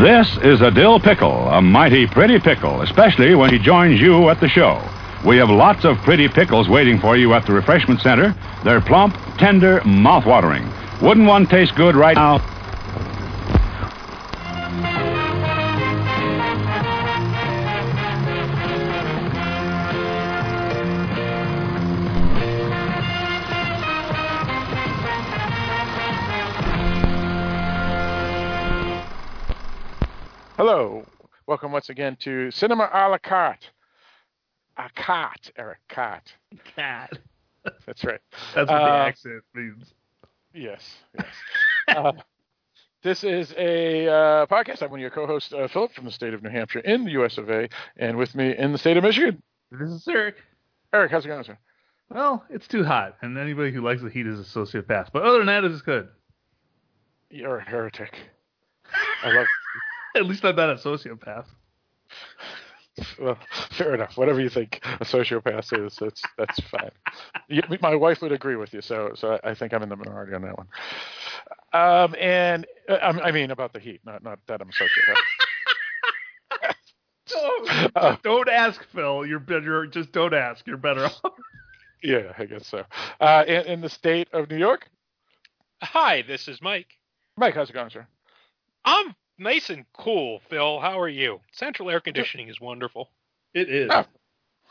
This 0.00 0.38
is 0.42 0.62
a 0.62 0.70
dill 0.70 0.98
pickle, 0.98 1.48
a 1.50 1.60
mighty 1.60 2.06
pretty 2.06 2.38
pickle, 2.38 2.80
especially 2.80 3.34
when 3.34 3.52
he 3.52 3.58
joins 3.58 4.00
you 4.00 4.30
at 4.30 4.40
the 4.40 4.48
show. 4.48 4.82
We 5.22 5.36
have 5.36 5.50
lots 5.50 5.84
of 5.84 5.98
pretty 5.98 6.28
pickles 6.28 6.66
waiting 6.66 6.98
for 6.98 7.14
you 7.14 7.34
at 7.34 7.44
the 7.44 7.52
refreshment 7.52 8.00
center. 8.00 8.34
They're 8.64 8.80
plump, 8.80 9.18
tender, 9.36 9.84
mouth-watering. 9.84 10.66
Wouldn't 11.02 11.26
one 11.26 11.46
taste 11.46 11.74
good 11.74 11.94
right 11.94 12.16
now? 12.16 12.51
Welcome 31.52 31.72
once 31.72 31.90
again 31.90 32.16
to 32.20 32.50
Cinema 32.50 32.88
a 32.90 33.10
la 33.10 33.18
carte. 33.18 33.68
A 34.78 34.88
carte, 34.96 35.50
Eric, 35.58 35.80
carte. 35.90 36.32
Cat. 36.74 37.12
That's 37.84 38.02
right. 38.04 38.20
That's 38.54 38.70
what 38.70 38.78
the 38.78 38.90
Uh, 38.90 39.04
accent 39.06 39.42
means. 39.54 39.92
Yes, 40.54 40.82
yes. 41.14 41.26
uh, 41.94 42.12
this 43.02 43.22
is 43.22 43.52
a 43.58 44.08
uh, 44.08 44.46
podcast. 44.46 44.80
I'm 44.82 44.90
one 44.90 45.00
of 45.00 45.02
your 45.02 45.10
co-hosts, 45.10 45.52
uh, 45.52 45.68
Philip, 45.70 45.92
from 45.92 46.06
the 46.06 46.10
state 46.10 46.32
of 46.32 46.42
New 46.42 46.48
Hampshire 46.48 46.78
in 46.78 47.04
the 47.04 47.10
U.S. 47.10 47.36
of 47.36 47.50
A., 47.50 47.68
and 47.98 48.16
with 48.16 48.34
me 48.34 48.56
in 48.56 48.72
the 48.72 48.78
state 48.78 48.96
of 48.96 49.02
Michigan, 49.04 49.42
This 49.70 49.90
is 49.90 50.08
Eric. 50.08 50.36
Eric. 50.94 51.10
How's 51.10 51.26
it 51.26 51.28
going, 51.28 51.44
sir? 51.44 51.58
Well, 52.08 52.42
it's 52.48 52.66
too 52.66 52.82
hot, 52.82 53.16
and 53.20 53.36
anybody 53.36 53.72
who 53.72 53.82
likes 53.82 54.00
the 54.00 54.08
heat 54.08 54.26
is 54.26 54.40
a 54.40 54.58
sociopath. 54.58 55.08
But 55.12 55.24
other 55.24 55.36
than 55.36 55.48
that, 55.48 55.64
it's 55.64 55.82
good. 55.82 56.08
You're 57.28 57.58
a 57.58 57.62
heretic. 57.62 58.16
I 59.22 59.32
love. 59.34 59.46
At 60.16 60.26
least 60.26 60.44
I'm 60.44 60.56
not 60.56 60.70
a 60.70 60.74
sociopath. 60.74 61.46
Well, 63.18 63.38
fair 63.70 63.94
enough. 63.94 64.18
Whatever 64.18 64.40
you 64.40 64.50
think 64.50 64.80
a 64.84 65.04
sociopath 65.04 65.86
is, 65.86 65.96
that's 65.96 66.22
that's 66.36 66.60
fine. 66.60 66.90
You- 67.48 67.62
my 67.80 67.94
wife 67.94 68.20
would 68.20 68.32
agree 68.32 68.56
with 68.56 68.74
you, 68.74 68.82
so 68.82 69.12
so 69.14 69.40
I 69.42 69.54
think 69.54 69.72
I'm 69.72 69.82
in 69.82 69.88
the 69.88 69.96
minority 69.96 70.34
on 70.34 70.42
that 70.42 70.58
one. 70.58 70.66
Um, 71.72 72.14
and 72.20 72.66
uh, 72.88 72.94
I 72.94 73.28
I 73.28 73.32
mean 73.32 73.50
about 73.50 73.72
the 73.72 73.80
heat, 73.80 74.00
not 74.04 74.22
not 74.22 74.40
that 74.46 74.60
I'm 74.60 74.68
a 74.68 74.72
sociopath. 74.72 75.16
Don't, 77.28 77.96
Uh, 77.96 78.16
don't 78.22 78.48
ask, 78.48 78.84
Phil. 78.92 79.24
You're 79.24 79.38
better. 79.38 79.86
Just 79.86 80.12
don't 80.12 80.34
ask. 80.34 80.66
You're 80.66 80.76
better 80.76 81.06
off. 81.06 81.20
yeah, 82.02 82.32
I 82.36 82.44
guess 82.44 82.66
so. 82.66 82.84
Uh, 83.20 83.44
in, 83.46 83.64
in 83.66 83.80
the 83.80 83.88
state 83.88 84.28
of 84.34 84.50
New 84.50 84.58
York, 84.58 84.88
Hi, 85.82 86.22
this 86.22 86.46
is 86.46 86.60
Mike. 86.60 86.88
Mike, 87.38 87.54
how's 87.54 87.70
it 87.70 87.72
going, 87.72 87.88
sir? 87.90 88.06
I'm 88.84 89.14
nice 89.42 89.70
and 89.70 89.84
cool, 89.92 90.40
Phil. 90.48 90.80
How 90.80 90.98
are 91.00 91.08
you? 91.08 91.40
Central 91.52 91.90
air 91.90 92.00
conditioning 92.00 92.48
is 92.48 92.60
wonderful. 92.60 93.10
It 93.54 93.68
is. 93.68 93.90
Oh. 93.92 94.04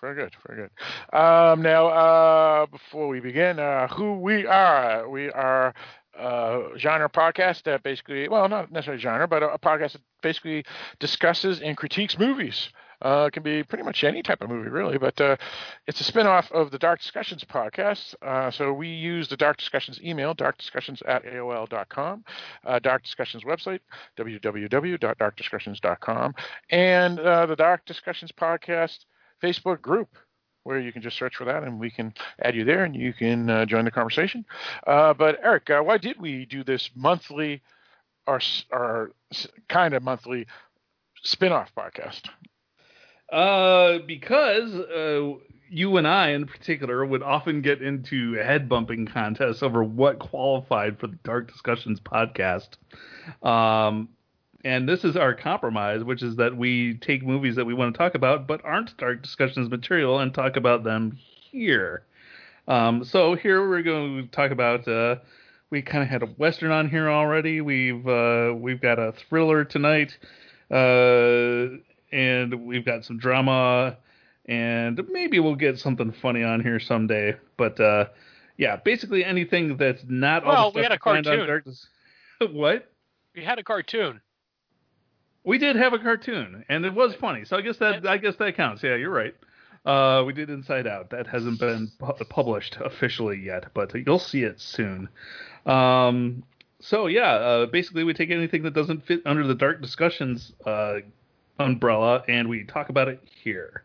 Very 0.01 0.15
good, 0.15 0.35
very 0.47 0.63
good. 0.63 1.17
Um, 1.17 1.61
now, 1.61 1.85
uh, 1.87 2.65
before 2.65 3.07
we 3.07 3.19
begin, 3.19 3.59
uh, 3.59 3.87
who 3.87 4.15
we 4.15 4.47
are? 4.47 5.07
We 5.07 5.29
are 5.29 5.75
a 6.17 6.69
genre 6.75 7.07
podcast 7.07 7.63
that 7.63 7.83
basically, 7.83 8.27
well, 8.27 8.49
not 8.49 8.71
necessarily 8.71 8.99
genre, 8.99 9.27
but 9.27 9.43
a, 9.43 9.53
a 9.53 9.59
podcast 9.59 9.93
that 9.93 10.01
basically 10.23 10.65
discusses 10.99 11.61
and 11.61 11.77
critiques 11.77 12.17
movies. 12.17 12.69
Uh, 13.01 13.25
it 13.27 13.33
can 13.33 13.43
be 13.43 13.63
pretty 13.63 13.83
much 13.83 14.03
any 14.03 14.21
type 14.21 14.41
of 14.41 14.49
movie, 14.49 14.69
really, 14.69 14.97
but 14.97 15.19
uh, 15.19 15.35
it's 15.87 16.01
a 16.01 16.03
spin-off 16.03 16.51
of 16.51 16.71
the 16.71 16.77
Dark 16.77 16.99
Discussions 16.99 17.43
podcast. 17.43 18.13
Uh, 18.21 18.51
so 18.51 18.73
we 18.73 18.89
use 18.89 19.27
the 19.27 19.37
Dark 19.37 19.57
Discussions 19.57 19.99
email, 20.03 20.35
darkdiscussions 20.35 21.01
at 21.07 21.25
AOL.com, 21.25 22.23
uh, 22.65 22.79
Dark 22.79 23.03
Discussions 23.03 23.43
website, 23.43 23.79
www.darkdiscussions.com, 24.17 26.35
and 26.69 27.19
uh, 27.19 27.45
the 27.45 27.55
Dark 27.55 27.85
Discussions 27.85 28.31
podcast 28.31 28.99
Facebook 29.41 29.81
group 29.81 30.09
where 30.63 30.79
you 30.79 30.91
can 30.91 31.01
just 31.01 31.17
search 31.17 31.35
for 31.35 31.45
that 31.45 31.63
and 31.63 31.79
we 31.79 31.89
can 31.89 32.13
add 32.43 32.55
you 32.55 32.63
there 32.63 32.83
and 32.83 32.95
you 32.95 33.13
can 33.13 33.49
uh, 33.49 33.65
join 33.65 33.83
the 33.83 33.91
conversation. 33.91 34.45
Uh, 34.85 35.13
but 35.13 35.39
Eric, 35.43 35.69
uh, 35.69 35.81
why 35.81 35.97
did 35.97 36.21
we 36.21 36.45
do 36.45 36.63
this 36.63 36.89
monthly 36.95 37.61
or 38.27 39.11
kind 39.67 39.93
of 39.93 40.03
monthly 40.03 40.45
spin-off 41.23 41.71
podcast? 41.75 42.29
Uh, 43.31 43.99
because 44.05 44.73
uh, 44.73 45.33
you 45.69 45.95
and 45.97 46.07
I, 46.07 46.31
in 46.31 46.45
particular, 46.45 47.05
would 47.05 47.23
often 47.23 47.61
get 47.61 47.81
into 47.81 48.33
head 48.33 48.67
bumping 48.67 49.05
contests 49.05 49.63
over 49.63 49.83
what 49.83 50.19
qualified 50.19 50.99
for 50.99 51.07
the 51.07 51.17
Dark 51.23 51.49
Discussions 51.49 52.01
podcast. 52.01 52.69
Um, 53.41 54.09
and 54.65 54.87
this 54.87 55.05
is 55.05 55.15
our 55.15 55.33
compromise, 55.33 56.03
which 56.03 56.21
is 56.21 56.35
that 56.35 56.55
we 56.55 56.95
take 56.95 57.23
movies 57.23 57.55
that 57.55 57.65
we 57.65 57.73
want 57.73 57.93
to 57.93 57.97
talk 57.97 58.15
about 58.15 58.47
but 58.47 58.63
aren't 58.65 58.95
Dark 58.97 59.21
Discussions 59.21 59.69
material 59.69 60.19
and 60.19 60.33
talk 60.33 60.57
about 60.57 60.83
them 60.83 61.17
here. 61.51 62.03
Um, 62.67 63.03
so 63.03 63.35
here 63.35 63.67
we're 63.67 63.81
going 63.81 64.23
to 64.23 64.27
talk 64.27 64.51
about. 64.51 64.87
Uh, 64.87 65.15
we 65.69 65.81
kind 65.81 66.03
of 66.03 66.09
had 66.09 66.21
a 66.21 66.27
western 66.27 66.71
on 66.71 66.89
here 66.89 67.09
already. 67.09 67.61
We've 67.61 68.05
uh, 68.07 68.53
we've 68.55 68.81
got 68.81 68.99
a 68.99 69.13
thriller 69.13 69.63
tonight. 69.63 70.17
Uh, 70.69 71.77
and 72.11 72.65
we've 72.65 72.85
got 72.85 73.05
some 73.05 73.17
drama, 73.17 73.97
and 74.45 74.99
maybe 75.09 75.39
we'll 75.39 75.55
get 75.55 75.79
something 75.79 76.11
funny 76.11 76.43
on 76.43 76.61
here 76.61 76.79
someday. 76.79 77.35
But 77.57 77.79
uh, 77.79 78.05
yeah, 78.57 78.75
basically 78.77 79.23
anything 79.23 79.77
that's 79.77 80.03
not 80.07 80.45
Well, 80.45 80.71
we 80.73 80.81
had 80.81 80.91
a 80.91 80.95
you 80.95 80.99
find 81.03 81.27
on 81.27 81.45
cartoon. 81.45 81.75
What? 82.51 82.91
We 83.35 83.43
had 83.43 83.59
a 83.59 83.63
cartoon. 83.63 84.19
We 85.43 85.57
did 85.57 85.75
have 85.75 85.93
a 85.93 85.99
cartoon, 85.99 86.65
and 86.69 86.85
it 86.85 86.93
was 86.93 87.13
funny. 87.15 87.45
So 87.45 87.55
I 87.57 87.61
guess 87.61 87.77
that 87.77 88.05
I 88.07 88.17
guess 88.17 88.35
that 88.37 88.55
counts. 88.55 88.83
Yeah, 88.83 88.95
you're 88.95 89.11
right. 89.11 89.35
Uh, 89.85 90.23
we 90.25 90.33
did 90.33 90.49
Inside 90.49 90.85
Out. 90.85 91.09
That 91.09 91.27
hasn't 91.27 91.59
been 91.59 91.91
pu- 91.97 92.23
published 92.25 92.77
officially 92.79 93.39
yet, 93.39 93.73
but 93.73 93.93
you'll 94.05 94.19
see 94.19 94.43
it 94.43 94.59
soon. 94.59 95.09
Um, 95.65 96.43
so 96.79 97.07
yeah, 97.07 97.31
uh, 97.31 97.65
basically 97.67 98.03
we 98.03 98.13
take 98.13 98.29
anything 98.31 98.63
that 98.63 98.73
doesn't 98.73 99.05
fit 99.05 99.21
under 99.25 99.45
the 99.45 99.55
Dark 99.55 99.81
Discussions 99.81 100.53
uh, 100.65 100.97
umbrella, 101.59 102.23
and 102.27 102.47
we 102.49 102.63
talk 102.63 102.89
about 102.89 103.07
it 103.07 103.21
here. 103.43 103.83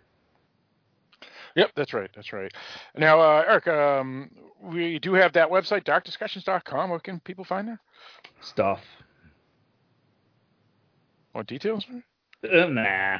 Yep, 1.54 1.70
that's 1.74 1.94
right. 1.94 2.10
That's 2.14 2.32
right. 2.32 2.52
Now, 2.96 3.20
uh, 3.20 3.44
Eric, 3.48 3.66
um, 3.68 4.30
we 4.60 4.98
do 4.98 5.14
have 5.14 5.32
that 5.32 5.48
website, 5.48 5.84
darkdiscussions.com. 5.84 6.90
What 6.90 7.02
can 7.02 7.18
people 7.20 7.44
find 7.44 7.68
there? 7.68 7.80
Stuff. 8.42 8.80
More 11.34 11.44
details? 11.44 11.86
Uh, 12.44 12.66
nah, 12.66 13.18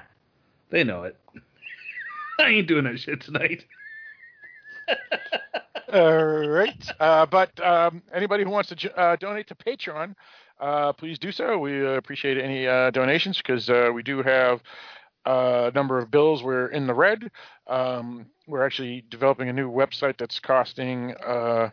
they 0.71 0.85
know 0.85 1.05
it. 1.05 1.17
I 2.39 2.49
ain't 2.49 2.69
doing 2.69 2.85
that 2.85 2.99
shit 2.99 3.23
tonight. 3.23 3.65
All 5.93 6.47
right. 6.49 6.91
Uh, 7.01 7.25
but 7.27 7.59
um, 7.65 8.03
anybody 8.13 8.45
who 8.45 8.51
wants 8.51 8.69
to 8.69 8.77
j- 8.77 8.91
uh, 8.97 9.17
donate 9.17 9.47
to 9.49 9.55
Patreon, 9.55 10.15
uh, 10.61 10.93
please 10.93 11.19
do 11.19 11.33
so. 11.33 11.59
We 11.59 11.85
uh, 11.85 11.91
appreciate 11.91 12.39
any 12.39 12.67
uh, 12.67 12.91
donations 12.91 13.39
because 13.39 13.69
uh, 13.69 13.91
we 13.93 14.03
do 14.03 14.23
have 14.23 14.63
a 15.25 15.73
number 15.75 15.99
of 15.99 16.11
bills. 16.11 16.43
We're 16.43 16.69
in 16.69 16.87
the 16.87 16.95
red. 16.95 17.31
Um, 17.67 18.27
we're 18.47 18.65
actually 18.65 19.05
developing 19.11 19.49
a 19.49 19.53
new 19.53 19.71
website 19.71 20.19
that's 20.19 20.39
costing 20.39 21.15
uh, 21.27 21.71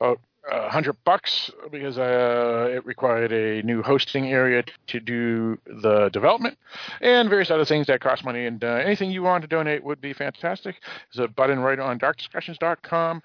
about 0.00 0.20
a 0.50 0.70
hundred 0.70 0.96
bucks 1.04 1.50
because 1.70 1.98
uh, 1.98 2.68
it 2.70 2.86
required 2.86 3.32
a 3.32 3.62
new 3.62 3.82
hosting 3.82 4.32
area 4.32 4.62
to 4.86 5.00
do 5.00 5.58
the 5.66 6.08
development 6.10 6.56
and 7.00 7.28
various 7.28 7.50
other 7.50 7.64
things 7.64 7.88
that 7.88 8.00
cost 8.00 8.24
money. 8.24 8.46
And 8.46 8.62
uh, 8.62 8.68
anything 8.68 9.10
you 9.10 9.22
want 9.22 9.42
to 9.42 9.48
donate 9.48 9.82
would 9.82 10.00
be 10.00 10.12
fantastic. 10.12 10.76
There's 11.12 11.24
a 11.24 11.32
button 11.32 11.58
right 11.58 11.78
on 11.78 11.98
darkdiscussions.com 11.98 13.22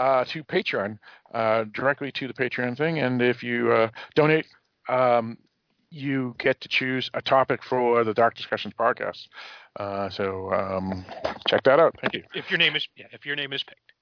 uh, 0.00 0.24
to 0.24 0.42
Patreon, 0.44 0.98
uh, 1.34 1.64
directly 1.74 2.10
to 2.12 2.26
the 2.26 2.34
Patreon 2.34 2.76
thing. 2.76 2.98
And 3.00 3.20
if 3.20 3.42
you 3.42 3.70
uh, 3.72 3.90
donate, 4.14 4.46
um, 4.88 5.36
you 5.90 6.34
get 6.38 6.60
to 6.60 6.68
choose 6.68 7.10
a 7.14 7.20
topic 7.20 7.62
for 7.62 8.04
the 8.04 8.14
Dark 8.14 8.34
Discussions 8.36 8.74
podcast. 8.78 9.26
Uh, 9.78 10.08
so 10.08 10.52
um, 10.52 11.04
check 11.48 11.62
that 11.64 11.78
out. 11.78 11.94
Thank 12.00 12.14
you. 12.14 12.22
If 12.34 12.50
your 12.50 12.58
name 12.58 12.76
is 12.76 12.88
yeah, 12.96 13.06
if 13.12 13.26
your 13.26 13.36
name 13.36 13.52
is 13.52 13.62
picked. 13.62 13.92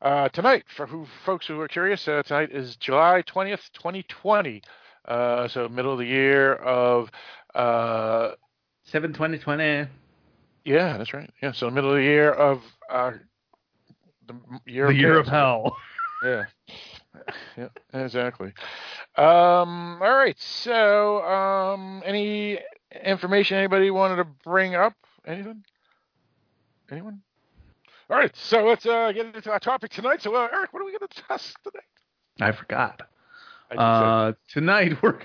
Uh, 0.00 0.28
tonight, 0.28 0.64
for 0.76 0.86
who 0.86 1.06
folks 1.24 1.46
who 1.46 1.60
are 1.60 1.68
curious, 1.68 2.06
uh, 2.08 2.22
tonight 2.22 2.50
is 2.52 2.76
July 2.76 3.22
20th, 3.26 3.70
2020. 3.74 4.62
Uh, 5.06 5.48
so 5.48 5.68
middle 5.68 5.92
of 5.92 5.98
the 5.98 6.06
year 6.06 6.54
of 6.54 7.10
uh, 7.54 8.30
Seven 8.84 9.12
twenty 9.12 9.38
twenty. 9.38 9.88
yeah, 10.64 10.96
that's 10.98 11.12
right. 11.14 11.30
Yeah, 11.42 11.52
so 11.52 11.70
middle 11.70 11.90
of 11.90 11.96
the 11.96 12.02
year 12.02 12.30
of 12.30 12.60
uh, 12.90 13.12
the 14.26 14.34
year 14.66 14.86
The 14.86 14.90
of 14.92 14.96
year 14.96 15.18
of 15.18 15.26
hell. 15.28 15.76
Yeah. 16.24 16.44
Yeah, 17.58 17.68
exactly. 17.92 18.54
Um, 19.16 20.00
all 20.02 20.14
right. 20.16 20.36
So, 20.40 21.22
um, 21.22 22.02
any 22.06 22.58
information 23.04 23.58
anybody 23.58 23.90
wanted 23.90 24.16
to 24.16 24.24
bring 24.24 24.74
up? 24.74 24.94
Anything? 25.26 25.62
Anyone? 26.90 27.20
All 28.08 28.16
right. 28.16 28.34
So 28.34 28.64
let's 28.64 28.86
uh, 28.86 29.12
get 29.12 29.34
into 29.34 29.50
our 29.52 29.58
topic 29.60 29.90
tonight. 29.90 30.22
So, 30.22 30.34
uh, 30.34 30.48
Eric, 30.50 30.72
what 30.72 30.80
are 30.80 30.86
we 30.86 30.92
going 30.92 31.06
to 31.08 31.14
discuss 31.14 31.52
tonight? 31.62 32.48
I 32.50 32.52
forgot. 32.56 33.02
I 33.70 33.74
did 33.74 33.78
say- 33.80 33.84
Uh, 33.84 34.32
tonight 34.48 35.02
we're 35.02 35.18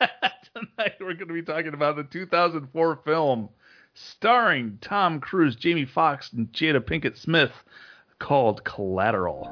Tonight 0.54 0.94
we're 1.00 1.14
going 1.14 1.28
to 1.28 1.34
be 1.34 1.42
talking 1.42 1.74
about 1.74 1.96
the 1.96 2.04
2004 2.04 3.00
film 3.04 3.48
starring 3.92 4.78
Tom 4.80 5.20
Cruise, 5.20 5.54
Jamie 5.56 5.84
Foxx, 5.84 6.32
and 6.32 6.50
Jada 6.52 6.80
Pinkett 6.80 7.18
Smith 7.18 7.52
called 8.18 8.64
Collateral. 8.64 9.50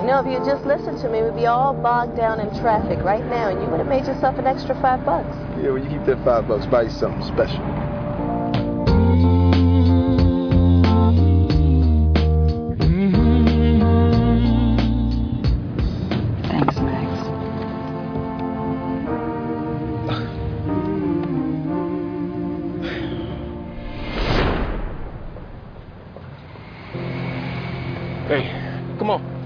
You 0.00 0.10
know, 0.10 0.20
if 0.20 0.26
you 0.26 0.44
just 0.44 0.66
listened 0.66 1.00
to 1.00 1.08
me, 1.08 1.22
we'd 1.22 1.34
be 1.34 1.46
all 1.46 1.72
bogged 1.72 2.16
down 2.16 2.40
in 2.40 2.50
traffic 2.60 2.98
right 3.00 3.24
now, 3.24 3.48
and 3.48 3.62
you 3.62 3.68
would 3.68 3.78
have 3.78 3.88
made 3.88 4.06
yourself 4.06 4.38
an 4.38 4.46
extra 4.46 4.74
five 4.82 5.04
bucks. 5.06 5.34
Yeah, 5.62 5.70
well, 5.70 5.78
you 5.78 5.88
keep 5.88 6.04
that 6.04 6.22
five 6.24 6.46
bucks, 6.46 6.66
buy 6.66 6.82
you 6.82 6.90
something 6.90 7.24
special. 7.24 7.64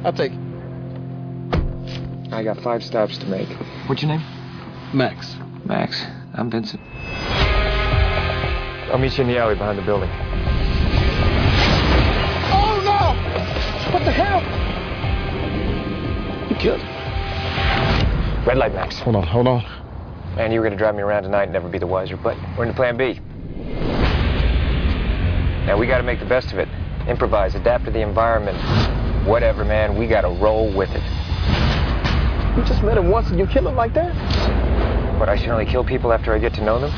I'll 0.08 0.14
take. 0.14 0.32
I 2.32 2.42
got 2.42 2.58
five 2.62 2.82
stops 2.82 3.18
to 3.18 3.26
make. 3.26 3.46
What's 3.88 4.00
your 4.00 4.10
name? 4.10 4.22
Max. 4.94 5.36
Max. 5.66 6.02
I'm 6.32 6.50
Vincent. 6.50 6.80
I'll 8.90 8.96
meet 8.96 9.18
you 9.18 9.24
in 9.24 9.28
the 9.28 9.36
alley 9.36 9.54
behind 9.54 9.78
the 9.78 9.82
building. 9.82 10.08
Oh 12.50 12.80
no! 12.86 13.92
What 13.92 14.06
the 14.06 14.10
hell? 14.10 14.40
You 16.48 16.56
killed 16.56 16.80
him. 16.80 18.46
Red 18.46 18.56
light, 18.56 18.72
Max. 18.72 18.98
Hold 19.00 19.16
on, 19.16 19.26
hold 19.26 19.46
on. 19.46 19.62
Man, 20.36 20.52
you 20.52 20.60
were 20.60 20.64
gonna 20.64 20.78
drive 20.78 20.94
me 20.94 21.02
around 21.02 21.24
tonight 21.24 21.42
and 21.42 21.52
never 21.52 21.68
be 21.68 21.78
the 21.78 21.86
wiser, 21.86 22.16
but 22.16 22.34
we're 22.56 22.64
in 22.64 22.70
the 22.70 22.74
plan 22.74 22.96
B. 22.96 23.20
Now 25.66 25.76
we 25.76 25.86
gotta 25.86 26.02
make 26.02 26.18
the 26.18 26.24
best 26.24 26.50
of 26.50 26.58
it. 26.58 26.68
Improvise, 27.06 27.54
adapt 27.54 27.84
to 27.84 27.90
the 27.90 28.00
environment. 28.00 28.56
Whatever, 29.28 29.62
man, 29.62 29.98
we 29.98 30.06
gotta 30.06 30.30
roll 30.30 30.74
with 30.74 30.88
it. 30.90 31.02
You 32.56 32.64
just 32.64 32.82
met 32.82 32.96
him 32.96 33.10
once 33.10 33.28
and 33.28 33.38
you 33.38 33.46
kill 33.46 33.68
him 33.68 33.76
like 33.76 33.92
that? 33.92 34.14
But 35.18 35.28
I 35.28 35.36
should 35.36 35.50
only 35.50 35.66
kill 35.66 35.84
people 35.84 36.14
after 36.14 36.32
I 36.32 36.38
get 36.38 36.54
to 36.54 36.64
know 36.64 36.80
them? 36.80 36.90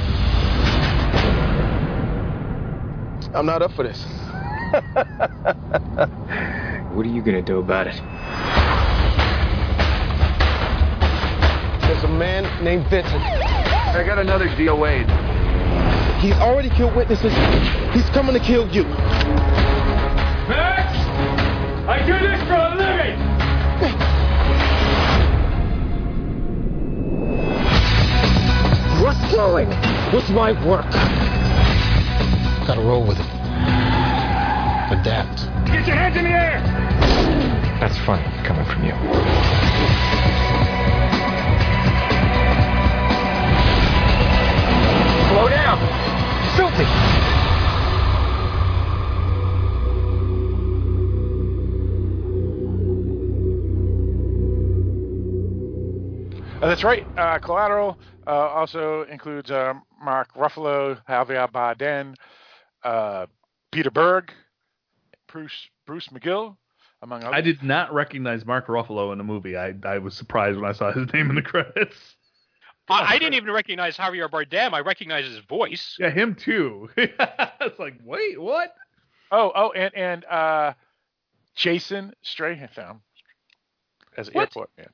I'm 3.34 3.46
not 3.46 3.62
up 3.62 3.72
for 3.72 3.82
this. 3.82 4.04
what 6.94 7.04
are 7.04 7.10
you 7.10 7.20
gonna 7.20 7.42
do 7.42 7.58
about 7.58 7.88
it? 7.88 7.96
There's 11.82 12.04
a 12.04 12.08
man 12.08 12.44
named 12.62 12.86
Vincent. 12.86 13.24
I 13.24 14.04
got 14.06 14.20
another 14.20 14.46
DOA. 14.50 15.00
He's 16.20 16.34
already 16.34 16.70
killed 16.70 16.94
witnesses. 16.94 17.32
He's 17.92 18.08
coming 18.10 18.34
to 18.34 18.40
kill 18.40 18.68
you. 18.68 18.84
Max! 22.00 22.06
I 22.06 22.06
do 22.06 22.12
this 22.26 22.40
for 22.48 22.54
a 22.54 22.74
living! 22.76 23.18
Wrestling 29.02 29.68
was 30.12 30.30
my 30.30 30.52
work. 30.66 30.90
Gotta 32.66 32.80
roll 32.80 33.06
with 33.06 33.18
it. 33.18 33.26
Adapt. 34.92 35.46
Get 35.66 35.86
your 35.86 35.96
hands 35.96 36.16
in 36.16 36.24
the 36.24 36.30
air! 36.30 36.60
That's 37.80 37.96
funny 37.98 38.24
coming 38.44 38.64
from 38.66 38.84
you. 38.84 38.92
Slow 45.30 45.48
down. 45.48 45.78
Filthy. 46.56 47.39
Uh, 56.60 56.68
that's 56.68 56.84
right. 56.84 57.06
Uh, 57.16 57.38
Collateral 57.38 57.98
uh, 58.26 58.30
also 58.30 59.02
includes 59.04 59.50
uh, 59.50 59.74
Mark 60.02 60.34
Ruffalo, 60.34 61.00
Javier 61.08 61.50
Bardem, 61.50 62.14
uh, 62.84 63.26
Peter 63.72 63.90
Berg, 63.90 64.32
Bruce 65.28 65.68
Bruce 65.86 66.08
McGill, 66.08 66.56
among 67.02 67.24
others. 67.24 67.34
I 67.34 67.40
did 67.40 67.62
not 67.62 67.92
recognize 67.94 68.44
Mark 68.44 68.66
Ruffalo 68.66 69.12
in 69.12 69.18
the 69.18 69.24
movie. 69.24 69.56
I, 69.56 69.74
I 69.84 69.98
was 69.98 70.14
surprised 70.14 70.58
when 70.58 70.68
I 70.68 70.72
saw 70.72 70.92
his 70.92 71.10
name 71.14 71.30
in 71.30 71.36
the 71.36 71.42
credits. 71.42 71.96
I, 72.88 73.14
I 73.14 73.18
didn't 73.18 73.34
even 73.34 73.52
recognize 73.52 73.96
Javier 73.96 74.28
Bardem. 74.28 74.72
I 74.74 74.80
recognized 74.80 75.28
his 75.28 75.38
voice. 75.44 75.96
Yeah, 75.98 76.10
him 76.10 76.34
too. 76.34 76.90
it's 76.96 77.78
like, 77.78 77.94
wait, 78.04 78.40
what? 78.40 78.74
Oh, 79.30 79.52
oh, 79.54 79.70
and 79.70 79.94
and 79.94 80.24
uh, 80.24 80.72
Jason 81.54 82.12
Stratham 82.24 83.00
as 84.16 84.28
What? 84.30 84.48
airport 84.48 84.70
man. 84.76 84.88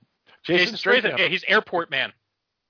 Jason 0.46 0.74
Jason 0.74 0.76
Statham. 0.78 1.10
Stratham. 1.12 1.18
Yeah, 1.18 1.28
he's 1.28 1.44
airport 1.48 1.90
man. 1.90 2.12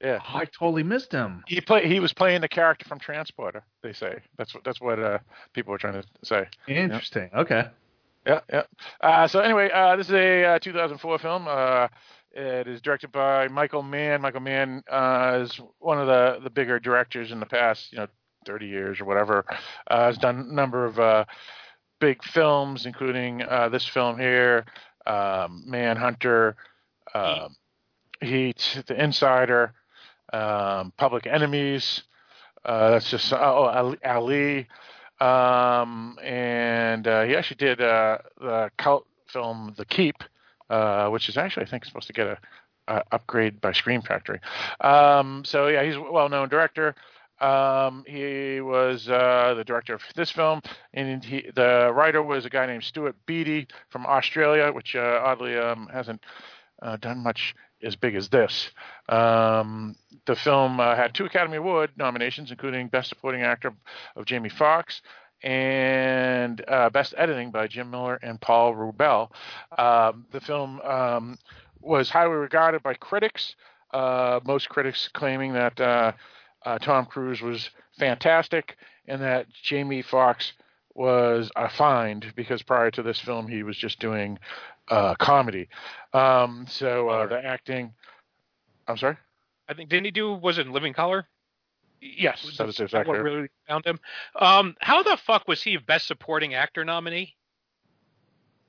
Yeah, 0.03 0.19
Oh, 0.23 0.39
I 0.39 0.45
totally 0.45 0.83
missed 0.83 1.11
him. 1.13 1.43
he 1.47 1.61
play. 1.61 1.89
He 1.89 2.01
was 2.01 2.13
playing 2.13 2.43
the 2.43 2.49
character 2.49 2.85
from 2.87 2.99
Transporter. 2.99 3.63
They 3.83 3.93
say 3.95 4.19
that's 4.37 4.55
what 4.55 4.63
that's 4.65 4.81
what 4.81 4.99
uh, 4.99 5.19
people 5.55 5.73
were 5.73 5.79
trying 5.79 6.03
to 6.03 6.05
say. 6.23 6.47
Interesting. 6.69 7.31
Okay. 7.35 7.65
Yeah, 8.27 8.41
yeah. 8.53 8.63
Uh, 9.01 9.27
so 9.29 9.41
anyway, 9.41 9.71
uh, 9.73 9.97
this 9.97 10.09
is 10.09 10.15
a 10.15 10.45
uh, 10.45 10.59
2004 10.59 11.19
film. 11.21 11.47
Uh, 11.49 11.87
it 12.33 12.67
is 12.67 12.83
directed 12.83 13.11
by 13.13 13.49
Michael 13.49 13.83
Mann. 13.83 14.21
Michael 14.21 14.41
Mann 14.41 14.83
uh, 14.91 15.39
is 15.43 15.59
one 15.79 15.99
of 15.99 16.07
the 16.09 16.41
the 16.43 16.51
bigger 16.51 16.79
directors 16.79 17.31
in 17.33 17.41
the 17.41 17.47
past, 17.47 17.91
you 17.93 17.99
know, 17.99 18.07
30 18.45 18.67
years 18.67 19.01
or 19.01 19.05
whatever. 19.07 19.47
Uh, 19.91 20.07
has 20.07 20.19
done 20.19 20.41
a 20.51 20.53
number 20.53 20.85
of 20.85 20.99
uh, 20.99 21.25
big 22.01 22.23
films, 22.23 22.85
including 22.85 23.43
uh, 23.43 23.69
this 23.71 23.87
film 23.87 24.19
here, 24.19 24.67
um, 25.07 25.63
Manhunter, 25.67 26.57
um, 27.15 27.55
Heat, 28.21 28.83
The 28.87 29.03
Insider, 29.03 29.73
um, 30.33 30.93
Public 30.97 31.27
Enemies. 31.27 32.03
Uh, 32.65 32.91
that's 32.91 33.11
just 33.11 33.33
oh 33.33 33.95
Ali. 34.05 34.67
Um, 35.21 36.19
and 36.23 37.07
uh, 37.07 37.23
he 37.23 37.37
actually 37.37 37.57
did 37.57 37.81
uh, 37.81 38.19
the 38.41 38.71
cult 38.77 39.07
film 39.29 39.75
The 39.77 39.85
Keep, 39.85 40.23
uh, 40.69 41.09
which 41.09 41.29
is 41.29 41.37
actually 41.37 41.67
I 41.67 41.71
think 41.71 41.85
supposed 41.85 42.09
to 42.09 42.13
get 42.13 42.27
a, 42.27 42.39
a 42.89 43.03
upgrade 43.13 43.61
by 43.61 43.73
Scream 43.73 44.03
Factory. 44.03 44.41
Um, 44.81 45.45
so 45.45 45.69
yeah, 45.69 45.85
he's 45.85 45.97
a 45.97 46.01
well-known 46.01 46.49
director. 46.49 46.95
Um, 47.41 48.05
he 48.07 48.61
was 48.61 49.09
uh, 49.09 49.55
the 49.57 49.65
director 49.65 49.95
of 49.95 50.03
this 50.15 50.31
film, 50.31 50.63
and 50.95 51.23
he, 51.23 51.51
the 51.55 51.93
writer 51.95 52.23
was 52.23 52.47
a 52.47 52.51
guy 52.51 52.67
named 52.67 52.85
Stuart 52.85 53.15
Beattie 53.27 53.69
from 53.91 54.07
Australia, 54.07 54.73
which 54.73 54.97
uh, 54.97 55.21
oddly 55.23 55.57
um, 55.57 55.89
hasn't 55.93 56.25
uh, 56.81 56.97
done 56.97 57.23
much 57.23 57.55
as 57.83 57.97
big 57.97 58.15
as 58.15 58.29
this. 58.29 58.71
Um, 59.09 59.97
the 60.27 60.37
film 60.37 60.81
uh, 60.81 60.97
had 60.97 61.15
two 61.15 61.25
Academy 61.25 61.57
Award 61.57 61.91
nominations, 61.97 62.51
including 62.51 62.89
Best 62.89 63.09
Supporting 63.09 63.43
Actor 63.43 63.75
of 64.17 64.25
Jamie 64.25 64.49
Foxx 64.49 65.03
and 65.43 66.65
uh, 66.67 66.91
Best 66.91 67.15
Editing 67.17 67.51
by 67.51 67.67
Jim 67.67 67.91
Miller 67.91 68.19
and 68.23 68.41
Paul 68.41 68.75
Rubell. 68.75 69.31
Um, 69.79 70.27
the 70.33 70.41
film 70.41 70.81
um, 70.81 71.39
was 71.81 72.11
highly 72.11 72.35
regarded 72.35 72.83
by 72.83 72.95
critics, 72.95 73.55
uh, 73.93 74.41
most 74.45 74.69
critics 74.69 75.09
claiming 75.13 75.53
that 75.53 75.81
uh, 75.81 76.13
uh, 76.65 76.79
Tom 76.79 77.07
Cruise 77.07 77.43
was 77.43 77.71
fantastic 77.99 78.77
and 79.07 79.23
that 79.23 79.47
Jamie 79.63 80.03
Foxx 80.03 80.53
was 80.95 81.51
a 81.57 81.69
find 81.69 82.33
because 82.35 82.63
prior 82.63 82.91
to 82.91 83.03
this 83.03 83.21
film 83.21 83.47
he 83.47 83.63
was 83.63 83.77
just 83.77 84.01
doing 84.01 84.39
uh, 84.89 85.15
comedy. 85.17 85.69
Um, 86.13 86.67
so 86.69 87.09
uh, 87.09 87.27
the 87.27 87.45
acting. 87.45 87.93
I'm 88.89 88.97
sorry. 88.97 89.17
I 89.69 89.75
think 89.75 89.89
didn't 89.91 90.05
he 90.05 90.11
do 90.13 90.33
was 90.35 90.59
it 90.59 90.67
in 90.67 90.73
Living 90.73 90.93
Color? 90.93 91.27
Yes, 92.01 92.43
that 92.59 92.67
was 92.67 92.75
Is 92.75 92.79
that 92.79 92.85
exactly. 92.85 93.13
what 93.17 93.23
really 93.23 93.49
found 93.67 93.85
him. 93.87 93.99
Um, 94.39 94.77
how 94.81 95.03
the 95.03 95.17
fuck 95.17 95.49
was 95.49 95.63
he 95.63 95.77
Best 95.79 96.07
Supporting 96.07 96.55
Actor 96.55 96.85
nominee? 96.85 97.35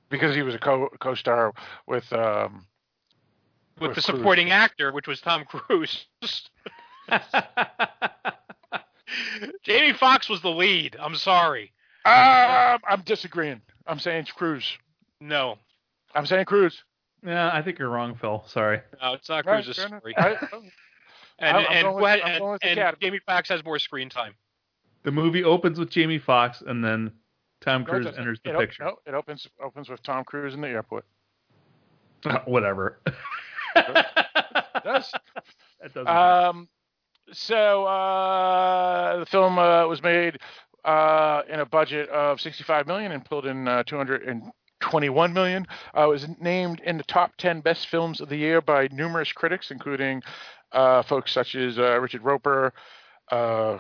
Because 0.10 0.34
he 0.34 0.42
was 0.42 0.56
a 0.56 0.60
co 0.60 0.90
co-star 1.00 1.54
with 1.86 2.12
um, 2.14 2.66
With 3.80 3.90
With 3.90 3.96
the 3.96 4.02
Cruise. 4.02 4.06
supporting 4.06 4.52
actor, 4.52 4.92
which 4.94 5.08
was 5.08 5.20
Tom 5.20 5.44
Cruise. 5.46 6.06
Jamie 9.64 9.94
Foxx 9.94 10.30
was 10.30 10.42
the 10.42 10.50
lead. 10.50 10.96
I'm 11.00 11.16
sorry. 11.16 11.74
Um, 12.06 12.80
I'm 12.88 13.02
disagreeing. 13.06 13.62
I'm 13.86 14.00
saying 14.00 14.22
it's 14.22 14.32
Cruise. 14.32 14.78
No, 15.20 15.58
I'm 16.18 16.26
saying 16.26 16.46
Cruise. 16.46 16.84
yeah, 17.26 17.50
I 17.54 17.62
think 17.62 17.80
you're 17.80 17.90
wrong, 17.90 18.16
Phil. 18.16 18.44
Sorry. 18.48 18.82
no, 19.02 19.14
it's 19.14 19.30
not 19.30 19.46
Right, 19.46 19.64
Cruise's 19.64 19.82
story. 19.84 20.16
I- 20.18 20.30
and 21.40 21.56
I'm- 21.58 21.66
I'm 21.66 21.66
and, 21.72 21.84
going 21.84 21.96
with- 21.96 22.02
what- 22.02 22.26
I'm 22.26 22.32
and- 22.42 22.52
with 22.52 22.62
the 22.62 22.68
and 22.86 22.96
Jamie 23.02 23.20
Foxx 23.26 23.50
has 23.50 23.64
more 23.64 23.80
screen 23.80 24.10
time. 24.10 24.34
The 25.04 25.12
movie 25.12 25.44
opens 25.44 25.80
with 25.80 25.90
Jamie 25.90 26.18
Foxx, 26.20 26.62
and 26.66 26.84
then 26.84 27.12
Tom 27.62 27.86
Cruise 27.86 28.06
doesn't. 28.06 28.20
enters 28.20 28.40
the 28.44 28.50
it 28.50 28.56
op- 28.56 28.62
picture. 28.62 28.84
no, 28.84 28.96
it 29.06 29.14
opens 29.14 29.48
opens 29.64 29.90
with 29.90 30.02
Tom 30.04 30.24
Cruise 30.26 30.54
in 30.54 30.62
the 30.62 30.68
airport. 30.68 31.06
Whatever. 32.46 33.00
It 33.76 34.84
does. 34.84 35.12
That 35.82 35.94
doesn't 35.94 36.06
count. 36.06 36.56
Um, 36.56 36.70
so 37.32 37.86
uh, 37.86 39.18
the 39.20 39.26
film 39.28 39.60
uh, 39.60 39.86
was 39.88 40.02
made 40.02 40.38
uh, 40.86 41.42
in 41.50 41.60
a 41.60 41.66
budget 41.66 42.10
of 42.10 42.40
65 42.42 42.88
million 42.88 43.12
and 43.12 43.24
pulled 43.26 43.46
in 43.46 43.68
uh, 43.68 43.84
221 44.80 45.34
million. 45.34 45.68
Uh, 45.96 46.04
it 46.04 46.10
was 46.10 46.28
named 46.40 46.80
in 46.82 46.98
the 46.98 47.04
top 47.04 47.36
10 47.38 47.62
best 47.62 47.88
films 47.88 48.22
of 48.22 48.30
the 48.30 48.38
year 48.38 48.62
by 48.62 48.88
numerous 48.92 49.32
critics, 49.32 49.72
including 49.72 50.22
uh, 50.72 51.04
folks 51.04 51.32
such 51.32 51.56
as 51.56 51.78
uh, 51.80 52.00
Richard 52.00 52.24
Roeper. 52.24 52.74
Uh, 53.32 53.80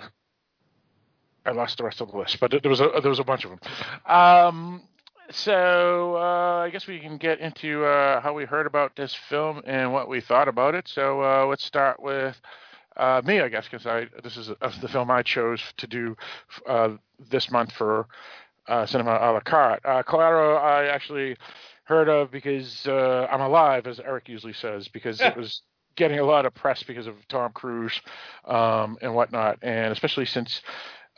I 1.45 1.51
lost 1.51 1.77
the 1.77 1.83
rest 1.83 2.01
of 2.01 2.11
the 2.11 2.17
list, 2.17 2.39
but 2.39 2.51
there 2.51 2.69
was 2.69 2.81
a 2.81 2.91
there 3.01 3.09
was 3.09 3.19
a 3.19 3.23
bunch 3.23 3.45
of 3.45 3.51
them. 3.51 3.59
Um, 4.05 4.81
so 5.29 6.15
uh, 6.17 6.65
I 6.65 6.69
guess 6.69 6.87
we 6.87 6.99
can 6.99 7.17
get 7.17 7.39
into 7.39 7.85
uh, 7.85 8.19
how 8.19 8.33
we 8.33 8.45
heard 8.45 8.65
about 8.65 8.95
this 8.95 9.15
film 9.29 9.61
and 9.65 9.93
what 9.93 10.09
we 10.09 10.19
thought 10.19 10.47
about 10.47 10.75
it. 10.75 10.87
So 10.87 11.21
uh, 11.21 11.45
let's 11.45 11.63
start 11.63 12.01
with 12.01 12.35
me, 13.23 13.39
I 13.39 13.47
guess, 13.47 13.65
because 13.69 13.85
I 13.85 14.07
this 14.23 14.35
is 14.35 14.49
the 14.81 14.87
film 14.89 15.09
I 15.09 15.23
chose 15.23 15.61
to 15.77 15.87
do 15.87 16.17
this 17.29 17.49
month 17.49 17.71
for 17.71 18.07
uh, 18.67 18.85
Cinema 18.85 19.17
a 19.21 19.31
la 19.31 19.39
carte. 19.39 19.85
Uh, 19.85 20.03
Collateral, 20.03 20.57
I 20.57 20.85
actually 20.85 21.37
heard 21.85 22.09
of 22.09 22.31
because 22.31 22.85
uh, 22.87 23.27
I'm 23.31 23.41
alive, 23.41 23.87
as 23.87 23.99
Eric 23.99 24.27
usually 24.27 24.53
says, 24.53 24.87
because 24.87 25.21
it 25.21 25.37
was 25.37 25.61
getting 25.95 26.19
a 26.19 26.23
lot 26.23 26.45
of 26.45 26.53
press 26.53 26.83
because 26.83 27.07
of 27.07 27.15
Tom 27.27 27.51
Cruise 27.53 28.01
um, 28.45 28.97
and 29.01 29.15
whatnot, 29.15 29.57
and 29.61 29.91
especially 29.91 30.25
since 30.25 30.61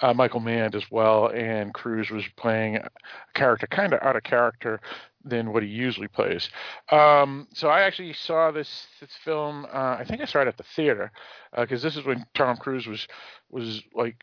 uh, 0.01 0.13
Michael 0.13 0.39
Mann 0.39 0.74
as 0.74 0.89
well, 0.89 1.27
and 1.27 1.74
Cruise 1.74 2.10
was 2.10 2.24
playing 2.38 2.77
a 2.77 2.89
character 3.34 3.68
kind 3.68 3.94
of 3.94 4.01
out 4.01 4.15
of 4.15 4.24
character 4.24 4.79
than 5.25 5.51
what 5.51 5.63
he 5.63 5.70
usually 5.70 6.08
plays. 6.08 6.50
Um, 6.91 7.48
so 7.53 7.68
I 7.68 7.82
actually 7.82 8.13
saw 8.13 8.51
this 8.51 8.88
this 9.01 9.10
film. 9.25 9.65
Uh, 9.65 9.98
I 10.00 10.06
think 10.08 10.22
I 10.22 10.25
saw 10.25 10.41
it 10.41 10.48
at 10.48 10.58
the 10.58 10.63
theater 10.75 11.12
because 11.58 11.82
this 11.82 11.98
is 11.98 12.06
when 12.06 12.25
Tom 12.34 12.56
Cruise 12.56 12.88
was 12.88 13.06
was 13.50 13.82
like 13.94 14.15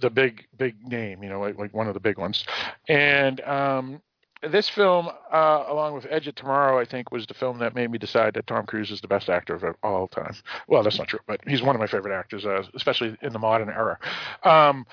the 0.00 0.10
big 0.10 0.46
big 0.56 0.76
name, 0.86 1.22
you 1.22 1.28
know, 1.28 1.40
like 1.40 1.58
like 1.58 1.74
one 1.74 1.88
of 1.88 1.94
the 1.94 2.00
big 2.00 2.18
ones. 2.18 2.44
And 2.88 3.40
um, 3.42 4.00
this 4.42 4.68
film, 4.68 5.08
uh, 5.32 5.64
along 5.68 5.94
with 5.94 6.06
Edge 6.08 6.28
of 6.28 6.34
Tomorrow, 6.36 6.78
I 6.78 6.84
think 6.84 7.10
was 7.10 7.26
the 7.26 7.34
film 7.34 7.58
that 7.58 7.74
made 7.74 7.90
me 7.90 7.98
decide 7.98 8.34
that 8.34 8.46
Tom 8.46 8.66
Cruise 8.66 8.90
is 8.90 9.00
the 9.00 9.08
best 9.08 9.28
actor 9.28 9.54
of 9.54 9.64
all 9.82 10.06
time. 10.08 10.34
Well, 10.68 10.82
that's 10.82 10.98
not 10.98 11.08
true, 11.08 11.18
but 11.26 11.40
he's 11.46 11.62
one 11.62 11.74
of 11.74 11.80
my 11.80 11.86
favorite 11.86 12.16
actors, 12.16 12.46
uh, 12.46 12.62
especially 12.74 13.16
in 13.22 13.32
the 13.32 13.38
modern 13.38 13.68
era. 13.68 13.98
Um, 14.44 14.86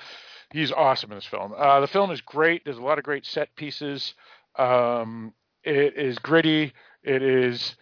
he's 0.52 0.72
awesome 0.72 1.12
in 1.12 1.18
this 1.18 1.26
film. 1.26 1.54
Uh, 1.56 1.80
the 1.80 1.86
film 1.86 2.10
is 2.10 2.20
great. 2.20 2.64
There's 2.64 2.78
a 2.78 2.82
lot 2.82 2.98
of 2.98 3.04
great 3.04 3.24
set 3.24 3.54
pieces. 3.54 4.14
Um, 4.56 5.32
it 5.62 5.96
is 5.96 6.18
gritty. 6.18 6.72
It 7.04 7.22
is 7.22 7.76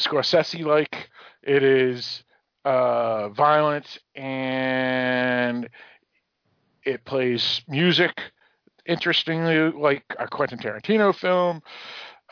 Scorsese 0.00 0.64
like. 0.64 1.10
It 1.42 1.62
is 1.62 2.22
uh, 2.64 3.28
violent 3.30 3.98
and 4.14 5.61
it 6.84 7.04
plays 7.04 7.62
music 7.68 8.20
interestingly 8.86 9.70
like 9.70 10.04
a 10.18 10.26
Quentin 10.26 10.58
Tarantino 10.58 11.14
film. 11.14 11.62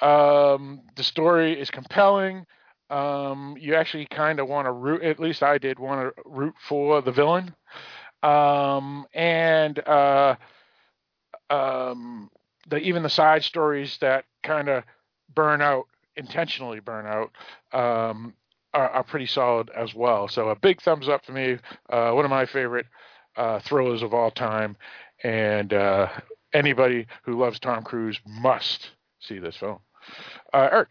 Um, 0.00 0.82
the 0.96 1.02
story 1.02 1.58
is 1.58 1.70
compelling. 1.70 2.46
Um, 2.88 3.56
you 3.58 3.74
actually 3.76 4.06
kind 4.06 4.40
of 4.40 4.48
want 4.48 4.66
to 4.66 4.72
root, 4.72 5.02
at 5.02 5.20
least 5.20 5.42
I 5.42 5.58
did 5.58 5.78
want 5.78 6.14
to 6.14 6.22
root 6.24 6.54
for 6.68 7.02
the 7.02 7.12
villain. 7.12 7.54
Um, 8.22 9.06
and 9.14 9.78
uh, 9.86 10.36
um, 11.48 12.30
the, 12.68 12.78
even 12.78 13.02
the 13.02 13.10
side 13.10 13.44
stories 13.44 13.96
that 14.00 14.24
kind 14.42 14.68
of 14.68 14.84
burn 15.34 15.62
out, 15.62 15.84
intentionally 16.16 16.80
burn 16.80 17.06
out, 17.06 17.30
um, 17.72 18.34
are, 18.74 18.88
are 18.88 19.04
pretty 19.04 19.26
solid 19.26 19.70
as 19.76 19.94
well. 19.94 20.26
So 20.28 20.48
a 20.48 20.56
big 20.56 20.80
thumbs 20.82 21.08
up 21.08 21.24
for 21.24 21.32
me. 21.32 21.58
Uh, 21.88 22.10
one 22.12 22.24
of 22.24 22.30
my 22.30 22.46
favorite 22.46 22.86
uh, 23.36 23.60
thrillers 23.60 24.02
of 24.02 24.14
all 24.14 24.30
time, 24.30 24.76
and 25.22 25.72
uh, 25.72 26.08
anybody 26.52 27.06
who 27.24 27.38
loves 27.38 27.58
Tom 27.60 27.82
Cruise 27.82 28.20
must 28.26 28.90
see 29.20 29.38
this 29.38 29.56
film. 29.56 29.78
Uh, 30.52 30.68
Eric, 30.72 30.88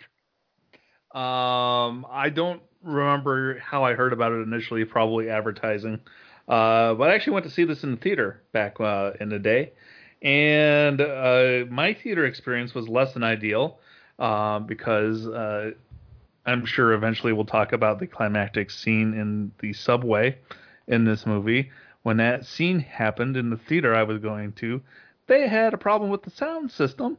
Um, 1.13 2.05
I 2.09 2.29
don't 2.33 2.61
remember 2.83 3.59
how 3.59 3.83
I 3.83 3.93
heard 3.93 4.13
about 4.13 4.31
it 4.31 4.41
initially, 4.47 4.85
probably 4.85 5.29
advertising. 5.29 5.99
Uh, 6.47 6.93
but 6.93 7.09
I 7.09 7.15
actually 7.15 7.33
went 7.33 7.45
to 7.45 7.51
see 7.51 7.63
this 7.63 7.83
in 7.83 7.91
the 7.91 7.97
theater 7.97 8.41
back 8.53 8.79
uh, 8.79 9.11
in 9.19 9.29
the 9.29 9.39
day, 9.39 9.73
and 10.21 11.01
uh, 11.01 11.65
my 11.69 11.93
theater 11.93 12.25
experience 12.25 12.73
was 12.73 12.87
less 12.87 13.13
than 13.13 13.23
ideal 13.23 13.79
uh, 14.19 14.59
because 14.59 15.27
uh, 15.27 15.71
I'm 16.45 16.65
sure 16.65 16.93
eventually 16.93 17.33
we'll 17.33 17.45
talk 17.45 17.73
about 17.73 17.99
the 17.99 18.07
climactic 18.07 18.71
scene 18.71 19.13
in 19.13 19.51
the 19.59 19.73
subway 19.73 20.37
in 20.87 21.05
this 21.05 21.25
movie. 21.25 21.71
When 22.03 22.17
that 22.17 22.45
scene 22.45 22.79
happened 22.79 23.35
in 23.35 23.49
the 23.49 23.57
theater 23.57 23.93
I 23.93 24.03
was 24.03 24.19
going 24.19 24.53
to, 24.53 24.81
they 25.27 25.47
had 25.47 25.73
a 25.73 25.77
problem 25.77 26.09
with 26.09 26.23
the 26.23 26.31
sound 26.31 26.71
system, 26.71 27.17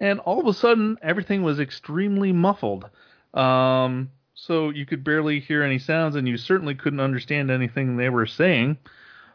and 0.00 0.20
all 0.20 0.40
of 0.40 0.46
a 0.46 0.52
sudden 0.52 0.98
everything 1.02 1.42
was 1.42 1.60
extremely 1.60 2.32
muffled. 2.32 2.88
Um, 3.34 4.10
so 4.34 4.70
you 4.70 4.86
could 4.86 5.02
barely 5.02 5.40
hear 5.40 5.62
any 5.62 5.78
sounds, 5.78 6.14
and 6.14 6.28
you 6.28 6.36
certainly 6.36 6.74
couldn't 6.74 7.00
understand 7.00 7.50
anything 7.50 7.96
they 7.96 8.08
were 8.08 8.26
saying. 8.26 8.78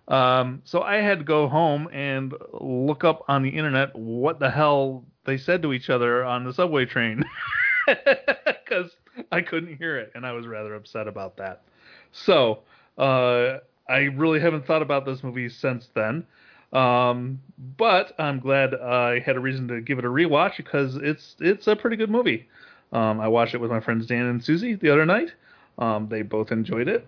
Um, 0.07 0.62
so 0.65 0.81
I 0.81 0.97
had 0.97 1.19
to 1.19 1.25
go 1.25 1.47
home 1.47 1.89
and 1.91 2.33
look 2.53 3.03
up 3.03 3.23
on 3.27 3.41
the 3.43 3.50
internet 3.50 3.95
what 3.95 4.39
the 4.39 4.50
hell 4.50 5.05
they 5.25 5.38
said 5.38 5.62
to 5.62 5.73
each 5.73 5.89
other 5.89 6.23
on 6.23 6.43
the 6.43 6.53
subway 6.53 6.85
train 6.85 7.23
because 7.88 8.91
I 9.31 9.41
couldn't 9.41 9.77
hear 9.77 9.97
it, 9.97 10.12
and 10.15 10.25
I 10.25 10.33
was 10.33 10.47
rather 10.47 10.75
upset 10.75 11.07
about 11.07 11.38
that. 11.38 11.63
So 12.12 12.59
uh, 12.97 13.59
I 13.88 14.00
really 14.00 14.40
haven't 14.40 14.66
thought 14.66 14.82
about 14.82 15.06
this 15.06 15.24
movie 15.24 15.50
since 15.50 15.90
then. 15.94 16.25
Um, 16.72 17.40
but 17.78 18.13
I'm 18.18 18.40
glad 18.40 18.74
I 18.74 19.20
had 19.20 19.36
a 19.36 19.40
reason 19.40 19.68
to 19.68 19.82
give 19.82 20.00
it 20.00 20.06
a 20.06 20.10
rewatch 20.10 20.58
because 20.58 20.96
it's 20.96 21.36
it's 21.40 21.68
a 21.68 21.75
pretty 21.75 21.96
good 21.98 22.10
movie. 22.10 22.48
Um, 22.92 23.20
I 23.20 23.28
watched 23.28 23.54
it 23.54 23.62
with 23.62 23.72
my 23.72 23.80
friends 23.80 24.08
Dan 24.08 24.25
and 24.25 24.44
Susie 24.44 24.75
the 24.75 24.90
other 24.90 25.06
night. 25.06 25.34
Um, 25.78 26.08
they 26.10 26.22
both 26.22 26.52
enjoyed 26.52 26.88
it. 26.88 27.08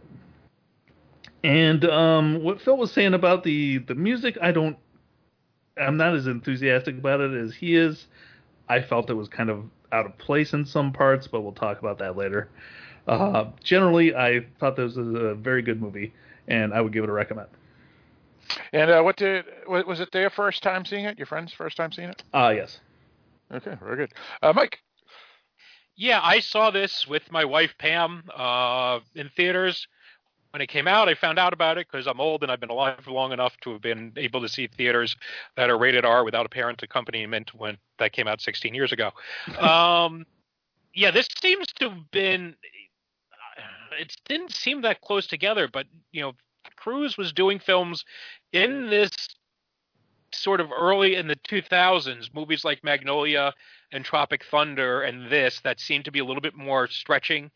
And 1.44 1.86
um, 1.86 2.44
what 2.44 2.62
Phil 2.62 2.78
was 2.78 2.92
saying 2.92 3.14
about 3.14 3.44
the 3.44 3.80
the 3.80 3.96
music, 3.96 4.38
I 4.42 4.52
don't. 4.52 4.78
I'm 5.78 5.98
not 5.98 6.16
as 6.16 6.26
enthusiastic 6.26 6.98
about 6.98 7.20
it 7.20 7.34
as 7.34 7.54
he 7.54 7.76
is. 7.76 8.08
I 8.70 8.82
felt 8.82 9.10
it 9.10 9.14
was 9.14 9.28
kind 9.28 9.50
of 9.50 9.66
out 9.92 10.06
of 10.06 10.18
place 10.18 10.54
in 10.54 10.66
some 10.66 10.92
parts, 10.92 11.28
but 11.28 11.42
we'll 11.42 11.52
talk 11.52 11.80
about 11.80 12.00
that 12.00 12.18
later. 12.18 12.50
Uh, 13.08 13.46
generally, 13.64 14.16
I 14.16 14.46
thought 14.60 14.76
this 14.76 14.96
was 14.96 15.08
a 15.16 15.36
very 15.36 15.62
good 15.62 15.82
movie, 15.82 16.14
and 16.48 16.74
I 16.74 16.82
would 16.82 16.94
give 16.94 17.04
it 17.04 17.10
a 17.10 17.14
recommend. 17.14 17.48
and 18.74 18.92
uh, 18.92 19.02
what 19.02 19.18
did 19.18 19.46
was 19.68 20.00
it 20.00 20.12
their 20.12 20.30
first 20.30 20.64
time 20.64 20.86
seeing 20.86 21.06
it? 21.06 21.18
Your 21.18 21.26
friend's 21.26 21.54
first 21.54 21.78
time 21.78 21.92
seeing 21.92 22.10
it? 22.10 22.24
Ah, 22.34 22.50
yes. 22.50 22.80
Okay, 23.52 23.76
very 23.82 23.98
good. 23.98 24.14
Uh, 24.42 24.54
Mike, 24.56 24.80
Yeah, 25.96 26.20
I 26.22 26.40
saw 26.40 26.72
this 26.72 27.08
with 27.08 27.32
my 27.32 27.46
wife 27.46 27.74
Pam 27.78 28.24
uh, 28.36 29.00
in 29.14 29.30
theaters 29.36 29.88
when 30.52 30.62
it 30.62 30.68
came 30.68 30.88
out. 30.88 31.08
I 31.10 31.16
found 31.16 31.38
out 31.38 31.54
about 31.54 31.78
it 31.78 31.88
because 31.92 32.08
I'm 32.08 32.20
old 32.20 32.44
and 32.44 32.52
I've 32.52 32.60
been 32.60 32.70
alive 32.70 33.00
for 33.04 33.12
long 33.12 33.32
enough 33.32 33.56
to 33.62 33.72
have 33.74 33.82
been 33.82 34.14
able 34.18 34.42
to 34.42 34.50
see 34.50 34.68
theaters 34.68 35.16
that 35.58 35.70
are 35.70 35.78
rated 35.78 36.06
R 36.06 36.24
without 36.24 36.46
a 36.46 36.50
parent 36.50 36.82
accompaniment 36.82 37.54
when 37.54 37.78
that 38.00 38.14
came 38.14 38.28
out 38.28 38.42
16 38.42 38.74
years 38.74 38.92
ago. 38.92 39.12
um, 39.60 40.26
yeah, 40.94 41.12
this 41.12 41.28
seems 41.42 41.68
to 41.80 41.90
have 41.90 42.12
been. 42.12 42.56
It 44.00 44.16
didn't 44.28 44.52
seem 44.54 44.82
that 44.82 45.02
close 45.02 45.28
together, 45.28 45.68
but 45.72 45.88
you 46.12 46.22
know, 46.22 46.34
Cruise 46.76 47.18
was 47.18 47.32
doing 47.34 47.60
films 47.60 48.04
in 48.54 48.90
this 48.90 49.12
sort 50.32 50.60
of 50.60 50.72
early 50.72 51.16
in 51.16 51.28
the 51.28 51.36
2000s, 51.48 52.34
movies 52.34 52.66
like 52.66 52.84
Magnolia 52.84 53.54
and 53.92 54.04
Tropic 54.04 54.44
Thunder 54.52 55.02
and 55.04 55.30
this 55.32 55.60
that 55.62 55.80
seemed 55.80 56.06
to 56.06 56.12
be 56.12 56.20
a 56.20 56.26
little 56.26 56.42
bit 56.42 56.56
more 56.56 56.88
stretching 56.88 57.52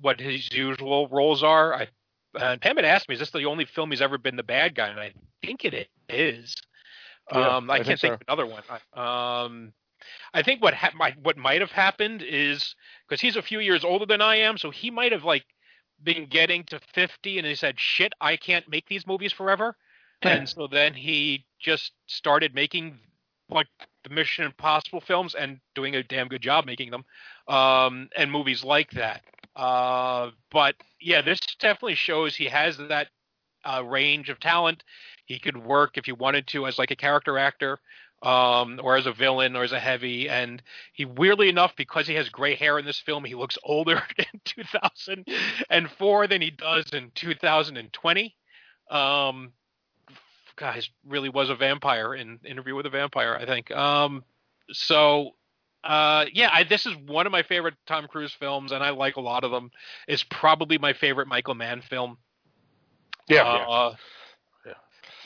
what 0.00 0.20
his 0.20 0.52
usual 0.52 1.08
roles 1.08 1.42
are. 1.42 1.74
I 1.74 1.88
and 2.38 2.60
Pam 2.60 2.76
had 2.76 2.84
asked 2.84 3.08
me, 3.08 3.14
"Is 3.14 3.20
this 3.20 3.30
the 3.30 3.46
only 3.46 3.64
film 3.64 3.90
he's 3.90 4.02
ever 4.02 4.18
been 4.18 4.36
the 4.36 4.42
bad 4.42 4.74
guy?" 4.74 4.88
And 4.88 5.00
I 5.00 5.12
think 5.42 5.64
it 5.64 5.88
is. 6.10 6.54
Yeah, 7.32 7.56
um, 7.56 7.70
I, 7.70 7.74
I 7.74 7.76
can't 7.78 7.86
think 7.86 8.00
think 8.00 8.14
of 8.14 8.20
another 8.28 8.46
one. 8.46 8.62
I- 8.68 9.42
Um, 9.44 9.72
I 10.32 10.42
think 10.42 10.62
what 10.62 10.74
ha- 10.74 10.92
might, 10.94 11.18
what 11.18 11.36
might 11.36 11.60
have 11.60 11.72
happened 11.72 12.22
is 12.22 12.76
because 13.08 13.20
he's 13.20 13.36
a 13.36 13.42
few 13.42 13.58
years 13.60 13.82
older 13.84 14.06
than 14.06 14.20
I 14.22 14.36
am, 14.36 14.56
so 14.58 14.70
he 14.70 14.90
might 14.90 15.12
have 15.12 15.24
like 15.24 15.44
been 16.02 16.26
getting 16.26 16.64
to 16.64 16.80
50 16.94 17.38
and 17.38 17.46
he 17.46 17.54
said, 17.54 17.78
"Shit, 17.78 18.12
I 18.20 18.36
can't 18.36 18.68
make 18.68 18.88
these 18.88 19.06
movies 19.06 19.32
forever." 19.32 19.76
and 20.22 20.48
so 20.48 20.66
then 20.66 20.94
he 20.94 21.44
just 21.60 21.92
started 22.06 22.54
making 22.54 22.98
like 23.50 23.68
the 24.04 24.10
Mission 24.10 24.44
Impossible 24.44 25.00
films 25.00 25.34
and 25.34 25.60
doing 25.74 25.94
a 25.94 26.02
damn 26.02 26.28
good 26.28 26.42
job 26.42 26.66
making 26.66 26.90
them, 26.90 27.04
um, 27.46 28.08
and 28.16 28.30
movies 28.30 28.64
like 28.64 28.90
that. 28.92 29.22
Uh, 29.56 30.30
but 30.50 30.74
yeah, 31.00 31.22
this 31.22 31.40
definitely 31.58 31.94
shows 31.94 32.36
he 32.36 32.44
has 32.46 32.76
that 32.76 33.08
uh, 33.64 33.82
range 33.84 34.28
of 34.28 34.38
talent. 34.40 34.84
He 35.26 35.38
could 35.38 35.56
work 35.56 35.96
if 35.96 36.04
he 36.04 36.12
wanted 36.12 36.46
to 36.48 36.66
as 36.66 36.78
like 36.78 36.90
a 36.90 36.96
character 36.96 37.38
actor, 37.38 37.80
um, 38.22 38.80
or 38.82 38.96
as 38.96 39.06
a 39.06 39.12
villain, 39.12 39.56
or 39.56 39.62
as 39.62 39.72
a 39.72 39.80
heavy. 39.80 40.28
And 40.28 40.62
he, 40.92 41.04
weirdly 41.04 41.48
enough, 41.48 41.74
because 41.76 42.06
he 42.06 42.14
has 42.14 42.28
gray 42.28 42.54
hair 42.54 42.78
in 42.78 42.84
this 42.84 42.98
film, 42.98 43.24
he 43.24 43.34
looks 43.34 43.58
older 43.64 44.02
in 44.18 44.40
2004 44.44 46.26
than 46.26 46.40
he 46.40 46.50
does 46.50 46.90
in 46.92 47.10
2020. 47.14 48.36
Um, 48.90 49.52
guys, 50.56 50.90
really 51.06 51.28
was 51.28 51.50
a 51.50 51.54
vampire 51.54 52.14
in 52.14 52.40
Interview 52.44 52.74
with 52.74 52.86
a 52.86 52.90
Vampire, 52.90 53.36
I 53.40 53.46
think. 53.46 53.70
Um, 53.70 54.24
so 54.72 55.32
uh, 55.84 56.26
yeah, 56.32 56.50
I, 56.52 56.64
this 56.64 56.86
is 56.86 56.94
one 57.06 57.26
of 57.26 57.32
my 57.32 57.42
favorite 57.42 57.74
Tom 57.86 58.06
Cruise 58.08 58.34
films, 58.38 58.72
and 58.72 58.82
I 58.82 58.90
like 58.90 59.16
a 59.16 59.20
lot 59.20 59.44
of 59.44 59.50
them. 59.50 59.70
It's 60.06 60.24
probably 60.24 60.78
my 60.78 60.92
favorite 60.92 61.28
Michael 61.28 61.54
Mann 61.54 61.82
film. 61.82 62.18
Yeah, 63.28 63.42
Uh, 63.42 63.90
yeah. 63.90 63.96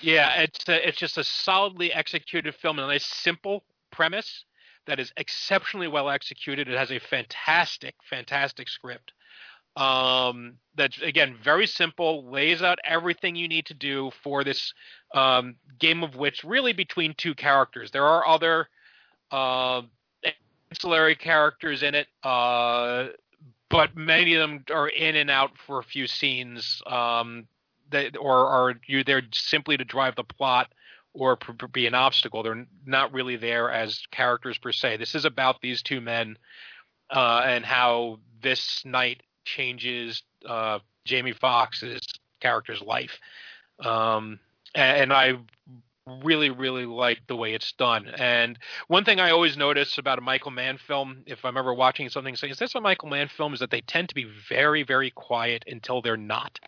Yeah, 0.03 0.43
it's 0.43 0.69
a, 0.69 0.89
it's 0.89 0.99
just 0.99 1.19
a 1.19 1.25
solidly 1.25 1.93
executed 1.93 2.55
film 2.55 2.79
and 2.79 2.87
a 2.87 2.89
nice 2.89 3.07
simple 3.07 3.65
premise 3.91 4.45
that 4.87 4.99
is 4.99 5.13
exceptionally 5.17 5.89
well 5.89 6.11
executed. 6.11 6.69
It 6.69 6.77
has 6.77 6.91
a 6.91 6.99
fantastic, 6.99 7.95
fantastic 8.09 8.69
script. 8.69 9.13
Um, 9.77 10.55
that's 10.77 11.01
again 11.01 11.37
very 11.43 11.67
simple, 11.67 12.31
lays 12.31 12.63
out 12.63 12.79
everything 12.85 13.37
you 13.37 13.49
need 13.49 13.67
to 13.67 13.75
do 13.75 14.11
for 14.23 14.45
this 14.45 14.75
um, 15.15 15.57
game 15.79 16.03
of 16.03 16.17
wits, 16.17 16.45
really 16.45 16.75
between 16.75 17.15
two 17.17 17.35
characters. 17.35 17.91
There 17.91 18.05
are 18.05 18.27
other 18.27 18.69
uh, 19.31 19.83
ancillary 20.71 21.17
characters 21.17 21.83
in 21.83 21.95
it, 21.95 22.07
uh, 22.23 23.09
but 23.71 23.97
many 23.97 24.35
of 24.35 24.41
them 24.41 24.65
are 24.71 24.89
in 24.89 25.17
and 25.17 25.31
out 25.31 25.53
for 25.67 25.79
a 25.79 25.85
few 25.85 26.07
scenes. 26.07 26.83
Um, 26.87 27.47
or 28.19 28.47
are 28.47 28.75
you 28.87 29.05
there 29.05 29.23
simply 29.33 29.77
to 29.77 29.85
drive 29.85 30.17
the 30.17 30.25
plot 30.25 30.73
or 31.13 31.37
pr- 31.37 31.67
be 31.67 31.87
an 31.87 31.95
obstacle? 31.95 32.43
They're 32.43 32.67
not 32.87 33.13
really 33.13 33.37
there 33.37 33.71
as 33.71 34.03
characters 34.11 34.59
per 34.59 34.73
se. 34.73 34.97
This 34.97 35.15
is 35.15 35.25
about 35.25 35.61
these 35.61 35.83
two 35.83 36.01
men 36.01 36.37
uh, 37.11 37.43
and 37.45 37.65
how 37.65 38.19
this 38.43 38.83
night 38.85 39.23
changes 39.45 40.23
uh, 40.49 40.79
Jamie 41.05 41.33
Foxx's 41.33 42.07
character's 42.41 42.83
life. 42.83 43.19
Um, 43.81 44.39
and, 44.75 45.03
and 45.03 45.13
I 45.13 45.35
really, 46.07 46.51
really 46.51 46.87
like 46.87 47.21
the 47.27 47.37
way 47.37 47.55
it's 47.55 47.73
done. 47.73 48.09
And 48.09 48.59
one 48.89 49.05
thing 49.05 49.21
I 49.21 49.31
always 49.31 49.57
notice 49.57 49.99
about 49.99 50.19
a 50.19 50.23
Michael 50.23 50.51
Mann 50.51 50.79
film, 50.79 51.23
if 51.27 51.45
I'm 51.45 51.57
ever 51.57 51.73
watching 51.73 52.09
something, 52.09 52.37
saying, 52.37 52.53
"Is 52.53 52.59
this 52.59 52.75
a 52.75 52.81
Michael 52.81 53.09
Mann 53.09 53.29
film?" 53.29 53.55
is 53.55 53.61
that 53.61 53.71
they 53.71 53.83
tend 53.83 54.09
to 54.09 54.15
be 54.15 54.27
very, 54.49 54.83
very 54.83 55.11
quiet 55.11 55.65
until 55.67 56.03
they're 56.03 56.17
not. 56.17 56.59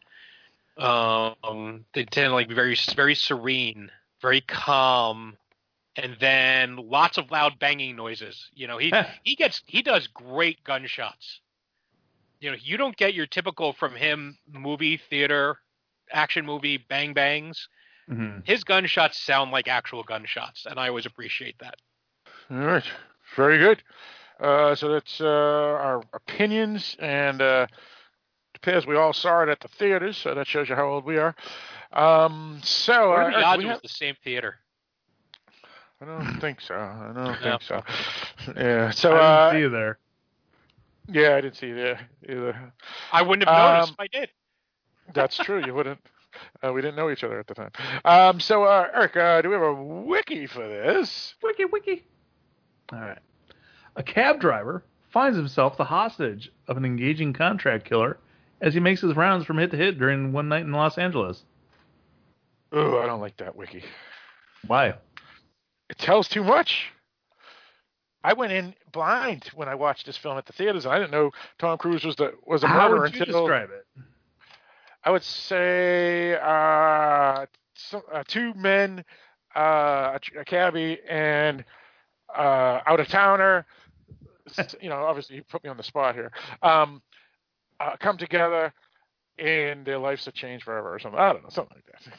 Um, 0.77 1.85
they 1.95 2.05
tend 2.05 2.31
to 2.31 2.35
like 2.35 2.49
be 2.49 2.55
very, 2.55 2.77
very 2.97 3.15
serene, 3.15 3.91
very 4.21 4.41
calm, 4.41 5.37
and 5.97 6.17
then 6.19 6.77
lots 6.77 7.19
of 7.19 7.31
loud 7.31 7.59
banging 7.59 7.97
noises. 7.97 8.51
You 8.55 8.67
know, 8.67 8.79
he 8.79 8.93
he 9.23 9.37
gets 9.37 9.63
he 9.67 9.83
does 9.83 10.09
great 10.09 10.63
gunshots. 10.65 11.41
You 12.41 12.51
know, 12.51 12.57
you 12.61 12.77
don't 12.77 12.97
get 12.97 13.15
your 13.15 13.27
typical 13.27 13.73
from 13.73 13.95
him 13.95 14.37
movie 14.53 14.97
theater 14.97 15.59
action 16.13 16.45
movie 16.47 16.77
bang 16.77 17.15
bangs. 17.15 17.69
Mm-hmm. 18.11 18.41
His 18.45 18.65
gunshots 18.65 19.19
sound 19.19 19.51
like 19.51 19.69
actual 19.69 20.03
gunshots, 20.03 20.67
and 20.67 20.79
I 20.79 20.89
always 20.89 21.07
appreciate 21.07 21.59
that. 21.61 21.77
All 22.51 22.59
right, 22.59 22.85
very 23.37 23.59
good. 23.59 23.83
Uh, 24.41 24.75
so 24.75 24.93
that's 24.93 25.21
uh, 25.21 25.25
our 25.27 26.03
opinions, 26.13 26.97
and 26.99 27.41
uh, 27.41 27.67
appears 28.65 28.87
we 28.87 28.97
all 28.97 29.13
saw 29.13 29.43
it 29.43 29.49
at 29.49 29.61
the 29.61 29.69
theaters, 29.69 30.17
so 30.17 30.35
that 30.35 30.47
shows 30.47 30.69
you 30.69 30.75
how 30.75 30.87
old 30.89 31.05
we 31.05 31.19
are. 31.19 31.35
Um, 31.93 32.61
so 32.63 33.11
What 33.11 33.19
uh, 33.21 33.23
are 33.23 33.31
the 33.31 33.37
Eric, 33.37 33.47
odds 33.47 33.59
we 33.59 33.65
it 33.65 33.69
was 33.69 33.75
have- 33.77 33.83
the 33.83 33.89
same 33.89 34.15
theater? 34.25 34.57
I 36.01 36.07
don't 36.07 36.41
think 36.41 36.61
so. 36.61 36.75
I 36.75 37.13
don't 37.15 37.25
No. 37.25 37.35
think 37.59 37.63
so. 37.63 37.83
Yeah. 38.57 38.91
So 38.91 39.11
I 39.11 39.15
didn't 39.15 39.25
uh, 39.25 39.53
see 39.53 39.59
you 39.59 39.69
there. 39.71 39.99
yeah, 41.09 41.37
I 41.37 41.41
didn't 41.41 41.57
see 41.57 41.73
there 41.73 42.01
either. 42.29 42.73
I 43.13 43.23
wouldn't 43.23 43.49
have 43.49 43.57
noticed 43.57 43.89
Um, 43.91 43.95
if 43.99 44.01
I 44.01 44.19
did. 44.19 44.31
That's 45.15 45.37
true. 45.37 45.63
You 45.65 45.75
wouldn't. 45.75 46.01
Uh, 46.63 46.73
we 46.73 46.81
didn't 46.83 46.97
know 46.97 47.11
each 47.11 47.23
other 47.23 47.39
at 47.39 47.47
the 47.47 47.55
time. 47.55 47.71
Um, 48.05 48.41
so, 48.41 48.65
uh, 48.65 48.89
Eric, 48.93 49.17
uh, 49.17 49.41
do 49.43 49.49
we 49.51 49.55
have 49.55 49.63
a 49.63 49.73
wiki 49.75 50.47
for 50.47 50.67
this? 50.67 51.35
Wiki, 51.43 51.65
wiki. 51.67 52.05
All 52.93 52.99
right. 53.01 53.19
A 53.97 54.03
cab 54.03 54.41
driver 54.41 54.83
finds 55.11 55.37
himself 55.37 55.77
the 55.77 55.85
hostage 55.85 56.51
of 56.67 56.77
an 56.77 56.85
engaging 56.85 57.33
contract 57.33 57.85
killer 57.85 58.19
as 58.61 58.75
he 58.75 58.81
makes 58.81 59.01
his 59.01 59.17
rounds 59.17 59.45
from 59.45 59.59
hit 59.59 59.71
to 59.71 59.77
hit 59.77 59.99
during 59.99 60.33
one 60.33 60.49
night 60.49 60.63
in 60.63 60.73
Los 60.73 60.99
Angeles. 60.99 61.45
Oh, 62.73 62.99
I 62.99 63.07
don't 63.07 63.21
like 63.21 63.37
that 63.39 63.55
wiki. 63.55 63.85
Why? 64.67 64.95
It 65.91 65.99
tells 65.99 66.29
too 66.29 66.43
much. 66.43 66.91
I 68.25 68.33
went 68.33 68.53
in 68.53 68.75
blind 68.91 69.51
when 69.55 69.69
I 69.69 69.75
watched 69.75 70.07
this 70.07 70.17
film 70.17 70.39
at 70.39 70.47
the 70.47 70.55
theaters. 70.55 70.87
I 70.87 70.99
didn't 70.99 71.11
know 71.11 71.31
Tom 71.59 71.77
Cruise 71.77 72.05
was 72.05 72.17
the 72.17 72.33
was 72.47 72.63
a 72.63 72.67
How 72.67 72.89
murderer 72.89 73.03
would 73.03 73.15
you 73.15 73.21
until 73.21 73.43
describe 73.43 73.69
it? 73.71 73.87
I 75.05 75.11
would 75.11 75.23
say 75.23 76.35
uh, 76.43 77.45
some, 77.75 78.03
uh, 78.11 78.25
two 78.27 78.55
men, 78.55 79.05
uh, 79.55 80.19
a, 80.35 80.41
a 80.41 80.45
cabbie 80.47 80.99
and 81.07 81.65
uh, 82.35 82.81
out 82.87 83.01
of 83.01 83.09
towner. 83.09 83.67
you 84.81 84.89
know, 84.89 84.97
obviously, 84.97 85.37
you 85.37 85.43
put 85.43 85.63
me 85.63 85.69
on 85.69 85.77
the 85.77 85.83
spot 85.83 86.15
here. 86.15 86.33
Um, 86.63 87.03
uh, 87.81 87.97
come 87.99 88.17
together, 88.17 88.73
and 89.39 89.85
their 89.85 89.99
lives 89.99 90.25
have 90.25 90.35
changed 90.35 90.65
forever, 90.65 90.95
or 90.95 90.99
something. 90.99 91.19
I 91.19 91.33
don't 91.33 91.43
know, 91.43 91.49
something 91.51 91.77
like 91.77 91.87
that. 91.87 92.15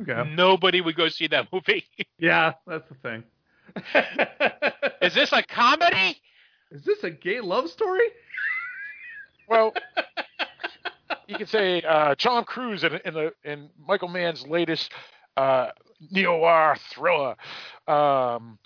Okay. 0.00 0.30
Nobody 0.34 0.80
would 0.80 0.96
go 0.96 1.08
see 1.08 1.26
that 1.28 1.48
movie. 1.52 1.84
Yeah, 2.18 2.52
that's 2.68 2.88
the 2.88 2.94
thing. 2.94 3.24
Is 5.02 5.12
this 5.12 5.32
a 5.32 5.42
comedy? 5.42 6.16
Is 6.70 6.84
this 6.84 7.02
a 7.02 7.10
gay 7.10 7.40
love 7.40 7.68
story? 7.68 8.06
Well, 9.48 9.74
you 11.26 11.36
could 11.36 11.48
say 11.48 11.82
uh, 11.82 12.14
Tom 12.14 12.44
Cruise 12.44 12.84
in, 12.84 12.98
in 13.04 13.12
the 13.12 13.32
in 13.44 13.68
Michael 13.86 14.08
Mann's 14.08 14.46
latest 14.46 14.92
uh, 15.36 15.70
neo 16.10 16.38
noir 16.38 16.76
thriller 16.90 17.36
um, 17.86 18.58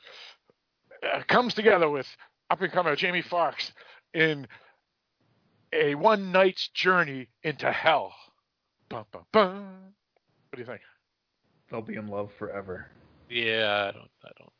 uh, 1.02 1.22
comes 1.26 1.54
together 1.54 1.88
with 1.88 2.06
up 2.50 2.60
and 2.60 2.72
comer 2.72 2.94
Jamie 2.94 3.22
Foxx 3.22 3.72
in 4.14 4.46
a 5.72 5.94
one 5.94 6.32
night's 6.32 6.68
journey 6.68 7.28
into 7.42 7.70
hell. 7.70 8.14
Bum, 8.88 9.04
bum, 9.12 9.22
bum. 9.32 9.64
What 10.50 10.56
do 10.56 10.60
you 10.60 10.66
think? 10.66 10.80
They'll 11.70 11.82
be 11.82 11.96
in 11.96 12.08
love 12.08 12.30
forever. 12.38 12.86
Yeah, 13.28 13.88
I 13.88 13.92
don't. 13.92 14.10
I 14.24 14.30
don't. 14.38 14.52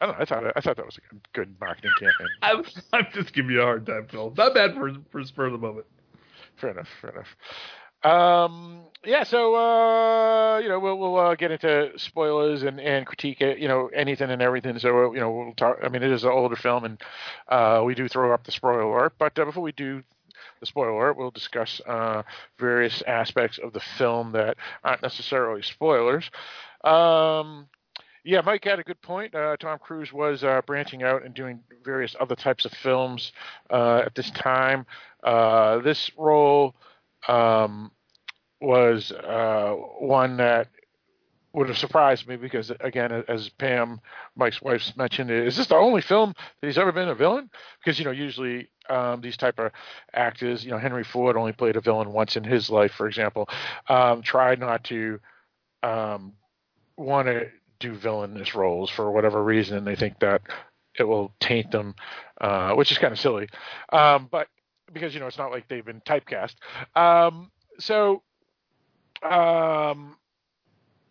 I 0.00 0.06
don't 0.06 0.18
know. 0.18 0.22
I 0.22 0.24
thought 0.24 0.52
I 0.56 0.60
thought 0.60 0.76
that 0.76 0.86
was 0.86 0.98
a 0.98 1.00
good, 1.12 1.28
good 1.32 1.60
marketing 1.60 1.90
campaign. 1.98 2.28
I'm, 2.42 2.64
I'm 2.92 3.06
just 3.12 3.34
giving 3.34 3.50
you 3.50 3.60
a 3.60 3.64
hard 3.64 3.86
time, 3.86 4.06
Phil. 4.10 4.32
Not 4.36 4.54
bad 4.54 4.74
for 4.74 4.92
for 5.10 5.24
spur 5.24 5.46
of 5.46 5.52
the 5.52 5.58
moment. 5.58 5.86
Fair 6.56 6.70
enough. 6.70 6.88
Fair 7.00 7.10
enough. 7.10 7.36
Um, 8.04 8.82
yeah. 9.04 9.24
So 9.24 9.54
uh, 9.54 10.58
you 10.58 10.68
know, 10.68 10.78
we'll 10.78 10.98
we'll 10.98 11.16
uh, 11.16 11.34
get 11.34 11.50
into 11.50 11.90
spoilers 11.96 12.62
and 12.62 12.78
and 12.78 13.06
critique 13.06 13.40
it. 13.40 13.58
You 13.58 13.66
know, 13.66 13.88
anything 13.94 14.30
and 14.30 14.42
everything. 14.42 14.78
So 14.78 15.12
you 15.14 15.20
know, 15.20 15.30
we'll 15.30 15.54
talk. 15.54 15.78
I 15.82 15.88
mean, 15.88 16.02
it 16.02 16.12
is 16.12 16.22
an 16.22 16.30
older 16.30 16.56
film, 16.56 16.84
and 16.84 17.00
uh, 17.48 17.82
we 17.84 17.94
do 17.94 18.06
throw 18.08 18.32
up 18.32 18.44
the 18.44 18.52
spoiler 18.52 18.82
alert. 18.82 19.14
But 19.18 19.38
uh, 19.38 19.46
before 19.46 19.62
we 19.62 19.72
do 19.72 19.98
the 19.98 20.13
spoiler 20.66 20.90
alert, 20.90 21.16
we'll 21.16 21.30
discuss 21.30 21.80
uh, 21.86 22.22
various 22.58 23.02
aspects 23.06 23.58
of 23.58 23.72
the 23.72 23.80
film 23.98 24.32
that 24.32 24.56
aren't 24.82 25.02
necessarily 25.02 25.62
spoilers. 25.62 26.30
Um, 26.82 27.68
yeah, 28.24 28.40
Mike 28.40 28.64
had 28.64 28.78
a 28.78 28.84
good 28.84 29.00
point. 29.02 29.34
Uh, 29.34 29.56
Tom 29.58 29.78
Cruise 29.78 30.12
was 30.12 30.42
uh, 30.42 30.62
branching 30.66 31.02
out 31.02 31.24
and 31.24 31.34
doing 31.34 31.60
various 31.84 32.16
other 32.18 32.34
types 32.34 32.64
of 32.64 32.72
films 32.72 33.32
uh, 33.70 34.02
at 34.06 34.14
this 34.14 34.30
time. 34.30 34.86
Uh, 35.22 35.78
this 35.80 36.10
role 36.16 36.74
um, 37.28 37.90
was 38.60 39.12
uh, 39.12 39.74
one 39.98 40.38
that 40.38 40.68
would 41.54 41.68
have 41.68 41.78
surprised 41.78 42.26
me 42.26 42.36
because, 42.36 42.72
again, 42.80 43.24
as 43.28 43.48
Pam, 43.48 44.00
Mike's 44.36 44.60
wife, 44.60 44.92
mentioned, 44.96 45.30
is 45.30 45.56
this 45.56 45.68
the 45.68 45.76
only 45.76 46.02
film 46.02 46.34
that 46.60 46.66
he's 46.66 46.78
ever 46.78 46.92
been 46.92 47.08
a 47.08 47.14
villain? 47.14 47.48
Because 47.82 47.98
you 47.98 48.04
know, 48.04 48.10
usually 48.10 48.68
um, 48.90 49.20
these 49.20 49.36
type 49.36 49.58
of 49.58 49.70
actors, 50.12 50.64
you 50.64 50.72
know, 50.72 50.78
Henry 50.78 51.04
Ford 51.04 51.36
only 51.36 51.52
played 51.52 51.76
a 51.76 51.80
villain 51.80 52.12
once 52.12 52.36
in 52.36 52.42
his 52.44 52.70
life, 52.70 52.92
for 52.92 53.06
example. 53.06 53.48
Um, 53.88 54.20
tried 54.20 54.58
not 54.58 54.82
to 54.84 55.20
um, 55.84 56.32
want 56.96 57.28
to 57.28 57.48
do 57.78 57.94
villainous 57.94 58.54
roles 58.54 58.90
for 58.90 59.10
whatever 59.12 59.42
reason, 59.42 59.78
and 59.78 59.86
they 59.86 59.96
think 59.96 60.18
that 60.20 60.42
it 60.98 61.04
will 61.04 61.32
taint 61.38 61.70
them, 61.70 61.94
uh, 62.40 62.72
which 62.72 62.90
is 62.90 62.98
kind 62.98 63.12
of 63.12 63.18
silly. 63.18 63.48
Um, 63.92 64.28
but 64.30 64.48
because 64.92 65.14
you 65.14 65.20
know 65.20 65.26
it's 65.26 65.38
not 65.38 65.52
like 65.52 65.68
they've 65.68 65.84
been 65.84 66.00
typecast. 66.00 66.54
Um, 66.96 67.52
so, 67.78 68.22
um, 69.22 70.16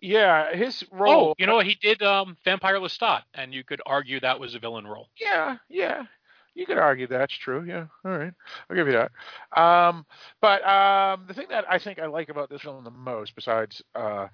yeah, 0.04 0.54
his 0.54 0.84
role. 0.92 1.30
Oh, 1.30 1.36
you 1.38 1.48
know? 1.48 1.62
He 1.62 1.78
did 1.82 2.02
um, 2.02 2.36
Vampire 2.44 2.76
Lestat, 2.76 3.22
and 3.34 3.54
you 3.54 3.64
could 3.64 3.82
argue 3.86 4.20
that 4.20 4.38
was 4.38 4.54
a 4.54 4.60
villain 4.60 4.86
role. 4.86 5.08
Yeah, 5.20 5.56
yeah. 5.70 6.04
You 6.56 6.66
could 6.66 6.78
argue 6.78 7.08
that's 7.08 7.34
true. 7.34 7.64
Yeah. 7.66 7.86
All 8.04 8.12
right. 8.12 8.34
I'll 8.70 8.76
give 8.76 8.88
you 8.88 8.94
that. 8.94 9.60
Um, 9.60 10.06
but 10.42 10.62
um, 10.68 11.24
the 11.28 11.34
thing 11.34 11.48
that 11.50 11.64
I 11.70 11.80
think 11.80 12.00
I 12.00 12.08
like 12.08 12.28
about 12.28 12.50
this 12.50 12.62
film 12.62 12.84
the 12.84 12.92
most, 12.92 13.34
besides 13.34 13.82
uh, 13.96 14.28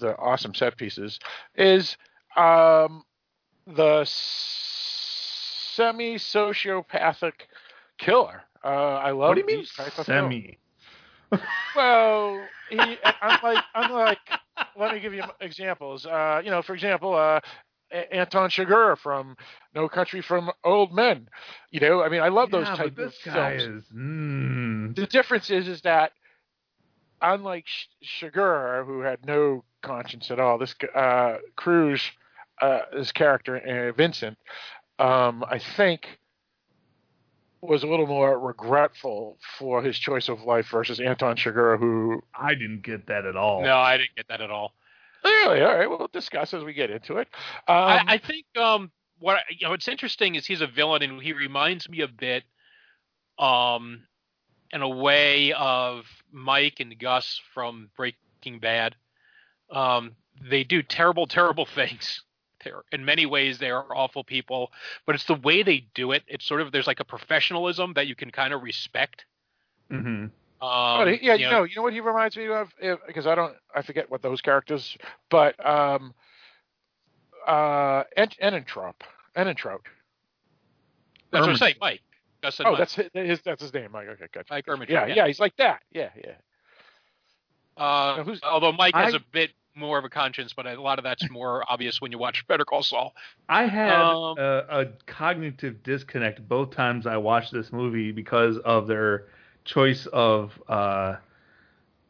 the 0.00 0.16
awesome 0.16 0.54
set 0.54 0.76
pieces, 0.76 1.20
is 1.54 1.96
um, 2.36 3.04
the 3.66 4.04
semi 4.04 6.16
sociopathic 6.16 7.32
killer. 7.96 8.42
Uh, 8.64 8.68
I 8.68 9.12
love 9.12 9.28
what 9.28 9.34
do 9.34 9.40
you 9.40 9.46
mean 9.46 9.58
these 9.58 9.72
type 9.72 9.98
of 9.98 10.06
films. 10.06 10.34
semi? 10.34 10.58
Well, 11.74 12.46
he, 12.68 12.98
unlike 13.22 13.64
unlike, 13.74 14.18
let 14.78 14.94
me 14.94 15.00
give 15.00 15.14
you 15.14 15.22
examples. 15.40 16.06
Uh, 16.06 16.40
you 16.44 16.50
know, 16.50 16.62
for 16.62 16.74
example, 16.74 17.14
uh, 17.14 17.40
Anton 18.10 18.48
Chigurh 18.50 18.96
from 18.98 19.36
No 19.74 19.88
Country 19.88 20.22
from 20.22 20.50
Old 20.64 20.94
Men. 20.94 21.28
You 21.70 21.80
know, 21.80 22.02
I 22.02 22.08
mean, 22.08 22.20
I 22.22 22.28
love 22.28 22.50
those 22.50 22.66
yeah, 22.66 22.74
type 22.76 22.94
but 22.96 23.04
of 23.06 23.14
films. 23.14 23.62
is. 23.62 23.84
Mm, 23.94 24.94
The 24.96 25.06
difference 25.06 25.50
is, 25.50 25.68
is 25.68 25.82
that 25.82 26.12
unlike 27.20 27.66
Chigurh, 28.02 28.84
who 28.86 29.00
had 29.00 29.24
no 29.26 29.64
conscience 29.82 30.30
at 30.30 30.40
all, 30.40 30.58
this 30.58 30.74
uh, 30.94 31.36
Cruise, 31.56 32.02
uh, 32.60 32.80
this 32.94 33.12
character 33.12 33.56
uh, 33.56 33.92
Vincent, 33.96 34.38
um, 34.98 35.44
I 35.48 35.58
think 35.58 36.18
was 37.62 37.84
a 37.84 37.86
little 37.86 38.06
more 38.08 38.38
regretful 38.38 39.38
for 39.58 39.82
his 39.82 39.96
choice 39.98 40.28
of 40.28 40.42
life 40.42 40.66
versus 40.68 40.98
Anton 41.00 41.36
Chigurh, 41.36 41.78
who 41.78 42.20
I 42.34 42.54
didn't 42.54 42.82
get 42.82 43.06
that 43.06 43.24
at 43.24 43.36
all. 43.36 43.62
No, 43.62 43.76
I 43.78 43.96
didn't 43.96 44.16
get 44.16 44.26
that 44.28 44.40
at 44.40 44.50
all. 44.50 44.74
really 45.24 45.62
all 45.62 45.74
right. 45.76 45.88
We'll 45.88 46.08
discuss 46.12 46.52
as 46.52 46.64
we 46.64 46.72
get 46.72 46.90
into 46.90 47.18
it. 47.18 47.28
Um, 47.68 47.76
I, 47.76 48.02
I 48.08 48.18
think 48.18 48.44
um, 48.58 48.90
what 49.20 49.36
I- 49.36 49.42
you 49.50 49.58
know, 49.66 49.70
what's 49.70 49.86
interesting 49.86 50.34
is 50.34 50.44
he's 50.44 50.60
a 50.60 50.66
villain, 50.66 51.02
and 51.02 51.22
he 51.22 51.32
reminds 51.32 51.88
me 51.88 52.00
a 52.00 52.08
bit, 52.08 52.42
um, 53.38 54.02
in 54.72 54.82
a 54.82 54.88
way 54.88 55.52
of 55.52 56.04
Mike 56.32 56.80
and 56.80 56.98
Gus 56.98 57.40
from 57.54 57.90
Breaking 57.96 58.58
Bad. 58.60 58.96
Um, 59.70 60.16
they 60.50 60.64
do 60.64 60.82
terrible, 60.82 61.26
terrible 61.26 61.66
things. 61.74 62.22
They're, 62.64 62.82
in 62.92 63.04
many 63.04 63.26
ways, 63.26 63.58
they 63.58 63.70
are 63.70 63.84
awful 63.94 64.24
people, 64.24 64.72
but 65.06 65.14
it's 65.14 65.24
the 65.24 65.34
way 65.34 65.62
they 65.62 65.86
do 65.94 66.12
it. 66.12 66.22
It's 66.26 66.44
sort 66.46 66.60
of 66.60 66.72
there's 66.72 66.86
like 66.86 67.00
a 67.00 67.04
professionalism 67.04 67.92
that 67.94 68.06
you 68.06 68.14
can 68.14 68.30
kind 68.30 68.52
of 68.54 68.62
respect. 68.62 69.24
hmm 69.90 70.26
Um, 70.60 71.08
he- 71.08 71.18
yeah, 71.26 71.34
you 71.34 71.44
you 71.46 71.50
know, 71.50 71.62
you 71.64 71.76
know 71.76 71.82
what 71.82 71.92
he 71.92 72.00
reminds 72.00 72.36
me 72.36 72.46
of 72.46 72.72
because 73.06 73.26
I 73.26 73.34
don't, 73.34 73.54
I 73.74 73.82
forget 73.82 74.10
what 74.10 74.22
those 74.22 74.40
characters, 74.40 74.96
but 75.28 75.54
um, 75.66 76.14
uh, 77.46 78.04
En- 78.16 78.28
Enentrop, 78.42 78.94
Enentrout. 79.36 79.80
that's 81.30 81.40
what 81.40 81.50
I'm 81.50 81.56
saying, 81.56 81.74
Mike. 81.80 82.02
Gus 82.42 82.60
Oh, 82.60 82.70
Mike. 82.70 82.78
that's 82.78 82.94
his, 82.94 83.08
his, 83.14 83.40
that's 83.42 83.62
his 83.62 83.72
name. 83.74 83.90
Mike. 83.92 84.08
Okay, 84.08 84.26
gotcha. 84.32 84.52
Mike 84.52 84.66
Ehrmantraut, 84.66 84.88
Yeah, 84.88 85.06
yeah. 85.06 85.14
yeah, 85.14 85.26
he's 85.26 85.38
like 85.40 85.56
that. 85.56 85.80
Yeah, 85.92 86.10
yeah. 86.16 86.32
Uh, 87.76 88.22
who's- 88.24 88.40
although 88.42 88.72
Mike 88.72 88.94
has 88.94 89.14
I- 89.14 89.18
a 89.18 89.20
bit 89.32 89.50
more 89.74 89.98
of 89.98 90.04
a 90.04 90.08
conscience, 90.08 90.52
but 90.52 90.66
a 90.66 90.80
lot 90.80 90.98
of 90.98 91.04
that's 91.04 91.28
more 91.30 91.64
obvious 91.68 92.00
when 92.00 92.12
you 92.12 92.18
watch 92.18 92.46
Better 92.46 92.64
Call 92.64 92.82
Saul. 92.82 93.14
I 93.48 93.66
had 93.66 94.00
Um, 94.00 94.38
a, 94.38 94.64
a 94.68 94.86
cognitive 95.06 95.82
disconnect 95.82 96.46
both 96.48 96.70
times 96.70 97.06
I 97.06 97.16
watched 97.16 97.52
this 97.52 97.72
movie 97.72 98.12
because 98.12 98.58
of 98.58 98.86
their 98.86 99.24
choice 99.64 100.06
of 100.06 100.60
uh, 100.68 101.16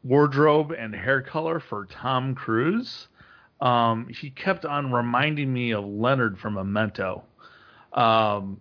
wardrobe 0.03 0.71
and 0.71 0.93
hair 0.93 1.21
color 1.21 1.59
for 1.59 1.85
Tom 1.85 2.35
Cruise. 2.35 3.07
Um, 3.61 4.07
he 4.09 4.29
kept 4.29 4.65
on 4.65 4.91
reminding 4.91 5.51
me 5.53 5.71
of 5.71 5.85
Leonard 5.85 6.37
from 6.37 6.55
Memento, 6.55 7.23
um, 7.93 8.59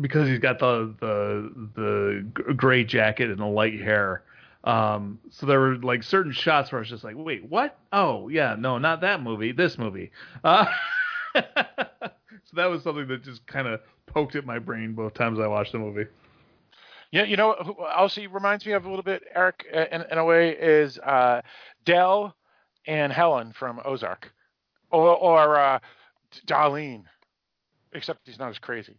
because 0.00 0.28
he's 0.28 0.38
got 0.38 0.58
the 0.60 0.94
the 1.00 1.52
the 1.74 2.54
gray 2.54 2.84
jacket 2.84 3.30
and 3.30 3.40
the 3.40 3.46
light 3.46 3.80
hair. 3.80 4.22
Um, 4.64 5.18
so 5.30 5.46
there 5.46 5.58
were 5.58 5.76
like 5.76 6.02
certain 6.02 6.32
shots 6.32 6.70
where 6.70 6.78
I 6.78 6.82
was 6.82 6.88
just 6.88 7.04
like, 7.04 7.16
wait, 7.16 7.48
what? 7.48 7.76
Oh, 7.92 8.28
yeah, 8.28 8.54
no, 8.58 8.78
not 8.78 9.00
that 9.00 9.22
movie, 9.22 9.52
this 9.52 9.76
movie. 9.76 10.12
Uh, 10.44 10.66
so 11.34 11.42
that 12.54 12.66
was 12.66 12.82
something 12.82 13.08
that 13.08 13.24
just 13.24 13.46
kind 13.46 13.66
of 13.66 13.80
poked 14.06 14.36
at 14.36 14.46
my 14.46 14.58
brain 14.58 14.92
both 14.92 15.14
times 15.14 15.40
I 15.40 15.46
watched 15.46 15.72
the 15.72 15.78
movie. 15.78 16.06
Yeah, 17.10 17.24
you 17.24 17.36
know, 17.36 17.54
who 17.54 17.76
he 18.08 18.26
reminds 18.26 18.64
me 18.64 18.72
of 18.72 18.86
a 18.86 18.88
little 18.88 19.02
bit, 19.02 19.22
Eric, 19.34 19.66
in, 19.70 20.02
in 20.10 20.16
a 20.16 20.24
way, 20.24 20.50
is 20.50 20.98
uh, 20.98 21.42
Del 21.84 22.34
and 22.86 23.12
Helen 23.12 23.52
from 23.52 23.80
Ozark, 23.84 24.32
or 24.90 25.14
or 25.16 25.58
uh, 25.58 25.78
Darlene, 26.46 27.04
except 27.92 28.20
he's 28.24 28.38
not 28.38 28.48
as 28.48 28.58
crazy. 28.58 28.96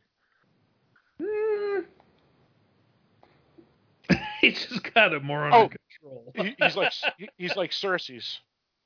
He's 4.52 4.66
just 4.66 4.94
got 4.94 5.14
it 5.14 5.24
more 5.24 5.46
under 5.46 5.58
Oh, 5.58 5.70
control. 5.70 6.34
He, 6.36 6.56
he's 6.62 6.76
like 6.76 6.92
he's 7.38 7.56
like 7.56 7.72
Cersei's 7.72 8.40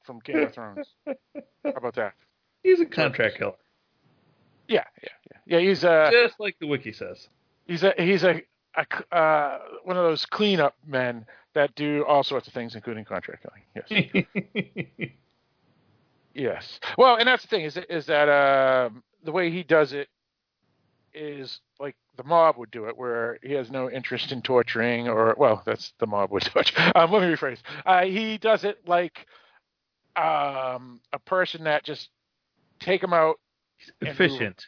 from 0.04 0.20
Game 0.20 0.38
of 0.44 0.54
Thrones. 0.54 0.88
How 1.06 1.72
about 1.76 1.96
that? 1.96 2.14
He's 2.64 2.80
a 2.80 2.86
contract 2.86 3.38
killer, 3.38 3.54
Yeah, 4.68 4.84
yeah, 5.02 5.10
yeah. 5.32 5.58
Yeah, 5.58 5.68
he's 5.68 5.84
uh 5.84 6.10
just 6.12 6.40
like 6.40 6.58
the 6.60 6.68
wiki 6.68 6.92
says. 6.94 7.28
he's 7.66 7.84
a 7.84 7.94
he's 7.98 8.24
a 8.24 8.42
uh 9.12 9.60
one 9.84 9.98
of 9.98 10.04
those 10.04 10.26
cleanup 10.28 10.76
men 10.86 11.26
that 11.54 11.74
do 11.76 12.06
all 12.08 12.24
sorts 12.24 12.48
of 12.48 12.54
things, 12.54 12.76
including 12.76 13.04
contract 13.06 13.44
killing. 13.44 13.64
Yes. 13.90 15.10
Yes. 16.34 16.80
Well, 17.00 17.16
and 17.18 17.28
that's 17.28 17.42
the 17.42 17.48
thing 17.48 17.64
is 17.66 17.78
is 17.90 18.06
that 18.06 18.30
um, 18.30 19.02
the 19.24 19.32
way 19.32 19.50
he 19.50 19.64
does 19.64 19.92
it 19.94 20.08
is 21.18 21.60
like 21.80 21.96
the 22.16 22.24
mob 22.24 22.58
would 22.58 22.72
do 22.72 22.86
it, 22.86 22.98
where 22.98 23.38
he 23.44 23.54
has 23.54 23.70
no 23.72 23.90
interest 23.90 24.32
in 24.32 24.42
torturing, 24.42 25.08
or 25.08 25.36
well, 25.38 25.62
that's 25.66 25.94
the 26.00 26.08
mob 26.08 26.32
would 26.32 26.44
do 26.54 26.60
it. 26.60 26.72
Um, 26.96 27.12
let 27.12 27.22
me 27.22 27.28
rephrase. 27.36 27.60
Uh, 27.86 28.06
he 28.06 28.38
does 28.38 28.64
it 28.64 28.88
like 28.88 29.26
um, 30.16 31.02
a 31.14 31.20
person 31.26 31.64
that 31.66 31.84
just 31.84 32.10
take 32.80 33.04
him 33.04 33.14
out. 33.14 33.40
and 34.02 34.10
move 34.10 34.20
'em. 34.20 34.26
Efficient. 34.26 34.66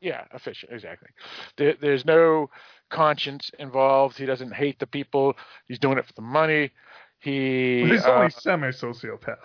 Yeah, 0.00 0.24
efficient. 0.32 0.72
Exactly. 0.72 1.08
There, 1.56 1.74
there's 1.80 2.04
no 2.06 2.48
conscience 2.88 3.50
involved. 3.58 4.16
He 4.16 4.26
doesn't 4.26 4.52
hate 4.54 4.78
the 4.78 4.86
people. 4.86 5.36
He's 5.68 5.78
doing 5.78 5.98
it 5.98 6.06
for 6.06 6.12
the 6.14 6.22
money. 6.22 6.70
He 7.18 7.84
He's 7.86 8.04
uh, 8.04 8.14
only 8.14 8.30
semi 8.30 8.70
sociopath. 8.70 9.36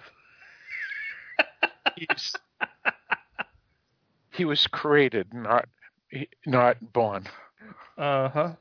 he 4.31 4.45
was 4.45 4.67
created, 4.67 5.33
not 5.33 5.65
he, 5.65 5.84
not 6.45 6.77
born, 6.93 7.25
Uh 7.97 8.29
huh. 8.29 8.51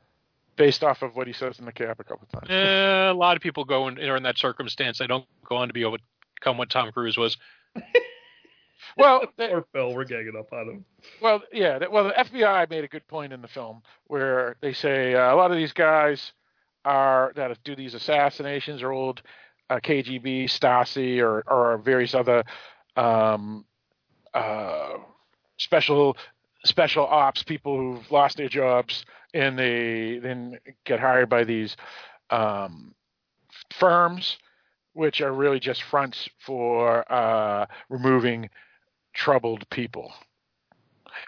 based 0.55 0.83
off 0.83 1.01
of 1.01 1.15
what 1.15 1.27
he 1.27 1.33
says 1.33 1.59
in 1.59 1.65
the 1.65 1.71
cap 1.71 1.99
a 1.99 2.03
couple 2.03 2.27
times. 2.27 2.47
Eh, 2.49 3.09
a 3.09 3.13
lot 3.13 3.35
of 3.35 3.41
people 3.41 3.65
go 3.65 3.87
in, 3.87 3.99
are 3.99 4.15
in 4.17 4.23
that 4.23 4.37
circumstance. 4.37 4.97
They 4.99 5.07
don't 5.07 5.25
go 5.47 5.55
on 5.57 5.67
to 5.67 5.73
be 5.73 5.81
able 5.81 5.97
to 5.97 6.03
become 6.35 6.57
what 6.57 6.69
Tom 6.69 6.91
Cruise 6.91 7.17
was. 7.17 7.37
Well, 8.97 9.25
they- 9.37 9.47
Poor 9.49 9.65
Phil, 9.73 9.93
we're 9.93 10.05
ganging 10.05 10.35
up 10.39 10.53
on 10.53 10.69
him. 10.69 10.85
well, 11.21 11.41
yeah. 11.51 11.79
that- 11.79 11.91
Well, 11.91 12.05
the 12.05 12.13
FBI 12.13 12.69
made 12.69 12.83
a 12.83 12.87
good 12.87 13.05
point 13.07 13.33
in 13.33 13.41
the 13.41 13.47
film 13.47 13.81
where 14.07 14.55
they 14.61 14.73
say 14.73 15.15
uh, 15.15 15.33
a 15.33 15.35
lot 15.35 15.51
of 15.51 15.57
these 15.57 15.73
guys 15.73 16.31
are 16.85 17.33
that 17.35 17.57
do 17.63 17.75
these 17.75 17.93
assassinations 17.95 18.81
are 18.83 18.91
old 18.91 19.21
uh, 19.69 19.77
KGB, 19.83 20.45
Stasi, 20.45 21.19
or 21.19 21.43
or 21.47 21.77
various 21.79 22.13
other 22.13 22.43
um, 22.95 23.65
uh, 24.33 24.93
special 25.57 26.15
special 26.65 27.05
ops 27.05 27.43
people 27.43 27.77
who've 27.77 28.11
lost 28.11 28.37
their 28.37 28.49
jobs 28.49 29.05
and 29.33 29.57
they 29.57 30.19
then 30.19 30.57
get 30.85 30.99
hired 30.99 31.29
by 31.29 31.43
these 31.43 31.77
um, 32.29 32.93
firms, 33.71 34.37
which 34.93 35.21
are 35.21 35.33
really 35.33 35.59
just 35.59 35.83
fronts 35.83 36.27
for 36.39 37.09
uh, 37.11 37.65
removing 37.89 38.49
troubled 39.13 39.69
people. 39.69 40.11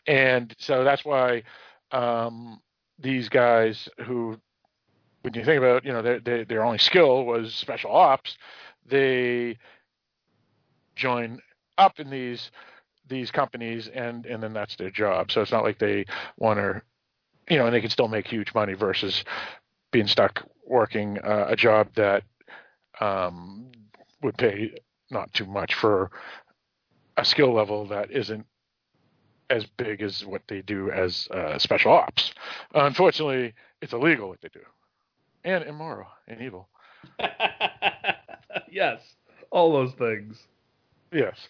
And 0.08 0.54
so 0.58 0.84
that's 0.84 1.06
why 1.06 1.44
um, 1.92 2.62
these 3.00 3.30
guys 3.30 3.88
who, 4.06 4.38
when 5.22 5.34
you 5.34 5.44
think 5.44 5.58
about, 5.58 5.86
you 5.86 5.94
know, 5.94 6.02
their, 6.02 6.20
their, 6.20 6.46
their 6.46 6.66
only 6.66 6.78
skill 6.78 7.26
was 7.26 7.54
special 7.54 7.92
ops, 7.92 8.38
they 8.86 9.58
join 10.96 11.40
up 11.78 12.00
in 12.00 12.10
these 12.10 12.52
these 13.08 13.32
companies 13.32 13.90
and 13.94 14.26
and 14.26 14.42
then 14.42 14.54
that's 14.54 14.76
their 14.76 14.92
job. 14.92 15.32
So 15.32 15.42
it's 15.42 15.52
not 15.52 15.64
like 15.64 15.80
they 15.80 16.06
want 16.38 16.60
to, 16.60 16.82
you 17.50 17.58
know, 17.58 17.66
and 17.66 17.74
they 17.74 17.82
can 17.82 17.90
still 17.90 18.08
make 18.08 18.28
huge 18.28 18.54
money 18.54 18.74
versus 18.74 19.24
being 19.92 20.08
stuck 20.08 20.44
working 20.66 21.18
uh, 21.24 21.46
a 21.50 21.56
job 21.56 21.88
that 21.96 22.24
um, 23.00 23.72
would 24.22 24.38
pay 24.38 24.74
not 25.10 25.32
too 25.34 25.46
much 25.46 25.74
for 25.74 26.12
a 27.16 27.26
skill 27.26 27.54
level 27.54 27.88
that 27.88 28.12
isn't 28.12 28.46
as 29.50 29.66
big 29.78 30.02
as 30.02 30.26
what 30.26 30.42
they 30.48 30.62
do 30.62 30.92
as 30.92 31.28
uh, 31.32 31.58
special 31.58 31.92
ops. 31.94 32.34
Unfortunately, 32.74 33.54
it's 33.82 33.94
illegal 33.94 34.28
what 34.30 34.42
they 34.42 34.50
do, 34.50 34.60
and 35.44 35.64
immoral 35.64 36.08
and 36.28 36.42
evil. 36.42 36.68
yes, 38.70 39.02
all 39.52 39.72
those 39.72 39.94
things. 39.94 40.48
Yes. 41.12 41.48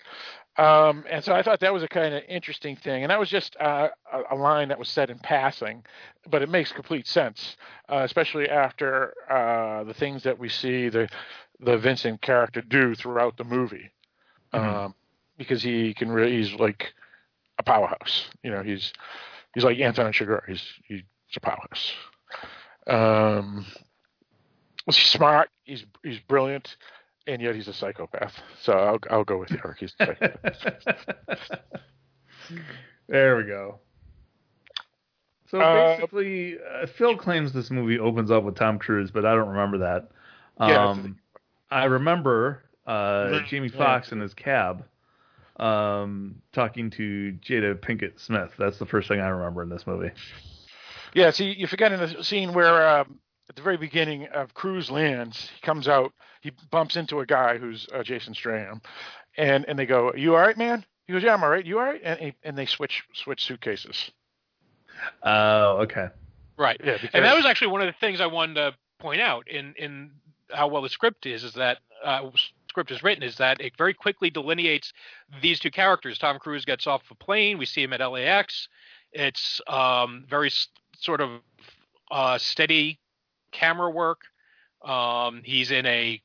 Um, 0.57 1.05
and 1.09 1.23
so 1.23 1.33
I 1.33 1.43
thought 1.43 1.59
that 1.59 1.71
was 1.73 1.83
a 1.83 1.87
kind 1.87 2.15
of 2.15 2.23
interesting 2.27 2.75
thing, 2.75 3.03
and 3.03 3.11
that 3.11 3.19
was 3.19 3.29
just 3.29 3.55
uh, 3.59 3.89
a, 4.11 4.33
a 4.33 4.35
line 4.35 4.69
that 4.69 4.79
was 4.79 4.89
said 4.89 5.09
in 5.11 5.19
passing, 5.19 5.83
but 6.29 6.41
it 6.41 6.49
makes 6.49 6.71
complete 6.71 7.05
sense, 7.07 7.57
uh, 7.89 8.01
especially 8.03 8.49
after 8.49 9.13
uh, 9.29 9.83
the 9.83 9.93
things 9.93 10.23
that 10.23 10.37
we 10.39 10.49
see 10.49 10.89
the 10.89 11.07
the 11.59 11.77
Vincent 11.77 12.21
character 12.21 12.61
do 12.61 12.95
throughout 12.95 13.37
the 13.37 13.43
movie, 13.43 13.91
Mhm. 14.53 14.59
um, 14.85 14.95
because 15.37 15.61
he 15.61 15.93
can 15.93 16.11
really 16.11 16.37
he's 16.37 16.53
like 16.53 16.93
a 17.59 17.63
powerhouse. 17.63 18.29
You 18.43 18.51
know, 18.51 18.63
he's 18.63 18.93
he's 19.53 19.63
like 19.63 19.79
Anton 19.79 20.11
Chigurh. 20.11 20.41
He's 20.47 20.63
he's 20.87 21.03
a 21.35 21.39
powerhouse. 21.39 21.93
Um, 22.87 23.65
he's 24.85 24.97
smart. 24.97 25.49
He's 25.65 25.85
he's 26.03 26.19
brilliant, 26.19 26.77
and 27.27 27.41
yet 27.41 27.55
he's 27.55 27.67
a 27.67 27.73
psychopath. 27.73 28.33
So 28.61 28.73
I'll 28.73 28.99
I'll 29.09 29.23
go 29.23 29.37
with 29.37 29.51
Eric. 29.51 29.77
He's 29.79 29.93
psychopath. 29.97 30.63
there 33.07 33.37
we 33.37 33.43
go. 33.43 33.79
So 35.49 35.61
Uh, 35.61 35.95
basically, 35.95 36.57
uh, 36.59 36.87
Phil 36.87 37.15
claims 37.17 37.53
this 37.53 37.71
movie 37.71 37.99
opens 37.99 38.31
up 38.31 38.43
with 38.43 38.55
Tom 38.55 38.79
Cruise, 38.79 39.11
but 39.11 39.25
I 39.25 39.33
don't 39.35 39.49
remember 39.49 39.77
that. 39.79 40.09
Yeah, 40.59 40.89
Um, 40.89 41.19
I 41.69 41.85
remember 41.85 42.63
uh, 42.85 43.41
Jamie 43.47 43.69
Foxx 43.69 44.11
in 44.11 44.19
his 44.19 44.33
cab 44.33 44.83
um, 45.57 46.35
talking 46.53 46.89
to 46.91 47.37
Jada 47.41 47.75
Pinkett 47.75 48.19
Smith. 48.19 48.51
That's 48.57 48.77
the 48.79 48.85
first 48.85 49.07
thing 49.07 49.19
I 49.19 49.27
remember 49.29 49.63
in 49.63 49.69
this 49.69 49.87
movie. 49.87 50.11
Yeah, 51.13 51.31
see, 51.31 51.53
you 51.53 51.67
forget 51.67 51.91
in 51.91 51.99
the 51.99 52.23
scene 52.23 52.53
where 52.53 52.87
um, 52.99 53.17
at 53.49 53.55
the 53.55 53.61
very 53.61 53.77
beginning 53.77 54.27
of 54.27 54.53
Cruise 54.53 54.91
lands, 54.91 55.49
he 55.55 55.61
comes 55.61 55.87
out, 55.87 56.13
he 56.41 56.51
bumps 56.69 56.95
into 56.95 57.19
a 57.19 57.25
guy 57.25 57.57
who's 57.57 57.87
uh, 57.93 58.03
Jason 58.03 58.33
Strahan, 58.33 58.81
and 59.37 59.65
and 59.67 59.77
they 59.79 59.85
go, 59.85 60.13
"You 60.15 60.35
all 60.35 60.41
right, 60.41 60.57
man?" 60.57 60.85
He 61.05 61.13
goes, 61.13 61.23
"Yeah, 61.23 61.33
I'm 61.33 61.43
all 61.43 61.49
right. 61.49 61.65
You 61.65 61.79
all 61.79 61.85
right?" 61.85 62.01
And 62.03 62.33
and 62.43 62.57
they 62.57 62.65
switch 62.65 63.03
switch 63.13 63.43
suitcases. 63.45 64.11
Oh, 65.23 65.77
okay. 65.83 66.09
Right. 66.57 66.79
Yeah, 66.83 66.93
because, 66.93 67.11
And 67.13 67.23
that 67.23 67.35
was 67.35 67.45
actually 67.45 67.67
one 67.67 67.81
of 67.81 67.87
the 67.87 67.95
things 67.99 68.19
I 68.19 68.25
wanted 68.25 68.55
to 68.55 68.75
point 68.99 69.21
out 69.21 69.47
in 69.47 69.73
in 69.77 70.11
how 70.51 70.67
well 70.67 70.81
the 70.81 70.89
script 70.89 71.25
is 71.25 71.43
is 71.43 71.53
that 71.53 71.79
uh, 72.03 72.29
script 72.69 72.91
is 72.91 73.03
written 73.03 73.23
is 73.23 73.37
that 73.37 73.61
it 73.61 73.73
very 73.77 73.93
quickly 73.93 74.29
delineates 74.29 74.91
these 75.41 75.59
two 75.59 75.71
characters. 75.71 76.17
Tom 76.17 76.39
Cruise 76.39 76.65
gets 76.65 76.87
off 76.87 77.03
a 77.11 77.15
plane. 77.15 77.57
We 77.57 77.65
see 77.65 77.83
him 77.83 77.93
at 77.93 77.99
LAX. 77.99 78.67
It's 79.13 79.61
um, 79.67 80.25
very 80.29 80.47
s- 80.47 80.67
sort 80.97 81.21
of 81.21 81.41
uh, 82.11 82.37
steady 82.37 82.99
camera 83.57 83.89
work. 83.89 84.21
Um, 84.83 85.41
he's 85.43 85.71
in 85.71 85.85
a 85.85 86.21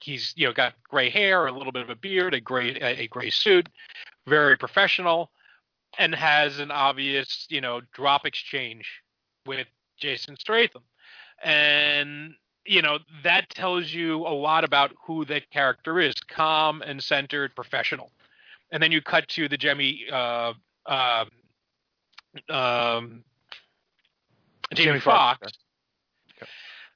he's 0.00 0.32
you 0.36 0.46
know 0.46 0.52
got 0.52 0.74
gray 0.88 1.10
hair, 1.10 1.46
a 1.46 1.52
little 1.52 1.72
bit 1.72 1.82
of 1.82 1.90
a 1.90 1.96
beard, 1.96 2.34
a 2.34 2.40
gray 2.40 2.78
a, 2.80 3.02
a 3.02 3.06
gray 3.08 3.30
suit, 3.30 3.68
very 4.26 4.56
professional, 4.56 5.30
and 5.98 6.14
has 6.14 6.58
an 6.58 6.70
obvious 6.70 7.46
you 7.50 7.60
know 7.60 7.80
drop 7.92 8.26
exchange 8.26 8.88
with 9.46 9.66
Jason 9.98 10.36
Statham, 10.38 10.82
and 11.42 12.34
you 12.64 12.82
know 12.82 12.98
that 13.24 13.50
tells 13.50 13.92
you 13.92 14.26
a 14.26 14.34
lot 14.34 14.64
about 14.64 14.92
who 15.04 15.24
that 15.26 15.50
character 15.50 16.00
is: 16.00 16.14
calm 16.28 16.82
and 16.82 17.02
centered, 17.02 17.54
professional. 17.54 18.10
And 18.70 18.82
then 18.82 18.90
you 18.90 19.02
cut 19.02 19.28
to 19.28 19.48
the 19.48 19.58
Jemmy, 19.58 20.06
uh, 20.10 20.54
um 20.86 21.28
um, 22.48 23.24
Jamie, 24.74 24.86
Jamie. 24.86 25.00
Foxx, 25.00 25.40
yeah. 25.42 25.61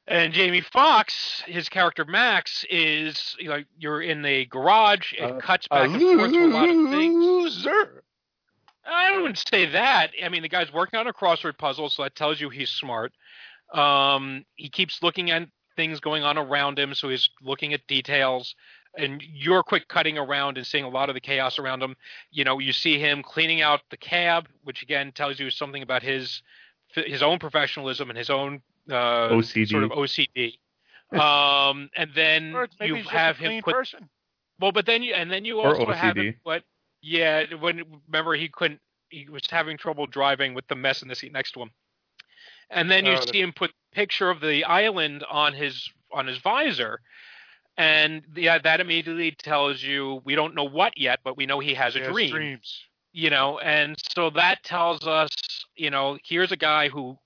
And 0.09 0.33
Jamie 0.33 0.61
Foxx, 0.61 1.43
his 1.47 1.69
character 1.69 2.05
Max, 2.05 2.65
is 2.71 3.35
you 3.41 3.49
know 3.49 3.63
you're 3.77 4.03
in 4.03 4.23
the 4.23 4.47
garage. 4.47 5.13
It 5.15 5.23
Uh, 5.23 5.39
cuts 5.41 5.67
back 5.67 5.89
and 5.91 6.01
forth 6.19 6.33
to 6.33 6.45
a 6.45 6.47
lot 6.47 6.69
of 6.69 6.91
things. 6.91 7.67
I 8.89 9.17
wouldn't 9.17 9.43
say 9.49 9.67
that. 9.67 10.13
I 10.23 10.29
mean, 10.29 10.43
the 10.43 10.49
guy's 10.49 10.73
working 10.73 11.01
on 11.01 11.09
a 11.09 11.13
crossword 11.13 11.59
puzzle, 11.59 11.91
so 11.91 12.05
that 12.05 12.15
tells 12.15 12.41
you 12.41 12.51
he's 12.51 12.71
smart. 12.71 13.13
Um, 13.75 14.45
he 14.55 14.69
keeps 14.69 15.03
looking 15.03 15.33
at 15.33 15.49
things 15.75 15.99
going 15.99 16.23
on 16.23 16.39
around 16.39 16.79
him, 16.79 16.95
so 16.95 17.09
he's 17.09 17.29
looking 17.43 17.75
at 17.75 17.85
details. 17.89 18.55
And 18.97 19.21
you're 19.23 19.65
quick 19.65 19.89
cutting 19.89 20.17
around 20.17 20.57
and 20.57 20.65
seeing 20.67 20.85
a 20.85 20.89
lot 20.89 21.11
of 21.11 21.15
the 21.15 21.21
chaos 21.21 21.59
around 21.59 21.83
him. 21.83 21.97
You 22.31 22.45
know, 22.45 22.61
you 22.61 22.73
see 22.73 22.99
him 22.99 23.25
cleaning 23.25 23.61
out 23.61 23.81
the 23.91 23.97
cab, 23.97 24.49
which 24.63 24.83
again 24.83 25.11
tells 25.13 25.41
you 25.41 25.51
something 25.51 25.83
about 25.83 26.03
his 26.05 26.43
his 26.95 27.23
own 27.25 27.41
professionalism 27.41 28.09
and 28.09 28.17
his 28.17 28.31
own 28.31 28.63
uh, 28.91 29.37
OCD. 29.37 29.65
sort 29.65 29.85
of 29.85 29.91
OCD. 29.93 30.59
um, 31.15 31.89
and 31.97 32.11
then 32.15 32.67
you 32.81 32.97
have 33.09 33.37
him 33.37 33.53
clean 33.53 33.63
put 33.63 33.77
person. 33.77 34.09
well, 34.61 34.73
but 34.73 34.87
then 34.87 35.03
you 35.03 35.15
and 35.15 35.31
then 35.31 35.45
you 35.45 35.61
Or 35.63 35.75
also 35.75 35.93
have 35.93 36.17
him, 36.17 36.35
what? 36.43 36.65
Yeah, 37.03 37.45
when 37.55 37.83
remember 38.07 38.35
he 38.35 38.49
couldn't, 38.49 38.81
he 39.11 39.29
was 39.29 39.43
having 39.51 39.77
trouble 39.77 40.07
driving 40.07 40.55
with 40.55 40.67
the 40.69 40.75
mess 40.77 41.03
in 41.03 41.09
the 41.09 41.15
seat 41.15 41.33
next 41.33 41.53
to 41.53 41.63
him, 41.63 41.71
and 42.71 42.91
then 42.91 43.05
you 43.07 43.17
Oh, 43.17 43.33
see 43.33 43.41
him 43.41 43.53
put 43.53 43.73
picture 43.93 44.31
of 44.31 44.41
the 44.41 44.65
island 44.65 45.25
on 45.31 45.53
his 45.55 45.89
on 46.13 46.27
his 46.27 46.39
visor, 46.39 47.01
and 47.77 48.23
yeah, 48.37 48.59
that 48.59 48.81
immediately 48.81 49.31
tells 49.33 49.83
you 49.83 50.21
we 50.25 50.35
don't 50.35 50.55
know 50.55 50.65
what 50.65 50.97
yet, 50.99 51.21
but 51.25 51.37
we 51.37 51.47
know 51.47 51.61
he 51.61 51.75
has 51.75 51.95
a 51.97 52.01
Yes, 52.01 52.13
dream 52.13 52.31
Dreams. 52.31 52.85
you 53.13 53.31
know 53.31 53.59
and 53.61 53.97
so 54.15 54.31
that 54.31 54.63
tells 54.65 55.07
us 55.07 55.31
you 55.77 55.91
know 55.91 56.19
here's 56.25 56.53
a 56.53 56.57
guy 56.57 56.89
who 56.89 57.17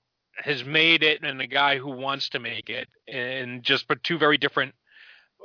has 0.41 0.63
made 0.63 1.03
it 1.03 1.23
and 1.23 1.41
a 1.41 1.47
guy 1.47 1.77
who 1.77 1.89
wants 1.91 2.29
to 2.29 2.39
make 2.39 2.69
it 2.69 2.87
and 3.07 3.63
just 3.63 3.87
but 3.87 4.03
two 4.03 4.17
very 4.17 4.37
different 4.37 4.73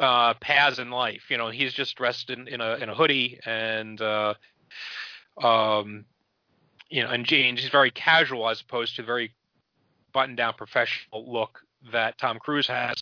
uh 0.00 0.34
paths 0.34 0.78
in 0.78 0.90
life 0.90 1.24
you 1.30 1.38
know 1.38 1.48
he's 1.48 1.72
just 1.72 1.96
dressed 1.96 2.30
in, 2.30 2.48
in 2.48 2.60
a 2.60 2.74
in 2.76 2.88
a 2.88 2.94
hoodie 2.94 3.38
and 3.46 4.00
uh 4.00 4.34
um 5.42 6.04
you 6.90 7.02
know 7.02 7.10
and 7.10 7.24
jeans 7.24 7.60
he's 7.60 7.70
very 7.70 7.90
casual 7.90 8.48
as 8.48 8.60
opposed 8.60 8.96
to 8.96 9.02
the 9.02 9.06
very 9.06 9.32
button 10.12 10.34
down 10.34 10.54
professional 10.54 11.30
look 11.30 11.60
that 11.92 12.18
Tom 12.18 12.38
Cruise 12.38 12.66
has 12.66 12.96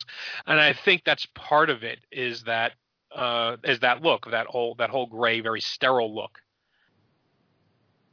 and 0.46 0.60
I 0.60 0.72
think 0.72 1.02
that's 1.04 1.26
part 1.34 1.70
of 1.70 1.84
it 1.84 1.98
is 2.12 2.42
that 2.42 2.72
uh 3.14 3.56
is 3.64 3.80
that 3.80 4.02
look 4.02 4.30
that 4.30 4.46
whole 4.46 4.74
that 4.76 4.90
whole 4.90 5.06
gray 5.06 5.40
very 5.40 5.60
sterile 5.60 6.14
look 6.14 6.38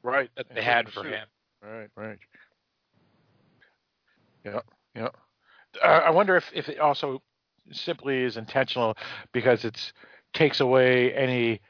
Right. 0.04 0.32
that 0.36 0.48
they 0.54 0.63
had 0.63 0.89
for 0.89 1.04
him 1.04 1.28
Right, 1.62 1.89
right. 1.96 2.17
Yeah, 4.43 4.62
yeah. 4.95 5.10
Uh, 5.84 5.88
I 5.88 6.10
wonder 6.10 6.36
if, 6.36 6.51
if 6.54 6.69
it 6.69 6.80
also 6.80 7.21
simply 7.71 8.23
is 8.23 8.38
intentional 8.38 8.97
because 9.32 9.63
it's 9.63 9.93
takes 10.34 10.60
away 10.60 11.13
any 11.13 11.62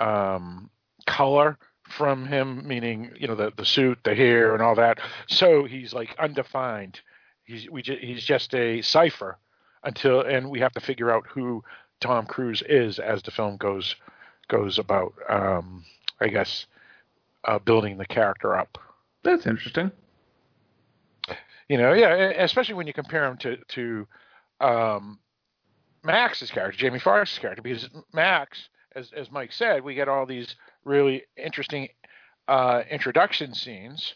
um, 0.00 0.70
color 1.06 1.58
from 1.88 2.26
him, 2.26 2.66
meaning 2.66 3.10
you 3.18 3.26
know 3.28 3.34
the 3.34 3.52
the 3.56 3.64
suit, 3.64 3.98
the 4.04 4.14
hair, 4.14 4.54
and 4.54 4.62
all 4.62 4.74
that. 4.74 4.98
So 5.26 5.64
he's 5.64 5.92
like 5.92 6.16
undefined. 6.18 7.00
He's 7.44 7.68
we 7.70 7.82
ju- 7.82 7.98
he's 8.00 8.24
just 8.24 8.54
a 8.54 8.80
cipher 8.82 9.38
until, 9.82 10.22
and 10.22 10.50
we 10.50 10.60
have 10.60 10.72
to 10.72 10.80
figure 10.80 11.10
out 11.10 11.26
who 11.26 11.62
Tom 12.00 12.26
Cruise 12.26 12.62
is 12.68 12.98
as 12.98 13.22
the 13.22 13.30
film 13.30 13.56
goes 13.56 13.94
goes 14.48 14.78
about. 14.78 15.12
Um, 15.28 15.84
I 16.20 16.28
guess 16.28 16.66
uh, 17.44 17.58
building 17.58 17.98
the 17.98 18.06
character 18.06 18.56
up. 18.56 18.78
That's 19.22 19.46
interesting. 19.46 19.90
You 21.68 21.78
know, 21.78 21.92
yeah, 21.92 22.14
especially 22.42 22.74
when 22.74 22.86
you 22.86 22.92
compare 22.92 23.24
him 23.24 23.36
to 23.38 23.56
to 23.68 24.06
um, 24.60 25.18
Max's 26.02 26.50
character, 26.50 26.78
Jamie 26.78 26.98
Foxx's 26.98 27.38
character, 27.38 27.62
because 27.62 27.88
Max, 28.12 28.68
as 28.94 29.10
as 29.16 29.30
Mike 29.30 29.52
said, 29.52 29.82
we 29.82 29.94
get 29.94 30.08
all 30.08 30.26
these 30.26 30.56
really 30.84 31.24
interesting 31.36 31.88
uh, 32.48 32.82
introduction 32.90 33.54
scenes. 33.54 34.14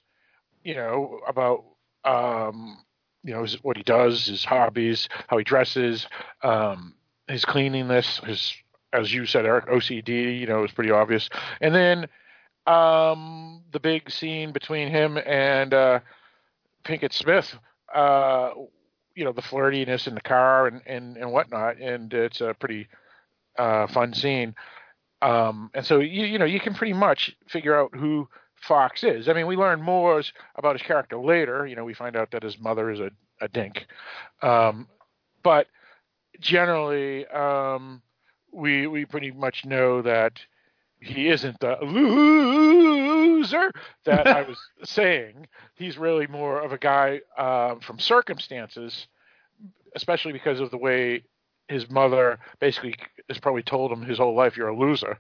You 0.62 0.74
know 0.74 1.20
about 1.26 1.64
um, 2.04 2.78
you 3.24 3.32
know 3.32 3.46
what 3.62 3.76
he 3.76 3.82
does, 3.82 4.26
his 4.26 4.44
hobbies, 4.44 5.08
how 5.28 5.38
he 5.38 5.44
dresses, 5.44 6.06
um, 6.42 6.94
his 7.28 7.44
cleanliness, 7.44 8.18
his 8.24 8.54
as 8.92 9.12
you 9.12 9.26
said, 9.26 9.46
Eric, 9.46 9.66
OCD. 9.68 10.38
You 10.38 10.46
know, 10.46 10.64
is 10.64 10.72
pretty 10.72 10.90
obvious, 10.90 11.30
and 11.62 11.74
then 11.74 12.06
um, 12.66 13.62
the 13.72 13.80
big 13.80 14.10
scene 14.10 14.52
between 14.52 14.88
him 14.88 15.16
and 15.16 15.72
uh, 15.72 16.00
Pinkett 16.88 17.12
Smith, 17.12 17.54
uh, 17.94 18.50
you 19.14 19.24
know, 19.24 19.32
the 19.32 19.42
flirtiness 19.42 20.06
in 20.08 20.14
the 20.14 20.22
car 20.22 20.66
and, 20.66 20.80
and, 20.86 21.16
and 21.18 21.30
whatnot, 21.30 21.76
and 21.76 22.12
it's 22.14 22.40
a 22.40 22.54
pretty 22.58 22.88
uh, 23.58 23.86
fun 23.88 24.14
scene. 24.14 24.54
Um, 25.20 25.70
and 25.74 25.84
so 25.84 25.98
you 25.98 26.24
you 26.24 26.38
know 26.38 26.44
you 26.44 26.60
can 26.60 26.74
pretty 26.74 26.92
much 26.92 27.36
figure 27.48 27.78
out 27.78 27.94
who 27.94 28.28
Foxx 28.54 29.02
is. 29.02 29.28
I 29.28 29.32
mean, 29.32 29.46
we 29.46 29.56
learn 29.56 29.82
more 29.82 30.22
about 30.54 30.76
his 30.76 30.86
character 30.86 31.18
later. 31.18 31.66
You 31.66 31.76
know, 31.76 31.84
we 31.84 31.92
find 31.92 32.16
out 32.16 32.30
that 32.30 32.42
his 32.42 32.58
mother 32.58 32.90
is 32.90 33.00
a, 33.00 33.10
a 33.40 33.48
dink, 33.48 33.86
um, 34.42 34.86
but 35.42 35.66
generally, 36.40 37.26
um, 37.26 38.00
we 38.52 38.86
we 38.86 39.04
pretty 39.04 39.32
much 39.32 39.64
know 39.64 40.02
that 40.02 40.38
he 41.00 41.28
isn't 41.28 41.60
the 41.60 41.76
loser 41.82 43.70
that 44.04 44.26
I 44.26 44.42
was 44.42 44.58
saying. 44.84 45.46
He's 45.74 45.98
really 45.98 46.26
more 46.26 46.60
of 46.60 46.72
a 46.72 46.78
guy 46.78 47.20
um, 47.36 47.80
from 47.80 47.98
circumstances, 47.98 49.06
especially 49.94 50.32
because 50.32 50.60
of 50.60 50.70
the 50.70 50.78
way 50.78 51.22
his 51.68 51.90
mother 51.90 52.38
basically 52.60 52.94
has 53.28 53.38
probably 53.38 53.62
told 53.62 53.92
him 53.92 54.02
his 54.02 54.18
whole 54.18 54.34
life, 54.34 54.56
"You're 54.56 54.68
a 54.68 54.76
loser," 54.76 55.18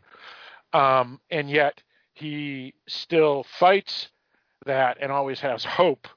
um, 0.72 1.20
and 1.30 1.50
yet 1.50 1.82
he 2.14 2.74
still 2.88 3.44
fights 3.58 4.08
that 4.66 4.98
and 5.00 5.12
always 5.12 5.40
has 5.40 5.64
hope, 5.64 6.08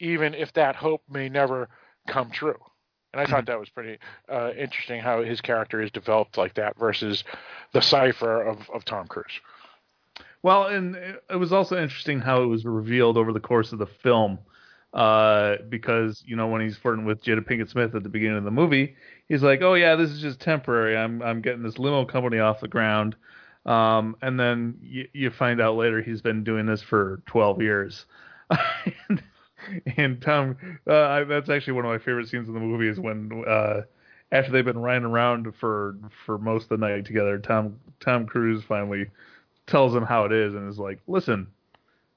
even 0.00 0.34
if 0.34 0.52
that 0.54 0.76
hope 0.76 1.02
may 1.10 1.28
never 1.28 1.68
come 2.08 2.30
true. 2.30 2.58
And 3.12 3.20
I 3.20 3.26
thought 3.26 3.46
that 3.46 3.58
was 3.60 3.68
pretty 3.68 3.98
uh, 4.30 4.52
interesting 4.56 5.00
how 5.00 5.22
his 5.22 5.40
character 5.40 5.82
is 5.82 5.90
developed 5.90 6.38
like 6.38 6.54
that 6.54 6.78
versus 6.78 7.24
the 7.72 7.82
cipher 7.82 8.42
of, 8.42 8.68
of 8.72 8.84
Tom 8.84 9.06
Cruise. 9.06 9.40
Well, 10.42 10.66
and 10.66 10.96
it- 10.96 11.22
it 11.30 11.36
was 11.36 11.52
also 11.52 11.76
interesting 11.80 12.20
how 12.20 12.42
it 12.42 12.46
was 12.46 12.64
revealed 12.64 13.16
over 13.16 13.32
the 13.32 13.40
course 13.40 13.72
of 13.72 13.78
the 13.78 13.86
film, 13.86 14.38
uh, 14.94 15.56
because 15.68 16.22
you 16.26 16.36
know 16.36 16.48
when 16.48 16.60
he's 16.60 16.76
flirting 16.76 17.04
with 17.04 17.22
Jada 17.22 17.40
Pinkett 17.46 17.68
Smith 17.70 17.94
at 17.94 18.02
the 18.02 18.08
beginning 18.08 18.38
of 18.38 18.44
the 18.44 18.50
movie, 18.50 18.96
he's 19.28 19.42
like, 19.42 19.62
"Oh 19.62 19.74
yeah, 19.74 19.94
this 19.96 20.10
is 20.10 20.20
just 20.20 20.40
temporary. 20.40 20.96
I'm 20.96 21.22
I'm 21.22 21.40
getting 21.42 21.62
this 21.62 21.78
limo 21.78 22.04
company 22.04 22.38
off 22.40 22.60
the 22.60 22.68
ground," 22.68 23.14
um, 23.64 24.16
and 24.20 24.38
then 24.38 24.76
you, 24.82 25.08
you 25.12 25.30
find 25.30 25.60
out 25.60 25.76
later 25.76 26.02
he's 26.02 26.20
been 26.20 26.44
doing 26.44 26.66
this 26.66 26.82
for 26.82 27.22
12 27.26 27.62
years. 27.62 28.04
and, 29.08 29.22
and 29.96 30.20
Tom, 30.20 30.56
uh, 30.86 30.94
I- 31.06 31.24
that's 31.24 31.48
actually 31.50 31.74
one 31.74 31.84
of 31.84 31.90
my 31.90 31.98
favorite 31.98 32.28
scenes 32.28 32.48
in 32.48 32.54
the 32.54 32.60
movie 32.60 32.88
is 32.88 32.98
when 33.00 33.44
uh, 33.46 33.82
after 34.32 34.50
they've 34.52 34.64
been 34.64 34.78
riding 34.78 35.04
around 35.04 35.54
for 35.56 35.96
for 36.24 36.38
most 36.38 36.64
of 36.64 36.68
the 36.70 36.76
night 36.78 37.04
together, 37.04 37.38
Tom 37.38 37.78
Tom 38.00 38.26
Cruise 38.26 38.62
finally 38.64 39.06
tells 39.66 39.94
him 39.94 40.04
how 40.04 40.24
it 40.24 40.32
is 40.32 40.54
and 40.54 40.68
is 40.68 40.78
like, 40.78 40.98
"Listen, 41.06 41.46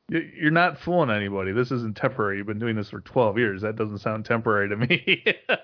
you're 0.10 0.51
not 0.51 0.79
fooling 0.79 1.10
anybody. 1.10 1.51
This 1.51 1.71
isn't 1.71 1.97
temporary. 1.97 2.38
You've 2.38 2.47
been 2.47 2.60
doing 2.60 2.75
this 2.75 2.89
for 2.89 3.01
12 3.01 3.38
years. 3.38 3.62
That 3.62 3.75
doesn't 3.75 3.99
sound 3.99 4.25
temporary 4.25 4.69
to 4.69 4.75
me." 4.77 5.25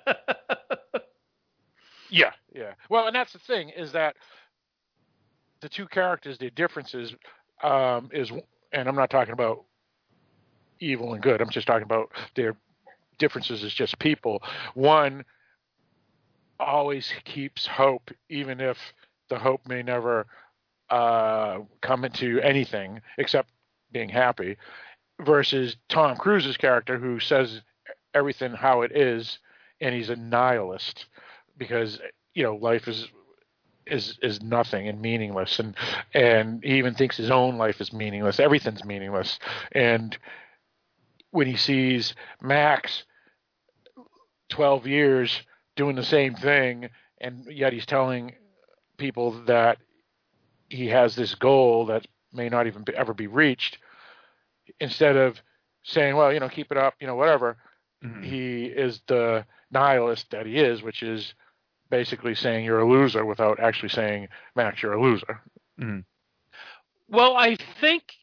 Yeah, 2.09 2.31
yeah. 2.53 2.73
Well, 2.89 3.07
and 3.07 3.15
that's 3.15 3.31
the 3.31 3.39
thing 3.39 3.69
is 3.69 3.93
that 3.93 4.15
the 5.61 5.69
two 5.69 5.87
characters, 5.87 6.37
the 6.37 6.49
differences, 6.51 7.15
um, 7.63 8.09
is, 8.11 8.29
and 8.73 8.89
I'm 8.89 8.95
not 8.95 9.09
talking 9.09 9.31
about 9.33 9.63
evil 10.81 11.13
and 11.13 11.23
good. 11.23 11.41
I'm 11.41 11.49
just 11.49 11.67
talking 11.67 11.83
about 11.83 12.11
their 12.35 12.55
differences 13.17 13.63
as 13.63 13.73
just 13.73 13.97
people. 13.99 14.41
One 14.73 15.23
always 16.59 17.11
keeps 17.23 17.65
hope, 17.65 18.11
even 18.29 18.59
if 18.59 18.77
the 19.29 19.39
hope 19.39 19.67
may 19.67 19.81
never 19.81 20.27
uh, 20.89 21.59
come 21.81 22.03
into 22.03 22.39
anything 22.41 23.01
except 23.17 23.49
being 23.91 24.09
happy. 24.09 24.57
Versus 25.21 25.77
Tom 25.87 26.17
Cruise's 26.17 26.57
character, 26.57 26.97
who 26.97 27.19
says 27.19 27.61
everything 28.13 28.53
how 28.53 28.81
it 28.81 28.91
is, 28.95 29.37
and 29.79 29.93
he's 29.93 30.09
a 30.09 30.15
nihilist 30.15 31.05
because 31.57 31.99
you 32.33 32.43
know 32.43 32.55
life 32.55 32.87
is 32.87 33.07
is 33.85 34.17
is 34.21 34.41
nothing 34.41 34.87
and 34.87 35.01
meaningless 35.01 35.59
and 35.59 35.75
and 36.13 36.63
he 36.63 36.77
even 36.77 36.93
thinks 36.93 37.17
his 37.17 37.31
own 37.31 37.57
life 37.57 37.81
is 37.81 37.91
meaningless 37.91 38.39
everything's 38.39 38.85
meaningless 38.85 39.39
and 39.73 40.17
when 41.31 41.47
he 41.47 41.55
sees 41.55 42.13
max 42.41 43.03
12 44.49 44.87
years 44.87 45.41
doing 45.75 45.95
the 45.95 46.03
same 46.03 46.35
thing 46.35 46.89
and 47.19 47.45
yet 47.49 47.73
he's 47.73 47.85
telling 47.85 48.33
people 48.97 49.31
that 49.45 49.77
he 50.69 50.87
has 50.87 51.15
this 51.15 51.35
goal 51.35 51.85
that 51.87 52.05
may 52.33 52.49
not 52.49 52.67
even 52.67 52.83
be, 52.83 52.93
ever 52.95 53.13
be 53.13 53.27
reached 53.27 53.77
instead 54.79 55.15
of 55.17 55.41
saying 55.83 56.15
well 56.15 56.31
you 56.31 56.39
know 56.39 56.49
keep 56.49 56.71
it 56.71 56.77
up 56.77 56.93
you 56.99 57.07
know 57.07 57.15
whatever 57.15 57.57
Mhm. 58.03 58.23
he 58.23 58.65
is 58.65 58.99
the 59.05 59.45
nihilist 59.69 60.31
that 60.31 60.47
he 60.47 60.57
is, 60.57 60.81
which 60.81 61.03
is 61.03 61.35
basically 61.91 62.33
saying 62.33 62.65
you're 62.65 62.79
a 62.79 62.89
loser 62.89 63.23
without 63.23 63.59
actually 63.59 63.89
saying, 63.89 64.27
Max, 64.55 64.81
you're 64.81 64.93
a 64.93 64.99
loser. 64.99 65.39
Mhm. 65.79 66.03
Well, 67.09 67.37
I 67.37 67.57
think 67.79 68.15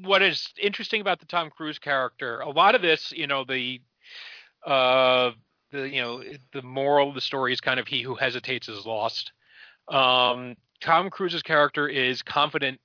what 0.00 0.22
is 0.22 0.48
interesting 0.60 1.00
about 1.00 1.20
the 1.20 1.26
Tom 1.26 1.50
Cruise 1.50 1.78
character, 1.78 2.40
a 2.40 2.50
lot 2.50 2.74
of 2.74 2.82
this, 2.82 3.12
you 3.12 3.26
know, 3.26 3.44
the 3.44 3.80
uh 4.66 5.32
the 5.70 5.88
you 5.88 6.00
know, 6.00 6.22
the 6.52 6.62
moral 6.62 7.08
of 7.08 7.14
the 7.14 7.20
story 7.20 7.52
is 7.52 7.60
kind 7.60 7.78
of 7.80 7.86
he 7.86 8.02
who 8.02 8.14
hesitates 8.14 8.68
is 8.68 8.86
lost. 8.86 9.32
Um 9.88 10.56
Tom 10.80 11.10
Cruise's 11.10 11.42
character 11.42 11.88
is 11.88 12.22
confident 12.22 12.80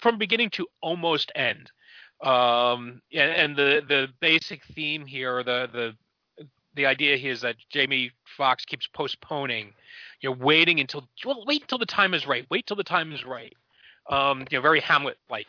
from 0.00 0.18
beginning 0.18 0.50
to 0.50 0.66
almost 0.80 1.32
end. 1.34 1.70
Um 2.22 3.00
and, 3.12 3.32
and 3.32 3.56
the 3.56 3.82
the 3.88 4.08
basic 4.20 4.64
theme 4.64 5.06
here, 5.06 5.42
the 5.42 5.68
the 5.72 6.46
the 6.74 6.86
idea 6.86 7.16
here 7.16 7.32
is 7.32 7.40
that 7.40 7.56
Jamie 7.70 8.12
Foxx 8.36 8.64
keeps 8.64 8.86
postponing, 8.86 9.72
you 10.20 10.30
know, 10.30 10.36
waiting 10.38 10.80
until 10.80 11.08
well, 11.24 11.44
wait 11.46 11.66
till 11.66 11.78
the 11.78 11.86
time 11.86 12.14
is 12.14 12.26
right. 12.26 12.46
Wait 12.50 12.66
till 12.66 12.76
the 12.76 12.84
time 12.84 13.12
is 13.12 13.24
right 13.24 13.54
um, 14.10 14.44
you 14.50 14.58
know, 14.58 14.62
very 14.62 14.80
Hamlet 14.80 15.16
like, 15.30 15.46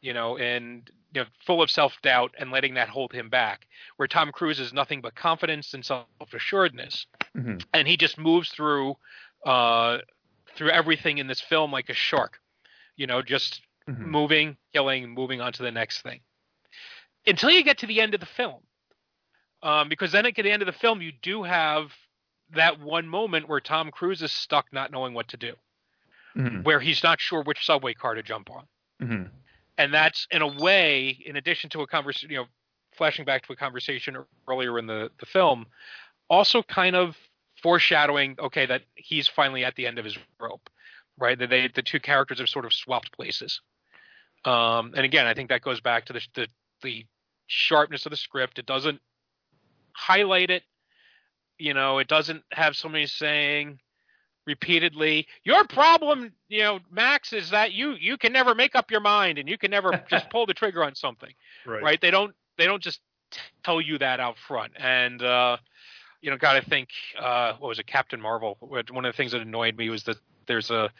you 0.00 0.12
know, 0.12 0.36
and 0.38 0.90
you 1.14 1.22
know, 1.22 1.26
full 1.44 1.62
of 1.62 1.70
self 1.70 1.94
doubt 2.02 2.34
and 2.38 2.50
letting 2.50 2.74
that 2.74 2.88
hold 2.88 3.12
him 3.12 3.28
back. 3.28 3.66
Where 3.96 4.08
Tom 4.08 4.32
Cruise 4.32 4.60
is 4.60 4.72
nothing 4.72 5.00
but 5.00 5.14
confidence 5.14 5.74
and 5.74 5.84
self 5.84 6.06
assuredness, 6.32 7.06
Mhm. 7.34 7.64
and 7.72 7.88
he 7.88 7.96
just 7.96 8.18
moves 8.18 8.50
through 8.50 8.96
uh, 9.44 9.98
through 10.56 10.70
everything 10.70 11.18
in 11.18 11.26
this 11.26 11.40
film 11.40 11.70
like 11.70 11.88
a 11.88 11.94
shark, 11.94 12.40
you 12.96 13.06
know, 13.06 13.22
just 13.22 13.60
Mhm. 13.88 13.98
moving, 13.98 14.56
killing, 14.72 15.08
moving 15.10 15.40
on 15.40 15.52
to 15.52 15.62
the 15.62 15.70
next 15.70 16.02
thing. 16.02 16.20
Until 17.26 17.50
you 17.50 17.62
get 17.62 17.78
to 17.78 17.86
the 17.86 18.00
end 18.00 18.14
of 18.14 18.20
the 18.20 18.26
film, 18.26 18.62
um, 19.62 19.88
because 19.88 20.10
then 20.12 20.26
at 20.26 20.34
the 20.34 20.50
end 20.50 20.62
of 20.62 20.66
the 20.66 20.72
film, 20.72 21.00
you 21.00 21.12
do 21.12 21.42
have 21.42 21.94
that 22.50 22.80
one 22.80 23.06
moment 23.06 23.48
where 23.48 23.60
Tom 23.60 23.90
Cruise 23.90 24.22
is 24.22 24.32
stuck, 24.32 24.72
not 24.72 24.90
knowing 24.90 25.14
what 25.14 25.28
to 25.28 25.36
do 25.36 25.56
Mhm. 26.36 26.64
where 26.64 26.80
he's 26.80 27.02
not 27.02 27.20
sure 27.20 27.42
which 27.42 27.64
subway 27.64 27.94
car 27.94 28.14
to 28.14 28.22
jump 28.22 28.50
on. 28.50 28.66
And 29.78 29.92
that's 29.92 30.26
in 30.30 30.42
a 30.42 30.46
way, 30.46 31.18
in 31.26 31.36
addition 31.36 31.70
to 31.70 31.82
a 31.82 31.86
conversation, 31.86 32.30
you 32.30 32.36
know, 32.38 32.46
flashing 32.96 33.24
back 33.24 33.46
to 33.46 33.52
a 33.52 33.56
conversation 33.56 34.16
earlier 34.48 34.78
in 34.78 34.86
the, 34.86 35.10
the 35.20 35.26
film, 35.26 35.66
also 36.30 36.62
kind 36.62 36.96
of 36.96 37.16
foreshadowing, 37.62 38.36
okay, 38.40 38.66
that 38.66 38.82
he's 38.94 39.28
finally 39.28 39.64
at 39.64 39.74
the 39.74 39.86
end 39.86 39.98
of 39.98 40.04
his 40.04 40.16
rope, 40.40 40.70
right? 41.18 41.38
That 41.38 41.50
they, 41.50 41.68
the 41.68 41.82
two 41.82 42.00
characters 42.00 42.38
have 42.38 42.48
sort 42.48 42.64
of 42.64 42.72
swapped 42.72 43.12
places. 43.12 43.60
Um, 44.44 44.92
and 44.96 45.04
again, 45.04 45.26
I 45.26 45.34
think 45.34 45.50
that 45.50 45.60
goes 45.62 45.80
back 45.80 46.06
to 46.06 46.12
the, 46.12 46.20
the, 46.34 46.46
the 46.82 47.06
sharpness 47.46 48.06
of 48.06 48.10
the 48.10 48.16
script. 48.16 48.58
It 48.58 48.66
doesn't 48.66 49.00
highlight 49.92 50.50
it. 50.50 50.62
You 51.58 51.74
know, 51.74 51.98
it 51.98 52.08
doesn't 52.08 52.42
have 52.52 52.76
somebody 52.76 53.06
saying, 53.06 53.78
repeatedly 54.46 55.26
your 55.44 55.64
problem 55.64 56.32
you 56.48 56.60
know 56.60 56.78
max 56.90 57.32
is 57.32 57.50
that 57.50 57.72
you 57.72 57.92
you 57.92 58.16
can 58.16 58.32
never 58.32 58.54
make 58.54 58.74
up 58.74 58.90
your 58.90 59.00
mind 59.00 59.38
and 59.38 59.48
you 59.48 59.58
can 59.58 59.70
never 59.70 60.04
just 60.10 60.30
pull 60.30 60.46
the 60.46 60.54
trigger 60.54 60.84
on 60.84 60.94
something. 60.94 61.32
Right. 61.66 61.82
right? 61.82 62.00
They 62.00 62.10
don't 62.10 62.34
they 62.56 62.66
don't 62.66 62.82
just 62.82 63.00
tell 63.64 63.80
you 63.80 63.98
that 63.98 64.20
out 64.20 64.36
front. 64.38 64.72
And 64.78 65.22
uh 65.22 65.56
you 66.20 66.30
know 66.30 66.36
gotta 66.36 66.62
think 66.62 66.88
uh 67.18 67.54
what 67.58 67.68
was 67.68 67.78
it 67.78 67.86
captain 67.86 68.20
marvel 68.20 68.56
one 68.60 69.04
of 69.04 69.12
the 69.12 69.16
things 69.16 69.32
that 69.32 69.42
annoyed 69.42 69.76
me 69.76 69.90
was 69.90 70.04
that 70.04 70.16
there's 70.46 70.70
a 70.70 70.90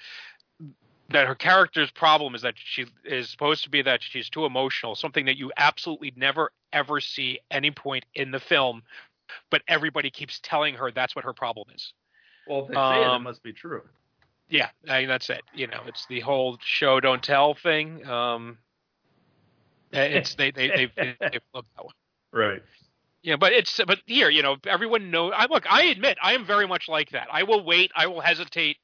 that 1.10 1.26
her 1.26 1.34
character's 1.34 1.90
problem 1.90 2.34
is 2.34 2.42
that 2.42 2.54
she 2.56 2.84
is 3.04 3.28
supposed 3.28 3.62
to 3.62 3.70
be 3.70 3.80
that 3.82 4.02
she's 4.02 4.28
too 4.28 4.44
emotional 4.44 4.94
something 4.94 5.24
that 5.26 5.36
you 5.36 5.50
absolutely 5.56 6.12
never 6.16 6.52
ever 6.72 7.00
see 7.00 7.38
any 7.50 7.70
point 7.70 8.04
in 8.14 8.30
the 8.30 8.40
film 8.40 8.82
but 9.50 9.62
everybody 9.68 10.10
keeps 10.10 10.38
telling 10.42 10.74
her 10.74 10.90
that's 10.90 11.16
what 11.16 11.24
her 11.24 11.32
problem 11.32 11.66
is 11.74 11.92
Well, 12.46 12.62
if 12.62 12.68
they 12.68 12.74
say 12.74 13.02
it, 13.02 13.12
it 13.14 13.18
Um, 13.18 13.22
must 13.22 13.42
be 13.42 13.52
true. 13.52 13.82
yeah, 14.48 14.70
I 14.88 15.00
mean, 15.00 15.08
that's 15.08 15.28
it. 15.30 15.42
You 15.54 15.66
know, 15.66 15.82
it's 15.86 16.06
the 16.06 16.20
whole 16.20 16.58
show 16.62 17.00
don't 17.00 17.22
tell 17.22 17.54
thing. 17.54 18.06
Um, 18.06 18.58
it's 19.92 20.34
they 20.34 20.50
they 20.50 20.68
they 20.68 20.86
they, 20.96 21.16
that 21.20 21.42
one. 21.52 21.94
Right. 22.32 22.62
Yeah, 23.22 23.36
but 23.36 23.52
it's 23.52 23.80
but 23.86 23.98
here, 24.06 24.30
you 24.30 24.42
know, 24.42 24.56
everyone 24.66 25.10
knows. 25.10 25.32
I 25.34 25.46
look, 25.46 25.64
I 25.70 25.84
admit, 25.84 26.18
I 26.22 26.34
am 26.34 26.44
very 26.44 26.68
much 26.68 26.88
like 26.88 27.10
that. 27.10 27.28
I 27.32 27.42
will 27.42 27.64
wait. 27.64 27.90
I 27.96 28.06
will 28.06 28.20
hesitate. 28.20 28.76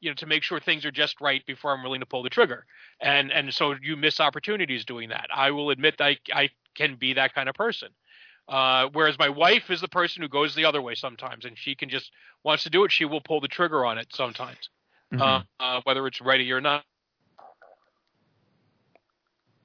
You 0.00 0.10
know, 0.10 0.14
to 0.16 0.26
make 0.26 0.42
sure 0.42 0.58
things 0.58 0.84
are 0.84 0.90
just 0.90 1.20
right 1.20 1.46
before 1.46 1.72
I'm 1.72 1.84
willing 1.84 2.00
to 2.00 2.06
pull 2.06 2.24
the 2.24 2.30
trigger, 2.30 2.66
and 3.00 3.30
and 3.30 3.54
so 3.54 3.76
you 3.80 3.96
miss 3.96 4.18
opportunities 4.18 4.84
doing 4.84 5.10
that. 5.10 5.28
I 5.32 5.52
will 5.52 5.70
admit 5.70 6.00
I 6.00 6.18
I 6.34 6.50
can 6.74 6.96
be 6.96 7.12
that 7.14 7.34
kind 7.34 7.48
of 7.48 7.54
person. 7.54 7.90
Uh, 8.48 8.88
whereas 8.92 9.18
my 9.18 9.28
wife 9.28 9.70
is 9.70 9.80
the 9.80 9.88
person 9.88 10.22
who 10.22 10.28
goes 10.28 10.54
the 10.54 10.64
other 10.64 10.82
way 10.82 10.94
sometimes, 10.94 11.44
and 11.44 11.56
she 11.56 11.74
can 11.74 11.88
just 11.88 12.10
wants 12.44 12.64
to 12.64 12.70
do 12.70 12.84
it. 12.84 12.92
She 12.92 13.04
will 13.04 13.20
pull 13.20 13.40
the 13.40 13.48
trigger 13.48 13.84
on 13.86 13.98
it 13.98 14.08
sometimes 14.14 14.68
Mhm. 15.12 15.20
uh, 15.20 15.40
uh, 15.60 15.80
whether 15.84 16.06
it's 16.06 16.20
ready 16.20 16.50
or 16.52 16.60
not. 16.60 16.84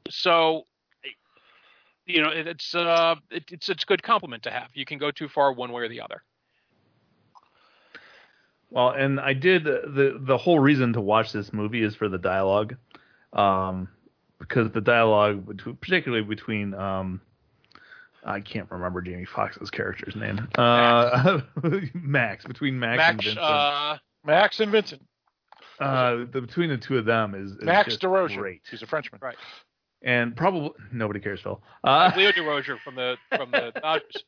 So, 0.09 0.65
you 2.05 2.21
know, 2.21 2.29
it, 2.29 2.47
it's 2.47 2.73
uh, 2.75 3.15
it, 3.29 3.43
it's 3.51 3.69
it's 3.69 3.83
a 3.83 3.85
good 3.85 4.03
compliment 4.03 4.43
to 4.43 4.51
have. 4.51 4.69
You 4.73 4.85
can 4.85 4.97
go 4.97 5.11
too 5.11 5.27
far 5.27 5.51
one 5.51 5.71
way 5.71 5.83
or 5.83 5.89
the 5.89 6.01
other. 6.01 6.23
Well, 8.69 8.89
and 8.89 9.19
I 9.19 9.33
did 9.33 9.63
the 9.63 10.17
the 10.19 10.37
whole 10.37 10.59
reason 10.59 10.93
to 10.93 11.01
watch 11.01 11.31
this 11.31 11.53
movie 11.53 11.83
is 11.83 11.95
for 11.95 12.09
the 12.09 12.17
dialogue, 12.17 12.75
um, 13.33 13.87
because 14.39 14.71
the 14.71 14.81
dialogue, 14.81 15.45
between, 15.47 15.75
particularly 15.77 16.23
between, 16.23 16.73
um, 16.73 17.21
I 18.25 18.39
can't 18.41 18.69
remember 18.71 19.01
Jamie 19.01 19.25
Foxx's 19.25 19.69
character's 19.69 20.15
name, 20.15 20.47
uh, 20.57 21.39
Max, 21.93 22.45
between 22.45 22.77
Max, 22.79 23.01
and 23.03 23.17
Vincent, 23.21 23.37
uh, 23.39 23.97
Max 24.25 24.59
and 24.59 24.71
Vincent. 24.71 25.01
uh, 25.79 26.25
the, 26.31 26.41
between 26.41 26.69
the 26.69 26.77
two 26.77 26.97
of 26.97 27.05
them 27.05 27.35
is, 27.35 27.51
is 27.51 27.63
Max 27.63 27.89
just 27.89 28.01
Durocher. 28.01 28.37
great, 28.37 28.61
He's 28.69 28.81
a 28.81 28.87
Frenchman. 28.87 29.19
Right. 29.23 29.37
and 30.01 30.35
probably 30.35 30.71
nobody 30.91 31.19
cares, 31.19 31.41
Phil. 31.41 31.61
Uh, 31.83 32.11
Leo 32.17 32.31
Durocher 32.31 32.79
from 32.83 32.95
the 32.95 33.17
from 33.35 33.51
the 33.51 33.71
Dodgers. 33.81 34.23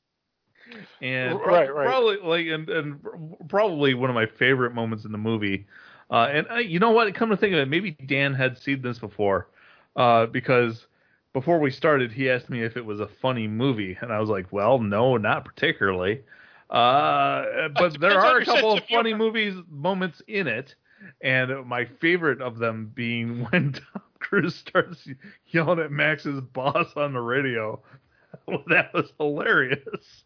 and 1.02 1.40
Right, 1.40 1.74
right. 1.74 1.88
probably 1.88 2.18
like 2.18 2.46
and, 2.48 2.70
and 2.70 3.00
probably 3.50 3.94
one 3.96 4.10
of 4.10 4.14
my 4.16 4.28
favorite 4.28 4.74
moments 4.74 5.04
in 5.06 5.12
the 5.12 5.18
movie 5.18 5.66
Uh, 6.12 6.28
and 6.32 6.48
uh, 6.52 6.56
you 6.58 6.80
know 6.80 6.92
what? 6.92 7.14
Come 7.16 7.30
to 7.30 7.38
think 7.38 7.54
of 7.54 7.60
it, 7.60 7.68
maybe 7.68 7.92
Dan 7.92 8.34
had 8.34 8.58
seen 8.58 8.82
this 8.82 9.00
before, 9.00 9.48
uh, 9.96 10.26
because 10.28 10.86
before 11.34 11.60
we 11.60 11.72
started, 11.72 12.12
he 12.12 12.30
asked 12.30 12.50
me 12.50 12.64
if 12.64 12.76
it 12.78 12.86
was 12.86 13.00
a 13.00 13.08
funny 13.22 13.48
movie, 13.48 13.98
and 14.02 14.12
I 14.12 14.20
was 14.20 14.30
like, 14.30 14.52
"Well, 14.52 14.80
no, 14.80 15.18
not 15.18 15.46
particularly." 15.46 16.24
Uh, 16.70 17.70
but 17.76 18.00
there 18.00 18.20
are 18.20 18.40
a 18.40 18.46
couple 18.46 18.74
of 18.74 18.84
funny 18.86 19.14
movies 19.14 19.56
moments 19.70 20.22
in 20.28 20.48
it, 20.48 20.76
and 21.22 21.66
my 21.66 21.86
favorite 22.00 22.42
of 22.42 22.58
them 22.58 22.92
being 22.96 23.44
when 23.52 23.74
Tom 23.74 24.02
Cruise 24.20 24.56
starts 24.56 25.08
yelling 25.48 25.80
at 25.80 25.92
Max's 25.92 26.42
boss 26.42 26.88
on 26.96 27.14
the 27.14 27.22
radio. 27.22 27.82
that 28.68 28.94
was 28.94 29.12
hilarious. 29.20 30.24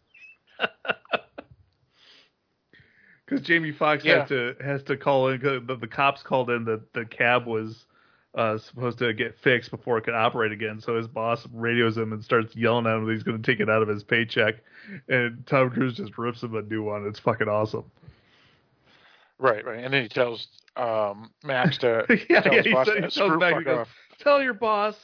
Because 3.24 3.40
Jamie 3.46 3.72
Foxx 3.72 4.04
Yeah. 4.04 4.20
has 4.20 4.28
to 4.28 4.56
has 4.62 4.82
to 4.84 4.96
call 4.96 5.28
in. 5.28 5.40
The, 5.40 5.76
the 5.80 5.86
cops 5.86 6.22
called 6.22 6.50
in 6.50 6.64
that 6.66 6.92
the 6.92 7.06
cab 7.06 7.46
was 7.46 7.86
uh, 8.34 8.58
supposed 8.58 8.98
to 8.98 9.12
get 9.12 9.38
fixed 9.38 9.70
before 9.70 9.98
it 9.98 10.02
could 10.02 10.14
operate 10.14 10.52
again. 10.52 10.80
So 10.80 10.96
his 10.96 11.06
boss 11.06 11.46
radios 11.52 11.96
him 11.96 12.12
and 12.12 12.24
starts 12.24 12.54
yelling 12.56 12.86
at 12.86 12.96
him 12.96 13.06
that 13.06 13.12
he's 13.12 13.22
going 13.22 13.40
to 13.40 13.52
take 13.52 13.60
it 13.60 13.70
out 13.70 13.82
of 13.82 13.88
his 13.88 14.02
paycheck. 14.02 14.56
And 15.08 15.46
Tom 15.46 15.70
Cruise 15.70 15.96
just 15.96 16.18
rips 16.18 16.42
him 16.42 16.54
a 16.54 16.62
new 16.62 16.82
one. 16.82 17.06
It's 17.06 17.18
fucking 17.18 17.48
awesome. 17.48 17.84
Right, 19.38 19.64
right. 19.64 19.84
And 19.84 19.94
then 19.94 20.02
he 20.02 20.08
tells 20.08 20.48
um, 20.76 21.30
Max 21.42 21.78
to 21.78 22.06
yeah, 22.28 22.40
tell 22.40 22.54
yeah. 22.54 22.62
his 22.62 22.72
boss 22.72 22.86
to 22.86 23.10
screw 23.10 23.40
fuck 23.40 23.64
goes, 23.64 23.78
off. 23.78 23.88
"Tell 24.18 24.42
your 24.42 24.54
boss 24.54 24.96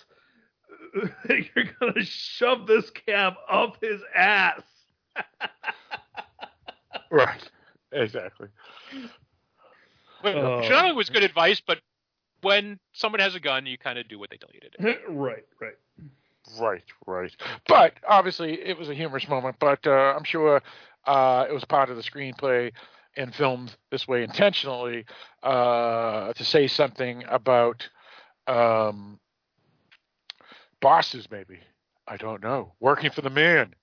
that 1.24 1.44
you're 1.54 1.66
going 1.78 1.94
to 1.94 2.04
shove 2.04 2.66
this 2.66 2.90
cab 2.90 3.34
up 3.48 3.78
his 3.80 4.00
ass." 4.14 4.62
Right. 7.10 7.50
Exactly. 7.92 8.48
Oh. 10.22 10.60
Not 10.68 10.94
was 10.94 11.10
good 11.10 11.24
advice, 11.24 11.60
but 11.64 11.78
when 12.42 12.78
someone 12.92 13.20
has 13.20 13.34
a 13.34 13.40
gun, 13.40 13.66
you 13.66 13.78
kind 13.78 13.98
of 13.98 14.08
do 14.08 14.18
what 14.18 14.30
they 14.30 14.36
tell 14.36 14.50
you 14.52 14.60
to 14.60 14.70
do. 14.70 14.78
right, 15.08 15.44
right. 15.60 15.74
Right, 16.58 16.82
right. 17.06 17.34
But 17.68 17.94
obviously, 18.08 18.60
it 18.60 18.76
was 18.78 18.88
a 18.88 18.94
humorous 18.94 19.28
moment. 19.28 19.56
But 19.60 19.86
uh, 19.86 20.14
I'm 20.16 20.24
sure 20.24 20.62
uh, 21.06 21.46
it 21.48 21.52
was 21.52 21.64
part 21.64 21.90
of 21.90 21.96
the 21.96 22.02
screenplay 22.02 22.72
and 23.16 23.34
filmed 23.34 23.76
this 23.90 24.06
way 24.08 24.22
intentionally 24.24 25.04
uh, 25.42 26.32
to 26.32 26.44
say 26.44 26.66
something 26.66 27.24
about 27.28 27.88
um, 28.46 29.20
bosses, 30.80 31.30
maybe. 31.30 31.60
I 32.06 32.16
don't 32.16 32.42
know. 32.42 32.72
Working 32.80 33.10
for 33.10 33.20
the 33.22 33.30
man. 33.30 33.74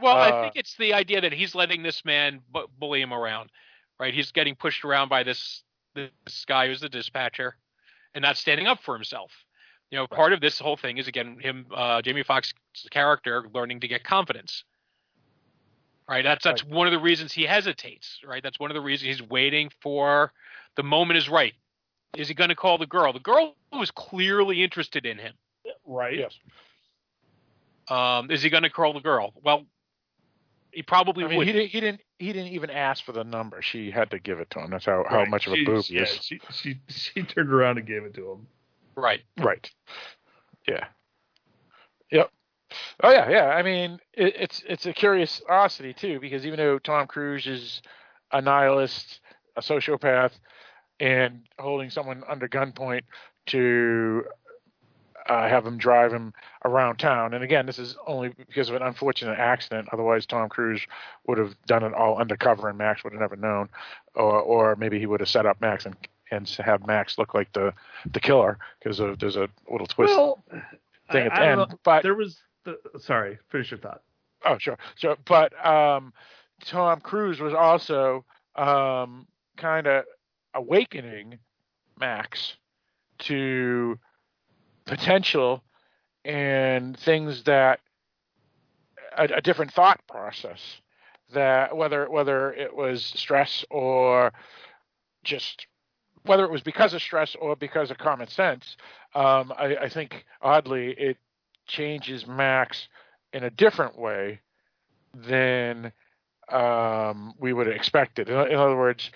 Well, 0.00 0.16
I 0.16 0.30
Uh, 0.30 0.40
think 0.40 0.56
it's 0.56 0.76
the 0.76 0.94
idea 0.94 1.20
that 1.20 1.32
he's 1.32 1.54
letting 1.54 1.82
this 1.82 2.04
man 2.04 2.40
bu- 2.50 2.68
bully 2.78 3.00
him 3.02 3.12
around, 3.12 3.50
right? 3.98 4.14
He's 4.14 4.32
getting 4.32 4.54
pushed 4.54 4.84
around 4.84 5.08
by 5.08 5.22
this 5.22 5.62
this 5.94 6.44
guy 6.46 6.68
who's 6.68 6.80
the 6.80 6.88
dispatcher, 6.88 7.56
and 8.14 8.22
not 8.22 8.36
standing 8.36 8.66
up 8.66 8.80
for 8.82 8.94
himself. 8.94 9.32
You 9.90 9.98
know, 9.98 10.06
part 10.06 10.32
of 10.32 10.40
this 10.40 10.58
whole 10.58 10.76
thing 10.76 10.98
is 10.98 11.08
again 11.08 11.38
him, 11.40 11.66
uh, 11.74 12.02
Jamie 12.02 12.22
Foxx's 12.22 12.54
character, 12.90 13.46
learning 13.54 13.80
to 13.80 13.88
get 13.88 14.04
confidence. 14.04 14.64
Right. 16.08 16.24
That's 16.24 16.44
that's 16.44 16.64
one 16.64 16.86
of 16.86 16.92
the 16.92 16.98
reasons 16.98 17.32
he 17.32 17.44
hesitates. 17.44 18.20
Right. 18.26 18.42
That's 18.42 18.58
one 18.58 18.70
of 18.70 18.74
the 18.74 18.80
reasons 18.80 19.18
he's 19.18 19.28
waiting 19.28 19.70
for 19.82 20.32
the 20.76 20.82
moment 20.82 21.18
is 21.18 21.28
right. 21.28 21.54
Is 22.16 22.28
he 22.28 22.34
going 22.34 22.48
to 22.48 22.56
call 22.56 22.78
the 22.78 22.86
girl? 22.86 23.12
The 23.12 23.20
girl 23.20 23.54
was 23.72 23.90
clearly 23.90 24.62
interested 24.62 25.04
in 25.04 25.18
him. 25.18 25.34
Right. 25.86 26.18
Yes. 26.18 26.38
Um, 27.88 28.30
is 28.30 28.42
he 28.42 28.50
going 28.50 28.62
to 28.62 28.70
call 28.70 28.94
the 28.94 29.00
girl? 29.00 29.34
Well, 29.42 29.64
he 30.78 30.82
probably 30.84 31.24
I 31.24 31.28
mean, 31.28 31.38
would. 31.38 31.46
he 31.48 31.52
didn't. 31.52 31.70
He 31.70 31.80
didn't. 31.80 32.00
He 32.20 32.32
didn't 32.32 32.52
even 32.52 32.70
ask 32.70 33.04
for 33.04 33.10
the 33.10 33.24
number. 33.24 33.60
She 33.62 33.90
had 33.90 34.12
to 34.12 34.20
give 34.20 34.38
it 34.38 34.48
to 34.50 34.60
him. 34.60 34.70
That's 34.70 34.84
how, 34.84 35.04
how 35.10 35.24
much 35.24 35.48
of 35.48 35.54
a 35.54 35.56
She- 35.56 35.64
boob 35.64 35.84
he 35.86 35.96
yeah, 35.96 36.02
is. 36.02 36.20
She, 36.22 36.40
she 36.52 36.80
she 36.86 37.22
turned 37.24 37.52
around 37.52 37.78
and 37.78 37.86
gave 37.86 38.04
it 38.04 38.14
to 38.14 38.30
him. 38.30 38.46
Right. 38.94 39.22
Right. 39.40 39.68
Yeah. 40.68 40.84
Yep. 42.12 42.30
Oh 43.02 43.10
yeah, 43.10 43.28
yeah. 43.28 43.46
I 43.46 43.64
mean, 43.64 43.98
it, 44.12 44.36
it's 44.38 44.62
it's 44.68 44.86
a 44.86 44.92
curiosity 44.92 45.94
too 45.94 46.20
because 46.20 46.46
even 46.46 46.58
though 46.58 46.78
Tom 46.78 47.08
Cruise 47.08 47.48
is 47.48 47.82
a 48.30 48.40
nihilist, 48.40 49.18
a 49.56 49.60
sociopath, 49.60 50.38
and 51.00 51.40
holding 51.58 51.90
someone 51.90 52.22
under 52.28 52.48
gunpoint 52.48 53.02
to 53.46 54.22
uh, 55.28 55.48
have 55.48 55.66
him 55.66 55.76
drive 55.76 56.12
him 56.12 56.32
around 56.64 56.96
town, 56.96 57.34
and 57.34 57.44
again, 57.44 57.66
this 57.66 57.78
is 57.78 57.96
only 58.06 58.30
because 58.30 58.68
of 58.68 58.74
an 58.74 58.82
unfortunate 58.82 59.38
accident. 59.38 59.88
Otherwise, 59.92 60.26
Tom 60.26 60.48
Cruise 60.48 60.80
would 61.26 61.38
have 61.38 61.54
done 61.66 61.84
it 61.84 61.92
all 61.92 62.18
undercover, 62.18 62.68
and 62.68 62.78
Max 62.78 63.04
would 63.04 63.12
have 63.12 63.20
never 63.20 63.36
known, 63.36 63.68
or 64.14 64.40
or 64.40 64.76
maybe 64.76 64.98
he 64.98 65.06
would 65.06 65.20
have 65.20 65.28
set 65.28 65.46
up 65.46 65.60
Max 65.60 65.86
and 65.86 65.96
and 66.30 66.48
have 66.48 66.86
Max 66.86 67.18
look 67.18 67.34
like 67.34 67.52
the 67.52 67.72
the 68.12 68.20
killer 68.20 68.58
because 68.78 68.98
there's 69.18 69.36
a 69.36 69.48
little 69.70 69.86
twist 69.86 70.14
well, 70.14 70.42
thing 71.12 71.26
at 71.26 71.34
the 71.34 71.42
end. 71.42 71.58
know. 71.58 71.68
But 71.84 72.02
there 72.02 72.14
was 72.14 72.38
the, 72.64 72.78
sorry. 72.98 73.38
Finish 73.50 73.70
your 73.70 73.80
thought. 73.80 74.02
oh, 74.44 74.56
sure, 74.58 74.78
sure. 74.96 75.16
But 75.26 75.52
um, 75.64 76.12
Tom 76.64 77.00
Cruise 77.00 77.40
was 77.40 77.54
also 77.54 78.24
um, 78.56 79.26
kind 79.56 79.86
of 79.86 80.04
awakening 80.54 81.38
Max 81.98 82.54
to 83.20 83.98
potential 84.88 85.62
and 86.24 86.98
things 86.98 87.44
that 87.44 87.80
a, 89.16 89.24
a 89.24 89.40
different 89.40 89.72
thought 89.72 90.00
process 90.08 90.60
that 91.32 91.76
whether 91.76 92.10
whether 92.10 92.52
it 92.52 92.74
was 92.74 93.04
stress 93.04 93.64
or 93.70 94.32
just 95.24 95.66
whether 96.24 96.44
it 96.44 96.50
was 96.50 96.62
because 96.62 96.94
of 96.94 97.02
stress 97.02 97.36
or 97.40 97.54
because 97.54 97.90
of 97.90 97.98
common 97.98 98.28
sense 98.28 98.76
um, 99.14 99.52
I, 99.56 99.76
I 99.82 99.88
think 99.88 100.24
oddly 100.42 100.90
it 100.92 101.18
changes 101.66 102.26
Max 102.26 102.88
in 103.32 103.44
a 103.44 103.50
different 103.50 103.98
way 103.98 104.40
than 105.14 105.92
um, 106.50 107.34
we 107.38 107.52
would 107.52 107.66
have 107.66 107.76
expected. 107.76 108.28
In, 108.28 108.36
in 108.48 108.56
other 108.56 108.76
words, 108.76 109.10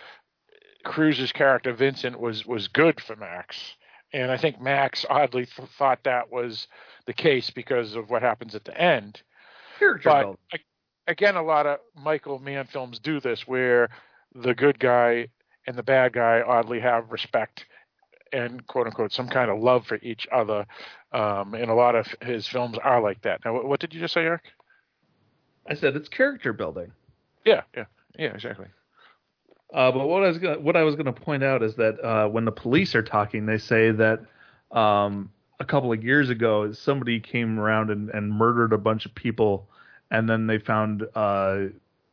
Cruise's 0.85 1.33
character 1.33 1.73
Vincent 1.73 2.21
was 2.21 2.45
was 2.47 2.69
good 2.69 3.01
for 3.01 3.17
Max, 3.17 3.77
and 4.13 4.31
I 4.31 4.37
think 4.37 4.61
Max 4.61 5.05
oddly 5.09 5.47
th- 5.47 5.69
thought 5.79 6.01
that 6.05 6.31
was 6.31 6.69
the 7.07 7.13
case 7.13 7.51
because 7.51 7.95
of 7.95 8.11
what 8.11 8.23
happens 8.23 8.55
at 8.55 8.65
the 8.65 8.77
end. 8.79 9.23
Character 9.79 10.09
But 10.09 10.23
building. 10.23 10.39
a- 10.55 11.11
again, 11.11 11.37
a 11.37 11.43
lot 11.43 11.67
of 11.67 11.81
Michael 11.97 12.39
Mann 12.39 12.67
films 12.67 12.99
do 12.99 13.21
this, 13.21 13.47
where 13.47 13.89
the 14.35 14.55
good 14.55 14.79
guy 14.79 15.29
and 15.67 15.77
the 15.77 15.83
bad 15.83 16.13
guy 16.13 16.41
oddly 16.43 16.81
have 16.81 17.11
respect 17.13 17.67
and 18.33 18.67
quote 18.67 18.87
unquote 18.87 19.13
some 19.13 19.29
kind 19.29 19.51
of 19.51 19.61
love 19.61 19.87
for 19.87 19.99
each 20.03 20.27
other. 20.33 20.67
Um, 21.13 21.55
and 21.55 21.71
a 21.71 21.75
lot 21.75 21.95
of 21.95 22.07
his 22.23 22.47
films 22.47 22.79
are 22.83 23.01
like 23.03 23.21
that. 23.23 23.45
Now, 23.45 23.53
what, 23.55 23.67
what 23.67 23.81
did 23.81 23.93
you 23.93 24.01
just 24.01 24.15
say, 24.15 24.23
Eric? 24.23 24.43
I 25.67 25.75
said 25.75 25.95
it's 25.95 26.09
character 26.09 26.53
building. 26.53 26.91
Yeah, 27.45 27.63
yeah, 27.77 27.85
yeah, 28.19 28.33
exactly. 28.35 28.67
Uh, 29.73 29.91
but 29.91 30.07
what 30.07 30.23
I 30.23 30.29
was 30.29 30.39
gonna, 30.39 30.61
what 30.61 30.77
I 30.77 30.83
was 30.83 30.95
going 30.97 31.07
to 31.07 31.13
point 31.13 31.43
out 31.43 31.63
is 31.63 31.77
that 31.77 31.99
uh, 32.05 32.29
when 32.29 32.45
the 32.45 32.53
police 32.53 32.95
are 32.95 33.03
talking, 33.03 33.47
they 33.47 33.59
say 33.59 33.91
that 33.91 34.21
um, 34.71 35.31
a 35.61 35.65
couple 35.65 35.93
of 35.93 36.03
years 36.05 36.29
ago 36.31 36.73
somebody 36.73 37.21
came 37.21 37.59
around 37.59 37.91
and, 37.91 38.11
and 38.11 38.31
murdered 38.33 38.73
a 38.73 38.79
bunch 38.79 39.07
of 39.07 39.15
people, 39.15 39.69
and 40.11 40.29
then 40.29 40.47
they 40.47 40.59
found 40.59 41.07
uh, 41.15 41.65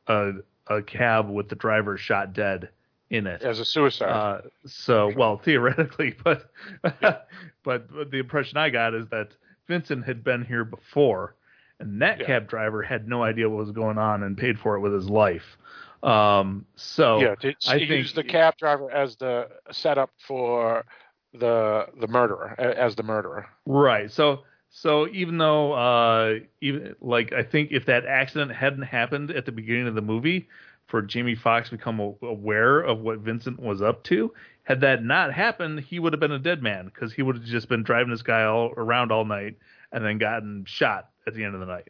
a 0.08 0.32
a 0.68 0.82
cab 0.84 1.30
with 1.30 1.50
the 1.50 1.56
driver 1.56 1.98
shot 1.98 2.32
dead 2.34 2.70
in 3.10 3.26
it. 3.28 3.42
As 3.42 3.60
a 3.60 3.66
suicide. 3.66 4.10
Uh, 4.10 4.42
so, 4.68 5.12
well, 5.18 5.38
theoretically, 5.38 6.16
but 6.24 6.52
but 7.64 7.90
the 8.12 8.20
impression 8.20 8.58
I 8.58 8.70
got 8.70 8.94
is 8.94 9.08
that 9.10 9.30
Vincent 9.68 10.06
had 10.06 10.24
been 10.24 10.46
here 10.46 10.64
before, 10.64 11.36
and 11.80 12.02
that 12.02 12.20
Yeah. 12.20 12.26
cab 12.28 12.48
driver 12.48 12.82
had 12.84 13.08
no 13.08 13.24
idea 13.24 13.50
what 13.50 13.58
was 13.60 13.72
going 13.72 13.98
on 13.98 14.24
and 14.24 14.38
paid 14.38 14.60
for 14.60 14.76
it 14.76 14.80
with 14.80 14.94
his 14.94 15.10
life. 15.10 15.58
Um, 16.04 16.66
so 16.76 17.20
yeah, 17.20 17.36
to, 17.36 17.54
I 17.68 17.76
use 17.76 18.14
the 18.14 18.24
cab 18.24 18.56
driver 18.58 18.90
as 18.90 19.18
the 19.18 19.50
setup 19.72 20.12
for 20.26 20.86
the 21.34 21.88
the 22.00 22.08
murderer 22.08 22.56
as 22.60 22.96
the 22.96 23.04
murderer. 23.04 23.48
Right. 23.66 24.12
So 24.12 24.44
so 24.70 25.08
even 25.10 25.38
though 25.38 25.74
uh 25.74 26.40
even 26.62 26.96
like 27.02 27.34
I 27.34 27.44
think 27.44 27.72
if 27.72 27.86
that 27.86 28.06
accident 28.06 28.52
hadn't 28.54 28.84
happened 28.84 29.32
at 29.32 29.46
the 29.46 29.52
beginning 29.52 29.88
of 29.88 29.96
the 29.96 30.02
movie 30.02 30.48
for 30.88 31.02
Jamie 31.02 31.36
Foxx 31.36 31.70
to 31.70 31.78
become 31.78 32.00
aware 32.00 32.80
of 32.80 33.00
what 33.00 33.20
Vincent 33.20 33.60
was 33.60 33.82
up 33.82 34.04
to, 34.06 34.34
had 34.64 34.82
that 34.82 35.04
not 35.04 35.34
happened, 35.34 35.80
he 35.82 36.00
would 36.00 36.14
have 36.14 36.20
been 36.20 36.32
a 36.32 36.40
dead 36.40 36.64
man 36.64 36.86
because 36.86 37.14
he 37.14 37.22
would 37.22 37.36
have 37.36 37.46
just 37.46 37.70
been 37.70 37.84
driving 37.84 38.10
this 38.10 38.24
guy 38.24 38.44
all 38.46 38.74
around 38.76 39.12
all 39.12 39.26
night 39.26 39.58
and 39.92 40.04
then 40.04 40.18
gotten 40.18 40.66
shot 40.66 41.10
at 41.28 41.36
the 41.36 41.44
end 41.44 41.54
of 41.54 41.60
the 41.60 41.68
night. 41.68 41.90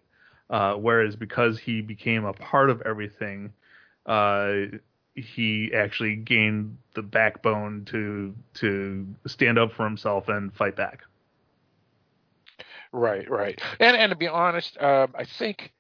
Uh, 0.50 0.74
whereas 0.74 1.16
because 1.16 1.60
he 1.60 1.82
became 1.82 2.26
a 2.26 2.34
part 2.34 2.70
of 2.70 2.82
everything, 2.82 3.54
he 5.16 5.72
actually 5.74 6.16
gained 6.16 6.78
the 6.96 7.02
backbone 7.02 7.86
to 7.86 8.36
to 8.56 9.08
stand 9.28 9.58
up 9.58 9.72
for 9.74 9.86
himself 9.86 10.28
and 10.28 10.54
fight 10.54 10.76
back. 10.76 11.02
Right, 12.92 13.30
right. 13.30 13.60
And 13.80 13.96
and 13.96 14.10
to 14.12 14.16
be 14.16 14.28
honest, 14.28 14.82
um, 14.82 15.14
I 15.16 15.26
think 15.26 15.74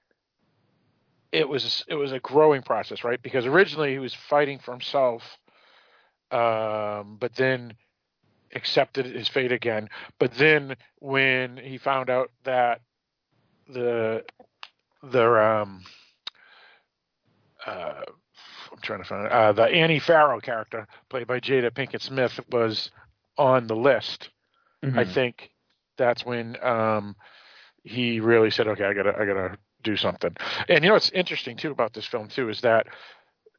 it 1.32 1.48
was 1.48 1.84
it 1.88 1.96
was 1.96 2.12
a 2.12 2.20
growing 2.20 2.62
process, 2.62 3.04
right? 3.04 3.22
Because 3.22 3.46
originally 3.46 3.92
he 3.92 4.00
was 4.00 4.14
fighting 4.14 4.60
for 4.60 4.72
himself 4.72 5.24
um, 6.32 7.18
but 7.20 7.36
then 7.36 7.74
accepted 8.54 9.06
his 9.06 9.28
fate 9.28 9.52
again. 9.52 9.90
But 10.20 10.34
then 10.36 10.76
when 11.00 11.58
he 11.58 11.78
found 11.78 12.10
out 12.10 12.32
that 12.44 12.82
the 13.68 14.24
the 15.04 15.26
um 15.26 15.84
uh 17.70 18.04
I'm 18.72 18.80
trying 18.82 19.00
to 19.02 19.08
find 19.08 19.26
it, 19.26 19.32
uh, 19.32 19.52
the 19.52 19.64
Annie 19.64 20.00
Farrow 20.00 20.40
character 20.40 20.88
played 21.10 21.28
by 21.28 21.40
Jada 21.40 21.72
Pinkett 21.72 22.02
Smith 22.02 22.40
was 22.52 22.92
on 23.38 23.68
the 23.68 23.76
list. 23.76 24.30
I 24.84 25.04
Mhm. 25.04 25.14
think 25.14 25.52
that's 25.98 26.26
when 26.26 26.58
um 26.64 27.16
he 27.84 28.20
really 28.20 28.50
said, 28.52 28.68
"Okay, 28.68 28.86
I 28.86 28.94
gotta 28.94 29.18
I 29.18 29.26
gotta 29.26 29.58
do 29.84 29.96
something." 29.96 30.36
And 30.68 30.84
you 30.84 30.90
know 30.90 30.94
what's 30.96 31.12
interesting 31.12 31.58
too 31.58 31.72
about 31.72 31.94
this 31.94 32.06
film 32.08 32.28
too 32.28 32.50
is 32.50 32.62
that 32.62 32.88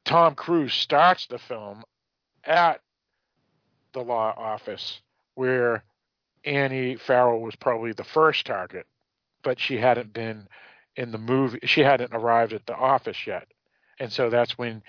Tom 0.04 0.34
Cruise 0.34 0.74
starts 0.74 1.26
the 1.26 1.38
film 1.38 1.84
at 2.44 2.80
the 3.92 4.00
law 4.02 4.32
office 4.36 5.00
where 5.34 5.84
Annie 6.44 6.96
Farrell 6.96 7.40
was 7.40 7.56
probably 7.56 7.92
the 7.92 8.04
first 8.04 8.46
target, 8.46 8.86
but 9.42 9.58
she 9.58 9.76
hadn't 9.78 10.12
been 10.12 10.48
in 10.96 11.10
the 11.12 11.18
movie. 11.18 11.58
She 11.64 11.80
hadn't 11.82 12.14
arrived 12.14 12.52
at 12.52 12.66
the 12.66 12.74
office 12.76 13.26
yet, 13.26 13.46
and 14.00 14.10
so 14.12 14.28
that's 14.30 14.58
when 14.58 14.82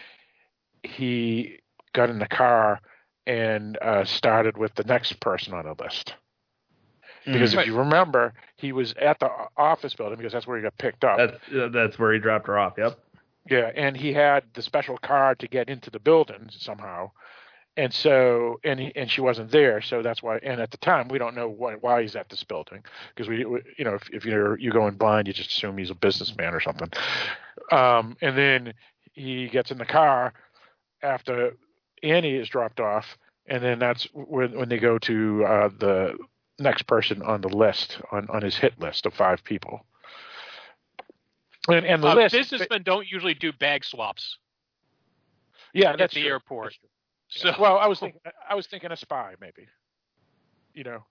he 0.84 1.58
got 1.94 2.10
in 2.10 2.18
the 2.20 2.28
car 2.28 2.80
and 3.28 3.78
uh, 3.82 4.04
started 4.04 4.58
with 4.58 4.74
the 4.76 4.84
next 4.86 5.20
person 5.20 5.54
on 5.54 5.66
the 5.66 5.84
list. 5.84 6.16
Because 7.26 7.56
Right. 7.56 7.68
if 7.68 7.68
you 7.68 7.78
remember, 7.78 8.34
he 8.58 8.72
was 8.72 8.94
at 8.94 9.20
the 9.20 9.30
office 9.56 9.94
building 9.94 10.18
because 10.18 10.34
that's 10.34 10.48
where 10.48 10.58
he 10.58 10.64
got 10.64 10.76
picked 10.80 11.04
up. 11.04 11.18
That's 11.18 11.38
uh, 11.56 11.68
that's 11.72 12.00
where 12.00 12.14
he 12.14 12.20
dropped 12.20 12.48
her 12.48 12.58
off. 12.58 12.74
Yep. 12.80 12.98
Yeah, 13.50 13.72
and 13.76 13.96
he 13.96 14.14
had 14.14 14.44
the 14.54 14.62
special 14.64 14.98
card 14.98 15.38
to 15.40 15.48
get 15.48 15.70
into 15.70 15.90
the 15.92 16.00
building 16.00 16.50
somehow, 16.52 17.12
and 17.78 17.94
so 17.94 18.60
and 18.64 18.80
he, 18.80 18.92
and 18.96 19.10
she 19.10 19.22
wasn't 19.22 19.52
there, 19.52 19.82
so 19.82 20.02
that's 20.02 20.24
why. 20.24 20.38
And 20.38 20.60
at 20.62 20.72
the 20.72 20.78
time, 20.78 21.08
we 21.10 21.20
don't 21.20 21.36
know 21.36 21.48
why, 21.48 21.74
why 21.76 22.02
he's 22.02 22.16
at 22.16 22.30
this 22.30 22.44
building 22.44 22.84
because 23.16 23.30
we, 23.30 23.46
we- 23.46 23.62
you 23.78 23.86
know, 23.86 23.94
if, 23.96 24.10
if 24.12 24.26
you're 24.26 24.58
you 24.60 24.72
go 24.72 24.88
in 24.88 24.96
blind, 24.96 25.28
you 25.28 25.34
just 25.34 25.52
assume 25.52 25.78
he's 25.78 25.90
a 25.92 25.96
businessman 25.96 26.54
or 26.56 26.60
something. 26.60 26.90
Um, 27.72 28.16
and 28.22 28.36
then 28.38 28.74
he 29.14 29.48
gets 29.48 29.72
in 29.72 29.78
the 29.78 29.86
car 29.86 30.34
after 31.04 31.58
Annie 32.04 32.36
is 32.36 32.50
dropped 32.50 32.80
off, 32.80 33.18
and 33.48 33.64
then 33.64 33.80
that's 33.80 34.08
when 34.14 34.58
when 34.58 34.70
they 34.70 34.78
go 34.80 34.98
to 35.00 35.46
uh, 35.46 35.70
the 35.80 36.18
next 36.60 36.84
person 36.84 37.22
on 37.22 37.42
the 37.42 37.50
list 37.50 38.00
on 38.12 38.28
on 38.30 38.42
his 38.42 38.56
hit 38.56 38.80
list 38.80 39.06
of 39.06 39.14
five 39.14 39.44
people. 39.44 39.86
And, 41.68 41.86
and 41.86 42.02
the 42.02 42.08
Uh, 42.10 42.16
list, 42.16 42.34
businessmen 42.34 42.82
don't 42.84 43.08
usually 43.08 43.36
do 43.36 43.54
bag 43.54 43.86
swaps 43.86 44.38
yeah, 45.74 45.92
at 45.92 46.00
that's 46.00 46.14
the 46.14 46.22
true. 46.22 46.30
airport. 46.30 46.76
That's 47.44 47.56
So 47.56 47.62
well, 47.62 47.78
I 47.78 47.88
was 47.88 48.00
thinking, 48.00 48.20
I 48.50 48.56
was 48.56 48.68
thinking 48.68 48.92
a 48.92 48.98
spy, 48.98 49.36
maybe. 49.40 49.68
You 50.74 50.84
know, 50.84 51.04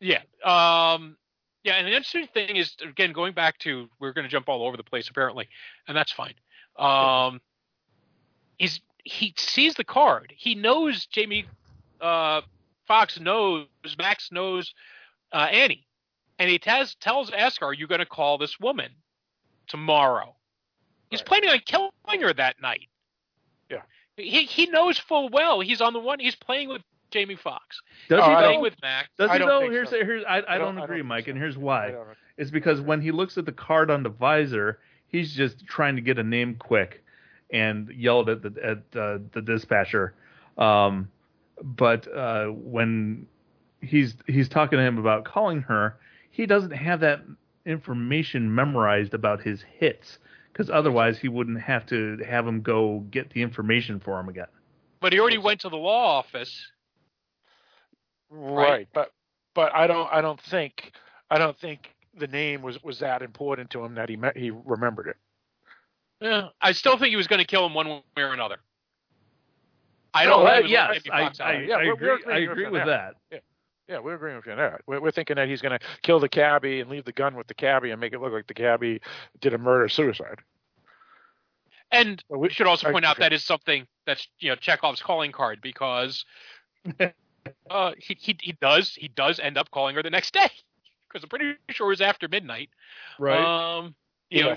Yeah. 0.00 0.22
Um, 0.44 1.16
yeah, 1.64 1.74
and 1.74 1.86
the 1.86 1.90
interesting 1.90 2.28
thing 2.32 2.56
is, 2.56 2.76
again, 2.88 3.12
going 3.12 3.34
back 3.34 3.58
to 3.58 3.88
we're 3.98 4.12
going 4.12 4.24
to 4.24 4.30
jump 4.30 4.48
all 4.48 4.64
over 4.66 4.76
the 4.76 4.84
place 4.84 5.08
apparently, 5.08 5.48
and 5.88 5.96
that's 5.96 6.12
fine. 6.12 6.34
Um, 6.78 7.40
is 8.58 8.80
he 9.04 9.34
sees 9.36 9.74
the 9.74 9.84
card? 9.84 10.32
He 10.36 10.54
knows 10.54 11.06
Jamie 11.06 11.46
uh, 12.00 12.42
Foxx 12.86 13.18
knows 13.20 13.66
Max 13.98 14.30
knows 14.32 14.72
uh, 15.32 15.48
Annie, 15.50 15.86
and 16.38 16.48
he 16.50 16.58
tells 16.58 16.94
tells 16.96 17.30
Esker, 17.34 17.66
"Are 17.66 17.72
you 17.72 17.86
going 17.86 18.00
to 18.00 18.06
call 18.06 18.38
this 18.38 18.58
woman 18.60 18.90
tomorrow?" 19.66 20.34
He's 21.10 21.20
Right. 21.20 21.26
planning 21.26 21.50
on 21.50 21.58
killing 21.60 22.20
her 22.22 22.32
that 22.34 22.60
night. 22.60 22.88
Yeah. 23.70 23.82
He 24.16 24.44
he 24.44 24.66
knows 24.66 24.98
full 24.98 25.28
well 25.30 25.60
he's 25.60 25.80
on 25.80 25.92
the 25.92 26.00
one. 26.00 26.18
He's 26.20 26.36
playing 26.36 26.68
with 26.68 26.82
Jamie 27.10 27.36
Foxx. 27.36 27.80
Does 28.08 28.24
he 28.24 28.30
I? 28.30 28.42
Playing 28.42 28.60
with 28.60 28.74
Max. 28.82 29.08
Does 29.18 29.30
I 29.30 29.34
he 29.34 29.38
don't 29.38 29.48
know? 29.48 29.60
think 29.60 29.72
Here's 29.72 29.90
so. 29.90 29.96
here's 30.04 30.24
I, 30.24 30.38
I, 30.40 30.54
I 30.54 30.58
don't, 30.58 30.74
don't- 30.74 30.82
I 30.82 30.84
agree, 30.84 30.98
don't 30.98 31.06
Mike, 31.06 31.24
think 31.24 31.34
and 31.34 31.38
here's 31.42 31.56
why. 31.56 31.92
don't. 31.92 32.08
It's 32.36 32.50
because 32.50 32.80
when 32.80 33.00
he 33.00 33.10
looks 33.10 33.36
at 33.38 33.46
the 33.46 33.52
card 33.52 33.90
on 33.90 34.02
the 34.02 34.10
visor, 34.10 34.78
he's 35.08 35.32
just 35.32 35.66
trying 35.66 35.96
to 35.96 36.02
get 36.02 36.18
a 36.18 36.22
name 36.22 36.56
quick, 36.58 37.02
and 37.50 37.88
yelled 37.90 38.28
at 38.28 38.42
the 38.42 38.54
at 38.62 38.98
uh, 38.98 39.18
the 39.32 39.42
dispatcher. 39.42 40.14
Um, 40.56 41.08
but 41.62 42.06
uh, 42.14 42.46
when 42.46 43.26
he's 43.80 44.14
he's 44.26 44.48
talking 44.48 44.78
to 44.78 44.84
him 44.84 44.98
about 44.98 45.24
calling 45.24 45.62
her, 45.62 45.96
he 46.30 46.46
doesn't 46.46 46.72
have 46.72 47.00
that 47.00 47.22
information 47.66 48.54
memorized 48.54 49.14
about 49.14 49.42
his 49.42 49.62
hits, 49.78 50.18
because 50.52 50.70
otherwise 50.70 51.18
he 51.18 51.28
wouldn't 51.28 51.60
have 51.60 51.86
to 51.86 52.18
have 52.26 52.46
him 52.46 52.62
go 52.62 53.00
get 53.10 53.30
the 53.30 53.42
information 53.42 54.00
for 54.00 54.18
him 54.18 54.28
again. 54.28 54.46
But 55.00 55.12
he 55.12 55.20
already 55.20 55.38
went 55.38 55.60
to 55.60 55.68
the 55.68 55.76
law 55.76 56.18
office. 56.18 56.70
right? 58.30 58.88
But 58.92 59.12
but 59.54 59.74
I 59.74 59.86
don't 59.86 60.08
I 60.12 60.20
don't 60.20 60.40
think 60.40 60.92
I 61.30 61.38
don't 61.38 61.58
think 61.58 61.94
the 62.18 62.26
name 62.26 62.62
was 62.62 62.82
was 62.82 62.98
that 63.00 63.22
important 63.22 63.70
to 63.70 63.84
him 63.84 63.94
that 63.94 64.08
he 64.08 64.16
met, 64.16 64.36
he 64.36 64.50
remembered 64.50 65.08
it. 65.08 65.16
Yeah, 66.20 66.48
I 66.60 66.72
still 66.72 66.96
think 66.98 67.10
he 67.10 67.16
was 67.16 67.26
going 67.28 67.38
to 67.40 67.46
kill 67.46 67.64
him 67.64 67.74
one 67.74 67.86
way 67.88 68.02
or 68.16 68.32
another. 68.32 68.56
I 70.12 70.24
don't. 70.24 70.44
uh, 70.46 70.50
think 70.56 70.66
he 70.66 70.72
yes, 70.72 70.98
gonna 71.02 71.32
I, 71.40 71.44
I. 71.44 71.52
Yeah, 71.60 71.74
I 71.76 71.78
we're- 71.84 71.92
we're 72.00 72.14
agree. 72.16 72.34
I 72.34 72.38
agree 72.38 72.64
with 72.64 72.72
with 72.72 72.86
that. 72.86 73.14
that. 73.30 73.42
Yeah, 73.88 74.00
we're 74.00 74.16
agreeing 74.16 74.36
with 74.36 74.44
you 74.44 74.52
on 74.52 74.58
that. 74.58 74.82
We're, 74.86 75.00
we're 75.00 75.10
thinking 75.10 75.36
that 75.36 75.48
he's 75.48 75.62
going 75.62 75.78
to 75.78 75.84
kill 76.02 76.20
the 76.20 76.28
cabbie 76.28 76.80
and 76.80 76.90
leave 76.90 77.06
the 77.06 77.12
gun 77.12 77.34
with 77.36 77.46
the 77.46 77.54
cabbie 77.54 77.90
and 77.90 77.98
make 77.98 78.12
it 78.12 78.20
look 78.20 78.34
like 78.34 78.46
the 78.46 78.52
cabbie 78.52 79.00
did 79.40 79.54
a 79.54 79.58
murder 79.58 79.88
suicide. 79.88 80.40
And 81.90 82.22
Well, 82.28 82.40
we 82.40 82.50
should 82.50 82.66
also 82.66 82.88
I- 82.88 82.92
point 82.92 83.06
out 83.06 83.16
okay. 83.16 83.24
that 83.24 83.32
is 83.32 83.44
something 83.44 83.86
that's 84.06 84.28
you 84.40 84.50
know 84.50 84.56
Chekhov's 84.56 85.00
calling 85.00 85.32
card 85.32 85.60
because 85.62 86.24
uh, 87.70 87.92
he, 87.98 88.14
he 88.20 88.36
he 88.42 88.52
does 88.60 88.94
he 88.94 89.08
does 89.08 89.40
end 89.40 89.56
up 89.56 89.70
calling 89.70 89.94
her 89.94 90.02
the 90.02 90.10
next 90.10 90.34
day 90.34 90.50
because 91.08 91.22
I'm 91.24 91.28
pretty 91.28 91.58
sure 91.70 91.86
it 91.86 91.90
was 91.90 92.00
after 92.00 92.28
midnight. 92.28 92.70
Right. 93.18 93.78
Um, 93.78 93.94
you 94.30 94.44
know, 94.44 94.56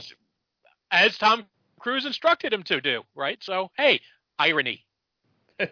as 0.91 1.17
Tom 1.17 1.45
Cruise 1.79 2.05
instructed 2.05 2.53
him 2.53 2.63
to 2.63 2.81
do. 2.81 3.03
Right. 3.15 3.37
So 3.41 3.71
hey, 3.77 4.01
irony. 4.37 4.85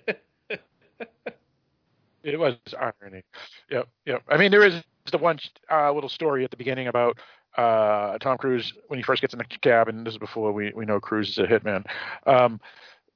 It 2.24 2.40
was 2.40 2.56
irony. 2.78 3.24
Yep, 3.72 3.88
yep. 4.06 4.24
I 4.28 4.38
mean, 4.38 4.52
there 4.52 4.66
is 4.66 4.82
the 5.12 5.18
one 5.18 5.40
uh, 5.72 5.92
little 5.92 6.10
story 6.10 6.44
at 6.44 6.52
the 6.52 6.58
beginning 6.58 6.88
about 6.88 7.18
uh, 7.58 8.18
Tom 8.18 8.38
Cruise 8.38 8.74
when 8.88 9.00
he 9.00 9.04
first 9.04 9.22
gets 9.22 9.34
in 9.34 9.40
the 9.40 9.46
cab, 9.46 9.88
and 9.88 10.06
this 10.06 10.14
is 10.14 10.18
before 10.18 10.52
we, 10.52 10.72
we 10.76 10.86
know 10.86 11.00
Cruise 11.00 11.30
is 11.30 11.38
a 11.38 11.48
hitman. 11.48 11.86
Um, 12.26 12.60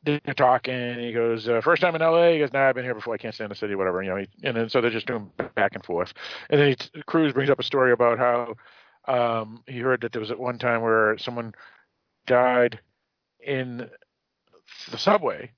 they're 0.03 0.19
talking, 0.35 0.73
and 0.73 0.99
he 0.99 1.13
goes, 1.13 1.47
uh, 1.47 1.61
"First 1.61 1.81
time 1.81 1.95
in 1.95 2.01
L.A." 2.01 2.33
He 2.33 2.39
goes, 2.39 2.51
"Nah, 2.51 2.69
I've 2.69 2.75
been 2.75 2.83
here 2.83 2.95
before. 2.95 3.13
I 3.13 3.17
can't 3.17 3.33
stand 3.33 3.51
the 3.51 3.55
city, 3.55 3.75
whatever." 3.75 4.03
You 4.03 4.09
know, 4.09 4.17
he, 4.17 4.27
and 4.43 4.55
then 4.55 4.69
so 4.69 4.81
they're 4.81 4.91
just 4.91 5.07
doing 5.07 5.31
back 5.55 5.75
and 5.75 5.83
forth. 5.83 6.13
And 6.49 6.59
then 6.59 6.69
he, 6.69 7.01
Cruise 7.03 7.33
brings 7.33 7.49
up 7.49 7.59
a 7.59 7.63
story 7.63 7.91
about 7.91 8.19
how 8.19 8.55
um, 9.07 9.63
he 9.67 9.79
heard 9.79 10.01
that 10.01 10.11
there 10.11 10.19
was 10.19 10.31
at 10.31 10.39
one 10.39 10.57
time 10.57 10.81
where 10.81 11.17
someone 11.17 11.53
died 12.27 12.79
in 13.39 13.89
the 14.91 14.97
subway, 14.97 15.51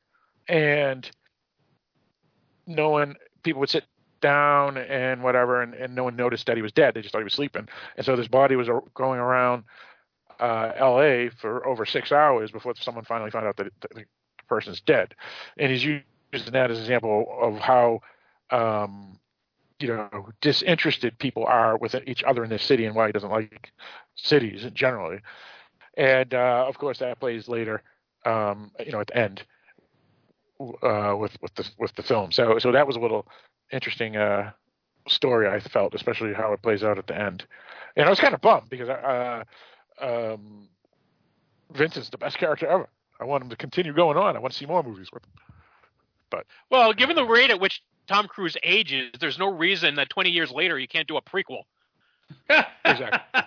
and 0.48 1.10
no 2.68 2.90
one 2.90 3.16
people 3.44 3.60
would 3.60 3.70
sit 3.70 3.86
down 4.22 4.78
and 4.78 5.22
whatever 5.22 5.62
and, 5.62 5.74
and 5.76 5.94
no 5.94 6.04
one 6.04 6.16
noticed 6.16 6.48
that 6.48 6.56
he 6.56 6.64
was 6.64 6.72
dead 6.72 6.96
they 6.96 7.02
just 7.02 7.12
thought 7.12 7.20
he 7.20 7.26
was 7.26 7.34
sleeping 7.34 7.68
and 7.96 8.06
so 8.06 8.16
this 8.16 8.28
body 8.28 8.56
was 8.56 8.68
going 8.96 9.20
around 9.20 9.64
uh 10.40 10.72
la 10.80 11.30
for 11.40 11.68
over 11.68 11.86
six 11.86 12.12
hours 12.12 12.50
before 12.50 12.74
someone 12.80 13.04
finally 13.04 13.30
found 13.30 13.46
out 13.46 13.56
that 13.58 13.68
person's 14.48 14.82
dead 14.82 15.16
and 15.58 15.72
he's 15.72 15.84
using 15.84 16.04
that 16.52 16.72
as 16.72 16.78
an 16.78 16.84
example 16.84 17.28
of 17.42 17.58
how 17.60 18.00
um 18.52 19.20
you 19.80 19.88
know 19.88 20.30
disinterested 20.42 21.18
people 21.20 21.46
are 21.46 21.78
with 21.78 21.96
each 22.08 22.24
other 22.24 22.44
in 22.44 22.50
this 22.50 22.64
city 22.64 22.86
and 22.86 22.96
why 22.96 23.08
he 23.08 23.12
doesn't 23.12 23.32
like 23.32 23.72
cities 24.16 24.66
generally 24.74 25.20
and 25.98 26.34
uh 26.34 26.66
of 26.68 26.78
course 26.78 27.00
that 27.00 27.20
plays 27.20 27.48
later 27.48 27.82
um 28.26 28.72
you 28.86 28.92
know 28.92 29.00
at 29.00 29.08
the 29.08 29.18
end 29.18 29.44
uh, 30.60 31.16
with 31.18 31.38
with 31.42 31.54
the 31.56 31.70
with 31.78 31.94
the 31.96 32.04
film. 32.04 32.32
So 32.32 32.60
so 32.60 32.72
that 32.72 32.88
was 32.88 32.96
a 32.96 33.00
little 33.00 33.28
interesting 33.72 34.18
uh, 34.18 34.52
story 35.08 35.48
I 35.48 35.60
felt, 35.60 35.94
especially 35.94 36.34
how 36.34 36.54
it 36.54 36.62
plays 36.62 36.84
out 36.84 36.98
at 36.98 37.08
the 37.08 37.20
end. 37.20 37.46
And 37.96 38.06
I 38.06 38.10
was 38.10 38.20
kind 38.20 38.34
of 38.34 38.42
bummed 38.42 38.70
because 38.70 38.90
uh, 38.90 39.44
um, 40.02 40.70
Vincent's 41.74 42.10
the 42.10 42.18
best 42.18 42.38
character 42.38 42.68
ever. 42.68 42.90
I 43.20 43.24
want 43.26 43.44
him 43.44 43.50
to 43.50 43.56
continue 43.56 43.94
going 43.94 44.18
on. 44.18 44.36
I 44.36 44.40
want 44.40 44.52
to 44.54 44.58
see 44.60 44.66
more 44.66 44.84
movies 44.84 45.08
with 45.14 45.24
him. 45.24 45.32
But 46.30 46.46
well, 46.70 46.92
given 46.94 47.16
the 47.16 47.24
rate 47.26 47.50
at 47.50 47.60
which 47.60 47.82
Tom 48.08 48.28
Cruise 48.28 48.58
ages, 48.64 49.12
there's 49.20 49.38
no 49.40 49.48
reason 49.48 49.96
that 49.96 50.10
20 50.10 50.30
years 50.30 50.52
later 50.52 50.78
you 50.80 50.88
can't 50.88 51.08
do 51.08 51.18
a 51.18 51.22
prequel. 51.22 51.64
Exactly. 52.86 53.42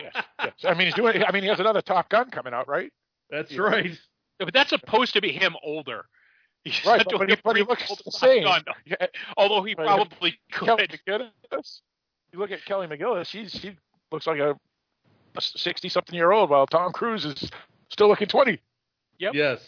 Yes, 0.00 0.24
yes. 0.40 0.52
I 0.64 0.74
mean 0.74 0.86
he's 0.86 0.94
doing. 0.94 1.22
I 1.24 1.32
mean 1.32 1.42
he 1.42 1.48
has 1.48 1.60
another 1.60 1.80
Top 1.82 2.08
Gun 2.08 2.30
coming 2.30 2.52
out, 2.54 2.68
right? 2.68 2.92
That's 3.30 3.50
Yeah. 3.50 3.60
right. 3.62 3.86
Yeah, 3.90 4.44
But 4.44 4.52
that's 4.54 4.70
supposed 4.70 5.14
to 5.14 5.20
be 5.20 5.32
him 5.32 5.56
older. 5.64 6.06
He's 6.64 6.84
Right, 6.84 7.04
but- 7.04 7.18
but 7.18 7.28
he- 7.30 7.36
but 7.42 7.56
he 7.56 7.62
looks 7.62 7.88
the 8.04 8.10
same. 8.12 8.44
Gun, 8.44 8.62
Yeah, 8.84 9.06
although 9.36 9.62
he 9.64 9.74
But 9.74 9.86
probably 9.86 10.38
Kelly 10.52 10.86
could. 10.86 11.00
McGillis. 11.52 11.80
You 12.32 12.38
look 12.38 12.50
at 12.50 12.64
Kelly 12.64 12.86
McGillis. 12.86 13.26
She's 13.26 13.52
she 13.52 13.76
looks 14.12 14.26
like 14.26 14.38
a 14.38 14.56
sixty 15.40 15.88
something 15.88 16.14
year 16.14 16.30
old, 16.32 16.50
while 16.50 16.66
Tom 16.66 16.92
Cruise 16.92 17.24
is 17.24 17.50
still 17.90 18.08
looking 18.08 18.28
twenty. 18.28 18.60
Yep. 19.18 19.34
Yes. 19.34 19.60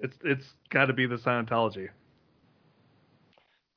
It's 0.00 0.16
it's 0.24 0.44
got 0.70 0.86
to 0.86 0.92
be 0.92 1.06
the 1.06 1.16
Scientology. 1.16 1.88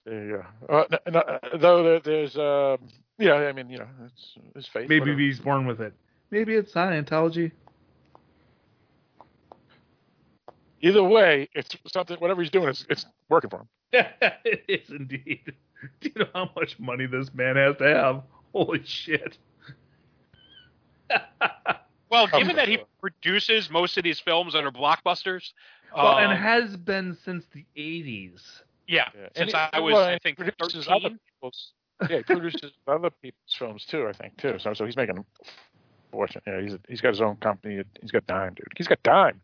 There 0.05 0.25
you 0.25 0.43
go. 0.67 0.73
Uh, 0.73 0.83
n- 0.91 0.99
n- 1.07 1.15
uh, 1.15 1.57
though 1.57 1.83
there, 1.83 1.99
there's, 1.99 2.37
um, 2.37 2.87
yeah, 3.17 3.33
I 3.33 3.51
mean, 3.51 3.69
you 3.69 3.79
know, 3.79 3.87
it's 4.05 4.37
his 4.55 4.67
faith. 4.67 4.87
Maybe 4.89 5.01
whatever. 5.01 5.19
he's 5.19 5.39
born 5.39 5.65
with 5.67 5.81
it. 5.81 5.93
Maybe 6.31 6.53
it's 6.55 6.71
Scientology. 6.73 7.51
Either 10.81 11.03
way, 11.03 11.49
it's 11.53 11.75
something. 11.87 12.17
Whatever 12.17 12.41
he's 12.41 12.51
doing, 12.51 12.69
it's, 12.69 12.85
it's 12.89 13.05
working 13.29 13.49
for 13.49 13.61
him. 13.61 13.67
it 14.45 14.63
is 14.67 14.89
indeed. 14.89 15.53
Do 16.01 16.09
you 16.15 16.21
know 16.21 16.27
how 16.33 16.49
much 16.55 16.79
money 16.79 17.05
this 17.05 17.33
man 17.33 17.55
has 17.55 17.75
to 17.77 17.83
have? 17.87 18.23
Holy 18.53 18.83
shit. 18.85 19.37
Well, 22.09 22.27
given 22.27 22.55
that 22.55 22.67
he 22.67 22.77
on. 22.77 22.85
produces 23.01 23.69
most 23.69 23.97
of 23.97 24.03
these 24.03 24.19
films 24.19 24.53
that 24.53 24.63
are 24.63 24.71
blockbusters, 24.71 25.51
well, 25.95 26.07
um, 26.17 26.31
and 26.31 26.39
has 26.39 26.75
been 26.77 27.17
since 27.23 27.45
the 27.53 27.65
80s. 27.75 28.41
yeah, 28.87 29.09
Yeah. 29.13 29.21
since 29.35 29.37
And 29.37 29.49
he- 29.49 29.55
I 29.73 29.79
was, 29.79 29.93
well, 29.93 30.03
I 30.05 30.17
think, 30.19 30.41
he 30.41 30.51
produces 30.51 30.85
13. 30.85 31.05
other 31.05 31.15
people's. 31.33 31.71
Yeah, 32.09 32.17
he 32.17 32.23
produces 32.23 32.71
other 32.87 33.09
people's 33.09 33.53
films 33.57 33.85
too. 33.85 34.07
I 34.07 34.13
think 34.13 34.37
too. 34.37 34.57
So, 34.59 34.73
so 34.73 34.85
he's 34.85 34.95
making 34.95 35.17
a 35.17 35.25
fortune. 36.11 36.41
Yeah, 36.47 36.61
he's 36.61 36.77
he's 36.87 37.01
got 37.01 37.09
his 37.09 37.21
own 37.21 37.35
company. 37.37 37.81
He's 38.01 38.11
got 38.11 38.25
dime, 38.27 38.53
dude. 38.53 38.67
He's 38.77 38.87
got 38.87 39.01
dime. 39.03 39.41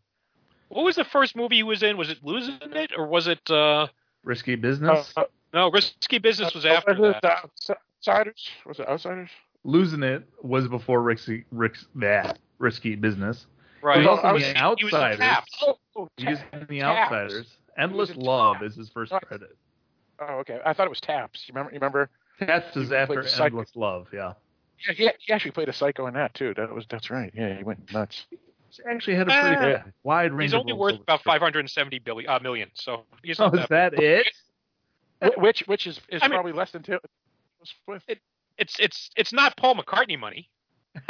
What 0.70 0.86
was 0.86 0.96
the 0.96 1.04
first 1.06 1.36
movie 1.36 1.58
he 1.58 1.64
was 1.64 1.84
in? 1.84 1.98
Was 1.98 2.10
it 2.10 2.20
Losing 2.24 2.58
It, 2.62 2.92
or 2.98 3.08
was 3.08 3.28
it? 3.28 3.50
uh 3.52 3.88
Risky 4.24 4.56
business. 4.56 5.12
Uh, 5.18 5.24
No, 5.54 5.70
Risky 5.70 6.18
Business 6.18 6.54
was 6.56 6.66
uh, 6.66 6.70
after 6.70 6.94
was 6.96 7.16
it 7.16 7.22
that. 7.22 7.50
Outsiders? 8.00 8.50
Was 8.66 8.80
it 8.80 8.88
Outsiders? 8.88 9.30
Losing 9.66 10.02
it 10.04 10.24
was 10.42 10.68
before 10.68 11.02
Risky, 11.02 11.44
Rick's, 11.52 11.86
that 11.96 12.40
risky 12.64 12.96
business. 12.96 13.46
Right. 13.84 14.00
He 14.02 14.08
was 14.08 14.18
also 14.18 14.28
I 14.28 14.30
in 14.30 14.34
was- 14.36 14.44
the 14.44 14.48
he 14.80 14.86
was 14.86 14.94
in 14.94 15.00
Outsiders. 15.02 15.46
Oh, 15.62 15.78
oh, 15.96 16.08
He 16.18 16.28
was 16.28 16.40
in 16.54 16.66
the 16.70 16.80
Taps. 16.80 17.12
Outsiders. 17.12 17.58
Endless 17.78 18.16
Love 18.16 18.56
Taps. 18.60 18.72
is 18.72 18.78
his 18.78 18.90
first 18.90 19.12
credit. 19.12 19.56
oh, 20.20 20.36
okay. 20.40 20.60
I 20.66 20.74
thought 20.74 20.86
it 20.88 20.90
was 20.90 21.02
Taps. 21.02 21.44
You 21.48 21.54
remember? 21.54 21.72
You 21.74 21.78
remember? 21.80 22.10
Taps 22.40 22.76
is 22.78 22.90
He 22.90 22.96
after 22.96 23.14
played 23.16 23.26
the 23.26 23.30
psych- 23.30 23.52
Endless 23.52 23.76
Love. 23.76 24.08
Yeah. 24.14 24.34
Yeah, 24.88 24.94
he, 24.94 25.10
he 25.20 25.34
actually 25.34 25.52
played 25.52 25.70
a 25.70 25.74
psycho 25.74 26.08
in 26.08 26.14
that 26.16 26.34
too. 26.34 26.54
That 26.56 26.74
was 26.74 26.86
that's 26.90 27.10
right. 27.12 27.32
Yeah, 27.36 27.58
he 27.58 27.64
went 27.64 27.92
nuts. 27.94 28.26
He 28.30 28.38
actually 28.90 29.16
had 29.16 29.28
a 29.30 29.42
pretty 29.42 29.76
Ah. 29.76 29.84
wide 30.04 30.34
range. 30.34 30.52
He's 30.52 30.60
only 30.60 30.74
roles 30.74 30.94
worth 30.94 31.02
about 31.02 31.20
the 31.20 31.30
570 31.30 32.00
billion, 32.00 32.30
uh, 32.30 32.40
million. 32.42 32.70
So 32.74 33.04
he's 33.24 33.40
Oh, 33.40 33.50
not 33.50 33.60
is 33.64 33.68
that 33.70 33.94
it? 33.94 34.28
Which 35.38 35.62
which 35.68 35.88
is 35.88 36.00
is 36.10 36.22
I 36.24 36.28
mean- 36.28 36.36
probably 36.36 36.54
less 36.54 36.72
than 36.72 36.84
Taylor 36.84 37.00
Swift. 37.86 38.10
It's 38.58 38.76
it's 38.80 39.10
it's 39.16 39.32
not 39.34 39.56
Paul 39.58 39.76
McCartney 39.76 40.20
money. 40.20 40.50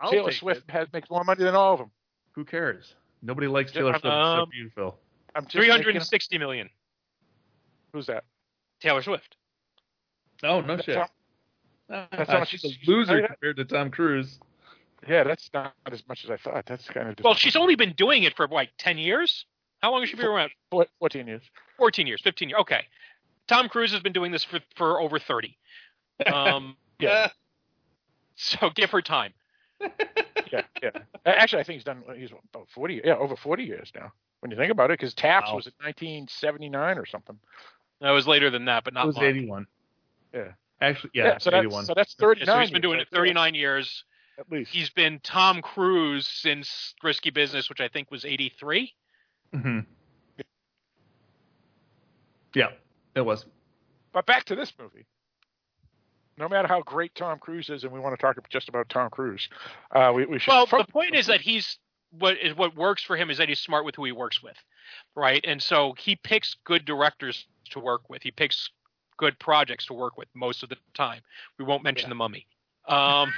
I'll 0.00 0.10
Taylor 0.10 0.32
Swift 0.32 0.62
it. 0.68 0.72
has 0.72 0.88
makes 0.92 1.08
more 1.10 1.24
money 1.24 1.44
than 1.44 1.54
all 1.54 1.72
of 1.74 1.78
them. 1.80 1.90
Who 2.32 2.44
cares? 2.44 2.94
Nobody 3.22 3.46
likes 3.48 3.74
Yeah, 3.74 3.80
Taylor 3.82 3.94
um, 3.94 4.00
Swift 4.00 4.06
except 4.14 4.54
you, 4.54 4.70
Phil. 4.74 4.94
I'm 5.34 5.44
just 5.44 5.52
Three 5.56 5.68
hundred 5.68 5.94
making- 5.94 6.60
and. 6.60 6.70
Who's 7.92 8.06
that? 8.06 8.24
Taylor 8.80 9.02
Swift. 9.02 9.36
Oh 10.42 10.60
no 10.60 10.76
That's 10.76 10.84
shit. 10.86 10.96
how- 10.96 11.08
Ah, 11.90 12.06
that's 12.12 12.30
how 12.30 12.38
much 12.40 12.50
she's 12.50 12.64
a 12.64 12.70
loser 12.86 13.26
compared 13.26 13.56
to 13.56 13.64
Tom 13.64 13.90
Cruise. 13.90 14.38
Yeah, 15.08 15.22
that's 15.24 15.48
not 15.54 15.72
as 15.90 16.06
much 16.06 16.22
as 16.24 16.30
I 16.30 16.36
thought. 16.36 16.66
That's 16.66 16.86
kind 16.88 17.08
of 17.08 17.16
Well, 17.24 17.34
she's 17.34 17.56
only 17.56 17.76
been 17.76 17.94
doing 17.94 18.24
it 18.24 18.36
for 18.36 18.46
like 18.46 18.70
ten 18.78 18.98
years. 18.98 19.46
How 19.80 19.90
long 19.92 20.02
has 20.02 20.10
she 20.10 20.16
been 20.16 20.26
around? 20.26 20.50
Fourteen 20.98 21.26
years. 21.26 21.42
Fourteen 21.78 22.06
years, 22.06 22.20
fifteen 22.20 22.50
years. 22.50 22.60
Okay. 22.60 22.84
Tom 23.46 23.68
Cruise 23.70 23.90
has 23.92 24.02
been 24.02 24.12
doing 24.12 24.32
this 24.32 24.44
for 24.44 24.60
for 24.76 25.00
over 25.00 25.18
thirty. 25.18 25.56
Um, 26.26 26.76
Yeah, 26.98 27.30
so 28.36 28.70
give 28.70 28.90
her 28.90 29.00
time. 29.00 29.32
yeah, 30.52 30.62
yeah. 30.82 30.90
Actually, 31.26 31.60
I 31.60 31.64
think 31.64 31.74
he's 31.76 31.84
done. 31.84 32.02
He's 32.16 32.30
about 32.30 32.68
forty. 32.70 33.00
Yeah, 33.04 33.16
over 33.16 33.36
forty 33.36 33.64
years 33.64 33.92
now. 33.94 34.12
When 34.40 34.50
you 34.50 34.56
think 34.56 34.70
about 34.70 34.90
it, 34.90 34.98
because 34.98 35.14
Taps 35.14 35.50
Wow. 35.50 35.56
was 35.56 35.66
in 35.66 35.72
1979 35.82 36.98
or 36.98 37.06
something. 37.06 37.36
That 38.00 38.10
was 38.12 38.28
later 38.28 38.50
than 38.50 38.66
that, 38.66 38.84
but 38.84 38.92
It 38.92 38.94
not 38.94 39.06
was 39.08 39.16
long. 39.16 39.24
81. 39.24 39.66
Yeah. 40.32 40.52
Actually, 40.80 41.10
yeah, 41.14 41.38
so 41.38 41.50
that's 41.50 41.64
81. 41.66 41.84
so 41.86 41.94
that's 41.96 42.14
Yeah, 42.20 42.26
39. 42.26 42.46
so 42.54 42.60
he's 42.60 42.70
been 42.70 42.82
doing 42.82 42.98
years, 42.98 43.08
it 43.10 43.16
39 43.16 43.54
years. 43.56 44.04
at 44.38 44.50
least. 44.52 44.72
He's 44.72 44.90
been 44.90 45.18
Tom 45.24 45.60
Cruise 45.60 46.28
since 46.28 46.94
Risky 47.02 47.30
Business, 47.30 47.68
which 47.68 47.80
I 47.80 47.88
think 47.88 48.12
was 48.12 48.24
83. 48.24 48.94
hmm 49.52 49.80
Yeah, 52.54 52.68
it 53.16 53.20
was. 53.22 53.46
But 54.12 54.24
back 54.26 54.44
to 54.44 54.54
this 54.54 54.72
movie. 54.78 55.06
No 56.38 56.48
matter 56.48 56.68
how 56.68 56.82
great 56.82 57.14
Tom 57.14 57.38
Cruise 57.38 57.68
is, 57.68 57.84
and 57.84 57.92
we 57.92 57.98
want 57.98 58.16
to 58.18 58.20
talk 58.20 58.36
just 58.48 58.68
about 58.68 58.88
Tom 58.88 59.10
Cruise, 59.10 59.48
uh, 59.94 60.12
we, 60.14 60.24
we 60.24 60.38
should. 60.38 60.52
Well, 60.52 60.66
the 60.66 60.84
point 60.88 61.14
is 61.14 61.26
that 61.26 61.40
he's 61.40 61.78
what 62.10 62.38
is 62.38 62.56
what 62.56 62.74
works 62.76 63.02
for 63.02 63.16
him 63.16 63.30
is 63.30 63.38
that 63.38 63.48
he's 63.48 63.60
smart 63.60 63.84
with 63.84 63.96
who 63.96 64.04
he 64.04 64.12
works 64.12 64.42
with, 64.42 64.56
right? 65.14 65.44
And 65.44 65.62
so 65.62 65.94
he 65.98 66.16
picks 66.16 66.56
good 66.64 66.84
directors 66.84 67.46
to 67.70 67.80
work 67.80 68.08
with. 68.08 68.22
He 68.22 68.30
picks 68.30 68.70
good 69.16 69.38
projects 69.38 69.86
to 69.86 69.94
work 69.94 70.16
with 70.16 70.28
most 70.34 70.62
of 70.62 70.68
the 70.68 70.76
time. 70.94 71.20
We 71.58 71.64
won't 71.64 71.82
mention 71.82 72.06
Yeah. 72.06 72.10
the 72.10 72.14
Mummy. 72.14 72.46
Um, 72.86 73.32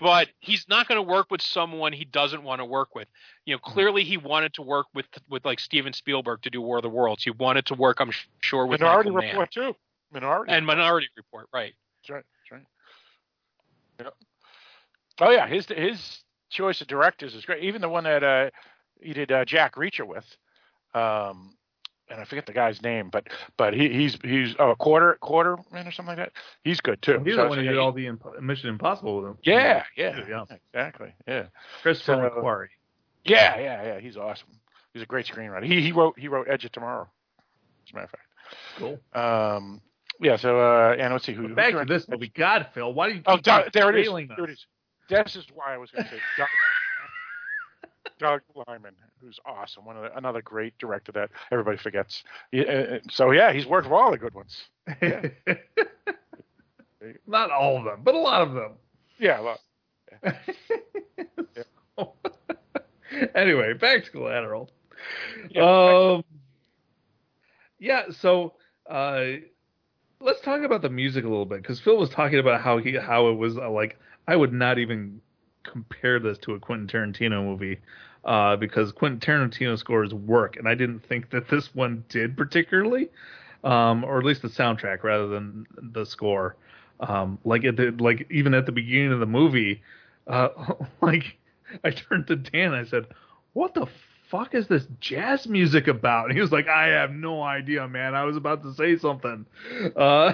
but 0.00 0.28
he's 0.40 0.66
not 0.68 0.88
going 0.88 0.96
to 0.96 1.02
work 1.02 1.30
with 1.30 1.42
someone 1.42 1.92
he 1.92 2.06
doesn't 2.06 2.42
want 2.42 2.60
to 2.60 2.64
work 2.64 2.94
with. 2.94 3.08
You 3.44 3.54
know, 3.54 3.58
clearly 3.58 4.04
he 4.04 4.16
wanted 4.16 4.54
to 4.54 4.62
work 4.62 4.86
with 4.94 5.06
with 5.28 5.44
like 5.44 5.60
Steven 5.60 5.92
Spielberg 5.92 6.42
to 6.42 6.50
do 6.50 6.62
War 6.62 6.78
of 6.78 6.82
the 6.82 6.88
Worlds. 6.88 7.24
He 7.24 7.30
wanted 7.30 7.66
to 7.66 7.74
work, 7.74 8.00
I'm 8.00 8.12
sure, 8.40 8.66
with 8.66 8.80
Minority 8.80 9.10
Michael 9.10 9.20
Mann. 9.20 9.30
Report 9.30 9.50
too. 9.50 9.76
Minority. 10.12 10.52
and 10.52 10.64
Minority 10.66 11.08
Report, 11.16 11.48
right? 11.52 11.74
That's 12.02 12.10
right. 12.10 12.24
That's 12.50 12.52
right. 12.52 14.04
Yep. 14.06 14.14
Oh 15.20 15.30
yeah, 15.30 15.46
his 15.48 15.66
his 15.66 16.22
choice 16.50 16.80
of 16.80 16.86
directors 16.86 17.34
is 17.34 17.44
great. 17.44 17.62
Even 17.64 17.80
the 17.82 17.88
one 17.88 18.04
that 18.04 18.22
uh, 18.22 18.50
he 19.00 19.12
did 19.12 19.30
uh, 19.32 19.44
Jack 19.44 19.74
Reacher 19.74 20.06
with, 20.06 20.24
um, 20.94 21.54
and 22.08 22.20
I 22.20 22.24
forget 22.24 22.46
the 22.46 22.52
guy's 22.52 22.80
name, 22.82 23.10
but 23.10 23.26
but 23.56 23.74
he, 23.74 23.88
he's 23.88 24.16
he's 24.22 24.54
oh, 24.58 24.70
a 24.70 24.76
quarter 24.76 25.18
quarter 25.20 25.56
man 25.72 25.86
or 25.86 25.90
something 25.92 26.16
like 26.16 26.18
that. 26.18 26.32
He's 26.64 26.80
good 26.80 27.02
too. 27.02 27.20
He's 27.24 27.34
So- 27.34 27.42
the 27.42 27.48
one 27.48 27.58
who 27.58 27.64
yeah, 27.64 27.72
did 27.72 27.78
all 27.80 27.92
the 27.92 28.06
imp- 28.06 28.40
Mission 28.40 28.70
Impossible 28.70 29.16
with 29.20 29.30
him. 29.30 29.38
yeah, 29.42 29.82
yeah, 29.96 30.20
yeah. 30.28 30.44
exactly. 30.72 31.12
Yeah, 31.26 31.46
Christopher 31.82 32.30
So- 32.34 32.40
McQuarrie. 32.40 32.68
yeah, 33.24 33.58
yeah, 33.58 33.82
yeah. 33.84 34.00
He's 34.00 34.16
awesome. 34.16 34.48
He's 34.94 35.02
a 35.02 35.06
great 35.06 35.26
screenwriter. 35.26 35.64
He 35.66 35.82
he 35.82 35.92
wrote 35.92 36.16
he 36.18 36.28
wrote 36.28 36.46
Edge 36.48 36.64
of 36.64 36.72
Tomorrow. 36.72 37.08
As 37.86 37.92
a 37.92 37.94
matter 37.96 38.04
of 38.04 38.10
fact. 38.10 38.24
Cool. 38.78 38.98
Um, 39.20 39.80
yeah. 40.20 40.36
So 40.36 40.58
uh, 40.60 40.94
and 40.98 41.12
let's 41.12 41.24
see 41.26 41.32
who. 41.34 41.54
Back 41.54 41.66
to 41.68 41.72
directed 41.72 41.94
this 41.94 42.08
movie. 42.08 42.32
God, 42.34 42.68
Phil, 42.74 42.92
why 42.92 43.08
do 43.08 43.14
you 43.14 43.20
keep 43.20 43.28
Oh, 43.28 43.36
Doug, 43.38 43.72
there 43.72 43.90
it 43.90 43.96
is. 44.00 44.06
trailing 44.06 44.28
There 44.36 44.44
it 44.46 44.50
us? 44.50 44.58
is. 44.58 44.66
This 45.08 45.36
is 45.36 45.46
why 45.54 45.74
I 45.74 45.78
was 45.78 45.90
going 45.90 46.04
to 46.04 46.10
say 46.10 46.18
Doug, 46.36 46.48
Doug 48.18 48.40
Liman, 48.68 48.94
who's 49.22 49.38
awesome. 49.46 49.84
One 49.84 49.96
of 49.96 50.02
the, 50.02 50.16
another 50.16 50.42
great 50.42 50.76
director 50.78 51.12
that 51.12 51.30
everybody 51.50 51.78
forgets. 51.78 52.24
Yeah, 52.52 52.64
uh, 52.64 52.98
so 53.10 53.30
yeah, 53.30 53.52
he's 53.52 53.66
worked 53.66 53.86
with 53.86 53.94
all 53.98 54.10
the 54.10 54.18
good 54.18 54.34
ones. 54.34 54.64
Not 57.26 57.50
all 57.50 57.78
of 57.78 57.84
them, 57.84 58.00
but 58.02 58.14
a 58.14 58.18
lot 58.18 58.42
of 58.42 58.52
them. 58.54 58.72
Yeah, 59.18 59.40
well, 59.40 59.60
anyway, 63.34 63.72
back 63.74 64.04
to 64.04 64.10
collateral. 64.10 64.70
Yeah, 65.50 65.62
um, 66.16 66.24
yeah. 67.78 68.02
So 68.10 68.54
uh, 68.90 69.24
let's 70.20 70.40
talk 70.40 70.62
about 70.62 70.82
the 70.82 70.88
music 70.88 71.24
a 71.24 71.28
little 71.28 71.46
bit 71.46 71.62
because 71.62 71.80
Phil 71.80 71.96
was 71.96 72.10
talking 72.10 72.38
about 72.38 72.60
how 72.60 72.78
he 72.78 72.94
how 72.94 73.28
it 73.28 73.34
was 73.34 73.56
uh, 73.56 73.70
like 73.70 73.98
I 74.26 74.36
would 74.36 74.52
not 74.52 74.78
even 74.78 75.20
compare 75.62 76.18
this 76.18 76.38
to 76.38 76.54
a 76.54 76.60
Quentin 76.60 76.86
Tarantino 76.86 77.44
movie 77.44 77.78
uh, 78.24 78.56
because 78.56 78.92
Quentin 78.92 79.20
Tarantino 79.20 79.78
scores 79.78 80.12
work, 80.12 80.56
and 80.56 80.68
I 80.68 80.74
didn't 80.74 81.00
think 81.00 81.30
that 81.30 81.48
this 81.48 81.74
one 81.74 82.04
did 82.08 82.36
particularly, 82.36 83.08
um, 83.64 84.04
or 84.04 84.18
at 84.18 84.24
least 84.24 84.42
the 84.42 84.48
soundtrack 84.48 85.02
rather 85.02 85.28
than 85.28 85.66
the 85.76 86.04
score. 86.04 86.56
Um, 87.00 87.38
like 87.44 87.64
at 87.64 87.76
the 87.76 87.94
like 87.98 88.26
even 88.30 88.54
at 88.54 88.66
the 88.66 88.72
beginning 88.72 89.12
of 89.12 89.20
the 89.20 89.26
movie, 89.26 89.82
uh, 90.26 90.48
like 91.00 91.38
I 91.84 91.90
turned 91.90 92.26
to 92.26 92.36
Dan, 92.36 92.74
I 92.74 92.84
said, 92.84 93.06
"What 93.52 93.74
the 93.74 93.86
fuck 94.30 94.54
is 94.54 94.66
this 94.68 94.86
jazz 95.00 95.46
music 95.46 95.88
about?" 95.88 96.26
And 96.26 96.34
he 96.34 96.40
was 96.40 96.52
like, 96.52 96.68
"I 96.68 96.88
have 96.88 97.10
no 97.12 97.42
idea, 97.42 97.86
man. 97.88 98.14
I 98.14 98.24
was 98.24 98.36
about 98.36 98.62
to 98.62 98.74
say 98.74 98.96
something." 98.96 99.46
Uh, 99.96 100.32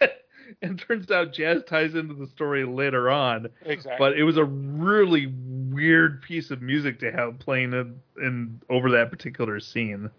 and 0.62 0.78
turns 0.78 1.10
out 1.10 1.32
jazz 1.32 1.62
ties 1.68 1.94
into 1.94 2.14
the 2.14 2.26
story 2.26 2.64
later 2.64 3.10
on, 3.10 3.48
exactly. 3.64 3.96
but 3.98 4.18
it 4.18 4.24
was 4.24 4.36
a 4.36 4.44
really 4.44 5.32
weird 5.70 6.22
piece 6.22 6.50
of 6.50 6.60
music 6.62 6.98
to 7.00 7.12
have 7.12 7.38
playing 7.38 7.72
in, 7.72 8.00
in 8.22 8.60
over 8.68 8.90
that 8.90 9.10
particular 9.10 9.60
scene. 9.60 10.10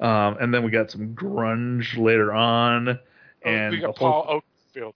Um, 0.00 0.36
and 0.40 0.52
then 0.52 0.62
we 0.62 0.70
got 0.70 0.90
some 0.90 1.14
grunge 1.14 1.96
later 1.96 2.32
on, 2.32 2.98
Oh, 3.44 3.48
and 3.48 3.72
we 3.72 3.80
got 3.80 3.96
whole 3.96 4.22
Paul 4.24 4.42
Oakenfold. 4.76 4.94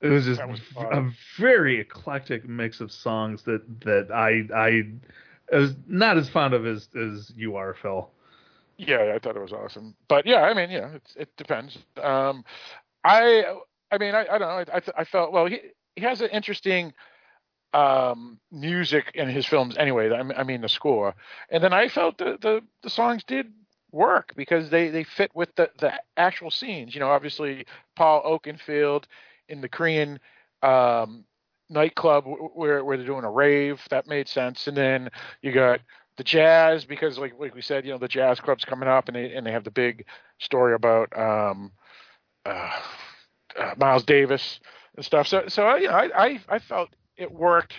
it 0.00 0.08
was 0.08 0.24
just 0.24 0.46
was 0.46 0.60
a 0.76 1.10
very 1.38 1.78
eclectic 1.80 2.48
mix 2.48 2.80
of 2.80 2.90
songs 2.90 3.42
that 3.44 3.62
that 3.80 4.10
I 4.12 4.42
I 4.54 4.82
was 5.50 5.74
not 5.86 6.18
as 6.18 6.28
fond 6.28 6.54
of 6.54 6.66
as 6.66 6.88
as 6.96 7.32
you 7.36 7.56
are, 7.56 7.74
Phil. 7.74 8.10
Yeah, 8.76 9.12
I 9.14 9.18
thought 9.18 9.36
it 9.36 9.42
was 9.42 9.52
awesome. 9.52 9.94
But 10.08 10.26
yeah, 10.26 10.42
I 10.42 10.54
mean, 10.54 10.70
yeah, 10.70 10.94
it, 10.94 11.02
it 11.16 11.36
depends. 11.36 11.78
Um, 12.02 12.44
I, 13.04 13.44
I 13.90 13.98
mean, 13.98 14.14
I, 14.14 14.22
I 14.22 14.38
don't 14.38 14.40
know. 14.40 14.72
I, 14.72 14.76
I, 14.76 14.82
I 14.98 15.04
felt 15.04 15.32
well. 15.32 15.46
He 15.46 15.60
he 15.96 16.02
has 16.02 16.20
an 16.20 16.30
interesting 16.30 16.92
um, 17.74 18.38
music 18.50 19.12
in 19.14 19.28
his 19.28 19.46
films 19.46 19.76
anyway. 19.76 20.10
I 20.10 20.40
I 20.40 20.42
mean 20.42 20.60
the 20.62 20.68
score, 20.68 21.14
and 21.50 21.62
then 21.62 21.72
I 21.72 21.88
felt 21.88 22.18
the, 22.18 22.38
the 22.40 22.62
the 22.82 22.90
songs 22.90 23.24
did 23.24 23.52
work 23.92 24.32
because 24.36 24.70
they 24.70 24.88
they 24.88 25.04
fit 25.04 25.30
with 25.34 25.54
the 25.56 25.70
the 25.78 25.92
actual 26.16 26.50
scenes. 26.50 26.94
You 26.94 27.00
know, 27.00 27.10
obviously 27.10 27.66
Paul 27.94 28.22
Oakenfold 28.24 29.04
in 29.48 29.60
the 29.60 29.68
Korean 29.68 30.18
um, 30.62 31.24
nightclub 31.72 32.24
where 32.54 32.84
where 32.84 32.96
they're 32.96 33.06
doing 33.06 33.24
a 33.24 33.30
rave 33.30 33.80
that 33.90 34.06
made 34.06 34.28
sense, 34.28 34.66
and 34.66 34.76
then 34.76 35.10
you 35.40 35.52
got 35.52 35.80
the 36.16 36.24
jazz 36.24 36.84
because 36.84 37.18
like 37.18 37.34
like 37.38 37.54
we 37.54 37.62
said, 37.62 37.84
you 37.84 37.92
know, 37.92 37.98
the 37.98 38.08
jazz 38.08 38.40
club's 38.40 38.64
coming 38.64 38.88
up, 38.88 39.08
and 39.08 39.16
they 39.16 39.32
and 39.32 39.46
they 39.46 39.52
have 39.52 39.64
the 39.64 39.70
big 39.70 40.04
story 40.38 40.74
about 40.74 41.16
um, 41.18 41.72
uh, 42.44 42.70
uh, 43.58 43.74
Miles 43.76 44.04
Davis 44.04 44.60
and 44.96 45.04
stuff. 45.04 45.26
So 45.26 45.44
so 45.48 45.66
I, 45.66 45.76
you 45.78 45.88
know, 45.88 45.94
I 45.94 46.24
I 46.24 46.40
I 46.48 46.58
felt 46.58 46.90
it 47.16 47.32
worked 47.32 47.74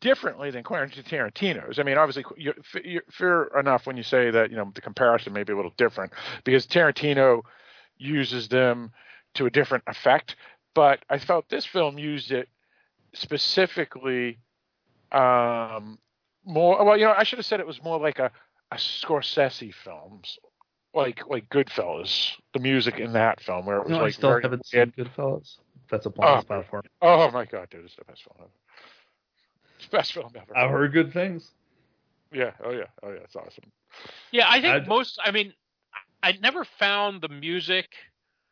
differently 0.00 0.50
than 0.50 0.62
Quentin 0.62 1.02
Tarantino's. 1.02 1.78
I 1.78 1.82
mean, 1.82 1.98
obviously, 1.98 2.24
you're, 2.36 2.54
you're 2.84 3.02
fair 3.10 3.44
enough 3.58 3.86
when 3.86 3.96
you 3.96 4.02
say 4.02 4.30
that 4.30 4.50
you 4.50 4.56
know 4.56 4.70
the 4.74 4.80
comparison 4.80 5.32
may 5.32 5.42
be 5.42 5.52
a 5.52 5.56
little 5.56 5.74
different 5.76 6.12
because 6.44 6.66
Tarantino 6.66 7.42
uses 7.98 8.48
them 8.48 8.92
to 9.34 9.46
a 9.46 9.50
different 9.50 9.84
effect, 9.86 10.36
but 10.74 11.00
I 11.10 11.18
felt 11.18 11.48
this 11.48 11.66
film 11.66 11.98
used 11.98 12.32
it 12.32 12.48
specifically 13.14 14.38
um, 15.12 15.98
more. 16.44 16.84
Well, 16.84 16.96
you 16.96 17.04
know, 17.04 17.14
I 17.16 17.24
should 17.24 17.38
have 17.38 17.46
said 17.46 17.60
it 17.60 17.66
was 17.66 17.82
more 17.82 17.98
like 17.98 18.18
a, 18.18 18.30
a 18.72 18.76
Scorsese 18.76 19.72
films. 19.74 20.38
Like 20.94 21.26
like 21.28 21.46
Goodfellas, 21.50 22.32
the 22.54 22.58
music 22.60 22.98
in 22.98 23.12
that 23.12 23.42
film, 23.42 23.66
where 23.66 23.76
it 23.76 23.82
was 23.84 23.90
No, 23.90 23.96
like 23.98 24.06
I 24.06 24.10
still 24.10 24.32
haven't 24.40 24.62
weird. 24.72 24.94
seen 24.96 25.04
Goodfellas. 25.04 25.58
That's 25.90 26.06
a 26.06 26.10
blind 26.10 26.38
Oh. 26.38 26.40
spot 26.40 26.64
for 26.70 26.78
me. 26.82 26.88
Oh 27.02 27.30
my 27.30 27.44
god, 27.44 27.68
dude, 27.70 27.84
it's 27.84 27.94
the 27.96 28.04
best 28.06 28.22
film 28.24 28.36
ever. 28.40 28.50
It's 29.76 29.88
the 29.88 29.96
best 29.96 30.12
film 30.14 30.32
ever. 30.34 30.56
I've 30.56 30.70
heard 30.70 30.92
good 30.94 31.12
things. 31.12 31.50
Yeah. 32.32 32.52
Oh 32.64 32.70
yeah. 32.72 32.84
Oh 33.02 33.10
yeah. 33.10 33.18
It's 33.24 33.36
awesome. 33.36 33.64
Yeah, 34.32 34.46
I 34.48 34.60
think 34.62 34.74
I'd- 34.74 34.88
most. 34.88 35.18
I 35.22 35.32
mean, 35.32 35.52
I 36.22 36.32
never 36.40 36.64
found 36.64 37.20
the 37.20 37.28
music, 37.28 37.90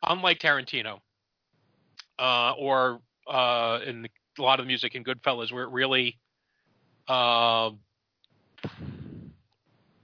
unlike 0.02 0.38
Tarantino, 0.38 1.00
uh, 2.18 2.52
or 2.58 3.00
uh, 3.26 3.80
in 3.86 4.02
the, 4.02 4.10
a 4.38 4.42
lot 4.42 4.60
of 4.60 4.66
the 4.66 4.68
music 4.68 4.94
in 4.94 5.04
Goodfellas, 5.04 5.52
where 5.52 5.64
it 5.64 5.70
really 5.70 6.18
uh, 7.08 7.70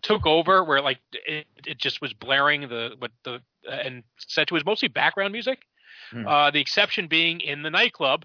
took 0.03 0.27
over, 0.27 0.65
where 0.65 0.81
like 0.81 0.99
it, 1.13 1.47
it 1.67 1.79
just 1.79 2.01
was 2.01 2.13
blaring 2.13 2.63
the 2.63 2.95
what 2.99 3.11
the 3.25 3.41
and 3.71 4.03
said 4.19 4.49
to 4.49 4.55
was 4.55 4.65
mostly 4.65 4.89
background 4.89 5.33
music. 5.33 5.61
Hmm. 6.11 6.27
Uh, 6.27 6.51
the 6.51 6.61
exception 6.61 7.07
being 7.07 7.41
in 7.41 7.63
the 7.63 7.71
nightclub, 7.71 8.25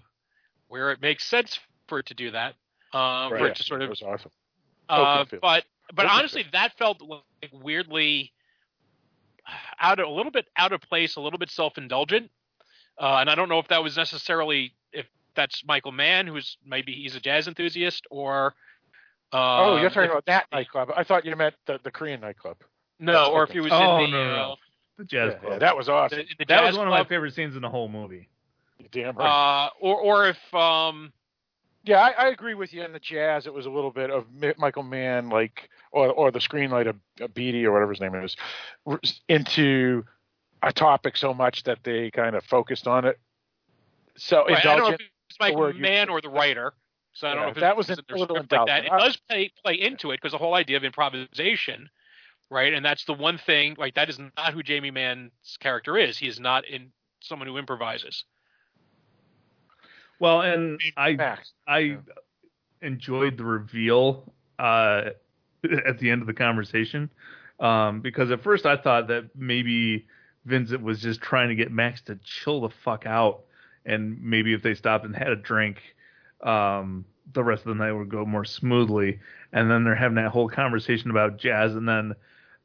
where 0.68 0.90
it 0.92 1.00
makes 1.00 1.24
sense 1.24 1.58
for 1.88 1.98
it 2.00 2.06
to 2.06 2.14
do 2.14 2.30
that. 2.32 2.54
Uh, 2.92 3.28
for 3.28 3.34
Right. 3.36 3.50
it 3.50 3.56
to 3.56 3.62
sort 3.62 3.82
of 3.82 3.90
was 3.90 4.02
awesome. 4.02 4.30
uh, 4.88 5.24
but 5.40 5.64
but 5.94 6.06
honestly, 6.06 6.44
that 6.52 6.76
felt 6.78 7.00
like 7.02 7.50
weirdly 7.52 8.32
out 9.80 10.00
of 10.00 10.08
a 10.08 10.10
little 10.10 10.32
bit 10.32 10.46
out 10.56 10.72
of 10.72 10.80
place, 10.80 11.16
a 11.16 11.20
little 11.20 11.38
bit 11.38 11.50
self 11.50 11.78
indulgent. 11.78 12.30
Uh, 12.98 13.18
and 13.20 13.28
I 13.28 13.34
don't 13.34 13.48
know 13.48 13.58
if 13.58 13.68
that 13.68 13.82
was 13.82 13.96
necessarily 13.96 14.72
if 14.92 15.06
that's 15.36 15.62
Michael 15.66 15.92
Mann, 15.92 16.26
who's 16.26 16.56
maybe 16.66 16.92
he's 16.92 17.14
a 17.14 17.20
jazz 17.20 17.46
enthusiast, 17.46 18.04
or 18.10 18.54
uh, 19.32 19.36
oh, 19.66 19.76
you're 19.80 19.90
talking 19.90 20.04
if- 20.04 20.10
about 20.10 20.26
that 20.26 20.46
nightclub. 20.52 20.90
I 20.96 21.04
thought 21.04 21.24
you 21.24 21.36
meant 21.36 21.54
the, 21.66 21.78
the 21.84 21.90
Korean 21.90 22.20
nightclub. 22.20 22.56
no, 22.98 23.30
or 23.32 23.44
if 23.44 23.50
he 23.50 23.60
was 23.60 23.70
Oh, 23.72 23.98
in 24.04 24.10
the, 24.10 24.16
no, 24.16 24.24
no, 24.24 24.34
no. 24.36 24.42
uh, 24.52 24.54
The 24.98 25.04
Jazz 25.04 25.32
Yeah, 25.34 25.38
Club. 25.38 25.52
yeah, 25.52 25.58
that 25.58 25.76
was 25.76 25.88
awesome. 25.88 26.18
the, 26.18 26.24
the 26.38 26.44
that 26.46 26.64
was 26.64 26.76
one 26.76 26.86
of 26.88 26.90
my 26.92 27.04
favorite 27.04 27.34
scenes 27.34 27.54
in 27.54 27.62
the 27.62 27.68
whole 27.68 27.88
movie. 27.88 28.28
You're 28.78 28.88
damn 28.90 29.16
right. 29.16 29.66
uh, 29.66 29.70
or 29.80 30.00
or 30.00 30.28
if 30.28 30.54
um, 30.54 31.12
yeah, 31.84 32.00
I, 32.00 32.10
I 32.26 32.28
agree 32.28 32.54
with 32.54 32.72
you. 32.72 32.82
In 32.82 32.92
the 32.92 32.98
jazz, 32.98 33.46
it 33.46 33.54
was 33.54 33.66
a 33.66 33.70
little 33.70 33.90
bit 33.92 34.10
of 34.10 34.24
Michael 34.58 34.82
Mann, 34.82 35.28
like, 35.28 35.68
or 35.92 36.08
or 36.08 36.30
the 36.30 36.38
screenwriter 36.40 36.94
uh, 37.22 37.26
Beattie 37.28 37.64
or 37.64 37.72
whatever 37.72 37.92
his 37.92 38.00
name 38.00 38.14
is, 38.16 38.36
into 39.28 40.04
a 40.62 40.72
topic 40.72 41.16
so 41.16 41.32
much 41.34 41.62
that 41.64 41.78
they 41.84 42.10
kind 42.10 42.34
of 42.34 42.42
focused 42.44 42.86
on 42.86 43.04
it. 43.04 43.18
So 44.16 44.44
right, 44.46 44.56
I 44.58 44.62
don't 44.62 44.78
know 44.78 44.86
if 44.88 45.00
indulgent. 45.00 45.10
It's 45.36 45.40
Michael 45.40 45.60
word 45.60 45.76
you- 45.76 45.82
Mann 45.82 46.08
or 46.08 46.20
the 46.20 46.28
writer. 46.30 46.74
So 47.12 47.28
I 47.28 47.30
don't 47.30 47.40
Yeah, 47.40 47.44
know 47.46 47.50
if 47.52 47.60
that 47.60 47.76
was 47.76 47.88
it's 47.88 47.98
a 47.98 48.00
in 48.00 48.04
their 48.08 48.18
little 48.18 48.36
script 48.36 48.52
like 48.52 48.66
that. 48.66 48.84
It 48.84 48.90
does 48.90 49.16
play 49.16 49.50
play 49.62 49.74
into 49.74 50.10
it 50.10 50.16
because 50.18 50.32
the 50.32 50.38
whole 50.38 50.54
idea 50.54 50.76
of 50.76 50.84
improvisation, 50.84 51.88
right? 52.50 52.74
And 52.74 52.84
that's 52.84 53.04
the 53.06 53.14
one 53.14 53.38
thing. 53.38 53.74
Like 53.78 53.94
that 53.94 54.10
is 54.10 54.18
not 54.18 54.52
who 54.52 54.62
Jamie 54.62 54.90
Mann's 54.90 55.56
character 55.60 55.96
is. 55.96 56.18
He 56.18 56.28
is 56.28 56.38
not 56.38 56.66
in 56.66 56.92
someone 57.20 57.48
who 57.48 57.56
improvises. 57.56 58.24
Well, 60.18 60.42
and 60.42 60.80
I 60.96 61.12
Max. 61.14 61.52
I 61.66 61.98
enjoyed 62.82 63.38
the 63.38 63.44
reveal 63.44 64.32
uh, 64.58 65.10
at 65.86 65.98
the 65.98 66.10
end 66.10 66.20
of 66.20 66.26
the 66.26 66.34
conversation 66.34 67.10
um, 67.60 68.00
because 68.00 68.30
at 68.30 68.42
first 68.42 68.66
I 68.66 68.76
thought 68.76 69.08
that 69.08 69.30
maybe 69.34 70.06
Vincent 70.44 70.82
was 70.82 71.00
just 71.00 71.20
trying 71.22 71.48
to 71.48 71.54
get 71.54 71.72
Max 71.72 72.02
to 72.02 72.18
chill 72.22 72.60
the 72.60 72.68
fuck 72.84 73.06
out, 73.06 73.44
and 73.86 74.20
maybe 74.22 74.52
if 74.52 74.62
they 74.62 74.74
stopped 74.74 75.04
and 75.04 75.16
had 75.16 75.28
a 75.28 75.36
drink, 75.36 75.78
um, 76.42 77.04
the 77.32 77.42
rest 77.42 77.62
of 77.62 77.68
the 77.68 77.74
night 77.82 77.92
would 77.92 78.08
go 78.10 78.24
more 78.26 78.44
smoothly. 78.44 79.20
And 79.52 79.70
then 79.70 79.84
they're 79.84 79.94
having 79.94 80.16
that 80.16 80.30
whole 80.30 80.48
conversation 80.48 81.10
about 81.10 81.38
jazz, 81.38 81.74
and 81.74 81.88
then 81.88 82.12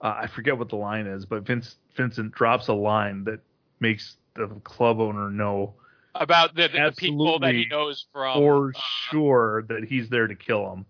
uh, 0.02 0.16
I 0.24 0.28
forget 0.28 0.58
what 0.58 0.70
the 0.70 0.76
line 0.76 1.08
is, 1.08 1.26
but 1.26 1.46
Vince 1.46 1.78
Vincent 1.96 2.34
drops 2.34 2.68
a 2.68 2.74
line 2.74 3.24
that 3.26 3.40
makes 3.80 4.18
the 4.36 4.48
club 4.64 5.00
owner 5.00 5.30
know 5.30 5.76
About 6.16 6.56
the, 6.56 6.68
the 6.70 6.94
people 6.98 7.40
that 7.40 7.54
he 7.54 7.66
knows 7.68 8.06
from. 8.12 8.38
for 8.38 8.70
uh, 8.70 8.80
sure 9.10 9.64
that 9.70 9.84
he's 9.84 10.10
there 10.10 10.28
to 10.28 10.36
kill 10.36 10.72
him. 10.74 10.86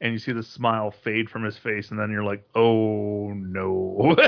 And 0.00 0.12
you 0.12 0.18
see 0.18 0.32
the 0.32 0.42
smile 0.42 0.90
fade 1.04 1.30
from 1.30 1.42
his 1.44 1.56
face, 1.56 1.90
and 1.90 1.98
then 1.98 2.10
you're 2.10 2.24
like, 2.24 2.46
oh 2.54 3.32
no. 3.32 4.14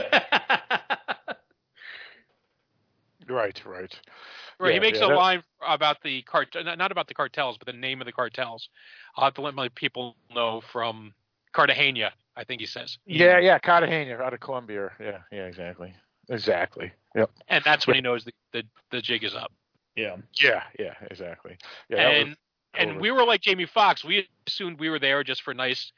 Right, 3.29 3.61
right. 3.67 3.95
Right, 4.61 4.75
he 4.75 4.81
makes 4.81 4.99
yeah, 4.99 5.07
a 5.07 5.09
that- 5.09 5.17
line 5.17 5.43
about 5.67 6.03
the 6.03 6.23
cart, 6.23 6.55
not 6.65 6.91
about 6.91 7.07
the 7.07 7.15
cartels, 7.15 7.57
but 7.59 7.67
the 7.67 7.73
name 7.79 8.01
of 8.01 8.07
the 8.07 8.13
cartels. 8.13 8.69
I'll 9.17 9.25
have 9.25 9.35
to 9.35 9.41
let 9.41 9.55
my 9.55 9.69
people 9.75 10.17
know 10.35 10.61
from 10.73 11.15
Cartagena. 11.53 12.13
I 12.37 12.45
think 12.45 12.61
he 12.61 12.67
says, 12.67 12.99
Yeah, 13.07 13.39
yeah, 13.39 13.59
Cartagena 13.59 14.17
out 14.19 14.35
of 14.35 14.41
Colombia. 14.41 14.91
Yeah, 15.01 15.19
yeah, 15.31 15.47
exactly, 15.47 15.95
exactly. 16.29 16.93
Yep. 17.15 17.31
and 17.49 17.65
that's 17.65 17.87
when 17.87 17.97
he 17.97 18.03
knows 18.03 18.25
the, 18.25 18.33
the 18.53 18.63
the 18.91 19.01
jig 19.01 19.25
is 19.25 19.35
up. 19.35 19.53
yeah. 19.97 20.17
Yeah, 20.41 20.63
yeah, 20.79 20.95
exactly. 21.11 21.57
Yeah, 21.89 21.99
and 22.09 22.29
was 22.29 22.37
and 22.75 22.91
over. 22.93 23.01
we 23.01 23.11
were 23.11 23.25
like 23.25 23.41
Jamie 23.41 23.67
Foxx. 23.67 24.05
We 24.05 24.29
assumed 24.47 24.79
we 24.79 24.91
were 24.91 24.99
there 25.01 25.25
just 25.25 25.43
for 25.43 25.53
a 25.53 25.55
nice 25.55 25.93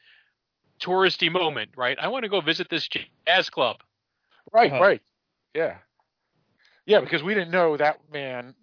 touristy 0.81 1.31
moment, 1.31 1.71
right? 1.77 1.99
I 1.99 2.09
want 2.09 2.23
to 2.25 2.29
go 2.29 2.41
visit 2.41 2.69
this 2.71 2.89
jazz 2.89 3.51
club. 3.51 3.83
right, 4.53 4.71
Uh-huh. 4.73 4.83
right. 4.83 5.03
Yeah, 5.55 5.79
yeah, 6.91 7.01
because 7.01 7.23
we 7.23 7.35
didn't 7.35 7.53
know 7.53 7.77
that 7.77 8.01
man, 8.13 8.55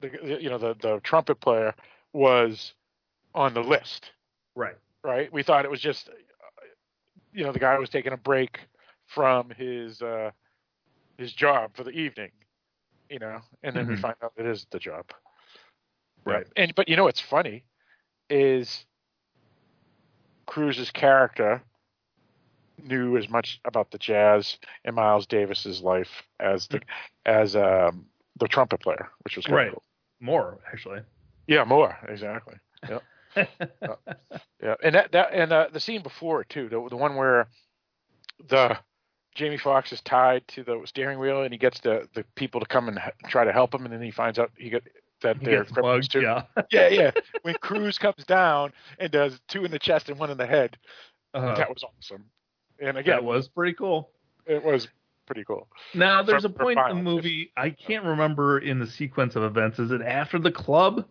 the 0.00 0.08
the- 0.08 0.42
you 0.42 0.50
know 0.50 0.58
the 0.58 0.74
the 0.80 1.00
trumpet 1.02 1.40
player 1.40 1.74
was 2.12 2.74
on 3.34 3.54
the 3.54 3.62
list. 3.62 4.12
Right. 4.56 4.76
right? 5.04 5.32
We 5.32 5.42
thought 5.42 5.64
it 5.64 5.70
was 5.70 5.80
just, 5.80 6.10
you 7.32 7.44
know, 7.44 7.52
the 7.52 7.58
guy 7.60 7.78
was 7.78 7.90
taking 7.90 8.12
a 8.12 8.16
break 8.18 8.60
from 9.06 9.50
his 9.50 10.02
uh, 10.02 10.30
his 11.18 11.32
job 11.32 11.76
for 11.76 11.84
the 11.84 11.90
evening, 11.90 12.32
you 13.10 13.18
know, 13.18 13.40
and 13.62 13.76
then 13.76 13.86
we 13.86 13.94
Mhm. 13.94 14.00
find 14.00 14.16
out 14.22 14.32
it 14.36 14.46
is 14.46 14.66
the 14.70 14.78
job, 14.78 15.12
Right. 16.24 16.46
And 16.56 16.74
but 16.74 16.88
you 16.88 16.96
know 16.96 17.04
what's 17.04 17.20
funny 17.20 17.64
is 18.30 18.86
Cruise's 20.46 20.90
character 20.90 21.62
knew 22.82 23.16
as 23.16 23.28
much 23.28 23.60
about 23.64 23.90
the 23.90 23.98
jazz 23.98 24.58
and 24.84 24.96
Miles 24.96 25.26
Davis's 25.26 25.80
life 25.82 26.22
as 26.40 26.66
the 26.68 26.80
as 27.24 27.54
um, 27.56 28.06
the 28.38 28.48
trumpet 28.48 28.80
player, 28.80 29.08
which 29.24 29.36
was 29.36 29.48
Right. 29.48 29.70
cool. 29.72 29.82
More, 30.20 30.58
actually. 30.72 31.00
Yeah, 31.46 31.64
more 31.64 31.96
exactly. 32.08 32.54
Yeah, 33.36 33.44
yeah, 34.62 34.74
and 34.82 34.94
that 34.94 35.12
that 35.12 35.28
and 35.32 35.52
uh, 35.52 35.68
the 35.72 35.80
scene 35.80 36.02
before 36.02 36.40
it 36.40 36.48
too, 36.48 36.68
the 36.68 36.86
the 36.88 36.96
one 36.96 37.16
where 37.16 37.48
the 38.48 38.78
Jamie 39.34 39.58
Foxx 39.58 39.92
is 39.92 40.00
tied 40.00 40.46
to 40.48 40.64
the 40.64 40.80
steering 40.86 41.18
wheel 41.18 41.42
and 41.42 41.52
he 41.52 41.58
gets 41.58 41.80
the 41.80 42.08
the 42.14 42.24
people 42.34 42.60
to 42.60 42.66
come 42.66 42.88
and 42.88 42.98
try 43.28 43.44
to 43.44 43.52
help 43.52 43.74
him, 43.74 43.84
and 43.84 43.92
then 43.92 44.00
he 44.02 44.10
finds 44.10 44.38
out 44.38 44.50
he 44.56 44.70
got 44.70 44.82
that 45.22 45.36
He 45.38 45.44
they're 45.46 45.62
gets 45.64 45.72
criminals 45.72 46.08
too. 46.08 46.22
yeah. 46.22 46.42
yeah, 46.70 46.88
yeah. 46.88 47.10
When 47.42 47.54
Cruise 47.60 47.98
comes 47.98 48.24
down 48.24 48.72
and 48.98 49.10
does 49.12 49.38
two 49.48 49.64
in 49.64 49.70
the 49.70 49.78
chest 49.78 50.08
and 50.08 50.18
one 50.18 50.30
in 50.30 50.38
the 50.38 50.46
head, 50.46 50.76
Uh, 51.34 51.54
that 51.56 51.68
was 51.68 51.82
awesome. 51.84 52.24
And 52.80 52.98
again, 52.98 53.16
that 53.16 53.24
was 53.24 53.48
pretty 53.48 53.72
cool. 53.74 54.10
it 54.46 54.62
was 54.64 54.88
pretty 55.26 55.44
cool. 55.44 55.66
Now, 55.94 56.22
there's 56.22 56.42
For- 56.42 56.48
a 56.48 56.52
point 56.52 56.78
in 56.78 56.96
the 56.96 57.02
movie, 57.02 57.52
I 57.56 57.70
can't 57.70 58.04
remember 58.04 58.58
in 58.58 58.78
the 58.78 58.86
sequence 58.86 59.34
of 59.36 59.42
events. 59.42 59.78
Is 59.78 59.90
it 59.90 60.00
after 60.02 60.38
the 60.38 60.52
club 60.52 61.04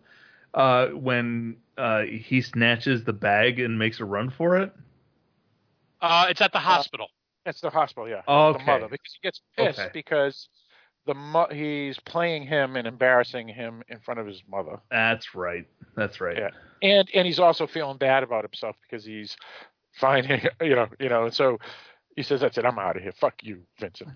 uh, 0.54 0.86
when 0.88 1.56
uh, 1.76 2.02
he 2.02 2.40
snatches 2.40 3.04
the 3.04 3.12
bag 3.12 3.60
and 3.60 3.78
makes 3.78 4.00
a 4.00 4.04
run 4.04 4.30
for 4.30 4.56
it? 4.58 4.72
Uh, 6.00 6.26
it's 6.30 6.40
at 6.40 6.52
the 6.52 6.58
hospital. 6.58 7.08
It's 7.44 7.60
the 7.60 7.70
hospital, 7.70 8.08
yeah. 8.08 8.22
Okay. 8.26 8.58
The 8.58 8.64
mother, 8.64 8.88
because 8.88 9.12
he 9.20 9.26
gets 9.26 9.40
pissed 9.56 9.78
Okay. 9.78 9.90
because 9.92 10.48
the 11.06 11.14
mo- 11.14 11.48
he's 11.52 11.98
playing 12.00 12.44
him 12.46 12.76
and 12.76 12.86
embarrassing 12.86 13.48
him 13.48 13.82
in 13.88 14.00
front 14.00 14.18
of 14.20 14.26
his 14.26 14.42
mother. 14.50 14.80
That's 14.90 15.34
right. 15.34 15.66
That's 15.94 16.20
right. 16.20 16.36
Yeah. 16.36 16.50
and 16.82 17.08
and 17.14 17.26
he's 17.26 17.38
also 17.38 17.66
feeling 17.66 17.96
bad 17.98 18.22
about 18.24 18.44
himself 18.44 18.76
because 18.82 19.04
he's 19.04 19.36
finding 20.00 20.40
you 20.60 20.74
know 20.76 20.86
you 21.00 21.08
know 21.08 21.24
and 21.24 21.34
so 21.34 21.58
he 22.16 22.22
says 22.22 22.40
that's 22.40 22.56
it 22.58 22.64
i'm 22.64 22.78
out 22.78 22.96
of 22.96 23.02
here 23.02 23.12
fuck 23.12 23.34
you 23.42 23.60
vincent 23.78 24.10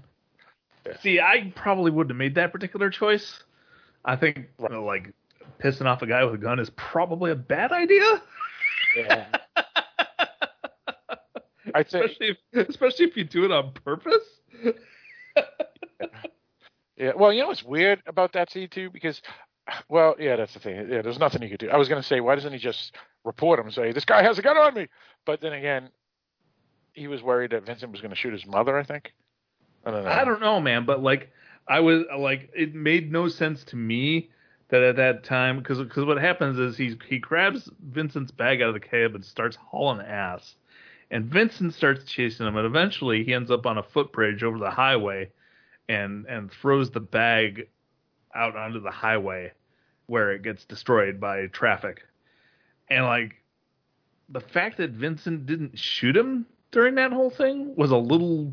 See, 1.03 1.21
I 1.21 1.53
probably 1.55 1.91
wouldn't 1.91 2.11
have 2.13 2.17
made 2.19 2.35
that 2.37 2.53
particular 2.53 2.89
choice. 2.89 3.45
I 4.07 4.17
think 4.17 4.49
Right. 4.59 4.71
you 4.71 4.77
know, 4.77 4.85
like 4.87 5.13
pissing 5.63 5.85
off 5.85 6.01
a 6.01 6.07
guy 6.07 6.25
with 6.25 6.35
a 6.35 6.39
gun 6.39 6.59
is 6.59 6.71
probably 6.71 7.33
a 7.33 7.37
bad 7.37 7.71
idea. 7.71 8.23
yeah 8.97 9.27
i'd 11.75 11.89
say 11.91 12.01
especially 12.01 12.37
if, 12.55 12.69
especially 12.69 13.05
if 13.05 13.17
you 13.17 13.25
do 13.25 13.45
it 13.45 13.53
on 13.53 13.73
purpose. 13.73 14.25
yeah 16.97 17.13
well 17.15 17.31
you 17.33 17.43
know 17.43 17.49
what's 17.49 17.63
weird 17.63 18.03
about 18.07 18.33
that 18.33 18.51
scene 18.51 18.69
too 18.69 18.89
because 18.91 19.21
well 19.89 20.17
yeah 20.19 20.37
that's 20.37 20.55
the 20.55 20.61
thing. 20.61 20.89
Yeah 20.91 21.03
there's 21.03 21.19
nothing 21.19 21.43
he 21.43 21.49
could 21.49 21.61
do. 21.61 21.71
I 21.71 21.77
was 21.77 21.89
going 21.89 22.01
to 22.01 22.07
say 22.07 22.21
why 22.21 22.35
doesn't 22.35 22.53
he 22.53 22.59
just 22.59 22.95
report 23.25 23.59
him 23.59 23.67
and 23.67 23.75
say 23.75 23.93
this 23.93 24.05
guy 24.05 24.23
has 24.23 24.39
a 24.39 24.43
gun 24.43 24.57
on 24.57 24.75
me. 24.75 24.89
But 25.25 25.41
then 25.41 25.53
again 25.53 25.91
he 26.93 27.07
was 27.07 27.23
worried 27.23 27.53
that 27.53 27.65
vincent 27.65 27.93
was 27.93 28.01
going 28.01 28.11
to 28.11 28.17
shoot 28.17 28.33
his 28.33 28.45
mother 28.47 28.77
i 28.77 28.83
think. 28.83 29.13
I 29.85 29.91
don't 29.91 30.05
know. 30.05 30.11
I 30.11 30.25
don't 30.25 30.41
know, 30.41 30.61
man, 30.61 30.85
but 30.85 31.03
like 31.03 31.31
I 31.67 31.81
was 31.81 32.05
like 32.19 32.51
it 32.55 32.75
made 32.75 33.11
no 33.13 33.29
sense 33.29 33.65
to 33.65 33.77
me 33.77 34.31
that 34.69 34.83
at 34.83 34.97
that 34.97 35.25
time 35.25 35.59
because 35.59 35.79
because 35.79 36.05
what 36.05 36.19
happens 36.19 36.59
is 36.59 36.77
he 36.77 36.97
he 37.09 37.19
grabs 37.19 37.71
Vincent's 37.83 38.31
bag 38.31 38.63
out 38.63 38.69
of 38.69 38.75
the 38.75 38.81
cab 38.81 39.15
and 39.15 39.25
starts 39.25 39.57
hauling 39.57 40.05
ass, 40.05 40.57
and 41.11 41.25
Vincent 41.27 41.75
starts 41.75 42.05
chasing 42.05 42.47
him, 42.47 42.57
and 42.57 42.67
eventually 42.67 43.25
he 43.25 43.35
ends 43.35 43.51
up 43.51 43.67
on 43.67 43.79
a 43.79 43.83
footbridge 43.83 44.43
over 44.43 44.59
the 44.59 44.71
highway, 44.71 45.31
and 45.89 46.27
and 46.27 46.51
throws 46.51 46.91
the 46.91 47.01
bag 47.01 47.69
out 48.35 48.57
onto 48.57 48.81
the 48.81 48.91
highway, 48.91 49.53
where 50.11 50.33
it 50.33 50.43
gets 50.43 50.65
destroyed 50.65 51.21
by 51.21 51.47
traffic, 51.47 52.03
and 52.89 53.05
like 53.05 53.37
the 54.29 54.41
fact 54.41 54.77
that 54.79 54.91
Vincent 54.91 55.47
didn't 55.47 55.79
shoot 55.79 56.17
him 56.17 56.47
during 56.73 56.97
that 56.97 57.13
whole 57.13 57.31
thing 57.31 57.75
was 57.77 57.91
a 57.93 57.97
little 57.97 58.53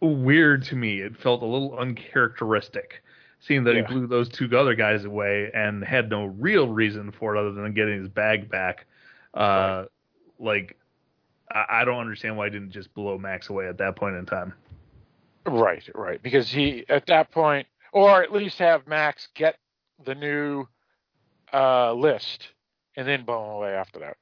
weird 0.00 0.64
to 0.64 0.76
me. 0.76 1.00
It 1.00 1.16
felt 1.16 1.42
a 1.42 1.46
little 1.46 1.78
uncharacteristic, 1.78 3.02
seeing 3.40 3.64
that 3.64 3.74
Yeah. 3.74 3.86
he 3.86 3.94
blew 3.94 4.06
those 4.06 4.28
two 4.28 4.48
other 4.56 4.74
guys 4.74 5.04
away 5.04 5.50
and 5.54 5.84
had 5.84 6.10
no 6.10 6.24
real 6.26 6.68
reason 6.68 7.12
for 7.12 7.36
it 7.36 7.40
other 7.40 7.52
than 7.52 7.72
getting 7.72 7.98
his 7.98 8.08
bag 8.08 8.50
back. 8.50 8.86
Uh, 9.34 9.84
Like, 10.38 10.76
I, 11.50 11.64
I 11.70 11.84
don't 11.84 12.00
understand 12.00 12.36
why 12.36 12.46
he 12.46 12.50
didn't 12.50 12.72
just 12.72 12.92
blow 12.94 13.16
Max 13.18 13.48
away 13.48 13.68
at 13.68 13.78
that 13.78 13.96
point 13.96 14.16
in 14.16 14.26
time. 14.26 14.54
Right, 15.46 15.88
right. 15.94 16.22
Because 16.22 16.50
he 16.50 16.84
at 16.88 17.06
that 17.06 17.30
point, 17.30 17.66
or 17.92 18.22
at 18.22 18.32
least 18.32 18.58
have 18.58 18.86
Max 18.86 19.28
get 19.34 19.56
the 20.04 20.14
new 20.14 20.66
uh, 21.52 21.92
list 21.92 22.48
and 22.96 23.06
then 23.06 23.24
blow 23.24 23.44
him 23.44 23.50
away 23.50 23.74
after 23.74 24.00
that. 24.00 24.16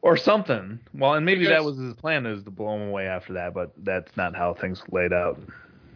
Or 0.00 0.16
something. 0.16 0.78
Well, 0.94 1.14
and 1.14 1.26
maybe 1.26 1.46
that 1.46 1.64
was 1.64 1.76
his 1.76 1.94
plan 1.94 2.24
is 2.24 2.44
to 2.44 2.50
blow 2.50 2.76
him 2.76 2.88
away 2.88 3.06
after 3.06 3.32
that, 3.34 3.52
but 3.52 3.72
that's 3.78 4.16
not 4.16 4.36
how 4.36 4.54
things 4.54 4.80
laid 4.92 5.12
out. 5.12 5.40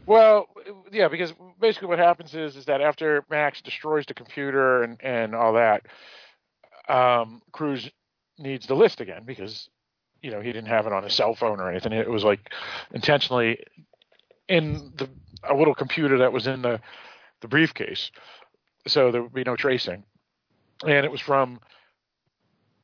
Well, 0.06 0.48
yeah, 0.90 1.06
because 1.06 1.32
basically 1.60 1.88
what 1.88 2.00
happens 2.00 2.34
is 2.34 2.56
is 2.56 2.64
that 2.64 2.80
after 2.80 3.24
Max 3.30 3.62
destroys 3.62 4.04
the 4.06 4.14
computer 4.14 4.82
and 4.82 5.02
and 5.02 5.34
all 5.36 5.52
that, 5.52 5.86
um, 6.88 7.42
Cruise 7.52 7.88
needs 8.38 8.66
the 8.66 8.74
list 8.74 9.00
again 9.00 9.22
because 9.24 9.68
you 10.20 10.32
know 10.32 10.40
he 10.40 10.52
didn't 10.52 10.68
have 10.68 10.86
it 10.86 10.92
on 10.92 11.04
his 11.04 11.14
cell 11.14 11.36
phone 11.36 11.60
or 11.60 11.70
anything. 11.70 11.92
It 11.92 12.10
was 12.10 12.24
like 12.24 12.50
intentionally 12.92 13.64
in 14.48 14.92
the 14.96 15.08
a 15.48 15.54
little 15.54 15.74
computer 15.74 16.18
that 16.18 16.32
was 16.32 16.46
in 16.46 16.62
the 16.62 16.80
the 17.42 17.48
briefcase, 17.48 18.10
so 18.86 19.10
there 19.10 19.22
would 19.22 19.34
be 19.34 19.44
no 19.44 19.56
tracing, 19.56 20.04
and 20.86 21.04
it 21.04 21.10
was 21.10 21.20
from 21.20 21.60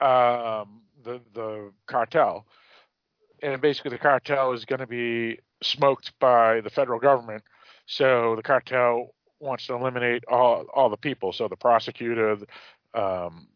um, 0.00 0.82
the 1.02 1.20
the 1.32 1.72
cartel, 1.86 2.44
and 3.42 3.60
basically 3.62 3.90
the 3.90 3.98
cartel 3.98 4.52
is 4.52 4.64
going 4.64 4.80
to 4.80 4.86
be 4.86 5.38
smoked 5.62 6.12
by 6.20 6.60
the 6.60 6.70
federal 6.70 7.00
government. 7.00 7.42
So 7.86 8.36
the 8.36 8.42
cartel 8.42 9.14
wants 9.40 9.66
to 9.66 9.74
eliminate 9.74 10.24
all 10.28 10.66
all 10.74 10.90
the 10.90 10.96
people. 10.96 11.32
So 11.32 11.48
the 11.48 11.56
prosecutor, 11.56 12.36
um, 12.94 13.48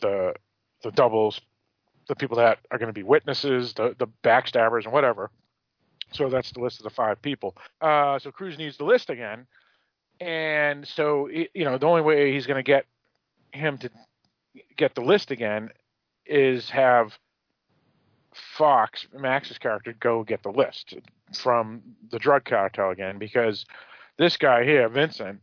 the 0.00 0.34
the 0.82 0.90
doubles, 0.90 1.40
the 2.08 2.16
people 2.16 2.36
that 2.38 2.58
are 2.70 2.78
going 2.78 2.88
to 2.88 2.92
be 2.92 3.02
witnesses, 3.02 3.74
the 3.74 3.94
the 3.98 4.08
backstabbers, 4.22 4.84
and 4.84 4.92
whatever. 4.92 5.30
So 6.12 6.28
that's 6.28 6.52
the 6.52 6.60
list 6.60 6.78
of 6.78 6.84
the 6.84 6.90
five 6.90 7.20
people. 7.20 7.56
Uh, 7.80 8.18
so 8.18 8.30
Cruise 8.30 8.58
needs 8.58 8.76
the 8.76 8.84
list 8.84 9.10
again, 9.10 9.46
and 10.20 10.86
so 10.86 11.28
you 11.28 11.64
know 11.64 11.78
the 11.78 11.86
only 11.86 12.02
way 12.02 12.32
he's 12.32 12.46
going 12.46 12.56
to 12.56 12.62
get 12.62 12.86
him 13.52 13.78
to 13.78 13.90
get 14.76 14.94
the 14.94 15.00
list 15.00 15.30
again 15.30 15.70
is 16.26 16.70
have 16.70 17.18
Foxx, 18.32 19.06
Max's 19.14 19.58
character, 19.58 19.94
go 19.98 20.22
get 20.22 20.42
the 20.42 20.50
list 20.50 20.94
from 21.32 21.82
the 22.10 22.18
drug 22.18 22.44
cartel 22.44 22.90
again 22.90 23.18
because 23.18 23.64
this 24.18 24.36
guy 24.36 24.64
here, 24.64 24.88
Vincent, 24.88 25.40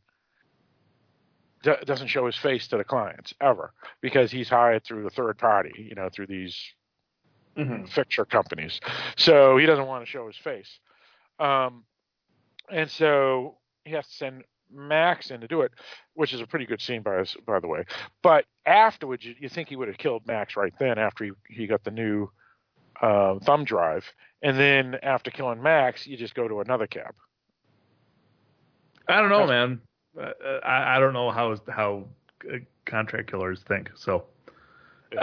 d- 1.63 1.73
doesn't 1.85 2.07
show 2.07 2.25
his 2.25 2.35
face 2.35 2.67
to 2.67 2.77
the 2.77 2.83
clients 2.83 3.33
ever 3.41 3.73
because 4.01 4.31
he's 4.31 4.49
hired 4.49 4.83
through 4.83 5.03
the 5.03 5.09
third 5.09 5.37
party, 5.37 5.71
you 5.89 5.95
know, 5.95 6.09
through 6.11 6.27
these 6.27 6.55
fixture 7.87 8.25
companies. 8.25 8.79
So 9.17 9.57
he 9.57 9.65
doesn't 9.65 9.87
want 9.87 10.03
to 10.03 10.09
show 10.09 10.27
his 10.27 10.37
face. 10.37 10.79
Um, 11.39 11.83
and 12.71 12.89
so 12.89 13.57
he 13.85 13.91
has 13.91 14.07
to 14.07 14.13
send 14.13 14.43
Max 14.71 15.31
in 15.31 15.41
to 15.41 15.47
do 15.47 15.61
it, 15.61 15.71
which 16.13 16.33
is 16.33 16.41
a 16.41 16.47
pretty 16.47 16.65
good 16.65 16.81
scene 16.81 17.01
by 17.01 17.17
us, 17.17 17.35
by 17.45 17.59
the 17.59 17.67
way. 17.67 17.85
But 18.21 18.45
afterwards, 18.65 19.25
you, 19.25 19.35
you 19.39 19.49
think 19.49 19.69
he 19.69 19.75
would 19.75 19.87
have 19.87 19.97
killed 19.97 20.25
Max 20.27 20.55
right 20.55 20.73
then 20.79 20.97
after 20.97 21.25
he, 21.25 21.31
he 21.49 21.67
got 21.67 21.83
the 21.83 21.91
new 21.91 22.29
uh, 23.01 23.39
thumb 23.39 23.65
drive, 23.65 24.05
and 24.41 24.57
then 24.57 24.95
after 25.03 25.31
killing 25.31 25.61
Max, 25.61 26.07
you 26.07 26.17
just 26.17 26.35
go 26.35 26.47
to 26.47 26.61
another 26.61 26.87
cab. 26.87 27.13
I 29.07 29.19
don't 29.19 29.29
know, 29.29 29.47
man. 29.47 29.81
Uh, 30.19 30.31
I, 30.63 30.95
I 30.95 30.99
don't 30.99 31.13
know 31.13 31.31
how 31.31 31.55
how 31.69 32.05
uh, 32.51 32.57
contract 32.85 33.29
killers 33.29 33.61
think. 33.67 33.89
So, 33.95 34.25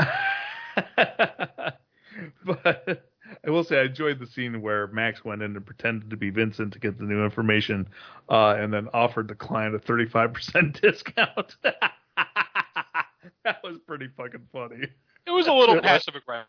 but 2.45 3.10
I 3.47 3.51
will 3.51 3.65
say 3.65 3.81
I 3.81 3.85
enjoyed 3.85 4.19
the 4.19 4.27
scene 4.27 4.61
where 4.61 4.89
Max 4.89 5.25
went 5.25 5.43
in 5.43 5.57
and 5.57 5.65
pretended 5.65 6.11
to 6.11 6.17
be 6.17 6.31
Vincent 6.31 6.73
to 6.75 6.79
get 6.79 6.99
the 6.99 7.05
new 7.05 7.25
information, 7.25 7.89
uh, 8.29 8.57
and 8.59 8.73
then 8.73 8.89
offered 8.93 9.29
the 9.29 9.35
client 9.35 9.75
a 9.75 9.79
thirty 9.79 10.07
five 10.07 10.33
percent 10.33 10.79
discount. 10.83 11.57
that 11.63 13.63
was 13.63 13.79
pretty 13.87 14.09
fucking 14.17 14.47
funny. 14.53 14.87
It 15.27 15.31
was 15.31 15.47
a 15.47 15.53
little 15.53 15.79
passive 15.83 16.15
aggressive. 16.17 16.49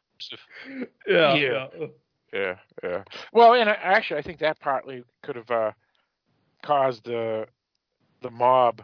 Yeah, 1.08 1.36
Yeah. 1.36 1.68
yeah. 1.80 1.88
Yeah, 2.34 2.56
yeah. 2.82 3.04
Well, 3.34 3.56
and 3.56 3.70
actually, 3.70 4.20
I 4.20 4.22
think 4.22 4.40
that 4.40 4.58
partly 4.62 5.04
could 5.22 5.36
have 5.36 5.52
uh, 5.52 5.72
caused 6.64 7.04
the 7.04 7.46
the 8.22 8.32
mob, 8.32 8.82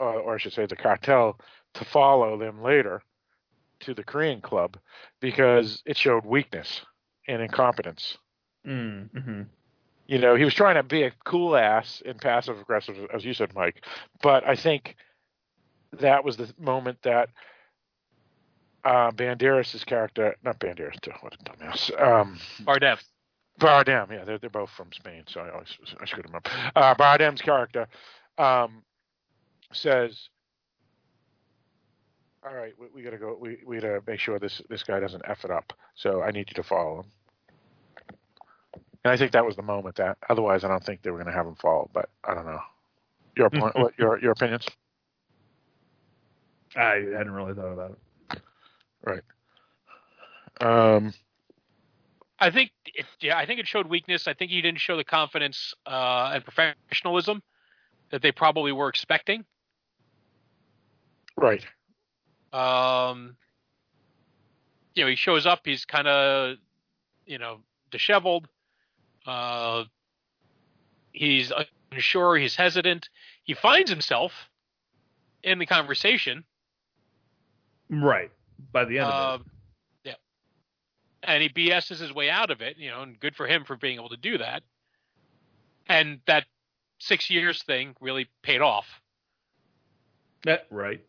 uh, 0.00 0.04
or 0.04 0.34
I 0.34 0.38
should 0.38 0.52
say, 0.52 0.66
the 0.66 0.76
cartel, 0.76 1.38
to 1.74 1.84
follow 1.84 2.38
them 2.38 2.62
later 2.62 3.02
to 3.80 3.94
the 3.94 4.04
Korean 4.04 4.40
club 4.40 4.78
because 5.20 5.82
it 5.84 5.96
showed 5.96 6.24
weakness 6.24 6.82
and 7.28 7.42
incompetence. 7.42 8.18
Mm, 8.66 9.10
hmm 9.10 9.42
You 10.06 10.18
know, 10.18 10.34
he 10.34 10.44
was 10.44 10.54
trying 10.54 10.76
to 10.76 10.82
be 10.82 11.02
a 11.02 11.12
cool 11.24 11.56
ass 11.56 12.02
and 12.04 12.20
passive 12.20 12.58
aggressive, 12.58 12.96
as 13.12 13.24
you 13.24 13.34
said, 13.34 13.54
Mike. 13.54 13.84
But 14.22 14.46
I 14.46 14.56
think 14.56 14.96
that 16.00 16.24
was 16.24 16.36
the 16.36 16.52
moment 16.58 16.98
that 17.02 17.28
uh, 18.84 19.10
Banderas' 19.10 19.84
character, 19.84 20.36
not 20.44 20.60
Banderas, 20.60 20.96
what 21.20 21.34
a 21.34 21.38
dumbass. 21.38 21.90
Um, 22.00 22.38
Bardem. 22.62 22.98
Bardem, 23.58 24.10
yeah, 24.10 24.24
they're 24.24 24.38
they're 24.38 24.50
both 24.50 24.70
from 24.70 24.92
Spain, 24.92 25.24
so 25.26 25.40
I 25.40 25.50
always 25.50 25.76
I 26.00 26.04
should 26.04 26.24
remember. 26.24 26.50
Uh, 26.74 26.94
Bardem's 26.94 27.40
character 27.40 27.88
um, 28.38 28.82
says, 29.72 30.28
"All 32.46 32.54
right, 32.54 32.72
we, 32.78 32.86
we 32.94 33.02
gotta 33.02 33.18
go. 33.18 33.36
We 33.40 33.58
we 33.66 33.80
gotta 33.80 34.00
make 34.06 34.20
sure 34.20 34.38
this 34.38 34.62
this 34.68 34.84
guy 34.84 35.00
doesn't 35.00 35.22
f 35.26 35.44
it 35.44 35.50
up. 35.50 35.72
So 35.96 36.22
I 36.22 36.30
need 36.30 36.48
you 36.48 36.54
to 36.54 36.62
follow 36.62 37.00
him." 37.00 37.06
And 39.04 39.12
I 39.12 39.16
think 39.16 39.32
that 39.32 39.44
was 39.44 39.56
the 39.56 39.62
moment 39.62 39.96
that. 39.96 40.18
Otherwise, 40.28 40.64
I 40.64 40.68
don't 40.68 40.84
think 40.84 41.02
they 41.02 41.10
were 41.10 41.18
gonna 41.18 41.32
have 41.32 41.46
him 41.46 41.56
follow. 41.56 41.90
But 41.92 42.08
I 42.24 42.34
don't 42.34 42.46
know. 42.46 42.60
Your 43.36 43.50
point, 43.50 43.74
what, 43.76 43.98
your 43.98 44.20
your 44.20 44.32
opinions? 44.32 44.66
I 46.76 47.04
hadn't 47.16 47.30
really 47.30 47.54
thought 47.54 47.72
about 47.72 47.98
it. 48.32 48.40
Right. 49.04 49.22
Um. 50.60 51.12
I 52.38 52.50
think 52.50 52.70
it, 52.84 53.06
yeah, 53.20 53.38
I 53.38 53.46
think 53.46 53.60
it 53.60 53.66
showed 53.66 53.86
weakness. 53.86 54.28
I 54.28 54.34
think 54.34 54.50
he 54.50 54.60
didn't 54.60 54.80
show 54.80 54.96
the 54.96 55.04
confidence 55.04 55.74
uh, 55.86 56.32
and 56.34 56.44
professionalism 56.44 57.42
that 58.10 58.20
they 58.20 58.30
probably 58.30 58.72
were 58.72 58.88
expecting. 58.88 59.44
Right. 61.36 61.64
Um, 62.52 63.36
you 64.94 65.04
know, 65.04 65.10
he 65.10 65.16
shows 65.16 65.46
up. 65.46 65.60
He's 65.64 65.84
kind 65.84 66.08
of, 66.08 66.56
you 67.26 67.38
know, 67.38 67.60
disheveled. 67.90 68.48
Uh, 69.26 69.84
he's 71.12 71.52
unsure. 71.92 72.36
He's 72.36 72.56
hesitant. 72.56 73.08
He 73.44 73.54
finds 73.54 73.90
himself 73.90 74.32
in 75.42 75.58
the 75.58 75.66
conversation 75.66 76.44
Right. 77.88 78.30
By 78.72 78.84
the 78.84 78.98
end 78.98 79.08
of 79.08 79.40
it. 79.40 79.44
Um, 79.44 79.50
yeah. 80.04 80.14
And 81.22 81.42
he 81.42 81.48
BS's 81.48 81.98
his 81.98 82.12
way 82.12 82.30
out 82.30 82.50
of 82.50 82.60
it, 82.60 82.76
you 82.78 82.90
know, 82.90 83.02
and 83.02 83.18
good 83.18 83.36
for 83.36 83.46
him 83.46 83.64
for 83.64 83.76
being 83.76 83.98
able 83.98 84.08
to 84.10 84.16
do 84.16 84.38
that. 84.38 84.62
And 85.88 86.20
that 86.26 86.44
six 86.98 87.30
years 87.30 87.62
thing 87.62 87.94
really 88.00 88.28
paid 88.42 88.60
off, 88.60 88.86
Yeah, 90.44 90.58
right. 90.70 91.00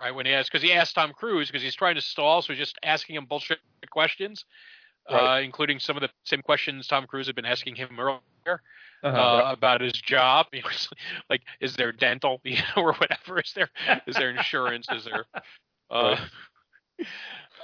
Right? 0.00 0.14
When 0.14 0.26
he 0.26 0.32
asked, 0.32 0.50
because 0.52 0.62
he 0.62 0.72
asked 0.72 0.94
Tom 0.94 1.12
Cruise, 1.12 1.48
because 1.48 1.62
he's 1.62 1.74
trying 1.74 1.94
to 1.96 2.00
stall, 2.00 2.42
so 2.42 2.52
he's 2.52 2.58
just 2.60 2.78
asking 2.82 3.16
him 3.16 3.26
bullshit 3.26 3.58
questions, 3.90 4.44
Right. 5.10 5.38
uh, 5.38 5.40
including 5.40 5.78
some 5.78 5.96
of 5.96 6.02
the 6.02 6.10
same 6.24 6.42
questions 6.42 6.86
Tom 6.86 7.06
Cruise 7.06 7.26
had 7.26 7.34
been 7.36 7.46
asking 7.46 7.76
him 7.76 7.98
earlier. 7.98 8.20
Uh-huh. 9.04 9.16
uh, 9.16 9.52
about 9.52 9.80
his 9.80 9.92
job. 9.92 10.46
You 10.52 10.62
know, 10.62 10.68
like, 11.30 11.42
is 11.60 11.76
there 11.76 11.92
dental, 11.92 12.40
you 12.44 12.56
know, 12.56 12.82
or 12.82 12.94
whatever? 12.94 13.38
Is 13.40 13.52
there 13.54 13.70
is 14.06 14.16
there 14.16 14.30
insurance? 14.30 14.86
Is 14.90 15.04
there? 15.04 15.24
Uh, 15.90 16.16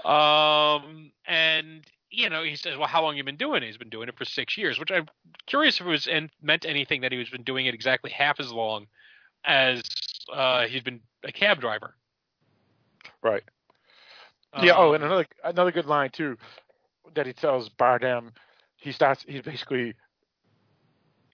um, 0.09 1.12
and 1.26 1.85
you 2.11 2.30
know, 2.30 2.43
he 2.43 2.57
says, 2.57 2.78
well, 2.78 2.87
how 2.89 3.03
long 3.03 3.16
you 3.16 3.24
been 3.24 3.37
doing 3.37 3.62
it? 3.62 3.66
He's 3.66 3.76
been 3.76 3.91
doing 3.91 4.09
it 4.09 4.16
for 4.16 4.24
six 4.24 4.57
years, 4.57 4.78
which 4.78 4.91
I'm 4.91 5.07
curious 5.47 5.80
if 5.80 5.87
it 5.87 5.91
was 5.91 6.07
and 6.07 6.30
meant 6.41 6.64
anything 6.64 7.01
that 7.03 7.12
he 7.12 7.18
was 7.18 7.28
been 7.28 7.43
doing 7.43 7.66
it 7.66 7.74
exactly 7.74 8.11
half 8.11 8.41
as 8.41 8.53
long 8.53 8.87
as 9.45 9.82
uh, 10.32 10.66
he's 10.66 10.82
been 10.82 11.01
a 11.24 11.32
cab 11.32 11.61
driver. 11.61 11.95
Right. 13.25 13.43
yeah. 14.62 14.75
Oh, 14.77 14.91
Um, 14.91 14.95
and 14.97 15.05
another 15.05 15.27
another 15.43 15.72
good 15.72 15.87
line 15.87 16.11
too 16.11 16.37
that 17.14 17.27
he 17.27 17.33
tells 17.33 17.70
Bardem. 17.70 18.31
He 18.77 18.93
starts. 18.93 19.25
He's 19.27 19.43
basically 19.43 19.95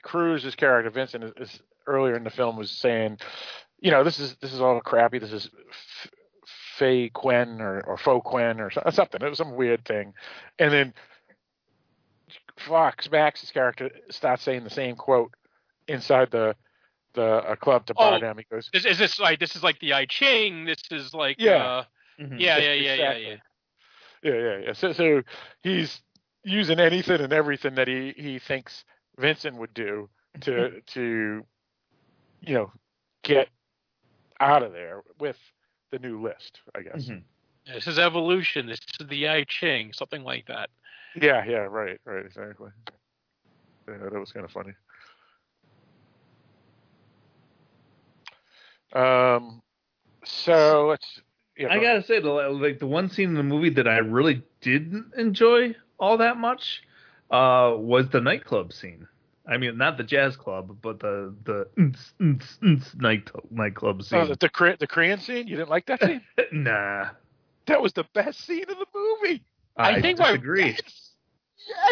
Cruise's 0.03 0.55
character 0.55 0.89
Vincent 0.91 1.25
is, 1.25 1.33
is 1.37 1.61
earlier 1.87 2.17
in 2.17 2.25
the 2.25 2.31
film 2.31 2.57
was 2.57 2.71
saying, 2.71 3.19
you 3.81 3.91
know, 3.91 4.05
this 4.05 4.21
is 4.21 4.37
this 4.37 4.53
is 4.53 4.61
all 4.61 4.81
crappy. 4.81 5.19
This 5.19 5.33
is 5.33 5.51
f- 5.69 6.11
Fey 6.79 7.11
Quen 7.11 7.61
or 7.61 7.83
or 7.87 7.97
Faux 7.97 8.25
Quen 8.25 8.61
or 8.61 8.71
something. 8.71 9.21
It 9.21 9.29
was 9.29 9.39
some 9.39 9.57
weird 9.57 9.85
thing, 9.85 10.15
and 10.59 10.73
then 10.73 10.95
Foxx 12.57 13.11
Max's 13.11 13.51
character 13.51 13.91
starts 14.11 14.43
saying 14.43 14.65
the 14.65 14.71
same 14.71 14.95
quote 14.97 15.33
inside 15.89 16.31
the 16.31 16.55
the 17.15 17.23
uh, 17.23 17.57
club 17.57 17.87
to 17.87 17.95
Oh. 17.97 18.03
Bardem. 18.19 18.39
He 18.39 18.45
goes, 18.51 18.71
is, 18.73 18.87
is 18.87 18.99
this 18.99 19.19
like 19.19 19.39
this 19.39 19.57
is 19.57 19.63
like 19.63 19.79
the 19.81 19.93
I 19.95 20.07
Ching? 20.07 20.65
This 20.65 20.79
is 20.91 21.13
like 21.15 21.37
Yeah. 21.39 21.65
uh, 21.65 21.85
Mhm. 22.21 22.39
yeah, 22.41 22.59
yeah, 22.59 22.73
yeah, 22.73 22.75
yeah, 22.75 22.93
Exactly. 22.93 23.25
yeah. 23.27 23.37
Yeah, 24.23 24.35
yeah, 24.35 24.59
yeah. 24.67 24.73
So, 24.75 24.93
so 24.93 25.23
he's 25.63 26.03
using 26.45 26.79
anything 26.79 27.21
and 27.21 27.33
everything 27.33 27.75
that 27.77 27.89
he 27.89 28.13
he 28.17 28.39
thinks 28.39 28.85
Vincent 29.19 29.57
would 29.57 29.73
do 29.75 30.09
to 30.43 30.81
to 30.95 31.45
you 32.43 32.55
know 32.55 32.73
get 33.23 33.49
out 34.41 34.63
of 34.63 34.73
there 34.73 35.03
with 35.19 35.39
the 35.91 35.99
new 35.99 36.21
list. 36.21 36.61
I 36.75 36.83
guess. 36.83 37.07
Mhm. 37.07 37.23
This 37.67 37.87
is 37.87 37.99
evolution. 37.99 38.67
This 38.67 38.81
is 39.01 39.07
the 39.09 39.29
I 39.29 39.45
Ching, 39.45 39.93
something 39.93 40.23
like 40.25 40.47
that. 40.47 40.71
Yeah, 41.15 41.45
yeah, 41.47 41.59
right, 41.69 41.99
right, 42.05 42.25
exactly. 42.25 42.71
Yeah, 43.89 43.97
that 43.99 44.19
was 44.19 44.33
kind 44.33 44.45
of 44.45 44.51
funny. 44.53 44.73
Um, 48.93 49.63
so 50.25 50.89
let's. 50.89 51.21
Yeah, 51.57 51.69
I 51.71 51.77
go- 51.77 51.83
gotta 51.83 52.03
say, 52.05 52.21
the 52.21 52.29
like 52.31 52.79
the 52.79 52.87
one 52.87 53.11
scene 53.11 53.31
in 53.31 53.35
the 53.35 53.43
movie 53.43 53.71
that 53.71 53.87
I 53.87 53.99
really 53.99 54.43
didn't 54.61 55.13
enjoy 55.17 55.75
all 55.99 56.17
that 56.19 56.37
much 56.37 56.83
uh, 57.31 57.75
was 57.77 58.09
the 58.09 58.21
nightclub 58.21 58.73
scene. 58.73 59.07
I 59.47 59.57
mean, 59.57 59.77
not 59.77 59.97
the 59.97 60.05
jazz 60.05 60.37
club, 60.37 60.79
but 60.81 61.01
the 61.01 61.35
the 61.45 61.67
nts, 61.77 62.13
nts, 62.21 62.59
nts 62.61 63.01
night 63.01 63.31
nightclub 63.51 64.03
scene. 64.03 64.21
Oh, 64.21 64.27
the 64.27 64.37
the, 64.37 64.49
Kore- 64.49 64.77
the 64.77 64.87
Korean 64.87 65.19
scene. 65.19 65.49
You 65.49 65.57
didn't 65.57 65.71
like 65.71 65.87
that 65.87 66.01
scene? 66.01 66.23
nah, 66.53 67.09
that 67.67 67.83
was 67.83 67.93
the 67.93 68.05
best 68.15 68.41
scene 68.47 68.63
of 68.63 68.79
the 68.79 68.87
movie. 68.95 69.43
I, 69.77 69.97
I 69.97 70.01
think 70.01 70.19
my- 70.19 70.29
disagree. 70.29 70.77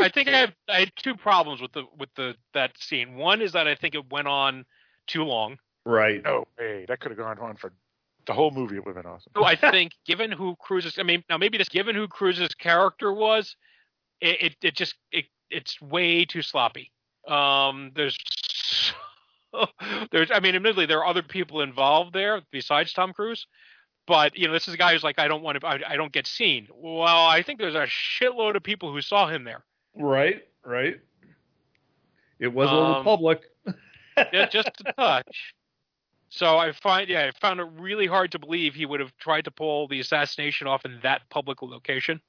I 0.00 0.08
think 0.08 0.28
I 0.28 0.38
have 0.38 0.52
I 0.68 0.80
had 0.80 0.92
two 0.96 1.14
problems 1.14 1.60
with 1.60 1.72
the 1.72 1.84
with 1.98 2.08
the 2.16 2.34
that 2.54 2.72
scene. 2.78 3.16
One 3.16 3.42
is 3.42 3.52
that 3.52 3.68
I 3.68 3.74
think 3.74 3.94
it 3.94 4.10
went 4.10 4.28
on 4.28 4.64
too 5.06 5.24
long. 5.24 5.58
Right. 5.88 6.22
No 6.22 6.46
way. 6.58 6.84
That 6.86 7.00
could 7.00 7.10
have 7.12 7.18
gone 7.18 7.38
on 7.38 7.56
for 7.56 7.72
the 8.26 8.34
whole 8.34 8.50
movie. 8.50 8.76
It 8.76 8.84
would 8.84 8.94
have 8.94 9.02
been 9.02 9.10
awesome. 9.10 9.32
Two, 9.34 9.42
I 9.44 9.56
think 9.56 9.92
given 10.04 10.30
who 10.30 10.54
Cruise's 10.56 10.98
I 10.98 11.02
mean 11.02 11.24
now 11.30 11.38
maybe 11.38 11.56
this 11.56 11.70
given 11.70 11.94
who 11.94 12.06
Cruise's 12.06 12.54
character 12.54 13.10
was, 13.10 13.56
it 14.20 14.42
it, 14.42 14.56
it 14.62 14.74
just 14.76 14.96
it 15.12 15.24
it's 15.48 15.80
way 15.80 16.26
too 16.26 16.42
sloppy. 16.42 16.92
Um 17.26 17.92
there's 17.94 18.18
there's 20.12 20.30
I 20.30 20.40
mean 20.40 20.54
admittedly 20.54 20.84
there 20.84 20.98
are 20.98 21.06
other 21.06 21.22
people 21.22 21.62
involved 21.62 22.12
there 22.12 22.42
besides 22.52 22.92
Tom 22.92 23.14
Cruise. 23.14 23.46
But 24.06 24.36
you 24.36 24.46
know, 24.46 24.52
this 24.52 24.68
is 24.68 24.74
a 24.74 24.76
guy 24.76 24.92
who's 24.92 25.02
like, 25.02 25.18
I 25.18 25.26
don't 25.26 25.42
want 25.42 25.58
to, 25.60 25.66
I, 25.66 25.80
I 25.92 25.96
don't 25.96 26.12
get 26.12 26.26
seen. 26.26 26.68
Well, 26.74 27.26
I 27.26 27.42
think 27.42 27.58
there's 27.58 27.74
a 27.74 27.86
shitload 27.86 28.56
of 28.56 28.62
people 28.62 28.92
who 28.92 29.00
saw 29.00 29.26
him 29.26 29.44
there. 29.44 29.64
Right. 29.94 30.42
Right. 30.64 31.00
It 32.38 32.48
was 32.48 32.70
a 32.70 32.74
little 32.74 32.94
Um, 32.96 33.04
public. 33.04 33.42
yeah, 34.32 34.46
just 34.48 34.70
a 34.84 34.92
touch. 34.94 35.54
So 36.30 36.58
I 36.58 36.72
find, 36.72 37.08
yeah, 37.08 37.30
I 37.34 37.38
found 37.40 37.60
it 37.60 37.66
really 37.78 38.06
hard 38.06 38.32
to 38.32 38.38
believe 38.38 38.74
he 38.74 38.86
would 38.86 39.00
have 39.00 39.16
tried 39.18 39.44
to 39.46 39.50
pull 39.50 39.88
the 39.88 40.00
assassination 40.00 40.66
off 40.66 40.84
in 40.84 40.98
that 41.02 41.22
public 41.30 41.62
location. 41.62 42.20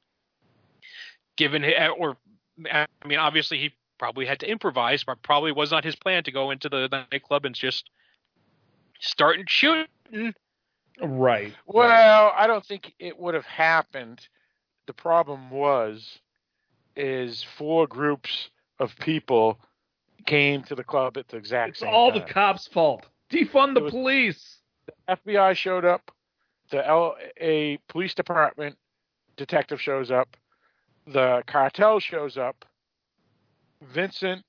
Given, 1.35 1.63
eh, 1.63 1.89
or 1.89 2.17
eh, 2.65 2.85
I 3.03 3.07
mean, 3.07 3.19
obviously 3.19 3.57
he 3.57 3.73
probably 3.97 4.25
had 4.25 4.39
to 4.39 4.49
improvise, 4.49 5.03
but 5.03 5.21
probably 5.21 5.51
was 5.51 5.71
not 5.71 5.83
his 5.83 5.95
plan 5.95 6.23
to 6.23 6.31
go 6.31 6.51
into 6.51 6.69
the 6.69 6.87
nightclub 7.11 7.45
and 7.45 7.53
just 7.53 7.89
start 8.99 9.37
shooting. 9.47 9.87
Right. 11.01 11.53
Well, 11.65 12.33
I 12.35 12.47
don't 12.47 12.65
think 12.65 12.93
it 12.99 13.19
would 13.19 13.33
have 13.33 13.45
happened. 13.45 14.27
The 14.87 14.93
problem 14.93 15.51
was, 15.51 16.19
is 16.95 17.45
four 17.57 17.85
groups 17.87 18.49
of 18.79 18.95
people 18.97 19.59
came 20.25 20.63
to 20.63 20.75
the 20.75 20.83
club 20.83 21.17
at 21.17 21.27
the 21.27 21.37
exact 21.37 21.71
It's 21.71 21.79
same 21.79 21.89
all 21.89 22.11
time. 22.11 22.19
the 22.19 22.25
cops' 22.25 22.67
fault. 22.67 23.05
Defund 23.29 23.75
the 23.75 23.81
was- 23.81 23.91
police. 23.91 24.55
The 24.85 25.15
FBI 25.15 25.55
showed 25.55 25.85
up, 25.85 26.11
the 26.71 26.77
LA 26.83 27.77
police 27.87 28.13
department 28.13 28.77
detective 29.37 29.79
shows 29.79 30.09
up, 30.11 30.35
the 31.05 31.43
cartel 31.47 31.99
shows 31.99 32.37
up, 32.37 32.65
Vincent 33.81 34.43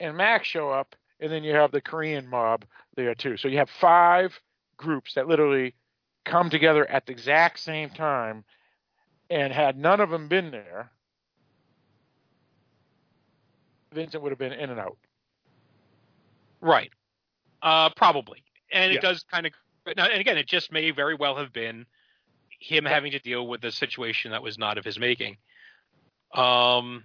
and 0.00 0.16
Max 0.16 0.48
show 0.48 0.70
up, 0.70 0.96
and 1.20 1.30
then 1.30 1.44
you 1.44 1.54
have 1.54 1.70
the 1.70 1.80
Korean 1.80 2.26
mob 2.26 2.64
there 2.96 3.14
too. 3.14 3.36
So 3.36 3.48
you 3.48 3.58
have 3.58 3.70
five 3.70 4.38
groups 4.76 5.14
that 5.14 5.28
literally 5.28 5.74
come 6.24 6.50
together 6.50 6.88
at 6.90 7.06
the 7.06 7.12
exact 7.12 7.58
same 7.58 7.90
time, 7.90 8.44
and 9.30 9.52
had 9.52 9.76
none 9.78 10.00
of 10.00 10.10
them 10.10 10.28
been 10.28 10.50
there, 10.50 10.90
Vincent 13.92 14.22
would 14.22 14.32
have 14.32 14.38
been 14.38 14.52
in 14.52 14.70
and 14.70 14.80
out. 14.80 14.96
Right. 16.60 16.90
Uh, 17.62 17.90
probably. 17.90 18.42
And 18.72 18.92
Yeah. 18.92 18.98
it 18.98 19.02
does 19.02 19.22
kind 19.30 19.46
of, 19.46 19.52
and 19.86 19.98
again, 20.20 20.36
it 20.38 20.46
just 20.46 20.72
may 20.72 20.90
very 20.90 21.14
well 21.14 21.36
have 21.36 21.52
been 21.52 21.86
him 22.58 22.84
having 22.84 23.12
to 23.12 23.18
deal 23.18 23.46
with 23.46 23.64
a 23.64 23.72
situation 23.72 24.30
that 24.32 24.42
was 24.42 24.58
not 24.58 24.78
of 24.78 24.84
his 24.84 24.98
making. 24.98 25.36
Um, 26.34 27.04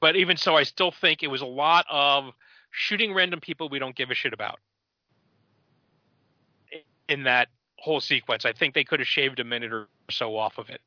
but 0.00 0.16
even 0.16 0.36
so, 0.36 0.54
I 0.56 0.62
still 0.62 0.90
think 0.90 1.22
it 1.22 1.28
was 1.28 1.40
a 1.40 1.46
lot 1.46 1.86
of 1.90 2.32
shooting 2.70 3.14
random 3.14 3.40
people 3.40 3.68
we 3.68 3.78
don't 3.78 3.96
give 3.96 4.10
a 4.10 4.14
shit 4.14 4.32
about 4.32 4.60
in 7.08 7.24
that 7.24 7.48
whole 7.78 8.00
sequence. 8.00 8.44
I 8.44 8.52
think 8.52 8.74
they 8.74 8.84
could 8.84 9.00
have 9.00 9.08
shaved 9.08 9.40
a 9.40 9.44
minute 9.44 9.72
or 9.72 9.88
so 10.10 10.36
off 10.36 10.58
of 10.58 10.68
it. 10.70 10.80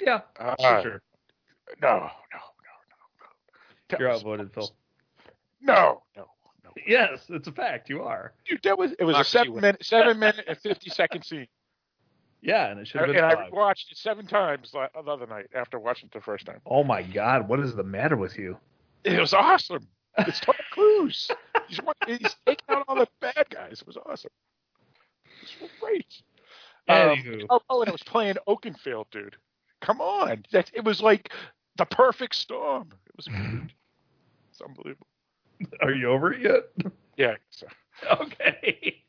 Yeah. 0.00 0.20
Uh, 0.38 0.82
Sure. 0.82 1.02
No, 1.80 1.88
no, 1.88 1.98
no, 1.98 2.08
no, 2.32 2.38
no. 3.92 3.98
You're 3.98 4.08
was- 4.08 4.20
outvoted, 4.20 4.52
Phil. 4.52 4.70
No, 5.60 6.02
no, 6.16 6.26
no. 6.64 6.70
Yes, 6.86 7.24
it's 7.28 7.48
a 7.48 7.52
fact. 7.52 7.88
You 7.90 8.02
are. 8.02 8.32
Dude, 8.48 8.62
that 8.64 8.78
was 8.78 8.92
it 8.98 9.04
was 9.04 9.16
a 9.16 9.24
seven 9.24 9.54
minute 9.56 9.84
seven 9.84 10.18
minute 10.18 10.44
and 10.48 10.58
fifty 10.58 10.90
second 10.90 11.24
scene. 11.24 11.46
Yeah, 12.42 12.68
and 12.70 12.80
it 12.80 12.88
should 12.88 13.02
have 13.02 13.08
been. 13.08 13.22
And 13.22 13.30
been 13.36 13.46
I 13.46 13.48
watched 13.50 13.92
it 13.92 13.98
seven 13.98 14.26
times 14.26 14.72
la- 14.72 14.88
the 14.94 15.10
other 15.10 15.26
night 15.26 15.46
after 15.54 15.78
watching 15.78 16.06
it 16.06 16.12
the 16.12 16.22
first 16.22 16.46
time. 16.46 16.60
Oh 16.64 16.82
my 16.84 17.02
God, 17.02 17.48
what 17.48 17.60
is 17.60 17.74
the 17.74 17.82
matter 17.84 18.16
with 18.16 18.38
you? 18.38 18.56
It 19.04 19.18
was 19.20 19.34
awesome. 19.34 19.86
It's 20.18 20.40
Tom 20.40 20.54
Cruise. 20.72 21.30
He's 21.68 21.80
he's 22.06 22.36
taking 22.46 22.64
out 22.70 22.84
all 22.88 22.96
the 22.96 23.08
bad 23.20 23.46
guys. 23.50 23.80
It 23.82 23.86
was 23.86 23.98
awesome. 23.98 24.30
It 25.42 25.62
was 25.62 25.70
great. 25.80 26.22
Um, 26.88 26.96
Anywho. 27.18 27.46
oh, 27.50 27.60
oh, 27.68 27.80
and 27.82 27.88
it 27.88 27.92
was 27.92 28.02
playing 28.02 28.36
Oakenfold, 28.48 29.06
dude. 29.10 29.36
Come 29.80 30.00
on, 30.00 30.44
that 30.52 30.70
it 30.74 30.84
was 30.84 31.00
like 31.02 31.30
the 31.76 31.84
perfect 31.84 32.34
storm. 32.34 32.88
It 33.06 33.16
was. 33.16 33.28
It's 34.50 34.60
unbelievable. 34.60 35.06
Are 35.82 35.92
you 35.92 36.10
over 36.10 36.32
it 36.32 36.42
yet? 36.42 36.92
Yeah. 37.16 37.34
So. 37.50 37.66
Okay. 38.20 39.02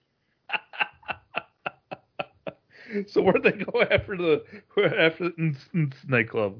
so 3.07 3.21
where'd 3.21 3.43
they 3.43 3.51
go 3.53 3.81
after 3.83 4.17
the 4.17 4.43
after 4.77 5.29
the 5.29 5.55
nightclub? 6.07 6.59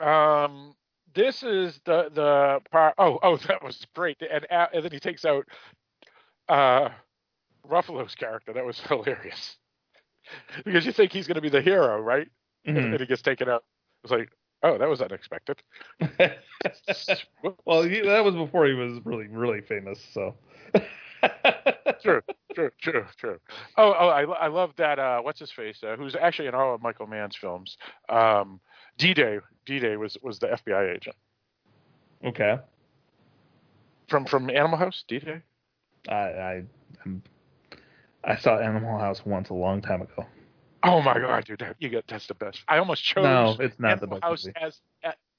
Um, 0.00 0.74
this 1.14 1.42
is 1.42 1.80
the 1.84 2.10
the 2.12 2.60
part. 2.70 2.94
Oh, 2.98 3.18
oh, 3.22 3.36
that 3.48 3.62
was 3.62 3.84
great. 3.94 4.20
And, 4.22 4.46
and 4.50 4.84
then 4.84 4.92
he 4.92 5.00
takes 5.00 5.24
out 5.24 5.44
uh, 6.48 6.90
Ruffalo's 7.68 8.14
character. 8.14 8.52
That 8.52 8.64
was 8.64 8.80
hilarious 8.80 9.56
because 10.64 10.84
you 10.84 10.92
think 10.92 11.12
he's 11.12 11.26
going 11.26 11.36
to 11.36 11.40
be 11.40 11.48
the 11.48 11.62
hero, 11.62 12.00
right? 12.00 12.28
And, 12.64 12.76
Mhm. 12.76 12.90
and 12.92 13.00
he 13.00 13.06
gets 13.06 13.22
taken 13.22 13.48
out. 13.48 13.64
It's 14.02 14.12
like, 14.12 14.30
oh, 14.62 14.78
that 14.78 14.88
was 14.88 15.00
unexpected. 15.00 15.62
well, 17.64 17.82
he, 17.82 18.00
that 18.00 18.24
was 18.24 18.34
before 18.34 18.66
he 18.66 18.74
was 18.74 19.00
really, 19.04 19.26
really 19.28 19.60
famous. 19.60 19.98
So. 20.12 20.34
true, 22.02 22.20
true, 22.54 22.70
true, 22.80 23.04
true. 23.16 23.38
Oh, 23.76 23.94
oh, 23.98 24.08
I, 24.08 24.22
I 24.22 24.46
love 24.48 24.72
that. 24.76 24.98
Uh, 24.98 25.20
what's 25.20 25.40
his 25.40 25.50
face? 25.50 25.82
Uh, 25.82 25.96
who's 25.96 26.14
actually 26.14 26.48
in 26.48 26.54
all 26.54 26.74
of 26.74 26.82
Michael 26.82 27.06
Mann's 27.06 27.36
films? 27.36 27.76
Um, 28.08 28.60
D-Day. 28.98 29.38
D-Day 29.66 29.96
was 29.96 30.16
was 30.22 30.38
the 30.38 30.46
FBI 30.48 30.94
agent 30.96 31.16
Okay. 32.24 32.58
from 34.08 34.24
from 34.26 34.50
Animal 34.50 34.78
House. 34.78 35.04
D-Day. 35.08 35.42
I 36.08 36.14
I 36.14 36.62
I'm, 37.04 37.22
I 38.24 38.36
saw 38.36 38.58
Animal 38.58 38.98
House 38.98 39.22
once 39.24 39.50
a 39.50 39.54
long 39.54 39.80
time 39.80 40.02
ago. 40.02 40.26
Oh 40.82 41.02
my 41.02 41.18
god, 41.18 41.44
dude, 41.44 41.58
that, 41.60 41.76
you 41.78 41.88
get 41.88 42.06
that's 42.08 42.26
the 42.26 42.34
best. 42.34 42.60
I 42.68 42.78
almost 42.78 43.02
chose 43.02 43.24
No, 43.24 43.56
it's 43.58 43.78
not 43.80 44.00
the 44.00 44.06
Animal 44.06 44.20
best 44.20 44.24
House 44.24 44.46
movie. 44.46 44.56
as 44.60 44.80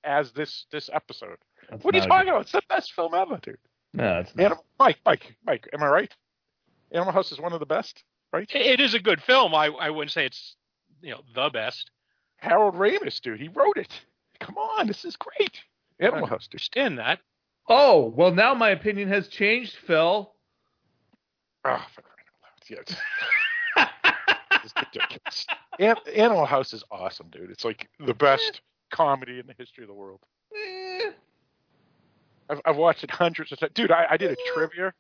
as 0.04 0.32
this 0.34 0.66
this 0.72 0.90
episode. 0.94 1.38
That's 1.70 1.84
What 1.84 1.94
are 1.96 1.98
you 1.98 2.02
not 2.02 2.08
a 2.08 2.10
talking 2.10 2.30
about? 2.30 2.42
It's 2.42 2.52
the 2.52 2.62
best 2.70 2.94
film 2.94 3.14
ever, 3.14 3.38
dude. 3.42 3.58
No, 3.94 4.20
it's 4.20 4.36
not. 4.36 4.44
Animal, 4.46 4.66
Mike, 4.80 5.00
Mike, 5.06 5.36
Mike. 5.46 5.70
Am 5.74 5.82
I 5.84 5.88
right? 5.88 6.16
Animal 6.92 7.14
House 7.14 7.32
is 7.32 7.40
one 7.40 7.54
of 7.54 7.60
the 7.60 7.66
best, 7.66 8.04
right? 8.34 8.50
It 8.54 8.80
is 8.80 8.94
a 8.94 9.00
good 9.00 9.22
film. 9.22 9.54
I 9.56 9.68
I 9.68 9.90
wouldn't 9.90 10.12
say 10.12 10.26
it's 10.26 10.56
you 11.02 11.12
know 11.12 11.22
the 11.36 11.50
best. 11.50 11.92
Harold 12.38 12.76
Ramis, 12.76 13.20
dude, 13.22 13.40
he 13.40 13.48
wrote 13.50 13.78
it. 13.78 13.92
Come 14.40 14.58
on, 14.58 14.88
this 14.88 15.04
is 15.06 15.16
great. 15.18 15.60
Animal 16.00 16.26
I 16.26 16.30
House, 16.30 16.48
dude. 16.48 16.56
understand 16.56 17.00
that. 17.00 17.20
Oh 17.68 18.14
well, 18.16 18.32
now 18.32 18.54
my 18.54 18.70
opinion 18.72 19.08
has 19.10 19.28
changed, 19.28 19.76
Phil. 19.86 20.32
Oh, 21.66 21.86
for 21.94 22.02
crying 22.02 22.26
out 22.28 22.42
loud. 22.44 22.86
Yes. 22.90 22.98
It's 24.64 24.74
ridiculous. 24.76 25.48
An- 25.80 25.96
Animal 26.16 26.46
House 26.46 26.74
is 26.74 26.84
awesome, 26.92 27.28
dude. 27.32 27.50
It's 27.52 27.66
like 27.66 27.88
the 28.00 28.14
best 28.14 28.62
comedy 28.92 29.40
in 29.40 29.48
the 29.48 29.54
history 29.58 29.84
of 29.84 29.88
the 29.88 29.94
world. 29.94 30.20
Eh, 30.56 31.12
I've, 32.50 32.62
I've 32.66 32.78
watched 32.78 33.04
it 33.04 33.12
hundreds 33.12 33.52
of 33.52 33.60
times. 33.60 33.72
Dude, 33.76 33.92
I, 33.92 34.06
I 34.12 34.18
did 34.18 34.32
a 34.32 34.36
trivia, 34.54 34.94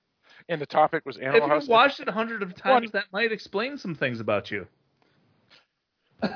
and 0.47 0.61
the 0.61 0.65
topic 0.65 1.05
was 1.05 1.17
if 1.17 1.23
Animal 1.23 1.41
you've 1.41 1.49
House. 1.49 1.67
watched 1.67 1.99
it 1.99 2.07
a 2.07 2.11
hundred 2.11 2.43
of 2.43 2.55
times, 2.55 2.91
that 2.91 3.05
might 3.11 3.31
explain 3.31 3.77
some 3.77 3.95
things 3.95 4.19
about 4.19 4.51
you. 4.51 4.67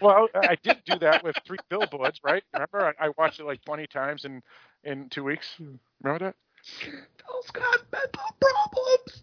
Well, 0.00 0.28
I 0.32 0.56
did 0.62 0.76
do 0.86 0.96
that 1.00 1.24
with 1.24 1.34
three 1.44 1.58
billboards, 1.68 2.20
right? 2.22 2.44
Remember, 2.54 2.94
I, 3.00 3.06
I 3.06 3.10
watched 3.18 3.40
it 3.40 3.46
like 3.46 3.60
20 3.64 3.88
times 3.88 4.24
in 4.24 4.40
in 4.84 5.08
two 5.08 5.24
weeks. 5.24 5.56
Remember 6.04 6.26
that? 6.26 6.36
Phil's 6.64 7.50
got 7.50 7.78
mental 7.90 8.36
problems. 8.40 9.22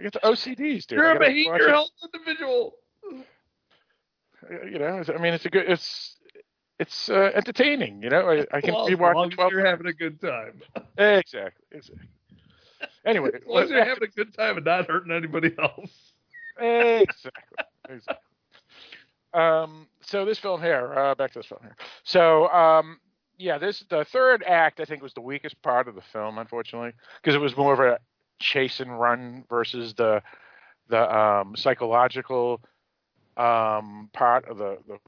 I 0.00 0.02
get 0.02 0.14
the 0.14 0.20
OCDs, 0.20 0.86
dude. 0.86 0.98
You're 0.98 1.16
a 1.16 1.18
behavior 1.18 1.68
health 1.68 1.90
individual. 2.02 2.74
You 4.50 4.78
know, 4.78 5.02
I 5.06 5.18
mean, 5.20 5.34
it's 5.34 5.44
a 5.44 5.50
good. 5.50 5.68
It's 5.68 6.16
it's 6.78 7.10
uh, 7.10 7.30
entertaining. 7.34 8.02
You 8.02 8.08
know, 8.08 8.30
I, 8.30 8.56
I 8.56 8.60
can 8.62 8.72
Well, 8.72 8.88
as 8.88 8.94
rewatch 8.94 9.14
long 9.14 9.28
as 9.28 9.34
12 9.34 9.52
you're 9.52 9.66
having 9.66 9.86
a 9.86 9.92
good 9.92 10.18
time. 10.18 10.62
Exactly. 10.96 11.66
exactly. 11.72 12.08
Anyway, 13.04 13.28
As 13.34 13.42
long 13.46 13.62
as 13.64 13.70
you're 13.70 13.84
having 13.84 14.04
a 14.04 14.06
good 14.06 14.32
time 14.32 14.56
and 14.56 14.64
not 14.64 14.88
hurting 14.88 15.12
anybody 15.12 15.54
else. 15.60 15.90
exactly. 16.58 17.64
exactly. 17.90 18.16
Um, 19.34 19.86
so 20.00 20.24
this 20.24 20.38
film 20.38 20.62
here, 20.62 20.94
uh, 20.94 21.14
back 21.14 21.32
to 21.34 21.40
this 21.40 21.46
film 21.46 21.60
here. 21.62 21.76
So, 22.04 22.48
um, 22.48 22.98
yeah, 23.38 23.58
this 23.58 23.84
the 23.90 24.06
third 24.06 24.42
act 24.46 24.80
I 24.80 24.86
think 24.86 25.02
was 25.02 25.12
the 25.12 25.20
weakest 25.20 25.60
part 25.60 25.86
of 25.86 25.94
the 25.94 26.02
film, 26.14 26.38
unfortunately, 26.38 26.92
because 27.22 27.34
it 27.34 27.40
was 27.40 27.54
more 27.58 27.74
of 27.74 27.80
a 27.80 27.98
chase 28.40 28.80
and 28.80 28.98
run 29.00 29.44
versus 29.48 29.94
the 29.94 30.22
the 30.88 31.16
um, 31.16 31.54
psychological 31.56 32.60
um, 33.36 34.10
part 34.12 34.48
of 34.48 34.58
the 34.58 34.78
the 34.88 34.94
f- 34.94 35.00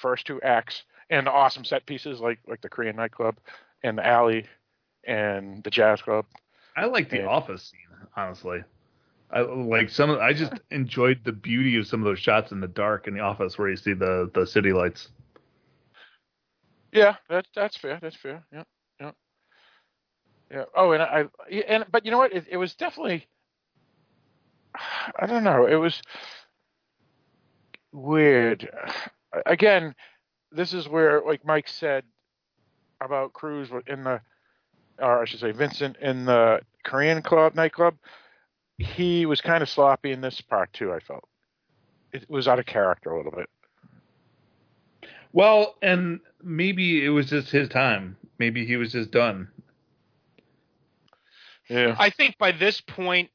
first 0.00 0.26
two 0.26 0.40
acts 0.42 0.84
and 1.10 1.26
the 1.26 1.30
awesome 1.32 1.64
set 1.64 1.86
pieces 1.86 2.20
like 2.20 2.38
like 2.46 2.60
the 2.62 2.68
Korean 2.68 2.96
nightclub 2.96 3.36
and 3.82 3.98
the 3.98 4.06
alley 4.06 4.46
and 5.06 5.62
the 5.64 5.70
jazz 5.70 6.02
club. 6.02 6.26
I 6.76 6.86
like 6.86 7.10
the 7.10 7.18
Yeah. 7.18 7.26
office 7.26 7.64
scene, 7.70 8.08
honestly. 8.16 8.62
I 9.30 9.40
like 9.40 9.90
some. 9.90 10.10
Of, 10.10 10.18
I 10.20 10.32
just 10.32 10.52
enjoyed 10.70 11.20
the 11.24 11.32
beauty 11.32 11.76
of 11.78 11.86
some 11.86 12.00
of 12.00 12.04
those 12.06 12.18
shots 12.20 12.52
in 12.52 12.60
the 12.60 12.68
dark 12.68 13.06
in 13.08 13.14
the 13.14 13.20
office 13.20 13.58
where 13.58 13.68
you 13.68 13.76
see 13.76 13.92
the 13.94 14.30
the 14.34 14.46
city 14.46 14.72
lights. 14.72 15.08
Yeah, 16.92 17.16
that's 17.28 17.48
that's 17.54 17.76
fair. 17.76 17.98
That's 18.00 18.16
fair. 18.16 18.44
Yeah, 18.52 18.64
yeah. 20.50 20.64
Oh, 20.74 20.92
and 20.92 21.02
I 21.02 21.24
and 21.66 21.84
but 21.90 22.04
you 22.04 22.10
know 22.10 22.18
what? 22.18 22.32
It, 22.32 22.46
it 22.50 22.56
was 22.56 22.74
definitely. 22.74 23.26
I 25.18 25.26
don't 25.26 25.44
know. 25.44 25.66
It 25.66 25.76
was 25.76 26.00
weird. 27.92 28.68
Again, 29.46 29.94
this 30.52 30.72
is 30.72 30.88
where, 30.88 31.22
like 31.26 31.44
Mike 31.44 31.68
said 31.68 32.04
about 33.00 33.32
Cruise 33.32 33.70
in 33.86 34.04
the, 34.04 34.20
or 34.98 35.22
I 35.22 35.24
should 35.24 35.40
say 35.40 35.52
Vincent 35.52 35.96
in 36.00 36.24
the 36.24 36.60
Korean 36.84 37.22
club 37.22 37.54
nightclub. 37.54 37.96
He 38.78 39.26
was 39.26 39.40
kind 39.40 39.62
of 39.62 39.68
sloppy 39.68 40.12
in 40.12 40.20
this 40.20 40.40
part 40.40 40.72
too. 40.72 40.92
I 40.92 41.00
felt 41.00 41.24
it 42.12 42.28
was 42.28 42.46
out 42.46 42.58
of 42.58 42.66
character 42.66 43.10
a 43.10 43.16
little 43.16 43.32
bit. 43.32 43.48
Well, 45.32 45.76
and 45.82 46.20
maybe 46.42 47.04
it 47.04 47.10
was 47.10 47.28
just 47.28 47.50
his 47.50 47.68
time. 47.68 48.16
Maybe 48.38 48.64
he 48.64 48.76
was 48.76 48.92
just 48.92 49.10
done. 49.10 49.48
Yeah. 51.68 51.94
I 51.98 52.10
think 52.10 52.36
by 52.38 52.52
this 52.52 52.80
point, 52.80 53.30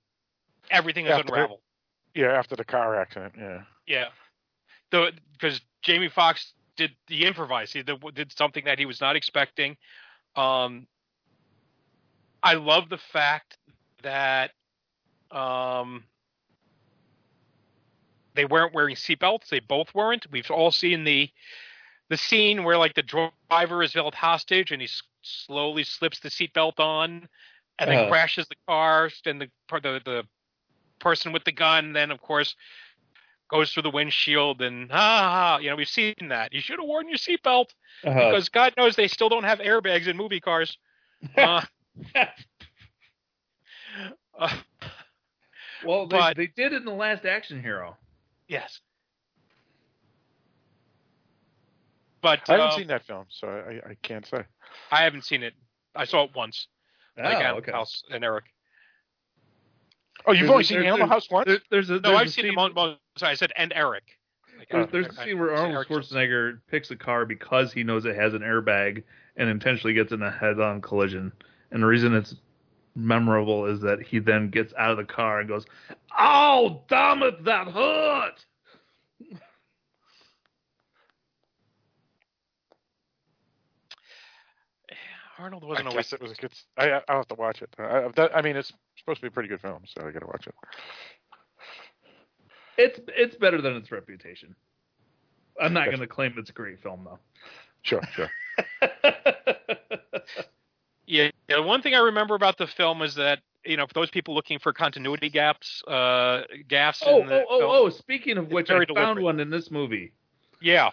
everything 0.71 1.05
has 1.05 1.19
After- 1.19 1.33
unraveled. 1.33 1.59
Yeah, 2.15 2.31
after 2.31 2.55
the 2.55 2.63
car 2.65 2.95
accident. 2.99 3.33
Yeah. 3.37 3.63
Yeah, 3.87 4.07
the 4.91 5.11
because 5.33 5.59
Jamie 5.81 6.09
Foxx 6.09 6.53
did 6.77 6.91
the 7.07 7.25
improvise. 7.25 7.73
He 7.73 7.81
did, 7.83 8.01
did 8.13 8.31
something 8.31 8.65
that 8.65 8.79
he 8.79 8.85
was 8.85 9.01
not 9.01 9.15
expecting. 9.15 9.77
Um, 10.35 10.87
I 12.41 12.53
love 12.53 12.89
the 12.89 12.97
fact 12.97 13.57
that 14.03 14.51
um, 15.31 16.03
they 18.35 18.45
weren't 18.45 18.73
wearing 18.73 18.95
seatbelts. 18.95 19.49
They 19.49 19.59
both 19.59 19.93
weren't. 19.93 20.25
We've 20.31 20.49
all 20.51 20.71
seen 20.71 21.03
the 21.03 21.29
the 22.09 22.17
scene 22.17 22.63
where 22.63 22.77
like 22.77 22.93
the 22.93 23.03
driver 23.49 23.81
is 23.81 23.93
held 23.93 24.13
hostage 24.13 24.71
and 24.71 24.81
he 24.81 24.87
s- 24.87 25.01
slowly 25.23 25.83
slips 25.83 26.19
the 26.19 26.29
seatbelt 26.29 26.79
on 26.79 27.27
and 27.79 27.89
then 27.89 27.97
Uh-huh. 27.99 28.09
crashes 28.09 28.47
the 28.47 28.55
car. 28.67 29.09
And 29.25 29.41
the 29.41 29.49
the 29.69 30.01
the 30.05 30.23
person 30.99 31.31
with 31.33 31.43
the 31.43 31.51
gun 31.51 31.91
then 31.93 32.11
of 32.11 32.21
course 32.21 32.55
goes 33.49 33.71
through 33.73 33.83
the 33.83 33.89
windshield 33.91 34.61
and 34.61 34.89
ah, 34.91 35.57
you 35.59 35.69
know 35.69 35.75
we've 35.75 35.87
seen 35.87 36.13
that. 36.29 36.53
You 36.53 36.61
should 36.61 36.79
have 36.79 36.87
worn 36.87 37.07
your 37.09 37.17
seatbelt 37.17 37.67
Uh, 38.05 38.13
because 38.13 38.49
God 38.49 38.73
knows 38.77 38.95
they 38.95 39.07
still 39.07 39.29
don't 39.29 39.43
have 39.43 39.59
airbags 39.59 40.07
in 40.07 40.17
movie 40.17 40.39
cars. 40.39 40.77
Uh, 41.37 41.61
uh, 44.39 44.49
well, 45.85 46.07
they, 46.07 46.17
but- 46.17 46.35
they 46.37 46.47
did 46.47 46.73
in 46.73 46.85
the 46.85 46.91
last 46.93 47.25
Action 47.25 47.61
Hero. 47.61 47.95
yes, 48.47 48.81
but 52.21 52.39
I 52.49 52.53
haven't 52.53 52.67
uh, 52.67 52.75
seen 52.77 52.87
that 52.87 53.05
film, 53.05 53.25
so 53.29 53.47
I, 53.47 53.89
I 53.91 53.95
can't 54.01 54.25
say. 54.25 54.43
I 54.91 55.03
haven't 55.03 55.25
seen 55.25 55.43
it. 55.43 55.53
I 55.95 56.05
saw 56.05 56.23
it 56.23 56.31
once, 56.35 56.67
like 57.17 57.25
oh, 57.35 57.39
Animal 57.39 57.57
okay. 57.59 57.71
House 57.71 58.03
and 58.11 58.23
Eric. 58.23 58.45
Oh, 60.25 60.31
you've 60.31 60.41
There's 60.41 60.51
only 60.51 60.61
a- 60.61 60.65
seen 60.65 60.83
Animal 60.83 61.07
House 61.07 61.29
once? 61.29 61.47
There, 61.47 61.59
there's 61.69 61.89
a 61.89 61.99
No, 61.99 62.15
I've 62.15 62.27
a 62.27 62.29
seen 62.29 62.45
scene, 62.45 62.55
them. 62.55 62.77
on- 62.77 62.97
Sorry, 63.17 63.31
I 63.31 63.35
said 63.35 63.51
and 63.57 63.73
Eric. 63.75 64.03
Like, 64.57 64.69
There's, 64.69 64.87
uh, 64.87 64.89
there's 64.91 65.05
I- 65.17 65.21
a 65.21 65.25
scene 65.25 65.39
where 65.39 65.55
Arnold 65.55 65.85
Schwarzenegger 65.87 66.59
picks 66.69 66.89
a 66.91 66.95
car 66.95 67.25
because 67.25 67.73
he 67.73 67.83
knows 67.83 68.05
it 68.05 68.15
has 68.15 68.33
an 68.33 68.41
airbag 68.41 69.03
and 69.35 69.49
intentionally 69.49 69.93
gets 69.93 70.11
in 70.11 70.21
a 70.21 70.31
head-on 70.31 70.81
collision. 70.81 71.31
And 71.71 71.81
the 71.83 71.87
reason 71.87 72.13
it's 72.13 72.35
memorable 72.95 73.65
is 73.65 73.81
that 73.81 74.01
he 74.01 74.19
then 74.19 74.49
gets 74.49 74.73
out 74.77 74.91
of 74.91 74.97
the 74.97 75.03
car 75.03 75.39
and 75.39 75.49
goes, 75.49 75.65
"Oh, 76.17 76.83
damn 76.87 77.23
it, 77.23 77.43
that 77.43 77.67
hurt!" 77.67 78.45
Arnold 85.43 85.63
wasn't 85.65 85.87
always. 85.89 86.05
guess 86.05 86.13
it 86.13 86.21
was 86.21 86.31
a 86.31 86.35
good. 86.35 86.53
I, 86.77 87.01
I'll 87.09 87.17
have 87.17 87.27
to 87.27 87.35
watch 87.35 87.61
it. 87.61 87.69
I, 87.77 88.05
I've 88.05 88.31
I 88.33 88.41
mean, 88.41 88.55
it's 88.55 88.71
supposed 88.97 89.17
to 89.17 89.23
be 89.23 89.27
a 89.27 89.31
pretty 89.31 89.49
good 89.49 89.59
film, 89.61 89.83
so 89.85 90.07
I 90.07 90.11
got 90.11 90.19
to 90.19 90.27
watch 90.27 90.47
it. 90.47 90.55
It's 92.77 92.99
it's 93.09 93.35
better 93.35 93.61
than 93.61 93.75
its 93.75 93.91
reputation. 93.91 94.55
I'm 95.61 95.73
not 95.73 95.85
going 95.87 95.99
to 95.99 96.07
claim 96.07 96.33
it's 96.37 96.49
a 96.49 96.53
great 96.53 96.81
film 96.81 97.05
though. 97.05 97.19
Sure, 97.81 98.01
sure. 98.15 98.29
Yeah, 101.05 101.31
yeah. 101.49 101.59
One 101.59 101.81
thing 101.81 101.93
I 101.95 101.99
remember 101.99 102.33
about 102.33 102.57
the 102.57 102.65
film 102.65 103.01
is 103.01 103.15
that 103.15 103.39
you 103.65 103.75
know, 103.75 103.85
for 103.85 103.93
those 103.93 104.09
people 104.09 104.33
looking 104.33 104.57
for 104.57 104.71
continuity 104.71 105.29
gaps, 105.29 105.83
uh, 105.83 106.43
gaps. 106.69 107.03
oh, 107.05 107.21
in 107.21 107.27
the 107.27 107.41
oh, 107.41 107.45
oh, 107.49 107.59
film, 107.59 107.71
oh! 107.71 107.89
Speaking 107.89 108.37
of 108.37 108.51
which, 108.51 108.69
I 108.69 108.75
very 108.75 108.85
found 108.85 108.95
deliberate. 108.95 109.23
one 109.23 109.39
in 109.41 109.49
this 109.49 109.69
movie. 109.69 110.13
Yeah, 110.61 110.91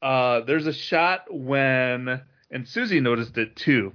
Uh, 0.00 0.40
there's 0.40 0.66
a 0.66 0.72
shot 0.72 1.26
when, 1.30 2.22
and 2.52 2.68
Susie 2.68 3.00
noticed 3.00 3.36
it 3.38 3.56
too. 3.56 3.92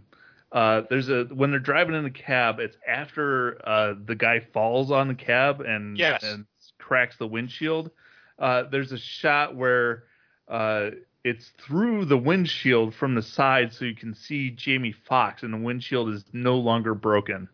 Uh, 0.52 0.82
there's 0.90 1.10
a 1.10 1.26
when 1.26 1.52
they're 1.52 1.60
driving 1.60 1.96
in 1.96 2.04
the 2.04 2.10
cab. 2.10 2.60
It's 2.60 2.78
after 2.88 3.62
uh, 3.68 3.94
the 4.06 4.16
guy 4.16 4.40
falls 4.54 4.92
on 4.92 5.08
the 5.08 5.16
cab 5.16 5.62
and 5.62 5.98
Yes. 5.98 6.24
and 6.24 6.46
cracks 6.80 7.18
the 7.18 7.28
windshield. 7.28 7.92
Uh, 8.40 8.64
there's 8.72 8.92
a 8.92 8.98
shot 8.98 9.56
where 9.56 10.04
uh, 10.48 10.92
it's 11.24 11.52
through 11.66 12.06
the 12.06 12.18
windshield 12.18 12.94
from 12.96 13.16
the 13.16 13.22
side, 13.22 13.74
so 13.74 13.84
you 13.86 13.96
can 13.96 14.14
see 14.14 14.50
Jamie 14.52 14.94
Foxx, 15.08 15.44
and 15.44 15.54
the 15.54 15.58
windshield 15.58 16.10
is 16.14 16.24
no 16.34 16.58
longer 16.58 16.94
broken. 16.94 17.50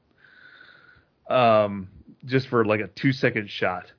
Um, 1.29 1.87
just 2.25 2.47
for 2.47 2.63
like 2.65 2.79
a 2.81 2.87
two 2.87 3.11
second 3.11 3.49
shot. 3.49 3.91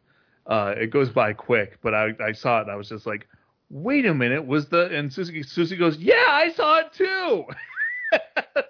Uh, 0.46 0.74
it 0.76 0.90
goes 0.90 1.08
by 1.08 1.32
quick, 1.32 1.78
but 1.82 1.94
I, 1.94 2.10
I 2.22 2.32
saw 2.32 2.58
it 2.58 2.62
and 2.62 2.70
I 2.70 2.76
was 2.76 2.88
just 2.90 3.06
like, 3.06 3.26
wait 3.74 4.06
a 4.06 4.14
minute, 4.14 4.46
was 4.46 4.68
the 4.68 4.86
and 4.96 5.12
Susie 5.12 5.42
Susie 5.42 5.76
goes, 5.76 5.98
yeah, 5.98 6.26
I 6.28 6.52
saw 6.52 6.78
it 6.78 6.92
too. 6.92 7.44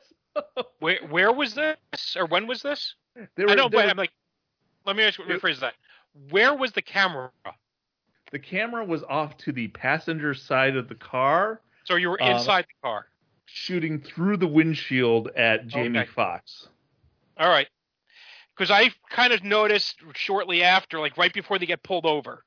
Where 0.81 0.99
where 1.09 1.33
was 1.33 1.55
this, 1.55 1.77
or 2.17 2.27
when 2.27 2.47
was 2.47 2.61
this? 2.63 2.95
I 3.17 3.21
were- 3.39 3.55
know, 3.55 3.69
they 3.69 3.77
but 3.77 3.85
were- 3.85 3.91
I'm 3.91 3.97
like, 3.97 4.11
let 4.85 4.97
me 4.97 5.05
ask, 5.05 5.21
rephrase 5.21 5.61
that. 5.61 5.75
Where 6.31 6.55
was 6.55 6.73
the 6.73 6.83
camera? 6.83 7.31
the 8.33 8.39
camera 8.41 8.85
was 8.85 9.05
off 9.05 9.37
to 9.39 9.53
the 9.53 9.69
passenger 9.69 10.35
side 10.35 10.75
of 10.77 10.89
the 10.89 10.95
car, 10.97 11.61
So 11.85 11.95
you 11.95 12.11
were 12.11 12.21
Uh, 12.21 12.31
inside 12.37 12.65
the 12.65 12.75
car. 12.89 13.07
shooting 13.47 14.01
through 14.01 14.39
the 14.39 14.47
windshield 14.49 15.29
at 15.37 15.69
Jamie 15.69 16.01
Okay. 16.01 16.11
Foxx. 16.11 16.69
All 17.39 17.49
right. 17.49 17.69
Because 18.57 18.71
I 18.73 18.91
kind 19.11 19.33
of 19.33 19.45
noticed 19.45 19.97
shortly 20.15 20.63
after, 20.65 20.99
like 20.99 21.17
right 21.17 21.33
before 21.33 21.59
they 21.61 21.67
get 21.67 21.83
pulled 21.85 22.07
over, 22.07 22.45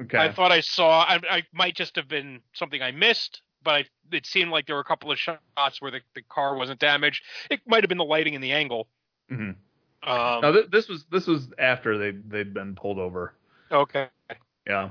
Okay. 0.00 0.18
I 0.18 0.32
thought 0.32 0.50
I 0.50 0.60
saw. 0.60 1.02
I, 1.02 1.20
I 1.30 1.42
might 1.52 1.76
just 1.76 1.96
have 1.96 2.08
been 2.08 2.40
something 2.52 2.82
I 2.82 2.90
missed, 2.90 3.42
but 3.62 3.74
I, 3.74 3.84
it 4.12 4.26
seemed 4.26 4.50
like 4.50 4.66
there 4.66 4.74
were 4.74 4.80
a 4.82 4.84
couple 4.84 5.12
of 5.12 5.18
shots 5.18 5.80
where 5.80 5.90
the, 5.90 6.00
the 6.14 6.22
car 6.22 6.56
wasn't 6.56 6.80
damaged. 6.80 7.22
It 7.50 7.60
might 7.66 7.84
have 7.84 7.88
been 7.88 7.98
the 7.98 8.04
lighting 8.04 8.34
and 8.34 8.42
the 8.42 8.52
angle. 8.52 8.88
Mhm. 9.30 9.54
Um, 10.02 10.40
no, 10.42 10.52
th- 10.52 10.70
this 10.70 10.88
was 10.88 11.04
this 11.10 11.26
was 11.26 11.48
after 11.58 11.96
they 11.96 12.10
they'd 12.10 12.52
been 12.52 12.74
pulled 12.74 12.98
over. 12.98 13.34
okay. 13.70 14.08
Yeah. 14.66 14.90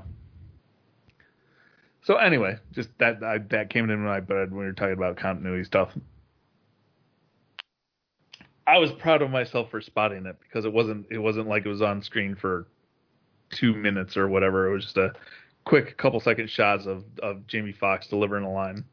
So 2.02 2.16
anyway, 2.16 2.58
just 2.72 2.90
that 2.98 3.22
I, 3.22 3.38
that 3.38 3.70
came 3.70 3.84
into 3.84 3.96
my 3.96 4.14
head 4.16 4.28
when 4.28 4.50
we 4.52 4.64
were 4.64 4.72
talking 4.72 4.92
about 4.94 5.16
continuity 5.16 5.64
stuff. 5.64 5.90
I 8.66 8.78
was 8.78 8.92
proud 8.92 9.22
of 9.22 9.30
myself 9.30 9.70
for 9.70 9.80
spotting 9.80 10.26
it 10.26 10.36
because 10.40 10.64
it 10.64 10.72
wasn't 10.72 11.06
it 11.10 11.18
wasn't 11.18 11.48
like 11.48 11.64
it 11.66 11.68
was 11.68 11.82
on 11.82 12.02
screen 12.02 12.34
for 12.34 12.66
two 13.54 13.72
minutes 13.74 14.16
or 14.16 14.28
whatever. 14.28 14.68
It 14.68 14.72
was 14.74 14.84
just 14.84 14.96
a 14.98 15.12
quick 15.64 15.96
couple 15.96 16.20
second 16.20 16.50
shots 16.50 16.86
of 16.86 17.04
of 17.22 17.46
Jamie 17.46 17.72
Foxx 17.72 18.06
delivering 18.08 18.44
a 18.44 18.52
line. 18.52 18.84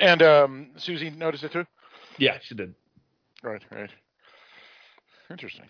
And 0.00 0.22
um, 0.22 0.68
Susie 0.76 1.10
noticed 1.10 1.42
it 1.44 1.52
too. 1.52 1.66
Yeah, 2.18 2.38
she 2.40 2.54
did. 2.54 2.74
Right, 3.42 3.62
right. 3.72 3.90
Interesting. 5.30 5.66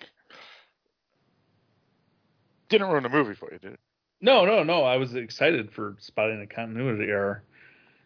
Didn't 2.69 2.89
ruin 2.89 3.03
the 3.03 3.09
movie 3.09 3.35
for 3.35 3.51
you, 3.53 3.59
did 3.59 3.75
it? 3.75 3.81
No, 4.21 4.45
no, 4.45 4.63
no. 4.63 4.83
I 4.85 4.97
was 4.97 5.15
excited 5.15 5.73
for 5.73 5.97
spotting 6.01 6.41
a 6.43 6.47
continuity 6.47 7.05
error 7.05 7.43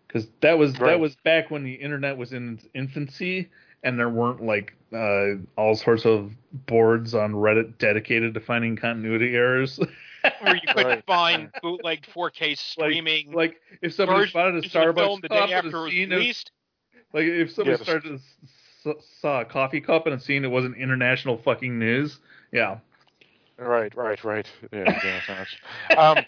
because 0.07 0.29
that 0.41 0.59
was 0.59 0.79
Right. 0.79 0.91
that 0.93 1.01
was 1.01 1.17
back 1.25 1.51
when 1.51 1.65
the 1.65 1.73
internet 1.75 2.17
was 2.17 2.33
in 2.33 2.55
its 2.55 2.67
infancy 2.75 3.49
and 3.83 3.99
there 3.99 4.09
weren't 4.09 4.43
like 4.43 4.75
uh, 4.93 5.35
all 5.57 5.75
sorts 5.75 6.05
of 6.05 6.33
boards 6.67 7.15
on 7.15 7.33
Reddit 7.33 7.79
dedicated 7.79 8.35
to 8.35 8.41
finding 8.41 8.77
continuity 8.77 9.35
errors. 9.35 9.79
Where 10.41 10.55
you 10.55 10.61
couldn't 10.69 10.85
Right. 10.87 11.05
find 11.07 11.51
bootlegged 11.63 12.07
4K 12.15 12.57
streaming. 12.57 13.33
like 13.33 13.61
if 13.81 13.95
somebody 13.95 14.19
versions 14.21 14.31
spotted 14.31 14.55
a 14.55 14.59
of 14.59 14.63
the 14.65 14.69
film 14.69 15.21
Starbucks 15.21 15.23
the 15.23 15.29
cup 15.29 15.49
day 15.49 15.53
after 15.55 15.69
it 15.69 15.89
a 15.89 15.91
scene, 15.91 16.13
of, 16.13 16.19
released. 16.19 16.51
like 17.13 17.25
if 17.27 17.51
somebody 17.53 17.79
Yeah, 17.79 17.83
started 17.85 18.09
to 18.09 18.15
s- 18.15 18.97
s- 18.99 19.05
saw 19.21 19.41
a 19.41 19.45
coffee 19.45 19.81
cup 19.81 20.07
and 20.07 20.15
a 20.15 20.21
scene 20.21 20.45
it 20.45 20.49
wasn't 20.51 20.77
international 20.77 21.39
fucking 21.39 21.79
news, 21.79 22.19
yeah. 22.53 22.79
Right, 23.59 23.95
right, 23.97 24.23
right. 24.25 24.47
Yeah, 24.73 24.99
yeah, 25.05 25.21
so 25.21 25.35
much. 25.35 25.59
Um, 25.97 26.25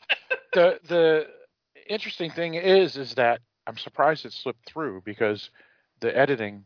the 0.52 0.78
the 0.88 1.26
interesting 1.88 2.30
thing 2.30 2.54
is, 2.54 2.96
is 2.96 3.14
that 3.14 3.40
I'm 3.66 3.76
surprised 3.76 4.24
it 4.26 4.32
slipped 4.32 4.66
through 4.66 5.02
because 5.04 5.50
the 6.00 6.16
editing 6.16 6.64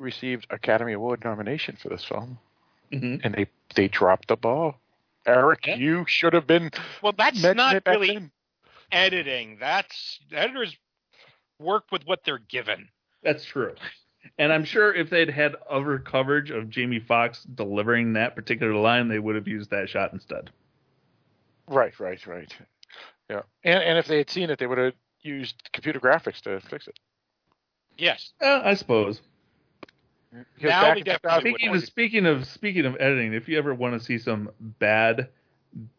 received 0.00 0.46
Academy 0.50 0.92
Award 0.92 1.24
nomination 1.24 1.76
for 1.80 1.88
this 1.88 2.04
film, 2.04 2.38
hmm 2.92 3.16
and 3.22 3.34
they 3.34 3.46
they 3.74 3.88
dropped 3.88 4.28
the 4.28 4.36
ball. 4.36 4.76
Eric, 5.26 5.66
Yeah. 5.66 5.76
you 5.76 6.04
should 6.08 6.32
have 6.32 6.46
been 6.46 6.70
Well, 7.02 7.12
that's 7.16 7.42
not 7.42 7.82
really 7.86 8.08
then. 8.14 8.30
editing. 8.90 9.58
That's 9.60 10.18
editors 10.32 10.76
work 11.58 11.84
with 11.92 12.04
what 12.06 12.24
they're 12.24 12.38
given. 12.38 12.88
That's 13.22 13.44
true. 13.44 13.74
And 14.38 14.52
I'm 14.52 14.64
sure 14.64 14.94
if 14.94 15.10
they'd 15.10 15.28
had 15.30 15.56
other 15.68 15.98
coverage 15.98 16.50
of 16.50 16.70
Jamie 16.70 17.00
Foxx 17.00 17.42
delivering 17.44 18.14
that 18.14 18.34
particular 18.34 18.72
line, 18.74 19.08
they 19.08 19.18
would 19.18 19.34
have 19.34 19.46
used 19.48 19.70
that 19.70 19.88
shot 19.90 20.12
instead. 20.14 20.50
Right, 21.68 21.98
right, 22.00 22.26
right. 22.26 22.52
Yeah, 23.28 23.42
and 23.62 23.82
and 23.82 23.98
if 23.98 24.06
they 24.06 24.18
had 24.18 24.30
seen 24.30 24.50
it, 24.50 24.58
they 24.58 24.66
would 24.66 24.78
have 24.78 24.94
used 25.22 25.70
computer 25.72 26.00
graphics 26.00 26.40
to 26.42 26.60
fix 26.60 26.88
it. 26.88 26.98
Yes. 27.98 28.32
Uh, 28.40 28.62
I 28.64 28.74
suppose. 28.74 29.20
Now 30.32 30.42
back 30.60 30.94
they 30.94 31.00
in 31.00 31.04
definitely 31.04 31.52
Speaking 31.52 31.74
of 31.74 31.84
speaking 31.84 32.26
of 32.26 32.46
speaking 32.46 32.86
of 32.86 32.96
editing, 33.00 33.32
if 33.32 33.48
you 33.48 33.58
ever 33.58 33.74
want 33.74 33.94
to 33.94 34.00
see 34.00 34.18
some 34.18 34.50
bad 34.60 35.28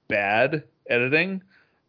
bad 0.07 0.63
editing, 0.89 1.41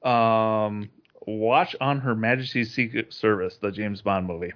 um, 0.03 0.91
watch 1.27 1.77
on 1.81 2.01
Her 2.01 2.15
Majesty's 2.15 2.75
Secret 2.75 3.13
Service, 3.13 3.59
the 3.61 3.71
James 3.71 4.03
Bond 4.03 4.27
movie. 4.27 4.53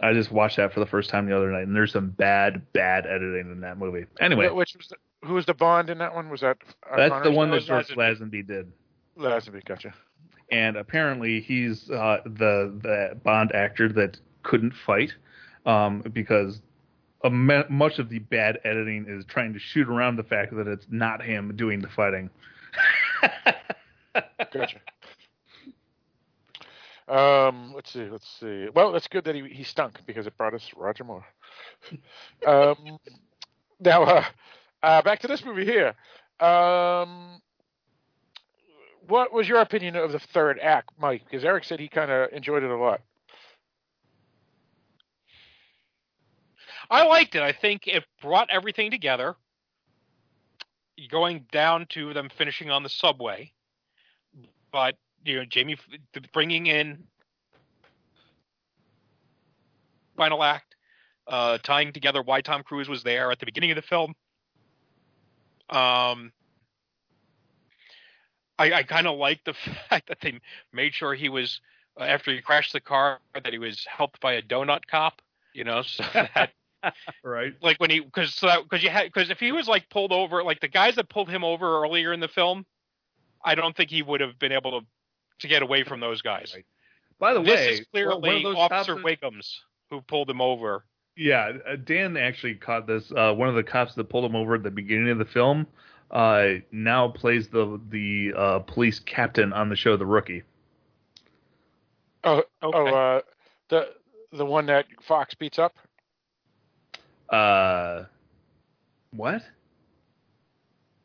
I 0.00 0.12
just 0.12 0.30
watched 0.30 0.56
that 0.56 0.72
for 0.72 0.80
the 0.80 0.86
first 0.86 1.10
time 1.10 1.26
the 1.26 1.36
other 1.36 1.50
night, 1.50 1.66
and 1.66 1.74
there's 1.74 1.92
some 1.92 2.10
bad 2.10 2.72
bad 2.72 3.06
editing 3.06 3.50
in 3.50 3.60
that 3.60 3.78
movie. 3.78 4.06
Anyway, 4.20 4.48
which 4.48 4.74
was 4.76 4.88
the, 4.88 4.96
who 5.26 5.34
was 5.34 5.46
the 5.46 5.54
Bond 5.54 5.90
in 5.90 5.98
that 5.98 6.14
one? 6.14 6.28
Was 6.30 6.40
that 6.40 6.58
that's 6.96 7.10
Connery? 7.10 7.30
the 7.30 7.36
one 7.36 7.50
that 7.50 7.62
George 7.62 7.88
George 7.88 7.98
Lazenby 7.98 8.46
did. 8.46 8.72
Lazenby, 9.18 9.64
gotcha. 9.64 9.92
and 10.50 10.76
apparently 10.76 11.40
he's 11.40 11.90
uh, 11.90 12.18
the 12.24 12.78
the 12.82 13.18
Bond 13.24 13.52
actor 13.54 13.88
that 13.92 14.18
couldn't 14.42 14.72
fight 14.72 15.14
um, 15.66 16.02
because 16.12 16.60
a 17.24 17.30
me- 17.30 17.64
much 17.68 17.98
of 17.98 18.08
the 18.08 18.18
bad 18.18 18.58
editing 18.64 19.06
is 19.08 19.24
trying 19.24 19.52
to 19.52 19.58
shoot 19.58 19.88
around 19.88 20.16
the 20.16 20.22
fact 20.22 20.54
that 20.56 20.66
it's 20.66 20.86
not 20.90 21.22
him 21.22 21.56
doing 21.56 21.80
the 21.80 21.88
fighting. 21.88 22.30
Gotcha. 24.52 24.80
Um, 27.08 27.72
let's 27.74 27.90
see, 27.90 28.08
let's 28.10 28.28
see. 28.38 28.68
Well, 28.74 28.92
that's 28.92 29.08
good 29.08 29.24
that 29.24 29.34
he 29.34 29.48
he 29.48 29.64
stunk 29.64 30.00
because 30.06 30.26
it 30.26 30.36
brought 30.36 30.52
us 30.54 30.70
Roger 30.76 31.04
Moore. 31.04 31.24
um, 32.46 32.98
now, 33.80 34.02
uh, 34.02 34.24
uh, 34.82 35.02
back 35.02 35.20
to 35.20 35.26
this 35.26 35.44
movie 35.44 35.64
here. 35.64 35.94
Um, 36.46 37.40
what 39.06 39.32
was 39.32 39.48
your 39.48 39.60
opinion 39.60 39.96
of 39.96 40.12
the 40.12 40.18
third 40.18 40.58
act, 40.60 40.90
Mike? 40.98 41.24
Because 41.24 41.44
Eric 41.44 41.64
said 41.64 41.80
he 41.80 41.88
kind 41.88 42.10
of 42.10 42.30
enjoyed 42.32 42.62
it 42.62 42.70
a 42.70 42.76
lot. 42.76 43.00
I 46.90 47.04
liked 47.04 47.34
it. 47.34 47.42
I 47.42 47.52
think 47.52 47.86
it 47.86 48.04
brought 48.22 48.48
everything 48.50 48.90
together. 48.90 49.36
Going 51.10 51.46
down 51.52 51.86
to 51.90 52.12
them 52.12 52.28
finishing 52.36 52.70
on 52.70 52.82
the 52.82 52.88
subway, 52.88 53.52
but 54.72 54.96
you 55.24 55.36
know 55.36 55.44
Jamie 55.44 55.76
bringing 56.32 56.66
in 56.66 57.04
final 60.16 60.42
act, 60.42 60.74
uh, 61.28 61.58
tying 61.58 61.92
together 61.92 62.20
why 62.20 62.40
Tom 62.40 62.64
Cruise 62.64 62.88
was 62.88 63.04
there 63.04 63.30
at 63.30 63.38
the 63.38 63.46
beginning 63.46 63.70
of 63.70 63.76
the 63.76 63.82
film. 63.82 64.10
Um, 65.70 66.32
I, 68.58 68.72
I 68.72 68.82
kind 68.82 69.06
of 69.06 69.16
like 69.18 69.44
the 69.44 69.54
fact 69.88 70.08
that 70.08 70.18
they 70.20 70.40
made 70.72 70.94
sure 70.94 71.14
he 71.14 71.28
was 71.28 71.60
uh, 71.98 72.04
after 72.04 72.32
he 72.32 72.40
crashed 72.40 72.72
the 72.72 72.80
car 72.80 73.20
that 73.34 73.52
he 73.52 73.58
was 73.58 73.86
helped 73.88 74.20
by 74.20 74.32
a 74.34 74.42
donut 74.42 74.86
cop. 74.90 75.22
You 75.54 75.64
know, 75.64 75.82
so 75.86 76.02
that 76.12 76.50
Right? 77.24 77.54
like 77.62 77.78
when 77.80 77.90
he 77.90 78.00
because 78.00 78.34
so 78.34 78.62
because 78.62 78.82
you 78.82 78.90
had 78.90 79.06
because 79.12 79.30
if 79.30 79.38
he 79.40 79.52
was 79.52 79.66
like 79.68 79.88
pulled 79.90 80.12
over 80.12 80.42
like 80.42 80.60
the 80.60 80.68
guys 80.68 80.94
that 80.96 81.08
pulled 81.08 81.28
him 81.28 81.44
over 81.44 81.82
earlier 81.82 82.12
in 82.12 82.20
the 82.20 82.28
film, 82.28 82.64
I 83.44 83.54
don't 83.54 83.76
think 83.76 83.90
he 83.90 84.02
would 84.02 84.20
have 84.20 84.38
been 84.38 84.52
able 84.52 84.80
to 84.80 84.86
to 85.40 85.48
get 85.48 85.62
away 85.62 85.84
from 85.84 86.00
those 86.00 86.22
guys. 86.22 86.52
Right. 86.54 86.66
By 87.18 87.34
the 87.34 87.42
This 87.42 87.54
way, 87.54 87.68
is 87.74 87.86
clearly 87.92 88.28
one 88.28 88.36
of 88.36 88.42
those 88.44 88.56
Officer 88.56 88.94
cops- 88.94 89.04
Wiggums 89.04 89.54
who 89.90 90.00
pulled 90.02 90.30
him 90.30 90.40
over. 90.40 90.84
Yeah, 91.16 91.52
uh, 91.68 91.74
Dan 91.76 92.16
actually 92.16 92.54
caught 92.54 92.86
this. 92.86 93.10
Uh, 93.10 93.32
one 93.34 93.48
of 93.48 93.56
the 93.56 93.64
cops 93.64 93.94
that 93.96 94.04
pulled 94.08 94.24
him 94.24 94.36
over 94.36 94.54
at 94.54 94.62
the 94.62 94.70
beginning 94.70 95.08
of 95.10 95.18
the 95.18 95.24
film 95.24 95.66
uh, 96.12 96.46
now 96.70 97.08
plays 97.08 97.48
the 97.48 97.80
the 97.90 98.32
uh, 98.36 98.58
police 98.60 99.00
captain 99.00 99.52
on 99.52 99.68
the 99.68 99.74
show 99.74 99.96
The 99.96 100.06
Rookie. 100.06 100.44
Oh, 102.24 102.38
Okay. 102.62 102.78
oh, 102.78 102.86
uh, 102.86 103.20
the 103.68 103.88
the 104.32 104.44
one 104.46 104.66
that 104.66 104.86
Foxx 105.02 105.34
beats 105.34 105.58
up. 105.58 105.74
Uh, 107.30 108.04
what? 109.12 109.42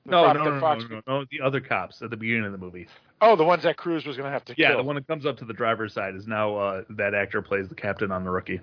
No, 0.06 0.34
no, 0.34 0.44
no, 0.44 0.60
no, 0.60 0.76
no, 0.90 1.02
no, 1.08 1.26
the 1.32 1.40
other 1.42 1.62
cops 1.62 2.02
at 2.02 2.10
the 2.10 2.18
beginning 2.18 2.46
of 2.46 2.52
the 2.52 2.58
movie. 2.58 2.88
Oh, 3.22 3.38
the 3.38 3.44
ones 3.46 3.64
that 3.64 3.78
Cruise 3.78 4.06
was 4.06 4.18
going 4.18 4.28
to 4.28 4.32
have 4.34 4.44
to 4.46 4.54
Yeah, 4.58 4.70
kill. 4.70 4.78
the 4.80 4.84
one 4.84 4.96
that 4.98 5.08
comes 5.08 5.26
up 5.26 5.38
to 5.38 5.46
the 5.46 5.54
driver's 5.54 5.94
side 5.94 6.14
is 6.16 6.28
now 6.28 6.56
uh, 6.58 6.84
that 6.90 7.14
actor 7.14 7.42
plays 7.42 7.70
the 7.70 7.76
captain 7.76 8.12
on 8.12 8.26
the 8.26 8.30
rookie. 8.30 8.60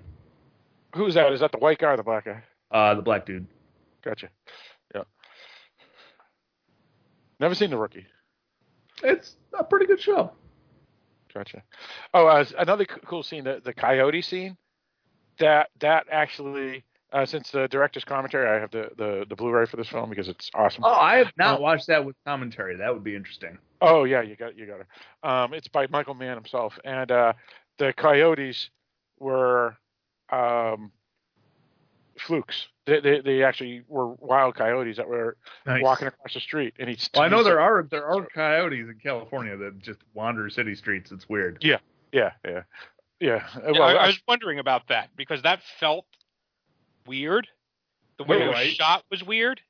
Who's 0.95 1.15
that? 1.15 1.31
Is 1.33 1.39
that 1.39 1.51
the 1.51 1.57
white 1.57 1.79
guy 1.79 1.93
or 1.93 1.97
the 1.97 2.03
black 2.03 2.25
guy? 2.25 2.43
Uh, 2.69 2.93
the 2.93 3.01
black 3.01 3.25
dude. 3.25 3.47
Gotcha. 4.03 4.29
Yeah. 4.93 5.03
Never 7.39 7.55
seen 7.55 7.71
the 7.71 7.77
rookie. 7.77 8.05
It's 9.03 9.35
a 9.57 9.63
pretty 9.63 9.87
good 9.87 9.99
show. 9.99 10.31
Gotcha. 11.33 11.63
Oh, 12.13 12.27
uh, 12.27 12.45
another 12.59 12.85
cool 12.85 13.23
scene, 13.23 13.45
the 13.45 13.61
the 13.63 13.73
coyote 13.73 14.21
scene. 14.21 14.57
That 15.39 15.69
that 15.79 16.05
actually, 16.11 16.83
uh, 17.11 17.25
since 17.25 17.51
the 17.51 17.67
director's 17.67 18.03
commentary, 18.05 18.47
I 18.49 18.59
have 18.61 18.71
the, 18.71 18.89
the 18.97 19.25
the 19.27 19.35
Blu-ray 19.35 19.65
for 19.65 19.77
this 19.77 19.87
film 19.89 20.09
because 20.09 20.27
it's 20.29 20.49
awesome. 20.53 20.83
Oh, 20.85 20.89
I 20.93 21.17
have 21.17 21.31
not 21.37 21.59
Oh. 21.59 21.61
watched 21.61 21.87
that 21.87 22.03
with 22.05 22.15
commentary. 22.25 22.77
That 22.77 22.93
would 22.93 23.03
be 23.03 23.15
interesting. 23.15 23.57
Oh 23.81 24.03
yeah, 24.05 24.21
you 24.21 24.35
got 24.35 24.57
you 24.57 24.65
got 24.65 24.79
it. 24.81 24.87
Um, 25.23 25.53
it's 25.53 25.67
by 25.67 25.87
Michael 25.87 26.13
Mann 26.13 26.35
himself, 26.35 26.77
and 26.85 27.11
uh, 27.11 27.33
the 27.79 27.93
coyotes 27.93 28.69
were 29.19 29.75
um, 30.31 30.91
flukes. 32.19 32.67
They, 32.85 32.99
they 32.99 33.21
they 33.21 33.43
actually 33.43 33.83
were 33.87 34.07
wild 34.15 34.55
coyotes 34.55 34.97
that 34.97 35.07
were 35.07 35.37
Nice. 35.65 35.83
walking 35.83 36.07
across 36.07 36.33
the 36.33 36.39
street, 36.39 36.73
and 36.79 36.89
he's. 36.89 37.09
Well, 37.13 37.23
I 37.23 37.27
know 37.27 37.43
there 37.43 37.59
are 37.61 37.87
there 37.89 38.05
are 38.05 38.25
coyotes 38.33 38.87
in 38.89 38.97
California 39.01 39.55
that 39.57 39.79
just 39.79 39.99
wander 40.13 40.49
city 40.49 40.75
streets. 40.75 41.11
It's 41.11 41.27
weird. 41.29 41.59
Yeah, 41.61 41.77
yeah, 42.11 42.31
yeah. 42.45 42.63
Yeah, 43.19 43.47
Well, 43.63 43.83
I, 43.83 43.91
I 43.93 44.03
I- 44.05 44.07
was 44.07 44.19
wondering 44.27 44.57
about 44.57 44.87
that 44.87 45.09
because 45.15 45.43
that 45.43 45.59
felt 45.79 46.07
weird. 47.07 47.47
The 48.17 48.23
way 48.25 48.41
it 48.41 48.47
was 48.47 48.53
Right. 48.55 48.75
shot 48.75 49.03
was 49.09 49.23
weird, 49.23 49.61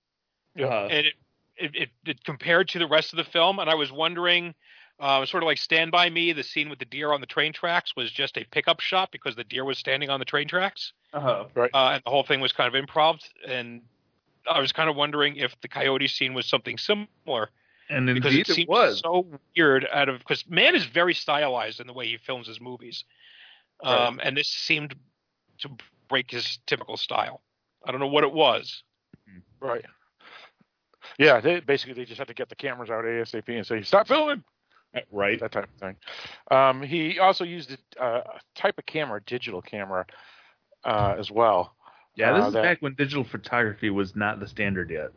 Yeah. 0.55 0.65
Uh, 0.67 0.87
and 0.91 1.05
it, 1.07 1.13
it, 1.57 1.75
it, 1.75 1.89
it 2.05 2.23
compared 2.23 2.67
to 2.69 2.79
the 2.79 2.87
rest 2.87 3.13
of 3.13 3.17
the 3.17 3.23
film. 3.23 3.59
And 3.59 3.69
I 3.69 3.75
was 3.75 3.91
wondering, 3.91 4.53
uh, 4.99 5.25
sort 5.25 5.43
of 5.43 5.47
like 5.47 5.57
Stand 5.57 5.91
by 5.91 6.09
Me, 6.09 6.33
the 6.33 6.43
scene 6.43 6.69
with 6.69 6.79
the 6.79 6.85
deer 6.85 7.11
on 7.13 7.21
the 7.21 7.27
train 7.27 7.53
tracks 7.53 7.95
was 7.95 8.11
just 8.11 8.37
a 8.37 8.43
pickup 8.51 8.79
shot 8.79 9.11
because 9.11 9.35
the 9.35 9.43
deer 9.43 9.63
was 9.65 9.77
standing 9.77 10.09
on 10.09 10.19
the 10.19 10.25
train 10.25 10.47
tracks, 10.47 10.93
uh-huh. 11.13 11.45
uh, 11.55 11.67
and 11.73 12.03
the 12.05 12.09
whole 12.09 12.23
thing 12.23 12.39
was 12.41 12.51
kind 12.51 12.73
of 12.73 12.85
improv. 12.85 13.19
And 13.47 13.81
I 14.49 14.59
was 14.59 14.71
kind 14.71 14.89
of 14.89 14.95
wondering 14.95 15.37
if 15.37 15.55
the 15.61 15.67
coyote 15.67 16.07
scene 16.07 16.33
was 16.33 16.45
something 16.45 16.77
similar 16.77 17.49
And 17.89 18.07
because 18.13 18.31
indeed 18.33 18.49
it 18.49 18.57
it 18.59 18.69
was. 18.69 18.99
so 18.99 19.25
weird 19.55 19.87
out 19.93 20.09
of 20.09 20.19
because 20.19 20.43
Mann 20.49 20.75
is 20.75 20.85
very 20.85 21.13
stylized 21.13 21.79
in 21.79 21.87
the 21.87 21.93
way 21.93 22.07
he 22.07 22.17
films 22.17 22.47
his 22.47 22.59
movies 22.59 23.05
um 23.83 24.19
and 24.23 24.35
this 24.37 24.47
seemed 24.47 24.95
to 25.59 25.69
break 26.11 26.29
his 26.29 26.59
typical 26.67 26.97
style 26.97 27.41
i 27.87 27.91
don't 27.91 27.99
know 27.99 28.07
what 28.07 28.23
it 28.23 28.31
was 28.31 28.83
Right. 29.61 29.85
Yeah, 31.17 31.39
they 31.39 31.59
basically 31.59 31.93
they 31.93 32.05
just 32.05 32.17
had 32.17 32.27
to 32.27 32.33
get 32.33 32.49
the 32.49 32.55
cameras 32.55 32.89
out 32.89 33.05
ASAP 33.05 33.47
and 33.49 33.65
say 33.65 33.81
stop 33.83 34.07
filming 34.07 34.43
right. 35.11 35.39
that 35.39 35.51
type 35.51 35.65
of 35.65 35.79
thing. 35.79 35.95
Um, 36.49 36.81
he 36.81 37.19
also 37.19 37.43
used 37.43 37.77
a, 37.97 38.03
uh, 38.03 38.23
a 38.35 38.59
type 38.59 38.77
of 38.77 38.85
camera, 38.85 39.21
digital 39.25 39.61
camera, 39.61 40.05
uh, 40.83 41.15
as 41.17 41.31
well. 41.31 41.75
Yeah, 42.15 42.33
this 42.33 42.43
uh, 42.43 42.47
is 42.47 42.53
that- 42.53 42.63
back 42.63 42.81
when 42.81 42.95
digital 42.95 43.23
photography 43.23 43.89
was 43.89 44.15
not 44.15 44.39
the 44.39 44.47
standard 44.47 44.89
yet. 44.89 45.11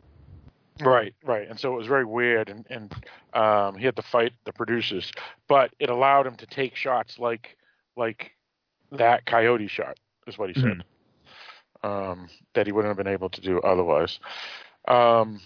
Right, 0.81 1.15
right, 1.23 1.47
and 1.49 1.57
so 1.57 1.73
it 1.73 1.77
was 1.77 1.87
very 1.87 2.03
weird, 2.03 2.49
and 2.49 2.65
and 2.69 2.93
um, 3.33 3.77
he 3.77 3.85
had 3.85 3.95
to 3.95 4.01
fight 4.01 4.33
the 4.43 4.51
producers, 4.51 5.09
but 5.47 5.71
it 5.79 5.89
allowed 5.89 6.27
him 6.27 6.35
to 6.35 6.45
take 6.45 6.75
shots 6.75 7.17
like 7.17 7.55
like 7.95 8.31
that 8.91 9.25
coyote 9.25 9.67
shot 9.67 9.97
is 10.27 10.37
what 10.37 10.49
he 10.49 10.59
said. 10.59 10.83
Um, 11.83 12.29
that 12.53 12.65
he 12.65 12.71
wouldn't 12.71 12.89
have 12.89 12.97
been 12.97 13.11
able 13.11 13.29
to 13.29 13.41
do 13.41 13.59
otherwise. 13.59 14.19
Um, 14.87 15.39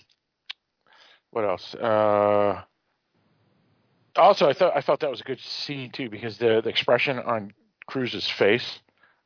what 1.31 1.43
else? 1.43 1.75
Uh, 1.75 2.61
also, 4.15 4.49
I 4.49 4.53
thought 4.53 4.75
I 4.75 4.81
thought 4.81 5.01
that 5.01 5.09
was 5.09 5.21
a 5.21 5.25
good 5.25 5.39
scene 5.39 5.91
too 5.91 6.09
because 6.09 6.37
the 6.37 6.61
the 6.61 6.69
expression 6.69 7.19
on 7.19 7.53
Cruise's 7.87 8.27
face 8.29 8.79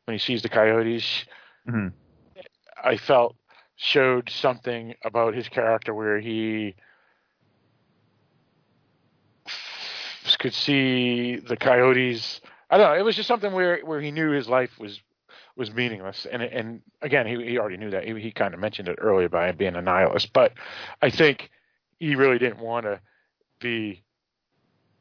when 0.06 0.14
he 0.14 0.20
sees 0.20 0.42
the 0.42 0.50
coyotes, 0.50 1.26
Mhm. 1.68 1.94
I 2.84 2.98
felt 2.98 3.36
showed 3.76 4.30
something 4.30 4.96
about 5.04 5.34
his 5.34 5.50
character 5.50 5.94
where 5.94 6.20
he 6.20 6.76
could 10.40 10.54
see 10.54 11.38
the 11.38 11.56
coyotes. 11.58 12.42
I 12.70 12.78
don't 12.78 12.92
know. 12.92 13.00
It 13.00 13.06
was 13.06 13.16
just 13.16 13.28
something 13.28 13.54
where 13.54 13.80
where 13.80 14.02
he 14.02 14.12
knew 14.12 14.32
his 14.32 14.50
life 14.50 14.78
was 14.80 15.02
was 15.56 15.72
meaningless, 15.72 16.26
and 16.32 16.42
and 16.42 16.82
again, 17.02 17.28
he 17.28 17.36
he 17.46 17.58
already 17.58 17.78
knew 17.78 17.92
that. 17.92 18.06
He, 18.06 18.20
he 18.20 18.32
kind 18.32 18.54
of 18.54 18.60
mentioned 18.60 18.88
it 18.88 18.98
earlier 19.00 19.30
by 19.30 19.52
being 19.52 19.76
a 19.76 19.82
nihilist, 19.82 20.34
but 20.34 20.54
I 21.02 21.10
think 21.10 21.52
he 22.00 22.16
really 22.16 22.40
didn't 22.40 22.60
want 22.60 22.86
to 22.86 23.00
be 23.60 24.04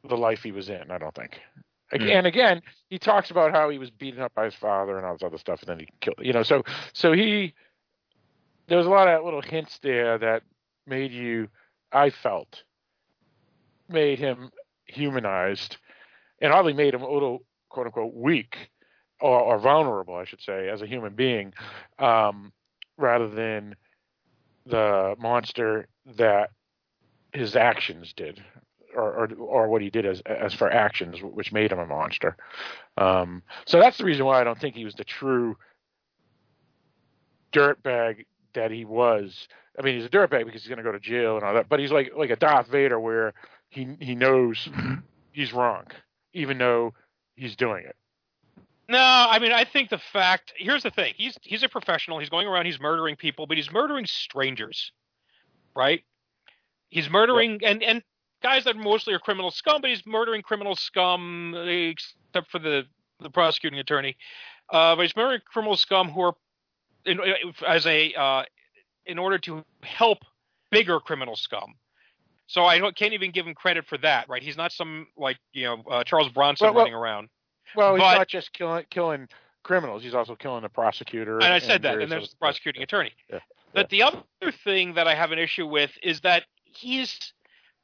the 0.08 0.16
life 0.16 0.42
he 0.42 0.52
was 0.52 0.68
in. 0.68 0.90
I 0.90 0.98
don't 0.98 1.14
think. 1.14 1.40
Hmm. 1.92 2.02
And 2.02 2.26
again, 2.26 2.62
he 2.88 2.98
talks 2.98 3.30
about 3.30 3.52
how 3.52 3.70
he 3.70 3.78
was 3.78 3.90
beaten 3.90 4.20
up 4.20 4.34
by 4.34 4.46
his 4.46 4.54
father 4.54 4.96
and 4.96 5.06
all 5.06 5.14
this 5.14 5.22
other 5.22 5.38
stuff, 5.38 5.60
and 5.60 5.68
then 5.68 5.78
he 5.80 5.88
killed. 6.00 6.18
You 6.20 6.32
know, 6.32 6.42
so 6.42 6.62
so 6.92 7.12
he 7.12 7.54
there 8.68 8.78
was 8.78 8.86
a 8.86 8.90
lot 8.90 9.08
of 9.08 9.24
little 9.24 9.42
hints 9.42 9.78
there 9.82 10.18
that 10.18 10.42
made 10.86 11.12
you, 11.12 11.48
I 11.92 12.10
felt, 12.10 12.62
made 13.88 14.18
him 14.18 14.50
humanized, 14.86 15.78
and 16.40 16.52
oddly 16.52 16.72
made 16.72 16.94
him 16.94 17.02
a 17.02 17.10
little 17.10 17.44
quote 17.68 17.86
unquote 17.86 18.14
weak 18.14 18.70
or, 19.22 19.40
or 19.40 19.58
vulnerable, 19.58 20.14
I 20.14 20.24
should 20.24 20.42
say, 20.42 20.68
as 20.68 20.82
a 20.82 20.86
human 20.86 21.14
being, 21.14 21.54
um, 21.98 22.52
rather 22.98 23.28
than 23.28 23.76
the 24.66 25.14
monster 25.18 25.86
that 26.16 26.50
his 27.32 27.56
actions 27.56 28.12
did. 28.14 28.42
Or, 28.94 29.24
or, 29.24 29.28
or 29.38 29.68
what 29.68 29.80
he 29.80 29.88
did 29.88 30.04
as 30.04 30.20
as 30.26 30.52
for 30.52 30.70
actions, 30.70 31.22
which 31.22 31.50
made 31.50 31.72
him 31.72 31.78
a 31.78 31.86
monster. 31.86 32.36
Um, 32.98 33.42
so 33.64 33.80
that's 33.80 33.96
the 33.96 34.04
reason 34.04 34.26
why 34.26 34.38
I 34.38 34.44
don't 34.44 34.60
think 34.60 34.74
he 34.74 34.84
was 34.84 34.92
the 34.92 35.04
true 35.04 35.56
dirtbag 37.54 38.26
that 38.52 38.70
he 38.70 38.84
was. 38.84 39.48
I 39.78 39.82
mean, 39.82 39.96
he's 39.96 40.04
a 40.04 40.10
dirtbag 40.10 40.44
because 40.44 40.60
he's 40.60 40.68
going 40.68 40.76
to 40.76 40.82
go 40.82 40.92
to 40.92 41.00
jail 41.00 41.36
and 41.36 41.42
all 41.42 41.54
that. 41.54 41.70
But 41.70 41.80
he's 41.80 41.90
like 41.90 42.12
like 42.14 42.28
a 42.28 42.36
Darth 42.36 42.66
Vader, 42.66 43.00
where 43.00 43.32
he 43.70 43.96
he 43.98 44.14
knows 44.14 44.68
he's 45.32 45.54
wrong, 45.54 45.84
even 46.34 46.58
though 46.58 46.92
he's 47.34 47.56
doing 47.56 47.84
it. 47.86 47.96
No 48.92 49.26
i 49.30 49.38
mean 49.38 49.52
i 49.52 49.64
think 49.64 49.90
the 49.90 49.98
fact 50.12 50.52
here's 50.56 50.82
the 50.82 50.90
thing 50.90 51.14
he's 51.16 51.36
he's 51.42 51.62
a 51.62 51.68
professional 51.68 52.18
he's 52.18 52.28
going 52.28 52.46
around 52.46 52.66
he's 52.66 52.80
murdering 52.80 53.16
people 53.16 53.46
but 53.46 53.56
he's 53.56 53.72
murdering 53.72 54.06
strangers 54.06 54.92
right 55.74 56.02
he's 56.88 57.08
murdering 57.10 57.58
and 57.64 57.82
and 57.82 58.02
guys 58.42 58.64
that 58.64 58.76
mostly 58.76 59.14
are 59.14 59.18
criminal 59.18 59.50
scum 59.50 59.80
but 59.80 59.90
he's 59.90 60.04
murdering 60.06 60.42
criminal 60.42 60.76
scum 60.76 61.54
except 61.66 62.50
for 62.50 62.58
the 62.58 62.84
the 63.20 63.30
prosecuting 63.30 63.78
attorney 63.78 64.16
uh 64.72 64.94
but 64.94 65.02
he's 65.02 65.16
murdering 65.16 65.40
criminal 65.50 65.76
scum 65.76 66.10
who 66.10 66.20
are 66.22 66.34
in, 67.04 67.18
as 67.66 67.86
a 67.86 68.12
uh 68.14 68.42
in 69.06 69.18
order 69.18 69.38
to 69.38 69.64
help 69.82 70.18
bigger 70.70 71.00
criminal 71.00 71.36
scum 71.36 71.74
so 72.52 72.66
I 72.66 72.78
don't, 72.78 72.94
can't 72.94 73.14
even 73.14 73.30
give 73.30 73.46
him 73.46 73.54
credit 73.54 73.86
for 73.86 73.96
that, 73.98 74.28
right? 74.28 74.42
He's 74.42 74.58
not 74.58 74.72
some 74.72 75.06
like 75.16 75.38
you 75.54 75.64
know 75.64 75.82
uh, 75.90 76.04
Charles 76.04 76.28
Bronson 76.28 76.66
Well, 76.66 76.74
well, 76.74 76.84
running 76.84 76.94
around. 76.94 77.28
Well, 77.74 77.94
he's 77.94 78.02
But- 78.02 78.18
not 78.18 78.28
just 78.28 78.52
killing 78.52 78.84
killing 78.90 79.28
criminals; 79.62 80.02
he's 80.02 80.14
also 80.14 80.34
killing 80.36 80.62
the 80.62 80.68
prosecutor. 80.68 81.36
and 81.36 81.52
I 81.52 81.58
said 81.58 81.82
that, 81.82 81.98
and 82.00 82.10
there's 82.10 82.24
other- 82.24 82.30
the 82.30 82.36
prosecuting 82.36 82.82
attorney. 82.82 83.12
Yeah. 83.30 83.40
But 83.72 83.88
the 83.88 84.02
other 84.02 84.52
thing 84.64 84.94
that 84.94 85.06
I 85.08 85.14
have 85.14 85.32
an 85.32 85.38
issue 85.38 85.66
with 85.66 85.96
is 86.02 86.20
that 86.22 86.44
he's 86.64 87.32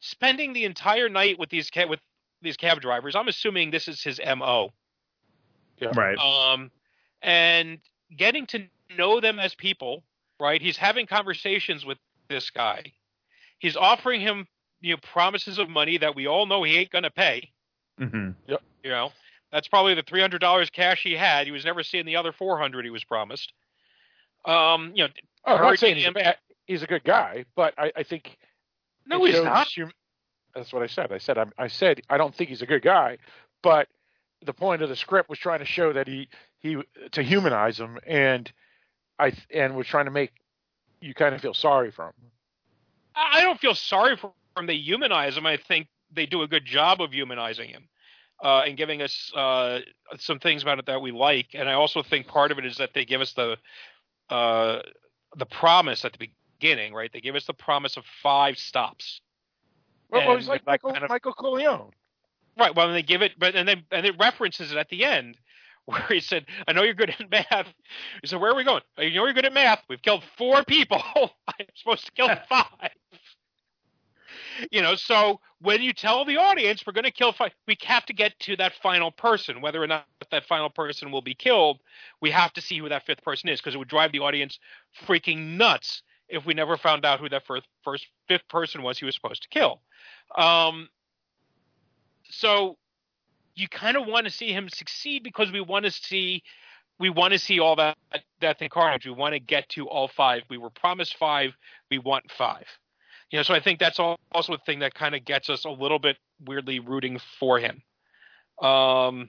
spending 0.01 0.53
the 0.53 0.65
entire 0.65 1.09
night 1.09 1.39
with 1.39 1.49
these 1.51 1.71
ca- 1.71 1.87
with 1.87 2.01
these 2.43 2.57
cab 2.57 2.81
drivers. 2.81 3.17
I'm 3.17 3.29
assuming 3.29 3.71
this 3.71 3.89
is 3.89 4.03
his 4.03 4.21
mo. 4.37 4.73
Right. 5.95 6.19
Um, 6.19 6.71
and 7.23 7.79
getting 8.17 8.47
to 8.49 8.67
know 8.97 9.21
them 9.21 9.39
as 9.39 9.55
people, 9.55 10.05
right? 10.41 10.61
He's 10.61 10.77
having 10.77 11.07
conversations 11.07 11.85
with 11.85 11.99
this 12.29 12.51
guy. 12.51 12.93
He's 13.59 13.77
offering 13.77 14.21
him, 14.21 14.47
you 14.81 14.95
know, 14.95 15.01
promises 15.03 15.59
of 15.59 15.69
money 15.69 15.97
that 15.99 16.15
we 16.15 16.27
all 16.27 16.47
know 16.47 16.63
he 16.65 16.77
ain't 16.79 16.91
gonna 16.91 17.11
pay. 17.11 17.51
hmm 17.99 18.31
You 18.47 18.59
know, 18.91 19.13
that's 19.53 19.69
probably 19.69 19.95
the 19.95 20.03
three 20.03 20.21
hundred 20.21 20.41
dollars 20.41 20.71
cash 20.71 21.03
he 21.03 21.15
had. 21.15 21.47
He 21.47 21.53
was 21.53 21.65
never 21.65 21.83
seeing 21.83 22.07
the 22.07 22.17
other 22.17 22.33
four 22.33 22.59
hundred 22.59 22.85
he 22.85 22.91
was 22.91 23.05
promised. 23.05 23.53
Um, 24.45 24.93
you 24.95 25.05
know, 25.05 25.11
Oh, 25.45 25.57
I'm 25.57 25.63
not 25.63 25.79
saying 25.79 25.97
he's 25.97 26.07
a, 26.07 26.13
bad, 26.13 26.37
he's 26.67 26.83
a 26.83 26.87
good 26.87 27.05
guy, 27.05 27.45
but 27.57 27.75
I, 27.79 27.93
I 27.97 28.03
think 28.03 28.37
no, 29.07 29.25
he's 29.25 29.43
not. 29.43 29.69
hum- 29.75 29.91
that's 30.55 30.73
what 30.73 30.83
I 30.83 30.87
said. 30.87 31.13
I 31.13 31.19
said 31.19 31.39
I'm, 31.39 31.53
I 31.59 31.69
said 31.69 32.03
I 32.11 32.19
don't 32.19 32.35
think 32.35 32.51
he's 32.51 32.63
a 32.63 32.67
good 32.67 32.83
guy, 32.83 33.19
but 33.63 33.89
the 34.45 34.53
point 34.53 34.83
of 34.83 34.89
the 34.89 34.97
script 34.97 35.31
was 35.31 35.39
trying 35.39 35.61
to 35.61 35.65
show 35.65 35.93
that 35.93 36.07
he 36.07 36.29
he 36.59 36.77
to 37.13 37.23
humanize 37.23 37.79
him, 37.79 37.99
and 38.07 38.51
I 39.19 39.33
and 39.53 39.75
was 39.77 39.87
trying 39.87 40.05
to 40.07 40.11
make 40.11 40.33
you 41.01 41.15
kind 41.15 41.35
of 41.35 41.41
feel 41.41 41.55
sorry 41.55 41.91
for 41.91 42.07
him. 42.07 42.15
I 43.15 43.39
I 43.39 43.43
don't 43.43 43.59
feel 43.59 43.75
sorry 43.75 44.17
for 44.17 44.33
him. 44.57 44.67
They 44.67 44.75
humanize 44.75 45.37
him. 45.37 45.47
I 45.47 45.57
think 45.57 45.89
they 46.13 46.27
do 46.27 46.43
a 46.43 46.49
good 46.49 46.65
job 46.65 47.01
of 47.01 47.13
humanizing 47.13 47.69
him 47.69 47.89
uh, 48.43 48.63
and 48.67 48.77
giving 48.77 49.03
us 49.03 49.33
uh, 49.37 49.81
some 50.19 50.39
things 50.39 50.63
about 50.63 50.79
it 50.79 50.87
that 50.87 51.01
we 51.03 51.13
like. 51.13 51.49
And 51.55 51.69
I 51.69 51.75
also 51.75 52.03
think 52.03 52.27
part 52.27 52.51
of 52.53 52.59
it 52.59 52.67
is 52.67 52.77
that 52.79 52.91
they 52.95 53.05
give 53.05 53.21
us 53.21 53.33
the 53.35 53.57
uh, 54.31 54.81
the 55.37 55.47
promise 55.47 56.05
at 56.05 56.13
the 56.13 56.29
beginning, 56.59 56.95
right? 56.95 57.11
They 57.13 57.21
give 57.21 57.35
us 57.37 57.47
the 57.47 57.55
promise 57.55 57.97
of 57.97 58.05
five 58.23 58.59
stops. 58.59 59.21
Well, 60.11 60.27
well, 60.27 60.37
he's 60.37 60.49
like 60.49 60.67
Michael 60.67 60.93
kind 60.93 61.05
of- 61.05 61.11
Michael 61.11 61.33
Corleone. 61.33 61.91
Right. 62.59 62.75
Well, 62.75 62.87
and 62.89 62.97
they 62.97 63.03
give 63.03 63.23
it, 63.23 63.33
but 63.39 63.55
and 63.55 63.69
then 63.69 63.85
and 63.93 64.05
it 64.05 64.17
references 64.19 64.73
it 64.73 64.79
at 64.79 64.89
the 64.89 65.05
end, 65.05 65.37
where 65.85 66.05
he 66.09 66.21
said, 66.21 66.47
"I 66.67 66.73
know 66.73 66.83
you're 66.83 66.95
good 66.95 67.11
at 67.11 67.31
math." 67.31 67.69
He 68.21 68.27
said, 68.27 68.41
"Where 68.41 68.51
are 68.51 68.57
we 68.57 68.65
going? 68.65 68.83
You 68.99 69.15
know 69.15 69.25
you're 69.27 69.33
good 69.33 69.45
at 69.47 69.53
math. 69.53 69.83
We've 69.89 70.03
killed 70.03 70.25
four 70.37 70.65
people. 70.65 71.01
I'm 71.17 71.67
supposed 71.77 72.07
to 72.07 72.13
kill 72.13 72.29
five. 72.49 72.91
You 74.71 74.83
know, 74.83 74.95
so 74.95 75.41
when 75.61 75.83
you 75.83 75.93
tell 75.93 76.25
the 76.25 76.37
audience 76.37 76.85
we're 76.87 76.93
going 76.93 77.05
to 77.05 77.11
kill 77.11 77.33
five, 77.33 77.53
we 77.67 77.77
have 77.85 78.07
to 78.07 78.13
get 78.13 78.39
to 78.41 78.57
that 78.57 78.75
final 78.83 79.11
person. 79.11 79.61
Whether 79.61 79.83
or 79.83 79.87
not 79.87 80.07
that 80.31 80.45
final 80.45 80.71
person 80.71 81.11
will 81.11 81.23
be 81.23 81.35
killed, 81.35 81.81
we 82.21 82.31
have 82.31 82.53
to 82.55 82.61
see 82.61 82.79
who 82.79 82.89
that 82.89 83.07
fifth 83.07 83.23
person 83.23 83.49
is 83.49 83.61
because 83.61 83.75
it 83.75 83.79
would 83.79 83.89
drive 83.89 84.13
the 84.13 84.21
audience 84.21 84.59
freaking 85.07 85.57
nuts 85.57 86.03
if 86.29 86.45
we 86.45 86.55
never 86.55 86.77
found 86.77 87.05
out 87.05 87.21
who 87.21 87.29
that 87.29 87.47
first, 87.47 87.67
first 87.83 88.07
fifth 88.29 88.49
person 88.49 88.83
was 88.83 88.99
he 88.99 89.05
was 89.05 89.15
supposed 89.15 89.43
to 89.43 89.49
kill. 89.49 89.81
Um, 90.37 90.89
so 92.31 92.77
you 93.55 93.69
kind 93.69 93.97
of 93.97 94.07
want 94.07 94.27
to 94.27 94.33
see 94.33 94.53
him 94.53 94.69
succeed 94.69 95.23
because 95.23 95.51
we 95.51 95.61
want 95.61 95.85
to 95.85 95.91
see 95.91 96.43
we 97.01 97.11
want 97.11 97.33
to 97.33 97.39
see 97.39 97.61
all 97.61 97.77
that 97.77 97.97
death 98.41 98.57
and 98.61 98.71
carnage. 98.71 99.07
We 99.07 99.13
want 99.13 99.35
to 99.35 99.41
get 99.41 99.69
to 99.71 99.89
all 99.89 100.09
five. 100.09 100.43
We 100.51 100.59
were 100.59 100.71
promised 100.71 101.17
five. 101.17 101.53
We 101.91 101.99
want 101.99 102.31
five. 102.31 102.67
You 103.31 103.39
know, 103.39 103.43
so 103.43 103.55
I 103.55 103.61
think 103.61 103.79
that's 103.79 103.99
also 103.99 104.55
a 104.55 104.59
thing 104.59 104.79
that 104.79 104.95
kind 104.95 105.15
of 105.15 105.25
gets 105.25 105.51
us 105.51 105.65
a 105.65 105.71
little 105.71 105.99
bit 105.99 106.17
weirdly 106.45 106.81
rooting 106.81 107.21
for 107.39 107.59
him. 107.59 107.83
Um, 108.63 109.29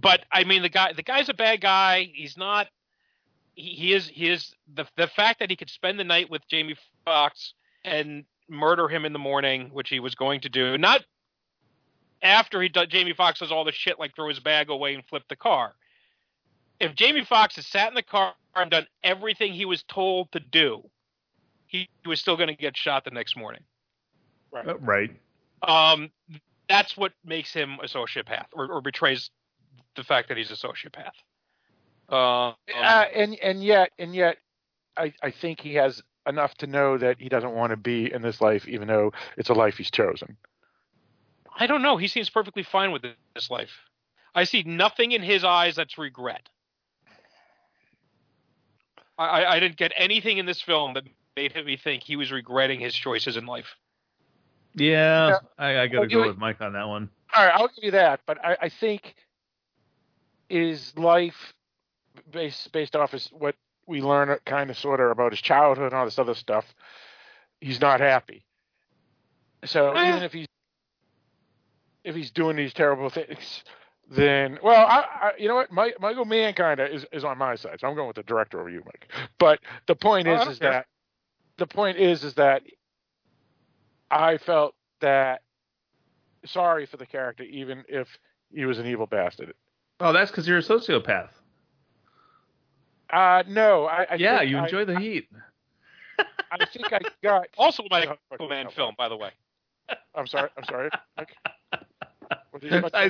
but 0.00 0.24
I 0.30 0.44
mean, 0.44 0.62
the 0.62 0.68
guy 0.68 0.92
the 0.92 1.02
guy's 1.02 1.28
a 1.28 1.34
bad 1.34 1.60
guy. 1.60 2.10
He's 2.12 2.36
not. 2.36 2.68
He, 3.54 3.70
he 3.70 3.92
is. 3.92 4.08
He 4.08 4.30
is 4.30 4.54
the 4.74 4.86
the 4.96 5.08
fact 5.08 5.40
that 5.40 5.50
he 5.50 5.56
could 5.56 5.70
spend 5.70 5.98
the 5.98 6.04
night 6.04 6.30
with 6.30 6.42
Jamie 6.48 6.76
Foxx 7.04 7.54
and 7.84 8.24
murder 8.48 8.88
him 8.88 9.04
in 9.04 9.12
the 9.12 9.18
morning, 9.18 9.70
which 9.72 9.88
he 9.88 9.98
was 9.98 10.14
going 10.14 10.40
to 10.42 10.48
do. 10.48 10.78
Not 10.78 11.04
after 12.22 12.62
he 12.62 12.68
Jamie 12.68 13.12
Foxx 13.12 13.40
does 13.40 13.52
all 13.52 13.64
the 13.64 13.72
shit 13.72 13.98
like 13.98 14.14
throw 14.14 14.28
his 14.28 14.40
bag 14.40 14.70
away 14.70 14.94
and 14.94 15.04
flip 15.04 15.24
the 15.28 15.36
car. 15.36 15.74
If 16.80 16.94
Jamie 16.94 17.24
Foxx 17.24 17.56
had 17.56 17.64
sat 17.64 17.88
in 17.88 17.94
the 17.94 18.02
car 18.02 18.34
and 18.54 18.70
done 18.70 18.86
everything 19.02 19.52
he 19.52 19.64
was 19.64 19.82
told 19.84 20.30
to 20.32 20.40
do, 20.40 20.88
he, 21.66 21.88
he 22.02 22.08
was 22.08 22.20
still 22.20 22.36
going 22.36 22.48
to 22.48 22.54
get 22.54 22.76
shot 22.76 23.04
the 23.04 23.10
next 23.10 23.36
morning. 23.36 23.62
Uh, 24.54 24.76
right. 24.78 25.10
Um, 25.62 26.10
that's 26.68 26.96
what 26.96 27.12
makes 27.24 27.52
him 27.52 27.78
a 27.82 27.86
sociopath, 27.86 28.46
or, 28.52 28.70
or 28.70 28.80
betrays 28.80 29.30
the 29.96 30.04
fact 30.04 30.28
that 30.28 30.36
he's 30.36 30.50
a 30.50 30.54
sociopath. 30.54 31.12
Uh, 32.08 32.52
Uh, 32.74 33.04
and 33.14 33.36
and 33.42 33.64
yet 33.64 33.90
and 33.98 34.14
yet, 34.14 34.38
I 34.96 35.12
I 35.22 35.30
think 35.30 35.60
he 35.60 35.74
has 35.74 36.02
enough 36.26 36.54
to 36.56 36.66
know 36.66 36.98
that 36.98 37.20
he 37.20 37.28
doesn't 37.28 37.52
want 37.52 37.70
to 37.70 37.76
be 37.76 38.12
in 38.12 38.22
this 38.22 38.40
life, 38.40 38.68
even 38.68 38.88
though 38.88 39.12
it's 39.36 39.48
a 39.48 39.54
life 39.54 39.76
he's 39.76 39.90
chosen. 39.90 40.36
I 41.58 41.66
don't 41.66 41.82
know. 41.82 41.96
He 41.96 42.08
seems 42.08 42.28
perfectly 42.30 42.62
fine 42.62 42.92
with 42.92 43.02
this 43.34 43.50
life. 43.50 43.70
I 44.34 44.44
see 44.44 44.62
nothing 44.62 45.12
in 45.12 45.22
his 45.22 45.44
eyes 45.44 45.76
that's 45.76 45.96
regret. 45.98 46.48
I, 49.18 49.24
I, 49.42 49.52
I 49.56 49.60
didn't 49.60 49.76
get 49.76 49.92
anything 49.96 50.38
in 50.38 50.46
this 50.46 50.60
film 50.60 50.94
that 50.94 51.04
made 51.36 51.54
me 51.64 51.76
think 51.76 52.02
he 52.02 52.16
was 52.16 52.30
regretting 52.32 52.80
his 52.80 52.94
choices 52.94 53.36
in 53.36 53.46
life. 53.46 53.76
Yeah, 54.74 55.28
Yeah. 55.28 55.38
I, 55.58 55.78
I 55.80 55.86
got 55.88 56.02
to 56.02 56.06
go 56.08 56.20
you- 56.22 56.28
with 56.28 56.38
Mike 56.38 56.60
on 56.60 56.72
that 56.74 56.86
one. 56.88 57.08
All 57.34 57.44
right, 57.44 57.54
I'll 57.54 57.68
give 57.68 57.82
you 57.84 57.90
that, 57.92 58.20
but 58.26 58.42
I, 58.44 58.56
I 58.62 58.68
think 58.68 59.14
is 60.48 60.96
life 60.96 61.52
based 62.30 62.70
based 62.72 62.94
off 62.94 63.12
his 63.12 63.26
what 63.32 63.56
we 63.86 64.00
learn 64.00 64.36
kind 64.46 64.70
of 64.70 64.78
sort 64.78 65.00
of 65.00 65.10
about 65.10 65.32
his 65.32 65.40
childhood 65.40 65.86
and 65.92 65.94
all 65.94 66.04
this 66.04 66.18
other 66.18 66.34
stuff, 66.34 66.64
he's 67.60 67.80
not 67.80 68.00
happy. 68.00 68.44
So 69.64 69.92
Eh. 69.92 70.08
even 70.08 70.22
if 70.22 70.32
he's 70.32 70.46
if 72.04 72.14
he's 72.14 72.30
doing 72.30 72.56
these 72.56 72.72
terrible 72.72 73.10
things, 73.10 73.64
then 74.10 74.58
well, 74.62 74.86
I, 74.86 75.04
I 75.20 75.32
you 75.38 75.48
know 75.48 75.56
what, 75.56 75.72
Mike, 75.72 75.96
Michael 76.00 76.24
Mann 76.24 76.54
kind 76.54 76.78
of 76.80 76.90
is 76.90 77.04
is 77.12 77.24
on 77.24 77.38
my 77.38 77.54
side, 77.56 77.80
so 77.80 77.88
I'm 77.88 77.94
going 77.94 78.06
with 78.06 78.16
the 78.16 78.22
director 78.22 78.60
over 78.60 78.68
you, 78.70 78.82
Mike. 78.84 79.08
But 79.38 79.60
the 79.86 79.94
point 79.96 80.28
Oh, 80.28 80.34
is, 80.34 80.40
don't 80.40 80.50
is 80.52 80.58
care. 80.58 80.70
that 80.72 80.86
the 81.58 81.66
point 81.66 81.98
is, 81.98 82.22
is 82.24 82.34
that 82.34 82.62
I 84.10 84.38
felt 84.38 84.74
that 85.00 85.42
sorry 86.44 86.86
for 86.86 86.96
the 86.96 87.06
character, 87.06 87.42
even 87.44 87.84
if 87.88 88.08
he 88.54 88.64
was 88.64 88.78
an 88.78 88.86
evil 88.86 89.06
bastard. 89.06 89.54
Oh, 90.00 90.12
that's 90.12 90.30
because 90.30 90.46
you're 90.46 90.58
a 90.58 90.62
sociopath. 90.62 91.30
Uh, 93.12 93.42
no, 93.48 93.86
I, 93.86 94.06
I 94.10 94.14
yeah, 94.16 94.38
think 94.38 94.50
you 94.50 94.58
I- 94.58 94.64
enjoy 94.64 94.84
the 94.84 94.98
heat. 94.98 95.28
I 96.52 96.64
think 96.66 96.92
I 96.92 97.00
got. 97.22 97.48
Also, 97.58 97.82
my 97.90 98.06
Oh, 98.06 98.14
Michael 98.30 98.48
Mann 98.50 98.70
film, 98.70 98.94
by 98.96 99.08
the 99.08 99.16
way. 99.16 99.30
I'm 100.14 100.26
sorry. 100.26 100.48
I'm 100.56 100.64
sorry. 100.64 100.90
Mike. 101.16 101.34
What 102.56 102.62
did 102.62 102.72
you 102.72 102.80
say 102.80 102.86
about 102.86 102.94
I. 102.94 103.04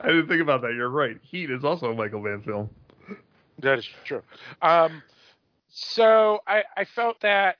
I 0.00 0.06
didn't 0.08 0.28
think 0.28 0.40
about 0.40 0.62
that. 0.62 0.72
You're 0.74 0.88
right. 0.88 1.18
Heat 1.22 1.50
is 1.50 1.64
also 1.64 1.92
a 1.92 1.94
Michael 1.94 2.20
Mann 2.20 2.40
film. 2.42 2.70
That 3.58 3.78
is 3.78 3.88
true. 4.04 4.22
Um, 4.62 5.02
so 5.68 6.40
I, 6.46 6.62
I 6.76 6.84
felt 6.84 7.20
that. 7.20 7.56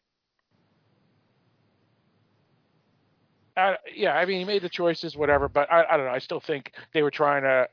Uh, 3.57 3.75
yeah, 3.95 4.15
I 4.15 4.25
mean, 4.25 4.39
he 4.39 4.45
made 4.45 4.63
the 4.63 4.69
choices, 4.69 5.17
whatever, 5.17 5.49
but 5.49 5.71
I, 5.71 5.85
I 5.91 5.97
don't 5.97 6.07
know. 6.07 6.13
I 6.13 6.19
still 6.19 6.41
think 6.41 6.73
they 6.93 7.03
were 7.03 7.11
trying 7.11 7.43
to 7.43 7.69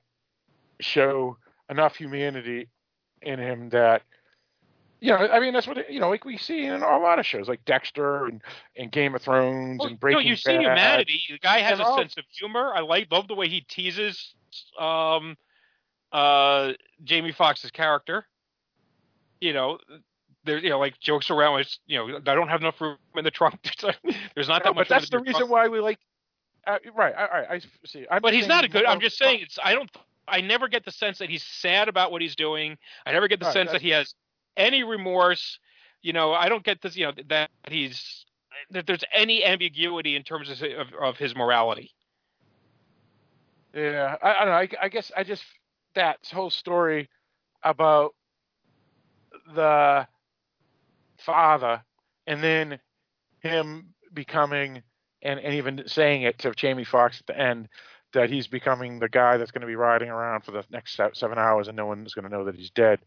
show 0.80 1.38
enough 1.69 1.95
humanity 1.95 2.69
in 3.22 3.40
him 3.40 3.69
that, 3.69 4.02
you 5.03 5.09
know, 5.11 5.17
I 5.17 5.41
mean, 5.41 5.53
that's 5.53 5.67
what 5.67 5.91
you 5.91 5.99
know, 5.99 6.07
like 6.09 6.23
we 6.23 6.38
see 6.38 6.63
in 6.63 6.81
a 6.81 6.97
lot 6.97 7.19
of 7.19 7.25
shows, 7.25 7.49
like 7.49 7.65
Dexter 7.65 8.25
and, 8.25 8.41
and 8.77 8.89
Game 8.89 9.13
of 9.15 9.21
Thrones 9.21 9.80
Well, 9.80 9.88
and 9.89 9.91
you, 9.91 9.95
know, 9.95 9.99
Breaking 9.99 10.27
you 10.27 10.35
see 10.38 10.53
Bad. 10.53 10.61
humanity. 10.61 11.21
The 11.30 11.39
guy 11.39 11.59
has 11.59 11.80
a 11.80 11.84
all- 11.84 11.97
sense 11.97 12.15
of 12.17 12.23
humor. 12.31 12.71
I 12.73 12.80
like 12.80 13.11
love 13.11 13.27
the 13.27 13.35
way 13.35 13.49
he 13.49 13.59
teases 13.61 14.34
um, 14.80 15.35
uh, 16.13 16.71
Jamie 17.03 17.34
Foxx's 17.34 17.69
character. 17.71 18.25
You 19.41 19.51
know, 19.51 19.77
there 20.45 20.57
you 20.57 20.69
know 20.69 20.80
like 20.80 20.97
jokes 21.01 21.30
around 21.30 21.55
with 21.55 21.77
you 21.85 21.97
know 21.97 22.17
I 22.17 22.35
don't 22.35 22.47
have 22.47 22.61
enough 22.61 22.80
room 22.80 22.97
in 23.17 23.25
the 23.25 23.31
trunk. 23.31 23.59
There's 24.35 24.47
not 24.47 24.63
No, 24.63 24.69
that 24.71 24.75
much. 24.75 24.88
but 24.88 24.89
that's 24.89 25.09
the 25.09 25.17
your 25.17 25.23
reason 25.23 25.39
trunk. 25.41 25.51
why 25.51 25.67
we 25.67 25.81
like. 25.81 25.99
Uh, 26.65 26.77
right, 26.95 27.13
all 27.13 27.27
right, 27.30 27.47
I 27.49 27.61
see. 27.85 28.05
I'm 28.09 28.21
But 28.21 28.34
he's 28.34 28.47
not 28.47 28.63
a 28.63 28.69
good. 28.69 28.85
I'm 28.85 29.01
just 29.01 29.17
saying 29.17 29.41
it's. 29.41 29.59
I 29.61 29.73
don't. 29.73 29.91
I 30.30 30.39
never 30.39 30.69
get 30.69 30.85
the 30.85 30.91
sense 30.93 31.17
that 31.17 31.30
he's 31.30 31.43
sad 31.43 31.89
about 31.89 32.09
what 32.13 32.21
he's 32.21 32.38
doing. 32.38 32.77
I 33.05 33.11
never 33.11 33.27
get 33.27 33.41
the 33.41 33.47
Right, 33.47 33.53
sense 33.53 33.71
that 33.73 33.81
he 33.81 33.89
has 33.89 34.15
any 34.57 34.84
remorse. 34.84 35.59
You 36.01 36.13
know, 36.13 36.34
I 36.34 36.49
don't 36.49 36.63
get 36.63 36.81
this. 36.81 36.95
You 36.95 37.07
know 37.07 37.13
that 37.30 37.49
he's 37.69 38.25
that 38.71 38.88
there's 38.88 39.03
any 39.13 39.43
ambiguity 39.43 40.15
in 40.15 40.23
terms 40.23 40.49
of 40.49 40.61
of, 40.61 40.88
of 41.01 41.17
his 41.17 41.35
morality. 41.35 41.91
Yeah, 43.73 44.17
I, 44.21 44.34
I 44.34 44.45
don't 44.45 44.47
know. 44.47 44.53
I, 44.53 44.69
I 44.85 44.89
guess 44.89 45.11
I 45.15 45.23
just 45.23 45.43
that 45.95 46.19
whole 46.31 46.49
story 46.49 47.09
about 47.63 48.13
the 49.55 50.07
father 51.17 51.81
and 52.27 52.43
then 52.43 52.80
him 53.39 53.93
becoming 54.13 54.81
and, 55.21 55.39
and 55.39 55.55
even 55.55 55.84
saying 55.88 56.23
it 56.23 56.39
to 56.39 56.51
Jamie 56.51 56.84
Foxx 56.84 57.19
at 57.19 57.27
the 57.27 57.39
end 57.39 57.69
that 58.13 58.30
he's 58.30 58.47
becoming 58.47 58.99
the 58.99 59.09
guy 59.09 59.38
that's 59.38 59.51
going 59.51 59.61
to 59.61 59.67
be 59.67 59.75
riding 59.75 60.09
around 60.09 60.41
for 60.43 60.51
the 60.51 60.63
next 60.69 60.99
seven 61.13 61.38
hours 61.38 61.67
and 61.67 61.75
no 61.75 61.85
one's 61.85 62.13
going 62.13 62.30
to 62.30 62.35
know 62.35 62.45
that 62.45 62.55
he's 62.55 62.69
dead. 62.69 62.99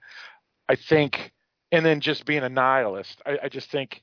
I 0.69 0.75
think, 0.75 1.33
and 1.77 1.85
then 1.85 2.01
just 2.01 2.25
being 2.25 2.43
a 2.43 2.49
nihilist. 2.49 3.21
I, 3.27 3.39
I 3.45 3.49
just 3.51 3.71
think 3.71 4.03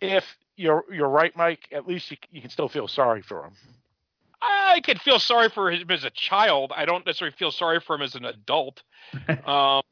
if 0.00 0.24
you're 0.56 0.84
you're 0.92 1.08
right, 1.08 1.34
Mike. 1.34 1.68
At 1.72 1.88
least 1.88 2.10
you, 2.10 2.18
you 2.30 2.42
can 2.42 2.50
still 2.50 2.68
feel 2.68 2.86
sorry 2.86 3.22
for 3.22 3.44
him. 3.44 3.52
I 4.42 4.80
could 4.84 5.00
feel 5.00 5.18
sorry 5.18 5.48
for 5.48 5.70
him 5.70 5.90
as 5.90 6.04
a 6.04 6.10
child. 6.10 6.72
I 6.76 6.84
don't 6.84 7.06
necessarily 7.06 7.34
feel 7.38 7.50
sorry 7.50 7.80
for 7.80 7.96
him 7.96 8.02
as 8.02 8.14
an 8.14 8.26
adult. 8.26 8.82
um, 9.46 9.82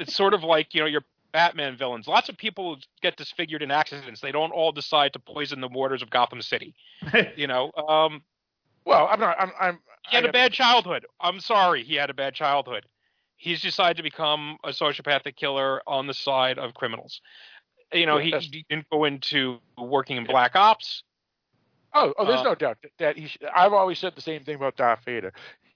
it's 0.00 0.14
sort 0.14 0.34
of 0.34 0.42
like 0.42 0.74
you 0.74 0.80
know 0.80 0.86
your 0.86 1.04
Batman 1.32 1.76
villains. 1.76 2.08
Lots 2.08 2.28
of 2.28 2.36
people 2.36 2.78
get 3.00 3.16
disfigured 3.16 3.62
in 3.62 3.70
accidents. 3.70 4.20
They 4.20 4.32
don't 4.32 4.50
all 4.50 4.72
decide 4.72 5.12
to 5.12 5.20
poison 5.20 5.60
the 5.60 5.68
waters 5.68 6.02
of 6.02 6.10
Gotham 6.10 6.42
City. 6.42 6.74
You 7.36 7.46
know, 7.46 7.70
um, 7.74 8.22
Well, 8.84 9.08
I'm 9.08 9.20
not. 9.20 9.36
I'm. 9.38 9.52
I'm 9.60 9.78
he 10.08 10.16
had 10.16 10.24
I 10.24 10.30
a 10.30 10.32
bad 10.32 10.52
childhood. 10.52 11.06
I'm 11.20 11.38
sorry, 11.38 11.84
he 11.84 11.94
had 11.94 12.10
a 12.10 12.14
bad 12.14 12.34
childhood. 12.34 12.86
He's 13.40 13.62
decided 13.62 13.96
to 13.96 14.02
become 14.02 14.58
a 14.62 14.68
sociopathic 14.68 15.34
killer 15.34 15.80
on 15.86 16.06
the 16.06 16.12
side 16.12 16.58
of 16.58 16.74
criminals. 16.74 17.22
You 17.90 18.04
know, 18.04 18.18
he, 18.18 18.32
he 18.38 18.66
didn't 18.68 18.86
go 18.90 19.04
into 19.04 19.60
working 19.78 20.18
in 20.18 20.24
black 20.24 20.54
ops. 20.56 21.02
Oh, 21.94 22.12
oh, 22.18 22.26
there's 22.26 22.40
Uh, 22.40 22.44
no 22.44 22.54
doubt 22.54 22.76
that, 22.82 22.92
that 22.98 23.16
he. 23.16 23.28
Should, 23.28 23.44
I've 23.46 23.72
always 23.72 23.98
said 23.98 24.14
the 24.14 24.20
same 24.20 24.44
thing 24.44 24.56
about 24.56 24.76
Darth 24.76 25.06
Vader. 25.06 25.32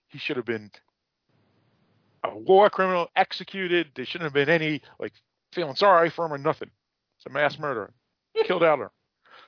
He 0.09 0.19
should 0.19 0.37
have 0.37 0.45
been 0.45 0.71
a 2.23 2.37
war 2.37 2.69
criminal, 2.69 3.09
executed. 3.17 3.89
There 3.95 4.05
shouldn't 4.05 4.27
have 4.27 4.35
been 4.35 4.51
any 4.51 4.83
like 5.01 5.15
feeling 5.55 5.75
sorry 5.75 6.11
for 6.11 6.27
him 6.27 6.35
or 6.35 6.39
nothing. 6.39 6.71
It's 7.17 7.25
a 7.27 7.31
mass 7.31 7.59
murderer. 7.59 7.95
Killed 8.45 8.63
Elder. 8.63 8.91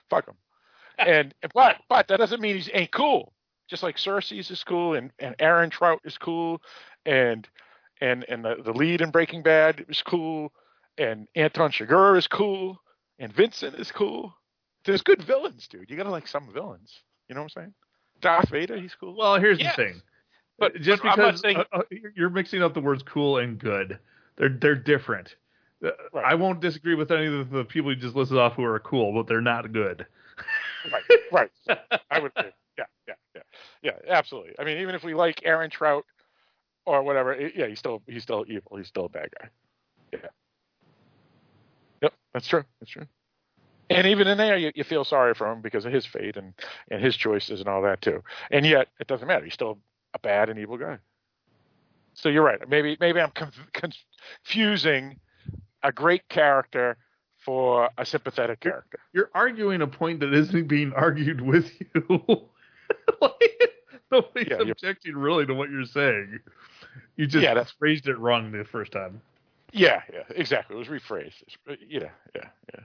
Fuck 0.08 0.26
him. 0.26 0.36
And 0.98 1.34
but 1.52 1.76
but 1.90 2.08
that 2.08 2.16
doesn't 2.16 2.40
mean 2.40 2.56
he 2.56 2.72
ain't 2.72 2.90
cool. 2.90 3.34
Just 3.68 3.82
like 3.82 3.96
Cersei's 3.96 4.50
is 4.50 4.64
cool, 4.64 4.94
and 4.94 5.10
and 5.18 5.36
Ehrmantraut 5.36 5.98
is 6.04 6.16
cool, 6.16 6.62
and 7.04 7.46
and 8.00 8.24
and 8.28 8.44
the, 8.44 8.56
the 8.64 8.72
lead 8.72 9.00
in 9.00 9.10
Breaking 9.10 9.42
Bad 9.42 9.84
is 9.88 10.02
cool. 10.02 10.52
and 10.98 11.28
Anton 11.34 11.70
Chigurh 11.70 12.16
is 12.16 12.26
cool, 12.26 12.80
and 13.18 13.32
Vincent 13.32 13.74
is 13.76 13.90
cool. 13.92 14.34
There's 14.84 15.02
good 15.02 15.22
villains, 15.22 15.66
dude. 15.68 15.90
You 15.90 15.96
gotta 15.96 16.10
like 16.10 16.26
some 16.28 16.52
villains. 16.52 16.92
You 17.28 17.34
know 17.34 17.42
what 17.42 17.52
I'm 17.56 17.62
saying? 17.62 17.74
Darth 18.20 18.48
Vader, 18.50 18.76
he's 18.78 18.94
cool. 18.94 19.16
Well, 19.16 19.38
here's 19.38 19.58
Yes. 19.60 19.76
the 19.76 19.84
thing. 19.84 20.02
But- 20.58 20.74
just 20.80 21.02
but 21.02 21.16
because 21.16 21.40
saying- 21.40 21.58
uh, 21.58 21.64
uh, 21.72 21.82
you're 22.14 22.30
mixing 22.30 22.62
up 22.62 22.72
the 22.72 22.80
words 22.80 23.02
cool 23.02 23.38
and 23.38 23.58
good, 23.58 23.98
they're 24.36 24.48
they're 24.48 24.74
different. 24.74 25.34
Uh, 25.84 25.90
Right. 26.14 26.24
I 26.24 26.34
won't 26.34 26.60
disagree 26.60 26.94
with 26.94 27.10
any 27.10 27.26
of 27.26 27.50
the 27.50 27.64
people 27.64 27.90
you 27.92 27.96
just 28.00 28.16
listed 28.16 28.38
off 28.38 28.54
who 28.54 28.64
are 28.64 28.78
cool, 28.80 29.12
but 29.12 29.26
they're 29.28 29.42
not 29.42 29.70
good. 29.72 30.06
right, 30.90 31.02
right. 31.32 31.50
I 32.10 32.18
would 32.20 32.32
agree. 32.36 32.50
Yeah, 32.78 32.84
yeah, 33.06 33.14
yeah, 33.34 33.42
yeah. 33.82 33.92
Absolutely. 34.08 34.54
I 34.58 34.64
mean, 34.64 34.78
even 34.78 34.94
if 34.94 35.04
we 35.04 35.12
like 35.14 35.40
Ehrmantraut 35.40 36.02
or 36.86 37.02
whatever, 37.02 37.32
it- 37.32 37.54
yeah, 37.56 37.66
he's 37.66 37.78
still 37.78 38.02
he's 38.06 38.22
still 38.22 38.44
evil. 38.48 38.76
He's 38.76 38.88
still 38.88 39.06
a 39.06 39.08
bad 39.08 39.28
guy. 39.38 39.48
Yeah. 40.12 40.28
Yep, 42.02 42.12
that's 42.34 42.46
true. 42.46 42.64
That's 42.80 42.90
true. 42.90 43.06
And 43.88 44.06
even 44.08 44.26
in 44.26 44.36
there, 44.36 44.56
you, 44.56 44.72
you 44.74 44.82
feel 44.84 45.04
sorry 45.04 45.34
for 45.34 45.50
him 45.50 45.60
because 45.62 45.84
of 45.84 45.92
his 45.92 46.04
fate 46.06 46.36
and 46.36 46.54
and 46.90 47.02
his 47.02 47.16
choices 47.16 47.60
and 47.60 47.68
all 47.68 47.82
that 47.82 48.00
too. 48.02 48.22
And 48.50 48.66
yet, 48.66 48.88
it 49.00 49.06
doesn't 49.06 49.26
matter. 49.28 49.44
He's 49.44 49.54
still 49.54 49.78
a 50.14 50.18
bad 50.18 50.48
and 50.48 50.58
evil 50.58 50.76
guy. 50.76 50.98
So 52.14 52.28
you're 52.28 52.42
right. 52.42 52.58
Maybe 52.68 52.96
maybe 53.00 53.20
I'm 53.20 53.30
conf- 53.30 53.68
confusing 54.44 55.20
a 55.82 55.92
great 55.92 56.28
character 56.28 56.96
for 57.44 57.88
a 57.96 58.04
sympathetic 58.04 58.58
character. 58.60 58.98
You're 59.12 59.30
arguing 59.34 59.82
a 59.82 59.86
point 59.86 60.18
that 60.20 60.34
isn't 60.34 60.66
being 60.66 60.92
argued 60.94 61.40
with 61.40 61.70
you. 61.78 62.02
like, 63.20 63.70
nobody's 64.10 64.48
Yeah, 64.50 64.68
objecting 64.68 65.14
really 65.16 65.46
to 65.46 65.54
what 65.54 65.70
you're 65.70 65.84
saying. 65.84 66.40
You 67.16 67.26
just 67.26 67.42
Yeah, 67.42 67.54
that's- 67.54 67.72
phrased 67.78 68.08
it 68.08 68.18
wrong 68.18 68.52
the 68.52 68.64
first 68.64 68.92
time. 68.92 69.20
Yeah, 69.72 70.02
yeah, 70.12 70.22
exactly. 70.30 70.76
It 70.76 70.78
was 70.78 70.88
rephrased. 70.88 71.42
It's, 71.42 71.56
uh, 71.68 71.74
yeah, 71.86 72.08
yeah, 72.34 72.48
yeah. 72.74 72.80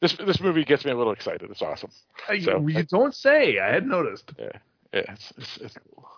This 0.00 0.12
this 0.14 0.40
movie 0.40 0.64
gets 0.64 0.84
me 0.84 0.90
a 0.90 0.96
little 0.96 1.12
excited. 1.12 1.48
It's 1.50 1.62
awesome. 1.62 1.90
So, 2.40 2.66
you 2.66 2.78
I- 2.78 2.82
don't 2.82 3.14
say. 3.14 3.58
I 3.58 3.72
had 3.72 3.86
noticed. 3.86 4.32
Yeah, 4.38 4.48
yeah, 4.92 5.12
it's 5.12 5.32
it's, 5.38 5.56
it's 5.58 5.76
cool. 5.78 6.08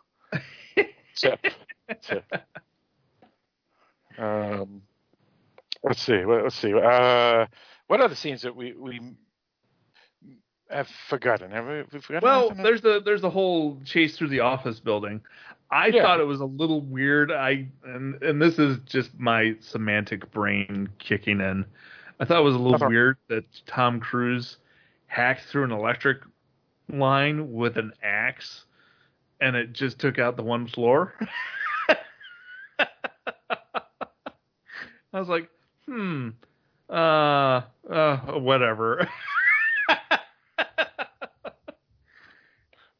Um, 4.18 4.82
let's 5.82 6.00
see. 6.02 6.24
what- 6.24 6.42
Let's 6.44 6.56
see. 6.56 6.72
Uh, 6.72 7.46
what 7.86 8.00
other 8.00 8.14
scenes 8.14 8.42
that 8.42 8.56
we 8.56 8.72
we 8.72 9.00
have 10.70 10.88
forgotten? 11.08 11.50
Have 11.50 11.66
we, 11.66 11.82
we 11.92 12.00
forgotten? 12.00 12.22
Well, 12.26 12.50
there's 12.50 12.80
the 12.80 13.00
there's 13.04 13.20
the 13.20 13.30
whole 13.30 13.78
chase 13.84 14.16
through 14.16 14.28
the 14.28 14.40
office 14.40 14.80
building. 14.80 15.20
I 15.70 15.88
Yeah. 15.88 16.02
thought 16.02 16.20
it 16.20 16.26
was 16.26 16.40
a 16.40 16.44
little 16.46 16.80
weird. 16.80 17.32
I 17.32 17.68
and 17.84 18.22
and 18.22 18.40
this 18.40 18.58
is 18.58 18.78
just 18.86 19.18
my 19.18 19.56
semantic 19.60 20.30
brain 20.30 20.88
kicking 20.98 21.40
in. 21.40 21.64
I 22.20 22.24
thought 22.24 22.38
it 22.40 22.44
was 22.44 22.54
a 22.54 22.58
little 22.58 22.74
Uh-huh. 22.76 22.88
weird 22.88 23.16
that 23.28 23.44
Tom 23.66 24.00
Cruise 24.00 24.58
hacked 25.06 25.44
through 25.44 25.64
an 25.64 25.72
electric 25.72 26.18
line 26.92 27.52
with 27.52 27.76
an 27.78 27.92
axe, 28.02 28.64
and 29.40 29.56
it 29.56 29.72
just 29.72 29.98
took 29.98 30.18
out 30.18 30.36
the 30.36 30.42
one 30.42 30.66
floor. 30.66 31.14
I 35.12 35.18
was 35.18 35.28
like, 35.28 35.48
hmm, 35.86 36.30
uh, 36.90 37.62
uh, 37.90 38.16
whatever. 38.38 39.08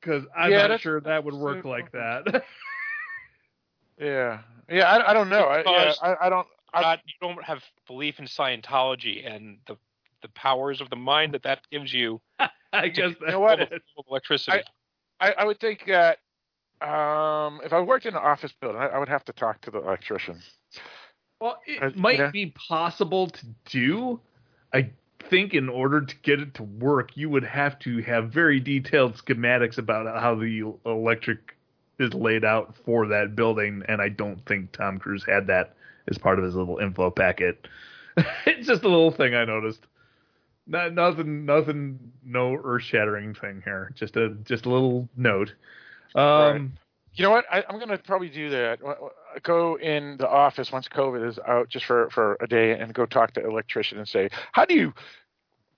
Because 0.07 0.25
I'm 0.37 0.53
Yeah, 0.53 0.69
not 0.69 0.81
sure 0.81 1.01
that 1.01 1.25
would 1.25 1.35
work 1.35 1.65
like 1.65 1.91
that. 1.91 2.45
yeah, 4.01 4.39
yeah. 4.71 4.89
I, 4.89 5.11
I 5.11 5.15
don't 5.15 5.29
know. 5.29 5.43
I, 5.43 5.63
yeah, 5.63 5.95
I, 6.01 6.27
I 6.27 6.29
don't. 6.29 6.47
I, 6.73 6.81
not 6.81 7.01
you 7.07 7.15
don't 7.21 7.43
have 7.43 7.63
belief 7.89 8.21
in 8.21 8.27
Scientology 8.27 9.27
and 9.27 9.59
the 9.67 9.77
the 10.23 10.29
powers 10.29 10.81
of 10.81 10.91
the 10.91 10.97
mind 10.97 11.35
that 11.35 11.43
that 11.43 11.61
gives 11.71 11.93
you 11.93 12.21
I 12.73 12.89
guess 12.89 13.11
You 13.11 13.17
that's 13.21 13.33
know 13.33 13.41
what? 13.41 13.61
it. 13.61 13.73
of 13.73 14.05
electricity. 14.09 14.63
I, 15.21 15.33
I 15.33 15.45
would 15.45 15.59
think 15.59 15.85
that 15.87 16.19
um, 16.83 17.61
if 17.65 17.73
I 17.73 17.81
worked 17.81 18.07
in 18.07 18.15
an 18.15 18.21
office 18.23 18.53
building, 18.61 18.81
I, 18.81 18.87
I 18.87 18.99
would 18.99 19.09
have 19.09 19.25
to 19.25 19.33
talk 19.33 19.61
to 19.63 19.71
the 19.71 19.79
electrician. 19.79 20.41
Well, 21.41 21.59
it 21.67 21.83
Uh, 21.83 21.91
might 21.97 22.19
yeah. 22.19 22.31
be 22.31 22.55
possible 22.69 23.29
to 23.29 23.47
do. 23.65 24.21
I 24.73 24.91
think 25.29 25.55
in 25.55 25.69
order 25.69 26.01
to 26.01 26.17
get 26.23 26.41
it 26.41 26.55
to 26.55 26.63
work, 26.63 27.17
you 27.17 27.29
would 27.31 27.45
have 27.45 27.79
to 27.81 28.03
have 28.03 28.31
very 28.31 28.61
detailed 28.61 29.15
schematics 29.17 29.79
about 29.79 30.07
how 30.21 30.35
the 30.35 30.75
electric 30.85 31.57
is 31.99 32.13
laid 32.15 32.45
out 32.45 32.75
for 32.85 33.07
that 33.09 33.37
building, 33.37 33.83
and 33.89 34.01
I 34.03 34.09
don't 34.09 34.45
think 34.47 34.73
Tom 34.73 34.99
Cruise 34.99 35.25
had 35.27 35.47
that 35.47 35.75
as 36.09 36.19
part 36.19 36.39
of 36.39 36.45
his 36.45 36.55
little 36.55 36.79
info 36.79 37.11
packet. 37.11 37.69
it's 38.47 38.67
just 38.67 38.83
a 38.83 38.89
little 38.89 39.11
thing 39.11 39.35
I 39.35 39.45
noticed. 39.45 39.87
Not 40.67 40.95
nothing, 40.95 41.45
nothing, 41.45 42.13
no 42.25 42.55
earth-shattering 42.55 43.35
thing 43.35 43.63
here. 43.65 43.93
Just 43.95 44.17
a 44.17 44.31
just 44.45 44.67
a 44.67 44.71
little 44.71 45.09
note. 45.17 45.55
Um, 46.15 46.25
Right. 46.25 46.71
You 47.15 47.23
know 47.23 47.31
what? 47.31 47.47
I, 47.51 47.65
I'm 47.69 47.77
going 47.77 47.89
to 47.89 47.99
probably 47.99 48.29
do 48.29 48.51
that. 48.51 48.79
W- 49.37 49.41
w- 49.41 49.41
Go 49.43 49.79
in 49.79 50.17
the 50.19 50.29
office 50.29 50.73
once 50.73 50.89
COVID 50.89 51.27
is 51.27 51.39
out, 51.47 51.69
just 51.69 51.85
for 51.85 52.11
for 52.11 52.37
a 52.41 52.47
day, 52.47 52.79
and 52.79 52.93
go 52.95 53.07
talk 53.07 53.33
to 53.35 53.45
electrician 53.47 53.99
and 53.99 54.09
say, 54.09 54.29
"How 54.53 54.65
do 54.65 54.75
you 54.75 54.95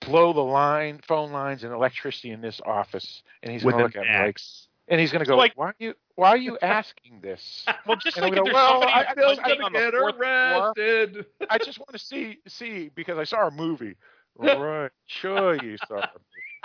blow 0.01 0.33
the 0.33 0.39
line, 0.43 0.99
phone 1.07 1.31
lines, 1.31 1.63
and 1.63 1.73
electricity 1.73 2.31
in 2.31 2.41
this 2.41 2.61
office?" 2.65 3.21
And 3.43 3.51
he's 3.51 3.63
going 3.63 3.77
to 3.77 3.83
look 3.83 3.95
at 3.95 4.03
me 4.03 4.25
like, 4.25 4.39
and 4.87 4.99
he's 4.99 5.11
going 5.11 5.23
to 5.23 5.29
go, 5.29 5.37
Like- 5.37 5.53
"Why 5.55 5.67
are 5.67 5.75
you 5.79 5.93
Why 6.15 6.29
are 6.29 6.37
you 6.37 6.57
asking 6.61 7.21
this?" 7.21 7.65
well, 7.85 7.97
just 7.97 8.17
and 8.17 8.23
like 8.25 8.33
I'm 8.37 8.47
if 8.47 8.53
gonna, 8.53 8.53
there's 8.53 8.53
well, 8.55 8.71
somebody 8.81 8.91
I- 8.93 8.99
I 9.01 9.05
who's 9.05 9.15
feel 9.15 9.27
living 9.47 9.59
gonna 9.61 9.79
get 9.79 9.93
fourth 9.93 10.15
floor, 10.15 10.73
arrested. 10.77 11.25
I 11.49 11.57
just 11.57 11.79
want 11.79 11.91
to 11.91 11.99
see 11.99 12.39
see 12.47 12.89
because 12.95 13.17
I 13.17 13.23
saw 13.23 13.47
a 13.47 13.51
movie. 13.51 13.95
right, 14.39 14.91
sure 15.05 15.55
you 15.63 15.77
saw. 15.87 15.97
A 15.99 16.09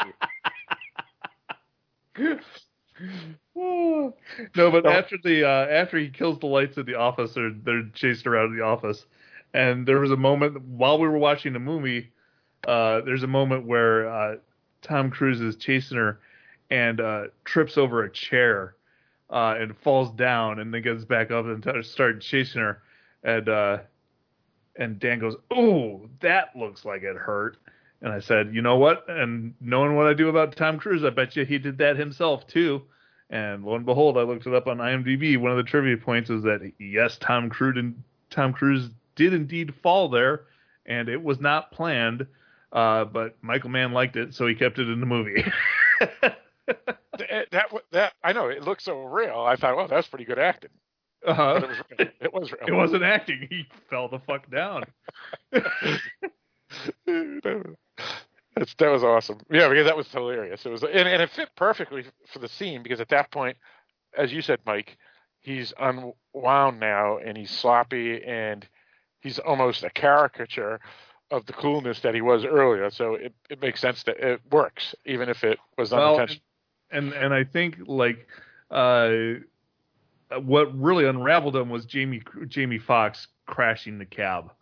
movie. 0.05 0.15
no, 3.55 4.13
but 4.57 4.85
No. 4.85 4.91
after 4.91 5.17
the 5.23 5.45
uh, 5.45 5.67
after 5.69 5.99
he 5.99 6.09
kills 6.09 6.39
the 6.39 6.47
lights 6.47 6.79
at 6.79 6.87
the 6.87 6.95
office, 6.95 7.35
they're 7.35 7.51
they're 7.51 7.89
chased 7.95 8.27
around 8.27 8.57
the 8.57 8.63
office, 8.63 9.07
and 9.53 9.87
there 9.87 10.01
was 10.01 10.11
a 10.11 10.17
moment 10.17 10.61
while 10.63 10.99
we 10.99 11.09
were 11.09 11.19
watching 11.19 11.53
the 11.53 11.59
movie. 11.59 12.13
Uh, 12.67 13.01
there's 13.03 13.23
a 13.23 13.29
moment 13.29 13.67
where 13.67 14.09
uh, 14.09 14.37
Tom 14.83 15.11
Cruise 15.11 15.41
is 15.41 15.57
chasing 15.57 15.99
her 15.99 16.21
and 16.71 17.01
uh, 17.01 17.25
trips 17.45 17.77
over 17.77 18.05
a 18.05 18.11
chair 18.11 18.75
uh, 19.31 19.55
and 19.59 19.77
falls 19.79 20.11
down, 20.13 20.61
and 20.61 20.73
then 20.73 20.83
gets 20.83 21.05
back 21.05 21.31
up 21.31 21.45
and 21.45 21.63
t- 21.63 21.83
starts 21.83 22.25
chasing 22.27 22.63
her, 22.63 22.83
and 23.23 23.49
uh, 23.49 23.79
and 24.77 24.99
Dan 24.99 25.19
goes, 25.19 25.37
"Oh, 25.51 26.09
that 26.21 26.57
looks 26.57 26.85
like 26.85 27.03
it 27.03 27.17
hurt." 27.17 27.57
And 28.05 28.13
I 28.13 28.21
said, 28.21 28.55
you 28.55 28.61
know 28.61 28.77
what? 28.77 29.09
And 29.09 29.55
knowing 29.63 29.97
what 29.97 30.07
I 30.07 30.13
do 30.13 30.29
about 30.29 30.55
Tom 30.55 30.79
Cruise, 30.79 31.05
I 31.05 31.11
bet 31.11 31.37
you 31.37 31.45
he 31.47 31.57
did 31.57 31.79
that 31.79 31.97
himself 31.97 32.47
too. 32.47 32.83
And 33.31 33.65
lo 33.65 33.77
and 33.77 33.87
behold, 33.87 34.19
I 34.19 34.23
looked 34.23 34.47
it 34.47 34.53
up 34.55 34.67
on 34.67 34.77
IMDb. 34.77 35.39
One 35.39 35.51
of 35.51 35.57
the 35.57 35.63
trivia 35.63 35.97
points 35.97 36.29
is 36.29 36.43
that 36.43 36.71
yes, 36.79 37.17
Tom 37.19 37.49
Cruise 37.49 37.79
and 37.79 38.01
Tom 38.29 38.53
Cruise 38.53 38.91
did 39.17 39.33
indeed 39.33 39.75
fall 39.83 40.11
there, 40.11 40.43
and 40.85 41.09
it 41.09 41.23
was 41.23 41.41
not 41.41 41.73
planned. 41.73 42.27
Uh, 42.71 43.07
but 43.07 43.37
Michael 43.41 43.71
Mann 43.71 43.93
liked 43.93 44.17
it, 44.17 44.35
so 44.35 44.47
he 44.47 44.55
kept 44.55 44.79
it 44.79 44.89
in 44.91 45.01
the 45.01 45.07
movie. 45.07 45.43
that, 46.21 46.37
that 47.53 47.67
that 47.93 48.13
I 48.23 48.35
know 48.35 48.49
it 48.49 48.63
looked 48.65 48.83
so 48.83 49.05
real. 49.05 49.41
I 49.41 49.57
thought, 49.57 49.77
well, 49.77 49.89
that's 49.89 50.09
pretty 50.09 50.27
good 50.27 50.39
acting. 50.39 50.71
uh, 51.27 51.61
But 51.61 51.65
it 51.65 51.69
was 51.71 51.79
real. 51.99 52.09
It 52.21 52.33
was 52.35 52.53
real. 52.53 52.61
it 52.69 52.73
wasn't 52.73 53.03
acting; 53.05 53.47
he 53.49 53.67
fell 53.89 54.09
the 54.09 54.19
fuck 54.19 54.51
down. 54.51 54.85
That's, 57.07 58.75
that 58.79 58.89
was 58.89 59.03
awesome. 59.03 59.39
Yeah, 59.51 59.69
because 59.69 59.87
that 59.87 59.97
was 59.97 60.07
hilarious. 60.11 60.65
It 60.65 60.71
was, 60.71 60.83
and, 60.83 61.09
and 61.09 61.21
it 61.23 61.31
fit 61.31 61.51
perfectly 61.57 62.05
for 62.33 62.39
the 62.39 62.49
scene 62.49 62.83
because 62.83 63.01
at 63.01 63.09
that 63.09 63.31
point, 63.33 63.57
as 64.17 64.33
you 64.33 64.43
said, 64.43 64.61
Mike, 64.65 64.97
he's 65.41 65.73
unwound 65.79 66.79
now 66.81 67.19
and 67.19 67.37
he's 67.37 67.51
sloppy 67.51 68.23
and 68.23 68.67
he's 69.21 69.39
almost 69.41 69.83
a 69.83 69.91
caricature 69.91 70.81
of 71.31 71.47
the 71.47 71.53
coolness 71.53 72.01
that 72.01 72.15
he 72.15 72.21
was 72.21 72.45
earlier. 72.45 72.91
So 72.91 73.15
it, 73.15 73.35
it 73.51 73.61
makes 73.61 73.81
sense 73.81 74.05
that 74.05 74.19
it 74.19 74.41
works, 74.51 74.95
even 75.05 75.29
if 75.29 75.43
it 75.43 75.59
was 75.77 75.91
Well, 75.91 76.15
unintentional. 76.15 76.43
and 76.91 77.13
and 77.13 77.35
I 77.35 77.43
think 77.45 77.79
like 77.87 78.29
uh, 78.71 79.11
what 80.43 80.79
really 80.79 81.07
unraveled 81.07 81.57
him 81.57 81.71
was 81.71 81.87
Jamie 81.87 82.23
Jamie 82.47 82.79
Foxx 82.79 83.27
crashing 83.47 83.99
the 83.99 84.05
cab. 84.07 84.53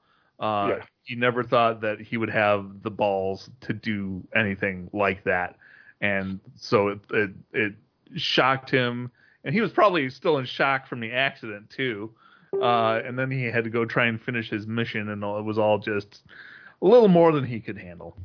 Uh, 0.40 0.68
Yeah. 0.78 0.84
He 1.04 1.14
never 1.14 1.42
thought 1.42 1.80
that 1.80 2.00
he 2.00 2.16
would 2.16 2.30
have 2.30 2.82
the 2.82 2.90
balls 2.90 3.50
to 3.62 3.72
do 3.72 4.22
anything 4.34 4.88
like 4.92 5.24
that, 5.24 5.56
and 6.00 6.40
so 6.56 6.88
it 6.88 7.00
it, 7.10 7.30
it 7.52 7.74
shocked 8.16 8.70
him, 8.70 9.10
and 9.44 9.54
he 9.54 9.60
was 9.60 9.72
probably 9.72 10.08
still 10.10 10.38
in 10.38 10.44
shock 10.44 10.86
from 10.86 11.00
the 11.00 11.12
accident 11.12 11.70
too. 11.70 12.12
Uh, 12.60 13.00
and 13.04 13.18
then 13.18 13.30
he 13.30 13.44
had 13.44 13.64
to 13.64 13.70
go 13.70 13.86
try 13.86 14.06
and 14.06 14.20
finish 14.20 14.50
his 14.50 14.66
mission, 14.66 15.08
and 15.08 15.22
it 15.22 15.44
was 15.44 15.58
all 15.58 15.78
just 15.78 16.22
a 16.82 16.86
little 16.86 17.08
more 17.08 17.32
than 17.32 17.44
he 17.44 17.60
could 17.60 17.78
handle. 17.78 18.16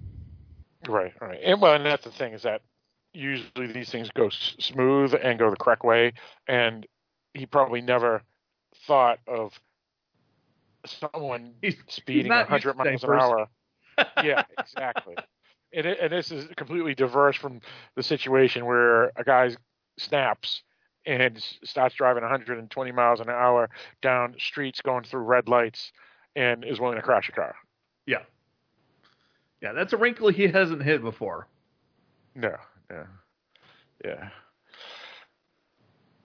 Right, 0.87 1.13
right. 1.21 1.39
And 1.43 1.61
well, 1.61 1.75
and 1.75 1.85
that's 1.85 2.03
the 2.03 2.11
thing 2.11 2.33
is 2.33 2.43
that 2.43 2.61
usually 3.13 3.67
these 3.67 3.89
things 3.89 4.09
go 4.11 4.29
smooth 4.29 5.15
and 5.21 5.39
go 5.39 5.49
the 5.49 5.55
correct 5.55 5.83
way, 5.83 6.13
and 6.47 6.85
he 7.33 7.45
probably 7.45 7.81
never 7.81 8.21
thought 8.85 9.19
of 9.27 9.59
someone 10.87 11.53
He's- 11.61 11.75
speeding 11.87 12.31
he's 12.31 12.49
100 12.49 12.75
miles 12.77 13.03
an 13.03 13.09
hour. 13.11 13.47
yeah, 14.23 14.43
exactly. 14.59 15.15
And, 15.73 15.85
it, 15.85 15.99
and 16.01 16.13
this 16.13 16.31
is 16.31 16.47
completely 16.55 16.95
diverse 16.95 17.35
from 17.35 17.59
the 17.97 18.01
situation 18.01 18.65
where 18.65 19.11
a 19.17 19.23
guy 19.25 19.49
snaps 19.99 20.63
and 21.05 21.37
starts 21.65 21.93
driving 21.95 22.23
120 22.23 22.91
miles 22.93 23.19
an 23.19 23.29
hour 23.29 23.69
down 24.01 24.35
streets 24.39 24.79
going 24.79 25.03
through 25.03 25.23
red 25.23 25.49
lights 25.49 25.91
and 26.37 26.63
is 26.63 26.79
willing 26.79 26.95
to 26.95 27.01
crash 27.01 27.27
a 27.27 27.33
car. 27.33 27.53
Yeah. 28.05 28.19
Yeah, 29.61 29.73
that's 29.73 29.91
a 29.91 29.97
wrinkle 29.97 30.29
he 30.29 30.47
hasn't 30.47 30.83
hit 30.83 31.01
before. 31.01 31.49
No, 32.33 32.55
yeah, 32.89 33.05
yeah, 34.05 34.29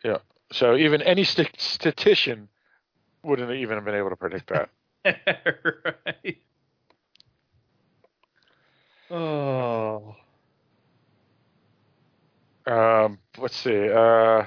yeah. 0.04 0.18
So 0.52 0.76
even 0.76 1.02
any 1.02 1.24
st- 1.24 1.60
statistician 1.60 2.48
wouldn't 3.22 3.50
even 3.50 3.76
have 3.76 3.84
been 3.84 3.94
able 3.94 4.10
to 4.10 4.16
predict 4.16 4.50
that. 4.50 4.70
right. 6.24 6.38
Oh. 9.10 10.16
Um, 12.66 13.18
let's 13.38 13.56
see. 13.56 13.90
Uh, 13.90 14.44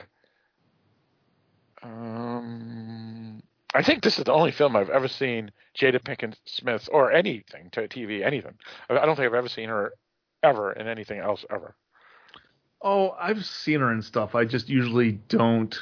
um, 1.84 3.44
I 3.74 3.84
think 3.84 4.04
this 4.04 4.18
is 4.18 4.24
the 4.24 4.34
only 4.34 4.52
film 4.52 4.76
I've 4.76 4.90
ever 4.90 5.08
seen 5.08 5.52
Jada 5.78 6.02
Pinkett 6.02 6.36
Smith 6.46 6.88
or 6.92 7.12
anything 7.12 7.70
to 7.74 7.88
TV, 7.88 8.26
anything. 8.26 8.54
I 8.90 8.98
I 8.98 9.06
don't 9.06 9.16
think 9.16 9.28
I've 9.28 9.34
ever 9.34 9.50
seen 9.50 9.70
her 9.70 9.94
ever 10.42 10.72
in 10.74 10.88
anything 10.88 11.20
else 11.20 11.46
ever. 11.52 11.76
Oh, 12.82 13.16
I've 13.20 13.46
seen 13.46 13.82
her 13.82 13.92
in 13.92 14.02
stuff. 14.02 14.36
I 14.36 14.46
just 14.46 14.70
usually 14.70 15.14
don't. 15.28 15.78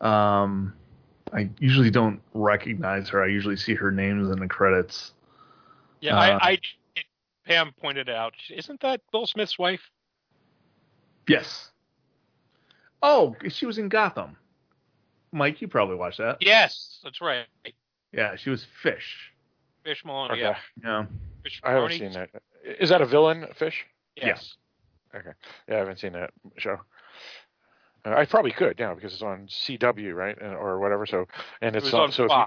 Um, 0.00 0.72
I 1.32 1.50
usually 1.58 1.90
don't 1.90 2.20
recognize 2.34 3.08
her. 3.10 3.22
I 3.22 3.28
usually 3.28 3.56
see 3.56 3.74
her 3.74 3.90
names 3.90 4.30
in 4.30 4.38
the 4.38 4.48
credits. 4.48 5.12
Yeah, 6.00 6.16
Uh, 6.16 6.38
I, 6.40 6.50
I 6.52 6.58
Pam 7.46 7.72
pointed 7.80 8.08
out, 8.08 8.34
isn't 8.50 8.80
that 8.80 9.00
Will 9.12 9.26
Smith's 9.26 9.58
wife? 9.58 9.80
Yes. 11.26 11.70
Oh, 13.02 13.36
she 13.48 13.66
was 13.66 13.78
in 13.78 13.88
Gotham. 13.88 14.36
Mike, 15.32 15.60
you 15.60 15.68
probably 15.68 15.96
watched 15.96 16.18
that. 16.18 16.38
Yes, 16.40 17.00
that's 17.02 17.20
right. 17.20 17.46
Yeah, 18.12 18.36
she 18.36 18.50
was 18.50 18.66
Fish. 18.82 19.32
Fish 19.84 20.04
Mooney. 20.04 20.32
Okay. 20.32 20.40
Yeah, 20.40 20.56
Yeah. 20.82 21.06
Fish 21.42 21.60
I 21.62 21.72
haven't 21.72 21.98
seen 21.98 22.12
that. 22.12 22.30
Is 22.64 22.88
that 22.88 23.00
a 23.00 23.06
villain 23.06 23.46
fish? 23.54 23.86
Yes. 24.16 24.56
Okay. 25.14 25.30
Yeah, 25.68 25.76
I 25.76 25.78
haven't 25.78 25.98
seen 25.98 26.12
that 26.12 26.30
show. 26.56 26.80
Uh, 28.12 28.16
I 28.16 28.24
probably 28.24 28.50
could 28.52 28.78
now 28.78 28.94
because 28.94 29.12
it's 29.12 29.22
on 29.22 29.46
CW, 29.48 30.14
right, 30.14 30.36
and, 30.40 30.54
or 30.54 30.78
whatever. 30.80 31.06
So, 31.06 31.26
and 31.60 31.74
It 31.74 31.78
it's 31.78 31.86
was 31.86 31.94
on 31.94 32.12
so 32.12 32.24
if 32.24 32.30
you- 32.30 32.44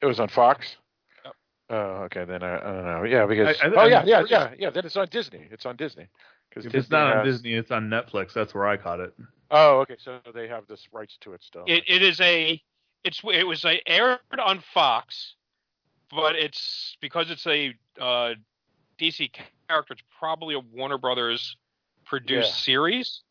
it 0.00 0.06
was 0.06 0.18
on 0.20 0.28
Fox. 0.28 0.76
Yep. 1.24 1.34
Oh, 1.70 1.76
okay. 2.04 2.24
Then 2.24 2.42
I, 2.42 2.56
I 2.56 2.60
don't 2.72 2.84
know. 2.84 3.04
Yeah, 3.04 3.26
because 3.26 3.60
I- 3.60 3.66
I- 3.66 3.70
oh 3.76 3.86
yeah, 3.86 4.00
I'm 4.00 4.08
yeah, 4.08 4.18
pretty- 4.20 4.32
yeah, 4.32 4.50
yeah. 4.58 4.70
Then 4.70 4.84
it's 4.86 4.96
on 4.96 5.08
Disney. 5.10 5.46
It's 5.50 5.66
on 5.66 5.76
Disney. 5.76 6.08
Because 6.48 6.66
If 6.66 6.74
it's 6.74 6.90
not 6.90 7.16
on 7.16 7.24
Disney, 7.24 7.54
it's 7.54 7.70
on 7.70 7.88
Netflix. 7.88 8.34
That's 8.34 8.52
where 8.54 8.66
I 8.66 8.76
caught 8.76 9.00
it. 9.00 9.14
Oh, 9.50 9.80
okay. 9.80 9.96
So 9.98 10.18
they 10.34 10.48
have 10.48 10.66
this 10.66 10.86
rights 10.92 11.16
to 11.22 11.32
it 11.32 11.42
still. 11.42 11.64
It, 11.66 11.84
it 11.88 12.02
is 12.02 12.20
a. 12.20 12.60
It's 13.04 13.20
it 13.24 13.46
was 13.46 13.64
a, 13.64 13.80
aired 13.86 14.18
on 14.38 14.62
Fox, 14.74 15.34
but 16.10 16.36
it's 16.36 16.96
because 17.00 17.30
it's 17.30 17.46
a 17.46 17.74
uh, 18.00 18.34
DC 19.00 19.32
character. 19.68 19.94
It's 19.94 20.02
probably 20.18 20.54
a 20.54 20.60
Warner 20.60 20.98
Brothers 20.98 21.56
produced 22.04 22.50
Yeah. 22.50 22.54
series. 22.56 23.22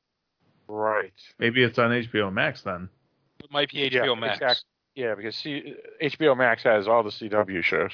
Right. 0.71 1.13
Maybe 1.39 1.63
it's 1.63 1.77
on 1.77 1.91
HBO 1.91 2.31
Max 2.31 2.61
then. 2.61 2.89
It 3.43 3.51
might 3.51 3.69
be 3.71 3.89
HBO 3.89 4.05
yeah, 4.05 4.13
Max. 4.15 4.37
exact- 4.37 4.65
Yeah, 4.95 5.15
because 5.15 5.35
C- 5.35 5.75
HBO 6.01 6.37
Max 6.37 6.63
has 6.63 6.87
all 6.87 7.03
the 7.03 7.09
CW 7.09 7.63
shows. 7.63 7.91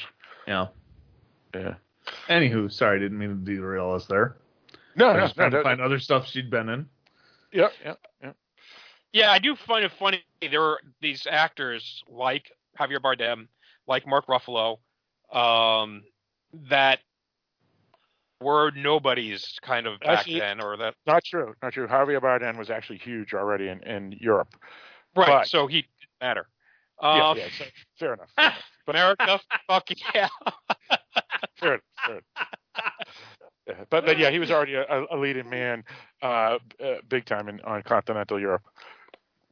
Yeah. 0.48 0.68
Yeah. 1.54 1.76
Anywho, 2.30 2.72
sorry, 2.72 3.00
didn't 3.00 3.18
mean 3.18 3.30
to 3.30 3.36
derail 3.56 3.92
us 3.92 4.06
there. 4.06 4.38
No, 4.96 5.10
I 5.10 5.18
no, 5.18 5.24
was 5.24 5.32
no. 5.32 5.42
trying 5.42 5.52
to 5.52 5.58
no, 5.58 5.64
find 5.64 5.82
other 5.82 6.00
stuff 6.00 6.28
she'd 6.28 6.50
been 6.50 6.70
in. 6.70 6.86
Yep, 7.52 7.72
yep, 7.84 8.00
yep. 8.24 8.36
Yeah, 9.14 9.32
I 9.32 9.40
do 9.40 9.56
find 9.56 9.84
it 9.86 9.92
funny. 9.98 10.24
There 10.42 10.62
are 10.62 10.80
these 11.02 11.28
actors 11.30 12.04
like 12.10 12.52
Javier 12.80 13.00
Bardem, 13.00 13.48
like 13.88 14.06
Mark 14.08 14.28
Ruffalo, 14.28 14.80
um, 15.34 16.04
that 16.70 17.00
were 18.42 18.72
nobodies 18.72 19.58
kind 19.62 19.88
of 19.88 20.00
back 20.00 20.20
Actually- 20.20 20.40
then, 20.40 20.62
or 20.62 20.78
that 20.78 20.94
Not 21.06 21.24
true. 21.24 21.54
Not 21.62 21.74
true. 21.74 21.88
Javier 21.88 22.22
Bardem 22.22 22.58
was 22.58 22.70
actually 22.70 23.00
huge 23.00 23.34
already 23.34 23.68
in, 23.70 23.82
in 23.84 24.12
Europe. 24.20 24.56
right. 25.16 25.28
But- 25.28 25.48
so 25.48 25.68
he 25.68 25.78
didn't 25.82 25.88
matter. 26.22 26.48
Yeah, 27.02 27.30
Um, 27.30 27.38
yeah. 27.38 27.48
So, 27.58 27.66
fair 28.00 28.14
enough. 28.14 28.30
Fair 28.36 28.46
enough. 28.46 28.64
But 28.88 28.96
America, 28.96 29.40
fuck 29.68 29.90
yeah. 30.16 30.30
fair 31.60 31.74
enough. 31.74 31.82
Fair 32.06 32.16
enough. 33.68 33.88
But, 33.90 34.06
but 34.06 34.18
yeah, 34.18 34.30
he 34.32 34.40
was 34.40 34.50
already 34.50 34.76
a, 34.76 34.86
a 35.12 35.18
leading 35.18 35.50
man, 35.50 35.84
uh, 36.24 36.58
uh, 36.82 36.96
big 37.10 37.26
time 37.26 37.50
in 37.50 37.60
on 37.62 37.84
continental 37.84 38.40
Europe. 38.40 38.64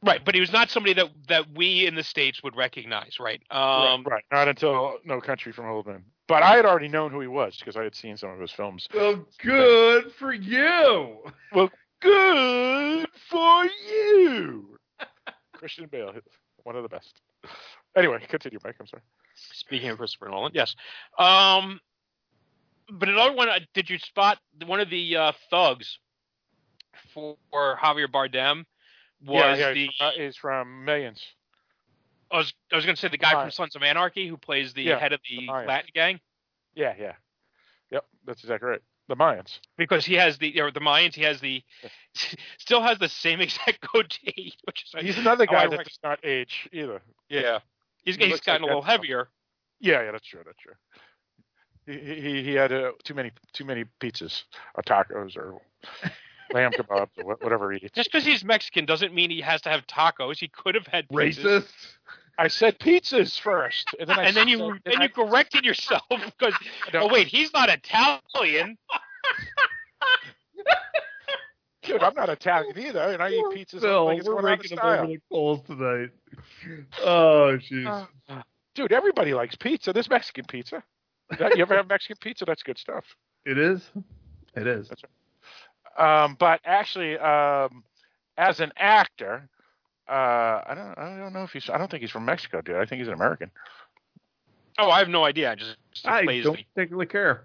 Right, 0.02 0.24
but 0.24 0.34
he 0.34 0.40
was 0.40 0.52
not 0.52 0.70
somebody 0.70 0.94
that 0.94 1.08
that 1.28 1.44
we 1.54 1.86
in 1.86 1.94
the 1.96 2.02
states 2.02 2.42
would 2.42 2.56
recognize, 2.56 3.18
right? 3.20 3.42
Um, 3.50 4.04
right, 4.04 4.12
right. 4.12 4.24
Not 4.32 4.48
until 4.48 4.94
No 5.04 5.20
Country 5.20 5.52
from 5.52 5.66
Old 5.66 5.86
Men. 5.86 6.02
But 6.28 6.42
I 6.42 6.56
had 6.56 6.64
already 6.64 6.88
known 6.88 7.12
who 7.12 7.20
he 7.20 7.28
was 7.28 7.56
because 7.58 7.76
I 7.76 7.84
had 7.84 7.94
seen 7.94 8.16
some 8.16 8.30
of 8.30 8.40
his 8.40 8.50
films. 8.50 8.88
Well, 8.92 9.24
good 9.38 10.12
for 10.18 10.32
you. 10.32 11.18
Well, 11.52 11.70
good 12.00 13.08
for 13.30 13.64
you, 13.64 14.78
Christian 15.52 15.86
Bale, 15.86 16.12
one 16.64 16.76
of 16.76 16.82
the 16.82 16.88
best. 16.88 17.20
Anyway, 17.96 18.18
continue, 18.28 18.58
Mike. 18.64 18.76
I'm 18.80 18.86
sorry. 18.86 19.02
Speaking 19.34 19.90
of 19.90 19.98
Christopher 19.98 20.28
Nolan, 20.28 20.52
yes. 20.54 20.74
Um, 21.18 21.80
but 22.90 23.08
another 23.08 23.34
one, 23.34 23.48
uh, 23.48 23.58
did 23.74 23.88
you 23.88 23.98
spot 23.98 24.38
one 24.66 24.80
of 24.80 24.90
the 24.90 25.16
uh, 25.16 25.32
thugs 25.50 25.98
for 27.12 27.36
Javier 27.52 28.08
Bardem? 28.08 28.64
Was 29.24 29.58
yeah, 29.58 29.68
yeah, 29.68 29.72
the 29.72 29.86
he's, 29.86 29.96
from, 29.96 30.06
uh, 30.06 30.10
he's 30.16 30.36
from 30.36 30.84
Millions. 30.84 31.22
I 32.30 32.38
was 32.38 32.54
I 32.72 32.76
was 32.76 32.84
going 32.84 32.96
to 32.96 33.00
say 33.00 33.08
the 33.08 33.18
guy 33.18 33.32
from. 33.40 33.50
Sons 33.50 33.76
of 33.76 33.82
Anarchy 33.82 34.28
who 34.28 34.36
plays 34.36 34.72
the 34.74 34.82
Yeah, 34.84 34.98
head 34.98 35.12
of 35.12 35.20
the 35.28 35.46
the 35.46 35.52
Latin 35.52 35.90
gang 35.94 36.20
Yeah, 36.74 36.94
yeah, 36.98 37.12
yep. 37.90 38.04
That's 38.26 38.42
exactly 38.42 38.68
right. 38.68 38.80
The 39.08 39.14
Mayans. 39.14 39.60
because 39.78 40.04
he 40.04 40.14
has 40.14 40.38
the 40.38 40.60
or 40.60 40.72
the 40.72 40.80
Mayans 40.80 41.14
he 41.14 41.22
has 41.22 41.40
the 41.40 41.62
still 42.58 42.82
has 42.82 42.98
the 42.98 43.08
same 43.08 43.40
exact 43.40 43.86
goatee, 43.92 44.54
which 44.64 44.84
is 44.84 45.04
He's 45.04 45.18
another 45.18 45.46
guy 45.46 45.64
I 45.64 45.66
that 45.68 45.84
does 45.84 45.98
not 46.02 46.18
age 46.24 46.68
either. 46.72 47.00
yeah 47.28 47.60
he's 48.04 48.16
He 48.16 48.26
he's 48.26 48.40
gotten 48.40 48.62
like 48.62 48.62
a 48.62 48.66
little 48.66 48.82
heavier. 48.82 49.28
Yeah, 49.80 50.02
yeah, 50.02 50.12
that's 50.12 50.26
true. 50.26 50.40
That's 50.44 50.58
true. 50.58 50.74
He 51.86 52.20
he, 52.20 52.42
he 52.42 52.52
had 52.54 52.72
uh, 52.72 52.92
too 53.04 53.14
many 53.14 53.30
too 53.52 53.64
many 53.64 53.84
pizzas 54.00 54.42
or 54.74 54.82
tacos 54.82 55.36
or 55.36 55.60
lamb 56.52 56.72
kebabs 56.72 57.08
or 57.22 57.36
whatever 57.36 57.72
he 57.72 57.78
eats. 57.84 57.92
Just 57.94 58.10
because 58.12 58.24
he's 58.24 58.44
Mexican 58.44 58.84
doesn't 58.86 59.12
mean 59.14 59.30
he 59.30 59.40
has 59.40 59.60
to 59.62 59.68
have 59.68 59.86
tacos. 59.86 60.38
He 60.38 60.48
could 60.48 60.74
have 60.74 60.86
had 60.86 61.08
pizzas. 61.08 61.44
Racist. 61.44 61.66
I 62.38 62.48
said 62.48 62.78
pizzas 62.78 63.40
first, 63.40 63.94
and 63.98 64.08
then 64.08 64.18
I 64.18 64.24
and 64.26 64.36
then 64.36 64.46
you 64.48 64.58
said- 64.58 64.80
then 64.84 65.00
I- 65.00 65.04
you 65.04 65.08
corrected 65.10 65.64
yourself 65.64 66.02
because 66.10 66.54
No. 66.92 67.02
oh 67.02 67.08
wait 67.12 67.26
he's 67.28 67.52
not 67.52 67.68
Italian. 67.70 68.76
Dude, 71.82 72.02
I'm 72.02 72.14
not 72.14 72.28
Italian 72.28 72.76
either, 72.76 72.98
and 72.98 73.22
I 73.22 73.30
eat 73.30 73.44
pizzas 73.54 73.80
Phil, 73.80 74.04
like 74.06 74.18
it's 74.18 74.26
we're 74.28 74.40
going 74.40 74.46
out 74.46 74.52
of 74.54 74.58
raking 74.58 74.76
them 74.76 74.78
style. 74.82 74.98
over 74.98 75.06
the 75.06 75.20
coals 75.30 75.60
tonight. 75.66 76.10
Oh, 77.04 77.56
jeez. 77.60 78.08
Dude, 78.74 78.92
everybody 78.92 79.32
likes 79.34 79.54
pizza. 79.54 79.92
There's 79.92 80.10
Mexican 80.10 80.44
pizza. 80.46 80.82
You 81.38 81.62
ever 81.62 81.76
have 81.76 81.88
Mexican 81.88 82.16
pizza? 82.20 82.44
That's 82.44 82.62
good 82.64 82.76
stuff. 82.78 83.04
it 83.44 83.56
is. 83.56 83.88
It 84.56 84.66
is. 84.66 84.90
Um, 85.98 86.36
but 86.38 86.60
actually, 86.64 87.18
um, 87.18 87.84
as 88.36 88.60
an 88.60 88.72
actor, 88.76 89.48
uh, 90.08 90.12
I 90.66 90.72
don't, 90.74 90.98
I 90.98 91.16
don't 91.18 91.32
know 91.32 91.42
if 91.42 91.52
he's. 91.52 91.68
I 91.70 91.78
don't 91.78 91.90
think 91.90 92.02
he's 92.02 92.10
from 92.10 92.24
Mexico, 92.24 92.60
dude. 92.60 92.76
I 92.76 92.84
think 92.86 93.00
he's 93.00 93.08
an 93.08 93.14
American. 93.14 93.50
Oh, 94.78 94.90
I 94.90 94.98
have 94.98 95.08
no 95.08 95.24
idea. 95.24 95.50
I 95.50 95.54
just, 95.54 95.76
just 95.92 96.06
I 96.06 96.22
plays 96.24 96.44
don't 96.44 96.56
the- 96.56 96.64
particularly 96.74 97.06
care. 97.06 97.44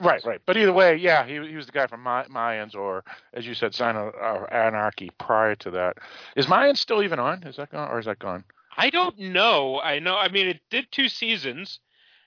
Right, 0.00 0.24
right. 0.24 0.40
But 0.46 0.56
either 0.56 0.72
way, 0.72 0.94
yeah, 0.96 1.26
he 1.26 1.34
he 1.48 1.56
was 1.56 1.66
the 1.66 1.72
guy 1.72 1.88
from 1.88 2.02
My, 2.02 2.24
Mayans, 2.24 2.74
or 2.76 3.02
as 3.34 3.44
you 3.46 3.52
said, 3.54 3.74
Sign 3.74 3.96
of 3.96 4.14
uh, 4.14 4.44
Anarchy. 4.50 5.10
Prior 5.18 5.56
to 5.56 5.70
that, 5.72 5.96
is 6.36 6.46
Mayans 6.46 6.76
still 6.78 7.02
even 7.02 7.18
on? 7.18 7.42
Is 7.42 7.56
that 7.56 7.72
gone, 7.72 7.90
or 7.90 7.98
is 7.98 8.06
that 8.06 8.20
gone? 8.20 8.44
I 8.76 8.90
don't 8.90 9.18
know. 9.18 9.80
I 9.80 9.98
know. 9.98 10.16
I 10.16 10.28
mean, 10.28 10.46
it 10.46 10.60
did 10.70 10.86
two 10.92 11.08
seasons, 11.08 11.80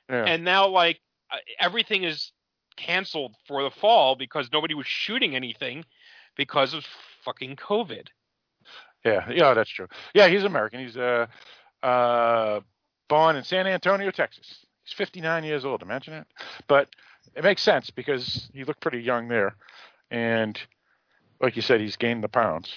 Yeah. 0.09 0.25
and 0.25 0.43
now 0.43 0.67
like 0.67 0.99
uh, 1.31 1.37
everything 1.61 2.03
is 2.03 2.33
canceled 2.85 3.35
for 3.47 3.63
the 3.63 3.71
fall 3.71 4.15
because 4.15 4.49
nobody 4.51 4.73
was 4.73 4.87
shooting 4.87 5.35
anything 5.35 5.85
because 6.35 6.73
of 6.73 6.85
fucking 7.23 7.55
COVID. 7.55 8.07
Yeah, 9.05 9.29
yeah, 9.31 9.53
that's 9.53 9.69
true. 9.69 9.87
Yeah, 10.13 10.27
he's 10.27 10.43
American. 10.43 10.81
He's 10.81 10.97
uh, 10.97 11.25
uh, 11.81 12.59
born 13.09 13.35
in 13.35 13.43
San 13.43 13.67
Antonio, 13.67 14.11
Texas. 14.11 14.65
He's 14.83 14.93
59 14.93 15.43
years 15.43 15.65
old. 15.65 15.81
Imagine 15.81 16.13
that. 16.13 16.27
But 16.67 16.89
it 17.35 17.43
makes 17.43 17.61
sense 17.61 17.89
because 17.89 18.49
he 18.53 18.63
looked 18.63 18.81
pretty 18.81 19.01
young 19.01 19.27
there, 19.27 19.55
and 20.09 20.59
like 21.41 21.55
you 21.55 21.61
said, 21.61 21.81
he's 21.81 21.97
gained 21.97 22.23
the 22.23 22.29
pounds. 22.29 22.73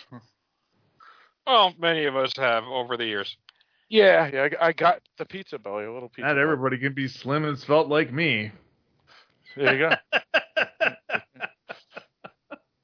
Well, 1.47 1.75
many 1.79 2.07
of 2.07 2.17
us 2.17 2.33
have 2.39 2.65
over 2.65 2.97
the 2.97 3.05
years. 3.05 3.37
Yeah, 3.91 4.31
yeah. 4.33 4.49
I, 4.59 4.69
I 4.69 4.73
got 4.73 5.03
the 5.19 5.27
pizza 5.27 5.59
belly, 5.59 5.85
a 5.85 5.93
little 5.93 6.09
pizza. 6.09 6.23
Not 6.23 6.35
belly. 6.35 6.43
everybody 6.43 6.79
can 6.79 6.95
be 6.95 7.07
slim 7.07 7.45
and 7.45 7.59
svelte 7.59 7.89
like 7.89 8.11
me. 8.13 8.51
There 9.57 9.75
you 9.75 9.89
go. 9.89 9.97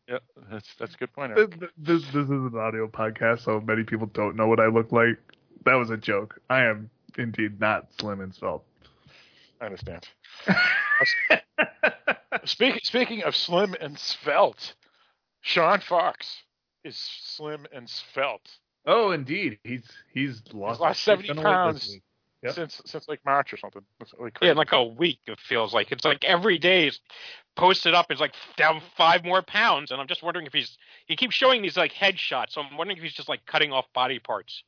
Yep, 0.09 0.23
that's 0.51 0.75
that's 0.75 0.95
a 0.97 0.99
good 0.99 1.13
point. 1.13 1.37
this, 1.37 1.47
Eric. 1.61 1.71
this 1.79 2.03
this 2.07 2.25
is 2.25 2.31
an 2.31 2.57
audio 2.57 2.89
podcast, 2.89 3.45
so 3.45 3.61
many 3.61 3.85
people 3.85 4.09
don't 4.09 4.35
know 4.35 4.49
what 4.49 4.59
I 4.59 4.67
look 4.67 4.91
like. 4.91 5.19
That 5.65 5.75
was 5.75 5.91
a 5.91 5.97
joke. 5.97 6.41
I 6.51 6.65
am 6.65 6.91
indeed 7.17 7.61
not 7.61 7.87
slim 8.01 8.21
and 8.21 8.35
svelte. 8.35 8.65
I 9.61 9.67
understand. 9.67 10.09
Speaking 12.45 12.81
speaking 12.83 13.23
of 13.23 13.37
slim 13.37 13.77
and 13.81 13.97
svelte, 13.97 14.75
Sean 15.43 15.79
Fox 15.79 16.43
is 16.83 16.97
slim 16.97 17.69
and 17.73 17.89
svelte 17.89 18.59
Oh, 18.87 19.11
indeed, 19.11 19.59
he's 19.63 19.85
he's 20.13 20.43
lost, 20.53 20.81
lost 20.81 21.05
70 21.05 21.29
been 21.29 21.39
away 21.39 21.45
pounds. 21.45 21.99
This 22.43 22.49
week. 22.51 22.57
Yep. 22.57 22.71
since 22.71 22.83
since 22.91 23.09
like 23.09 23.21
March 23.25 23.53
or 23.53 23.57
something. 23.57 23.83
Really 24.19 24.33
Yeah, 24.43 24.51
in 24.53 24.57
like 24.57 24.73
a 24.73 24.83
week 24.85 25.21
it 25.27 25.39
feels 25.41 25.73
like 25.75 25.93
it's 25.93 26.05
like 26.05 26.25
every 26.25 26.59
day 26.59 26.89
is 26.89 27.01
posted 27.57 27.95
up. 27.95 28.07
It's 28.11 28.21
like 28.21 28.35
down 28.57 28.81
five 28.97 29.25
more 29.25 29.43
pounds, 29.43 29.91
and 29.91 30.01
I'm 30.01 30.07
just 30.09 30.23
wondering 30.23 30.47
if 30.47 30.53
he's 30.53 30.77
he 31.07 31.17
keeps 31.17 31.35
showing 31.35 31.63
these 31.63 31.77
like 31.77 31.93
headshots. 31.93 32.51
So 32.53 32.63
I'm 32.63 32.77
wondering 32.77 32.97
if 32.97 33.03
he's 33.03 33.13
just 33.15 33.29
like 33.29 33.45
cutting 33.47 33.73
off 33.73 33.87
body 33.95 34.19
parts. 34.19 34.63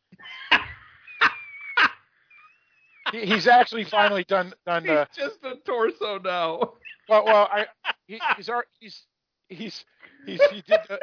He- 3.11 3.27
he's 3.27 3.47
actually 3.47 3.85
finally 3.85 4.25
done 4.25 4.55
done 4.65 4.87
the 4.87 5.07
He's 5.15 5.25
just 5.25 5.39
a 5.45 5.57
torso 5.67 6.19
now. 6.19 6.75
well. 7.09 7.25
Well, 7.25 7.49
I 7.53 7.67
he, 8.07 8.21
he's 8.37 8.49
ar- 8.49 8.67
he's 8.81 9.03
he's 9.49 9.85
he's 10.25 10.41
he 10.51 10.63
did 10.63 10.81
the 10.89 10.99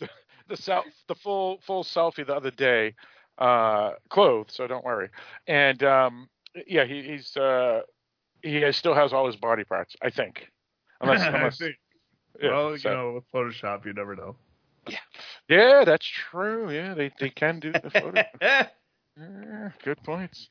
the, 0.00 0.08
the 0.48 0.56
self 0.56 0.84
the 1.08 1.14
full 1.14 1.60
full 1.64 1.84
selfie 1.84 2.26
the 2.26 2.34
other 2.34 2.50
day, 2.50 2.94
uh, 3.38 3.92
clothed. 4.08 4.50
So 4.50 4.66
don't 4.66 4.84
worry. 4.84 5.08
And 5.46 5.82
um, 5.82 6.28
yeah, 6.66 6.84
he, 6.84 7.02
he's 7.02 7.36
uh, 7.36 7.80
he 8.42 8.56
has, 8.62 8.76
still 8.76 8.94
has 8.94 9.12
all 9.12 9.26
his 9.26 9.36
body 9.36 9.64
parts. 9.64 9.94
I 10.02 10.10
think, 10.10 10.48
unless 11.00 11.20
I 11.20 11.28
unless 11.28 11.58
think. 11.58 11.76
yeah, 12.40 12.50
well, 12.50 12.76
so- 12.78 12.88
you 12.90 12.96
know, 12.96 13.12
with 13.14 13.24
Photoshop, 13.32 13.84
you 13.86 13.92
never 13.92 14.14
know. 14.16 14.36
yeah, 14.88 14.98
yeah, 15.48 15.84
that's 15.84 16.06
true. 16.06 16.70
Yeah, 16.70 16.94
they 16.94 17.10
they 17.18 17.30
can 17.30 17.60
do 17.60 17.72
the 17.72 17.90
photo. 17.90 18.22
Yeah, 19.18 19.70
good 19.82 20.02
points. 20.02 20.50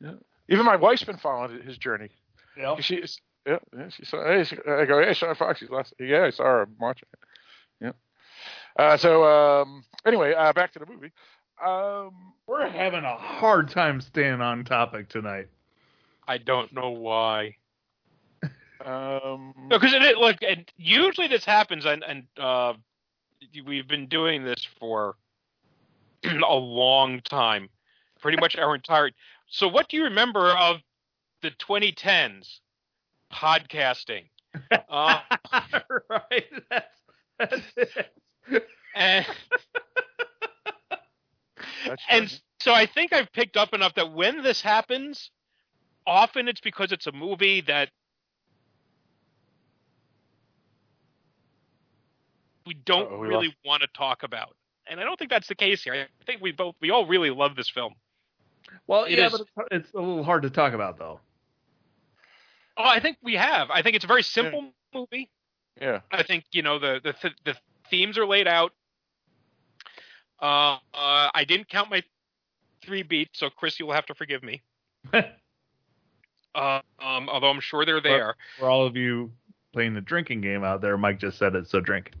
Yeah. 0.00 0.12
Even 0.48 0.64
my 0.64 0.76
wife's 0.76 1.02
been 1.02 1.16
following 1.16 1.60
his 1.62 1.76
journey. 1.78 2.10
Yep. 2.56 2.80
She's 2.82 3.20
yeah, 3.44 3.58
yeah. 3.76 3.88
She 3.88 4.04
saw. 4.04 4.24
Hey, 4.24 4.44
she, 4.44 4.56
I 4.68 4.84
go, 4.84 5.02
hey, 5.02 5.14
Sean 5.14 5.34
Fox. 5.34 5.58
She's 5.58 5.68
last. 5.70 5.94
Yeah, 5.98 6.22
I 6.24 6.30
saw 6.30 6.44
her 6.44 6.68
watching 6.78 7.08
it. 7.12 7.18
Yeah. 7.80 7.92
Uh, 8.78 8.96
so 8.96 9.24
um, 9.24 9.84
anyway, 10.06 10.32
uh, 10.32 10.52
back 10.52 10.72
to 10.74 10.78
the 10.78 10.86
movie. 10.86 11.10
Um, 11.62 12.32
We're 12.46 12.68
having 12.68 13.04
a 13.04 13.16
hard 13.16 13.68
time 13.70 14.00
staying 14.00 14.40
on 14.40 14.64
topic 14.64 15.08
tonight. 15.08 15.48
I 16.26 16.38
don't 16.38 16.72
know 16.72 16.90
why. 16.90 17.56
um, 18.84 19.54
No, 19.68 19.78
because 19.78 19.94
it, 19.94 20.02
it 20.02 20.18
look, 20.18 20.36
and 20.46 20.70
usually 20.76 21.28
this 21.28 21.44
happens, 21.44 21.84
and 21.86 22.02
and 22.02 22.24
uh, 22.38 22.74
we've 23.66 23.88
been 23.88 24.06
doing 24.06 24.44
this 24.44 24.66
for 24.78 25.16
a 26.24 26.54
long 26.54 27.20
time, 27.20 27.68
pretty 28.20 28.38
much 28.40 28.56
our 28.56 28.74
entire. 28.74 29.10
So, 29.48 29.68
what 29.68 29.88
do 29.88 29.96
you 29.96 30.04
remember 30.04 30.50
of 30.50 30.78
the 31.42 31.50
2010s 31.50 32.60
podcasting? 33.32 34.24
Uh, 34.88 35.18
right. 36.08 36.44
That's, 36.70 37.02
that's 37.38 37.62
it. 37.76 38.68
and 38.94 39.26
that's 41.84 42.02
and 42.08 42.22
right. 42.22 42.40
so 42.60 42.72
I 42.72 42.86
think 42.86 43.12
I've 43.12 43.32
picked 43.32 43.56
up 43.56 43.74
enough 43.74 43.94
that 43.94 44.12
when 44.12 44.42
this 44.42 44.60
happens, 44.60 45.30
often 46.06 46.48
it's 46.48 46.60
because 46.60 46.92
it's 46.92 47.06
a 47.06 47.12
movie 47.12 47.60
that 47.62 47.90
we 52.66 52.74
don't 52.74 53.06
Uh-oh, 53.12 53.18
we 53.18 53.28
really 53.28 53.56
want 53.64 53.82
to 53.82 53.88
talk 53.88 54.22
about. 54.22 54.56
And 54.88 55.00
I 55.00 55.04
don't 55.04 55.18
think 55.18 55.30
that's 55.30 55.48
the 55.48 55.54
case 55.54 55.82
here. 55.82 55.94
I 55.94 56.24
think 56.26 56.40
we 56.42 56.52
both 56.52 56.74
we 56.80 56.90
all 56.90 57.06
really 57.06 57.30
love 57.30 57.56
this 57.56 57.70
film. 57.70 57.94
Well, 58.86 59.04
It 59.04 59.18
yeah, 59.18 59.26
is. 59.26 59.32
but 59.32 59.40
it's, 59.42 59.50
it's 59.86 59.94
a 59.94 59.98
little 59.98 60.24
hard 60.24 60.42
to 60.42 60.50
talk 60.50 60.72
about, 60.72 60.98
though. 60.98 61.20
Oh, 62.76 62.84
I 62.84 62.98
think 63.00 63.18
we 63.22 63.34
have. 63.34 63.70
I 63.70 63.82
think 63.82 63.94
it's 63.96 64.04
a 64.04 64.08
very 64.08 64.22
simple 64.22 64.72
movie. 64.94 65.30
yeah. 65.80 66.00
I 66.10 66.22
think 66.22 66.44
you 66.52 66.62
know 66.62 66.78
the 66.78 67.00
the 67.02 67.12
th- 67.12 67.36
the 67.44 67.56
themes 67.90 68.18
are 68.18 68.26
laid 68.26 68.48
out. 68.48 68.72
Uh, 70.44 70.74
uh, 70.92 71.30
I 71.34 71.44
didn't 71.48 71.70
count 71.70 71.88
my 71.88 72.02
three 72.82 73.02
beats, 73.02 73.38
so 73.38 73.48
Chris, 73.48 73.80
you'll 73.80 73.92
have 73.92 74.04
to 74.06 74.14
forgive 74.14 74.42
me. 74.42 74.62
Uh, 76.56 76.80
um, 77.00 77.28
although 77.28 77.50
I'm 77.50 77.58
sure 77.58 77.84
they're 77.84 78.00
there. 78.00 78.36
For 78.60 78.70
all 78.70 78.86
of 78.86 78.96
you 78.96 79.32
playing 79.72 79.94
the 79.94 80.00
drinking 80.00 80.40
game 80.40 80.62
out 80.62 80.80
there, 80.80 80.96
Mike 80.96 81.18
just 81.18 81.36
said 81.36 81.56
it, 81.56 81.68
so 81.68 81.80
drink. 81.80 82.12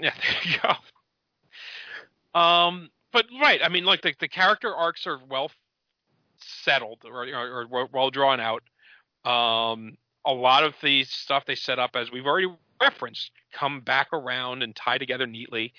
Yeah, 0.00 0.14
there 0.44 0.52
you 0.52 0.58
go. 0.62 2.40
Um, 2.40 2.88
but 3.12 3.26
right, 3.42 3.60
I 3.64 3.68
mean, 3.68 3.84
like 3.84 4.02
the 4.02 4.14
the 4.20 4.28
character 4.28 4.72
arcs 4.72 5.08
are 5.08 5.18
well 5.28 5.50
settled 6.38 7.00
or 7.04 7.26
or, 7.26 7.66
or 7.68 7.88
well 7.92 8.10
drawn 8.10 8.38
out. 8.38 8.62
Um, 9.24 9.98
a 10.24 10.32
lot 10.32 10.62
of 10.62 10.74
the 10.84 11.02
stuff 11.02 11.44
they 11.44 11.56
set 11.56 11.80
up, 11.80 11.96
as 11.96 12.12
we've 12.12 12.26
already 12.26 12.46
referenced, 12.80 13.30
come 13.52 13.80
back 13.80 14.08
around 14.12 14.62
and 14.62 14.74
tie 14.74 14.98
together 14.98 15.26
neatly. 15.26 15.72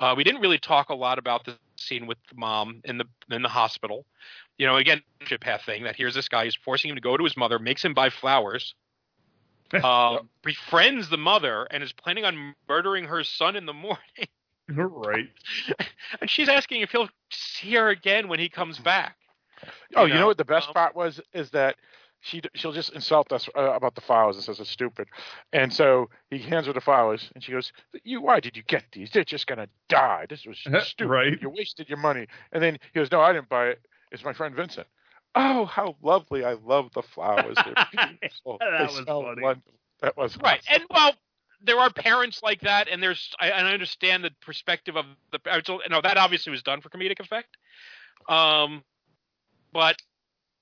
Uh, 0.00 0.14
we 0.16 0.24
didn't 0.24 0.40
really 0.40 0.58
talk 0.58 0.88
a 0.88 0.94
lot 0.94 1.18
about 1.18 1.44
the 1.44 1.56
scene 1.76 2.06
with 2.06 2.18
the 2.30 2.36
mom 2.36 2.80
in 2.84 2.98
the 2.98 3.04
in 3.30 3.42
the 3.42 3.48
hospital. 3.48 4.04
You 4.58 4.66
know, 4.66 4.76
again, 4.76 5.02
ship 5.22 5.40
path 5.40 5.62
thing 5.64 5.84
that 5.84 5.96
here's 5.96 6.14
this 6.14 6.28
guy 6.28 6.44
who's 6.44 6.56
forcing 6.56 6.90
him 6.90 6.96
to 6.96 7.00
go 7.00 7.16
to 7.16 7.24
his 7.24 7.36
mother, 7.36 7.58
makes 7.58 7.84
him 7.84 7.94
buy 7.94 8.10
flowers, 8.10 8.74
um, 9.84 10.28
befriends 10.42 11.08
the 11.08 11.18
mother, 11.18 11.66
and 11.70 11.82
is 11.82 11.92
planning 11.92 12.24
on 12.24 12.54
murdering 12.68 13.04
her 13.04 13.22
son 13.22 13.56
in 13.56 13.66
the 13.66 13.72
morning. 13.72 13.98
right. 14.68 15.28
and 16.20 16.28
she's 16.28 16.48
asking 16.48 16.82
if 16.82 16.90
he'll 16.90 17.08
see 17.30 17.74
her 17.74 17.88
again 17.88 18.28
when 18.28 18.38
he 18.38 18.48
comes 18.48 18.78
back. 18.78 19.16
Oh, 19.96 20.04
you 20.04 20.14
know, 20.14 20.26
what 20.26 20.36
the 20.36 20.44
best 20.44 20.68
um, 20.68 20.74
part 20.74 20.94
was 20.94 21.20
is 21.32 21.50
that 21.50 21.76
she 22.20 22.42
she'll 22.54 22.72
just 22.72 22.92
insult 22.92 23.30
us 23.32 23.48
uh, 23.56 23.72
about 23.72 23.94
the 23.94 24.00
flowers 24.00 24.36
and 24.36 24.44
says 24.44 24.58
it's 24.60 24.70
stupid, 24.70 25.08
and 25.52 25.72
so 25.72 26.10
he 26.30 26.38
hands 26.38 26.66
her 26.66 26.72
the 26.72 26.80
flowers 26.80 27.30
and 27.34 27.42
she 27.44 27.52
goes, 27.52 27.72
"You 28.04 28.20
why 28.20 28.40
did 28.40 28.56
you 28.56 28.62
get 28.64 28.84
these? 28.92 29.10
They're 29.12 29.24
just 29.24 29.46
gonna 29.46 29.68
die. 29.88 30.26
This 30.28 30.44
was 30.44 30.58
stupid. 30.84 31.10
Right. 31.10 31.40
You 31.40 31.48
wasted 31.50 31.88
your 31.88 31.98
money." 31.98 32.26
And 32.52 32.62
then 32.62 32.74
he 32.92 32.98
goes, 32.98 33.10
"No, 33.12 33.20
I 33.20 33.32
didn't 33.32 33.48
buy 33.48 33.68
it. 33.68 33.80
It's 34.10 34.24
my 34.24 34.32
friend 34.32 34.54
Vincent." 34.54 34.86
Oh, 35.34 35.66
how 35.66 35.94
lovely! 36.02 36.44
I 36.44 36.54
love 36.64 36.90
the 36.94 37.02
flowers. 37.02 37.56
They're 37.64 37.86
beautiful. 38.20 38.56
That 38.60 38.78
They 38.78 38.84
was 38.84 38.96
smell 39.04 39.22
funny. 39.22 39.42
wonderful. 39.42 39.72
That 40.00 40.16
was 40.16 40.36
Right, 40.38 40.60
awesome. 40.68 40.82
and 40.82 40.84
well, 40.90 41.12
there 41.62 41.78
are 41.78 41.90
parents 41.92 42.42
like 42.42 42.60
that, 42.62 42.88
and 42.88 43.02
there's 43.02 43.32
I, 43.38 43.50
and 43.50 43.66
I 43.66 43.72
understand 43.72 44.24
the 44.24 44.30
perspective 44.40 44.96
of 44.96 45.04
the. 45.30 45.38
I 45.50 45.56
was- 45.58 45.80
No, 45.90 46.00
that 46.00 46.16
obviously 46.16 46.50
was 46.50 46.62
done 46.62 46.80
for 46.80 46.88
comedic 46.88 47.20
effect. 47.20 47.56
Um, 48.28 48.82
but 49.72 49.96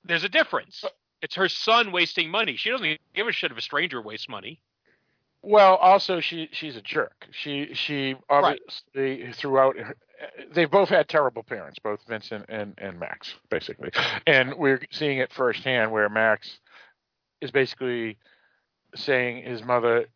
there's 0.05 0.25
a 0.25 0.29
difference. 0.29 0.85
It's 1.23 1.35
her 1.35 1.49
son 1.49 1.93
wasting 1.93 2.31
money. 2.31 2.57
She 2.57 2.71
doesn't 2.71 2.99
give 3.15 3.27
a 3.27 3.33
shit 3.33 3.51
if 3.51 3.57
a 3.59 3.63
stranger 3.63 4.01
wastes 4.03 4.29
money. 4.29 4.61
Well, 5.43 5.77
also 5.77 6.21
she 6.21 6.49
she's 6.53 6.77
a 6.77 6.83
jerk. 6.83 7.27
She 7.31 7.73
she 7.75 8.15
Right. 8.31 8.59
obviously 8.99 9.33
throughout 9.33 9.77
her- 9.79 9.97
they 10.51 10.65
both 10.65 10.89
had 10.89 11.09
terrible 11.09 11.43
parents, 11.43 11.79
both 11.79 12.01
Vincent 12.09 12.47
and 12.49 12.75
and 12.79 12.99
Max, 12.99 13.35
basically, 13.51 13.91
and 14.27 14.55
we're 14.55 14.81
seeing 14.91 15.19
it 15.19 15.33
firsthand 15.33 15.93
where 15.93 16.09
Max 16.09 16.59
is 17.41 17.51
basically 17.51 18.17
saying 18.95 19.45
his 19.45 19.63
mother 19.63 20.07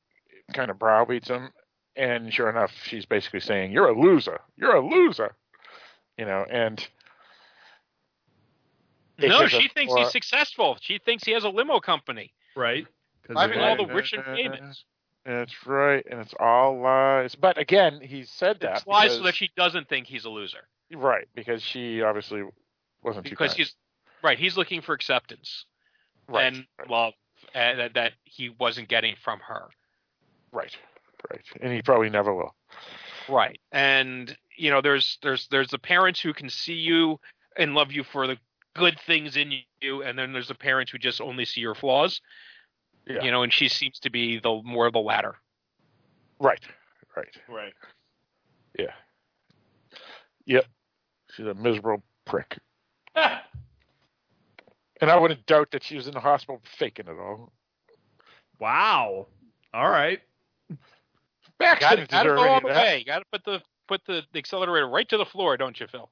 kind 0.54 0.70
of 0.70 0.78
browbeats 0.78 1.28
him, 1.28 1.50
and 1.96 2.32
sure 2.32 2.48
enough, 2.48 2.72
she's 2.84 3.04
basically 3.06 3.40
saying 3.40 3.72
you're 3.72 3.88
a 3.88 3.98
loser, 4.00 4.40
you're 4.56 4.74
a 4.74 4.80
loser, 4.86 5.36
you 6.16 6.24
know, 6.24 6.44
and 6.50 6.88
no, 9.28 9.46
she 9.46 9.68
thinks 9.68 9.92
more- 9.92 9.98
he's 10.04 10.10
successful. 10.12 10.78
She 10.80 10.98
thinks 10.98 11.24
he 11.24 11.32
has 11.32 11.44
a 11.44 11.48
limo 11.48 11.80
company. 11.80 12.32
Right. 12.56 12.86
'Cause 13.22 13.34
Driving 13.34 13.58
they're 13.58 13.68
all 13.70 13.76
the 13.86 13.92
rich 13.92 14.12
and 14.12 14.24
famous. 14.24 14.84
That's 15.24 15.66
right, 15.66 16.04
and 16.10 16.18
it's 16.20 16.34
all 16.40 16.80
lies. 16.80 17.34
But 17.34 17.58
again, 17.58 18.00
he 18.00 18.24
said 18.24 18.58
that 18.60 18.78
It's 18.78 18.86
lies 18.86 19.14
so 19.16 19.22
that 19.24 19.34
she 19.34 19.50
doesn't 19.54 19.88
think 19.88 20.06
he's 20.06 20.24
a 20.24 20.30
loser. 20.30 20.66
Right, 20.92 21.28
because 21.34 21.62
she 21.62 22.02
obviously 22.02 22.42
wasn't 23.02 23.26
too 23.26 23.30
Because 23.30 23.54
he's 23.54 23.74
right. 24.22 24.38
He's 24.38 24.56
looking 24.56 24.80
for 24.80 24.94
acceptance 24.94 25.66
right, 26.26 26.46
and 26.46 26.66
right, 26.78 26.90
love 26.90 27.14
uh, 27.54 27.74
that, 27.74 27.94
that 27.94 28.12
he 28.24 28.48
wasn't 28.48 28.88
getting 28.88 29.14
from 29.16 29.40
her. 29.40 29.68
right, 30.52 30.74
right, 31.30 31.44
and 31.60 31.72
he 31.72 31.82
probably 31.82 32.10
never 32.10 32.34
will. 32.34 32.54
Right. 33.28 33.60
And 33.72 34.36
you 34.56 34.70
know, 34.70 34.80
there's 34.80 35.18
there's 35.22 35.46
there's 35.48 35.68
the 35.68 35.78
parents 35.78 36.20
who 36.20 36.32
can 36.32 36.48
see 36.48 36.74
you 36.74 37.20
and 37.56 37.74
love 37.74 37.92
you 37.92 38.04
for 38.04 38.26
the 38.26 38.38
good 38.74 38.98
things 39.06 39.36
in 39.36 39.52
you, 39.80 40.02
and 40.02 40.18
then 40.18 40.32
there's 40.32 40.48
the 40.48 40.54
parents 40.54 40.90
who 40.92 40.98
just 40.98 41.20
only 41.20 41.44
see 41.44 41.60
your 41.60 41.74
flaws. 41.74 42.20
Yeah. 43.06 43.22
You 43.22 43.30
know, 43.30 43.42
and 43.42 43.52
she 43.52 43.68
seems 43.68 43.98
to 44.00 44.10
be 44.10 44.38
the 44.38 44.60
more 44.64 44.86
of 44.86 44.92
the 44.92 45.00
latter. 45.00 45.36
Right, 46.38 46.60
right, 47.16 47.34
Right. 47.48 47.72
yeah, 48.78 48.92
yep. 50.46 50.66
She's 51.32 51.46
a 51.46 51.54
miserable 51.54 52.02
prick. 52.24 52.58
And 55.00 55.10
I 55.10 55.16
wouldn't 55.16 55.46
doubt 55.46 55.70
that 55.70 55.82
she 55.82 55.96
was 55.96 56.06
in 56.06 56.12
the 56.12 56.20
hospital 56.20 56.60
faking 56.78 57.06
it 57.06 57.18
all. 57.18 57.52
Wow. 58.58 59.28
All 59.72 59.88
right. 59.88 60.20
Max 61.58 61.80
Got 61.80 61.96
didn't 61.96 62.10
to 62.10 62.16
deserve 62.18 62.36
go 62.36 62.42
any 62.42 62.50
all 62.50 62.56
of 62.58 62.62
the 62.64 62.68
that. 62.68 62.82
way. 62.82 63.04
Got 63.06 63.20
to 63.20 63.24
put 63.32 63.44
the 63.46 63.62
put 63.88 64.02
the 64.06 64.22
accelerator 64.34 64.86
right 64.86 65.08
to 65.08 65.16
the 65.16 65.24
floor, 65.24 65.56
don't 65.56 65.80
you, 65.80 65.86
Phil? 65.86 66.10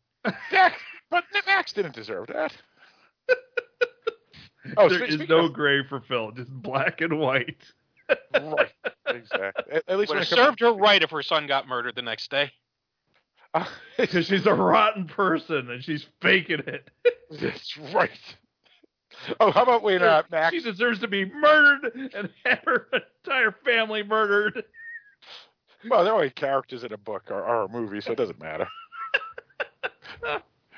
Max, 0.50 0.80
but 1.10 1.24
Max 1.46 1.72
didn't 1.72 1.94
deserve 1.94 2.26
that. 2.28 2.52
Oh, 4.76 4.86
there 4.88 5.06
spe- 5.06 5.20
is 5.22 5.28
no 5.30 5.46
of- 5.46 5.54
gray 5.54 5.82
for 5.88 6.00
Phil, 6.00 6.30
just 6.32 6.50
black 6.50 7.00
and 7.00 7.18
white. 7.18 7.62
right, 8.34 8.68
exactly. 9.06 9.64
At, 9.72 9.82
at 9.88 9.98
least 9.98 10.10
Would 10.10 10.16
when 10.16 10.18
have 10.18 10.32
it 10.32 10.36
served 10.36 10.60
her 10.60 10.72
right 10.74 11.02
if 11.02 11.10
her 11.10 11.22
son 11.22 11.46
got 11.46 11.66
murdered 11.66 11.94
the 11.94 12.02
next 12.02 12.30
day. 12.30 12.50
Uh, 13.54 13.64
Because 13.96 14.26
she's 14.26 14.44
a 14.46 14.52
rotten 14.52 15.06
person 15.06 15.70
and 15.70 15.82
she's 15.82 16.06
faking 16.20 16.60
it. 16.66 16.90
that's 17.40 17.78
right. 17.94 18.10
Oh, 19.40 19.50
how 19.50 19.62
about 19.62 19.82
when 19.82 20.02
uh, 20.02 20.22
Max? 20.30 20.54
She 20.54 20.60
deserves 20.62 21.00
to 21.00 21.08
be 21.08 21.24
murdered 21.24 22.10
and 22.14 22.28
have 22.44 22.60
her 22.66 22.88
entire 23.24 23.52
family 23.64 24.02
murdered. 24.02 24.64
Well, 25.88 26.04
they're 26.04 26.12
only 26.14 26.30
characters 26.30 26.84
in 26.84 26.92
a 26.92 26.98
book 26.98 27.24
or, 27.30 27.42
or 27.42 27.62
a 27.64 27.68
movie, 27.68 28.02
so 28.02 28.12
it 28.12 28.18
doesn't 28.18 28.38
matter. 28.40 28.68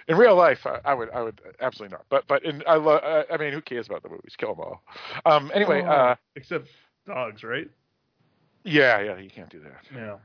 In 0.09 0.17
real 0.17 0.37
life, 0.37 0.67
I, 0.67 0.81
I 0.85 0.95
would, 0.95 1.11
I 1.11 1.23
would 1.23 1.41
absolutely 1.61 1.95
not. 1.97 2.05
But, 2.09 2.27
but 2.27 2.45
in, 2.45 2.63
I, 2.67 2.77
lo- 2.77 2.97
uh, 2.97 3.25
I 3.33 3.37
mean, 3.37 3.53
who 3.53 3.61
cares 3.61 3.87
about 3.87 4.03
the 4.03 4.09
movies? 4.09 4.35
Kill 4.37 4.55
them 4.55 4.65
all. 4.65 4.83
Um, 5.25 5.51
anyway, 5.55 5.83
uh, 5.83 6.17
Except 6.37 6.69
dogs, 7.07 7.43
right? 7.43 7.69
yeah, 8.65 9.01
yeah, 9.01 9.19
you 9.19 9.31
can't 9.31 9.51
do 9.51 9.61
that. 9.61 9.85
Yeah. 9.95 10.17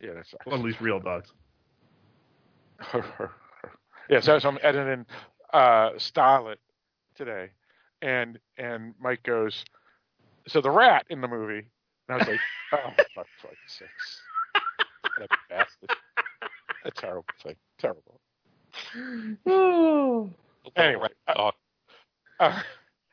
Yeah, 0.00 0.14
that 0.14 0.26
sucks. 0.26 0.44
Well, 0.46 0.56
at 0.56 0.60
least 0.64 0.80
real 0.80 1.00
dogs. 1.00 1.32
yeah, 4.10 4.20
so, 4.20 4.38
so 4.38 4.48
I'm 4.48 4.58
editing 4.62 5.06
uh, 5.52 5.90
Starlet 5.92 6.56
today, 7.14 7.50
and 8.02 8.38
and 8.58 8.94
Mike 9.00 9.22
goes, 9.22 9.64
so 10.46 10.60
the 10.60 10.70
rat 10.70 11.06
in 11.08 11.20
the 11.20 11.28
movie, 11.28 11.66
and 12.08 12.10
I 12.10 12.16
was 12.16 12.28
like, 12.28 12.40
oh, 12.72 12.90
for 13.14 13.24
fuck's 13.40 13.56
six, 13.66 13.90
what 15.16 15.30
a 15.30 15.36
bastard, 15.48 15.90
a 16.84 16.90
terrible 16.90 17.24
thing, 17.42 17.56
terrible. 17.78 18.20
Anyway, 20.76 21.08
uh, 21.28 21.50
uh, 22.40 22.62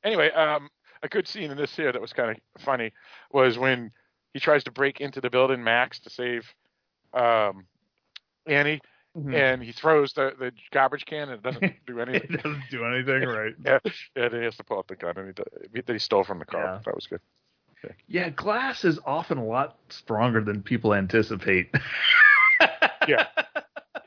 anyway, 0.03 0.31
um, 0.31 0.69
a 1.03 1.07
good 1.09 1.27
scene 1.27 1.51
in 1.51 1.57
this 1.57 1.75
here 1.75 1.91
that 1.91 2.01
was 2.01 2.13
kind 2.13 2.31
of 2.31 2.37
funny 2.63 2.91
was 3.31 3.57
when 3.59 3.91
he 4.33 4.39
tries 4.39 4.63
to 4.63 4.71
break 4.71 5.01
into 5.01 5.19
the 5.21 5.29
building, 5.29 5.63
Max, 5.63 5.99
to 5.99 6.09
save 6.09 6.51
um, 7.13 7.65
Annie, 8.47 8.79
Mhm. 9.17 9.33
and 9.35 9.61
he 9.61 9.73
throws 9.73 10.13
the, 10.13 10.33
the 10.39 10.53
garbage 10.71 11.03
can 11.05 11.23
and 11.29 11.33
it 11.33 11.43
doesn't 11.43 11.73
do 11.85 11.99
it 11.99 12.07
anything. 12.09 12.37
doesn't 12.37 12.63
do 12.71 12.85
anything, 12.85 13.23
right? 13.27 13.53
yeah, 13.63 13.79
yeah, 14.15 14.29
then 14.29 14.39
he 14.39 14.45
has 14.45 14.55
to 14.55 14.63
pull 14.63 14.77
out 14.77 14.87
the 14.87 14.95
gun 14.95 15.17
and 15.17 15.27
he, 15.27 15.33
do- 15.33 15.81
that 15.81 15.91
he 15.93 15.99
stole 15.99 16.23
from 16.23 16.39
the 16.39 16.45
car. 16.45 16.63
Yeah. 16.63 16.79
That 16.85 16.95
was 16.95 17.07
good. 17.07 17.19
Yeah, 18.07 18.29
glass 18.29 18.85
is 18.85 18.99
often 19.05 19.37
a 19.37 19.45
lot 19.45 19.77
stronger 19.89 20.41
than 20.41 20.63
people 20.63 20.93
anticipate. 20.93 21.75
Yeah. 23.07 23.25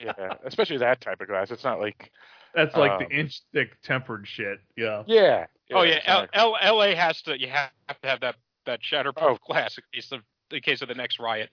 Yeah, 0.04 0.34
especially 0.44 0.78
that 0.78 1.00
type 1.00 1.20
of 1.20 1.28
glass. 1.28 1.50
It's 1.50 1.64
not 1.64 1.80
like 1.80 2.10
That's 2.54 2.76
like 2.76 2.92
Um, 2.92 2.98
the 3.08 3.16
inch 3.16 3.40
thick 3.52 3.80
tempered 3.82 4.28
shit. 4.28 4.60
Yeah. 4.76 5.02
yeah. 5.06 5.46
oh 5.72 5.82
yeah, 5.82 6.00
L- 6.04 6.22
exactly. 6.24 6.40
L- 6.40 6.56
L.A. 6.60 6.94
has 6.94 7.20
to. 7.22 7.38
You 7.40 7.48
have 7.48 7.70
to 8.02 8.08
have 8.08 8.20
that 8.20 8.36
that 8.66 8.80
shatterproof 8.82 9.14
Oh. 9.22 9.38
glass 9.46 9.76
in 9.78 9.84
case 9.92 10.12
of 10.12 10.20
in 10.50 10.60
case 10.60 10.80
of 10.82 10.88
the 10.88 10.94
next 10.94 11.18
riot. 11.18 11.50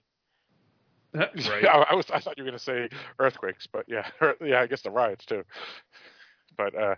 right. 1.14 1.34
I, 1.66 1.86
I 1.90 1.94
was 1.94 2.10
I 2.10 2.20
thought 2.20 2.38
you 2.38 2.44
were 2.44 2.50
going 2.50 2.58
to 2.58 2.64
say 2.64 2.88
earthquakes, 3.18 3.66
but 3.66 3.84
yeah, 3.88 4.06
yeah, 4.44 4.60
I 4.60 4.66
guess 4.66 4.82
the 4.82 4.90
riots 4.90 5.24
too. 5.26 5.42
But 6.56 6.74
uh, 6.74 6.94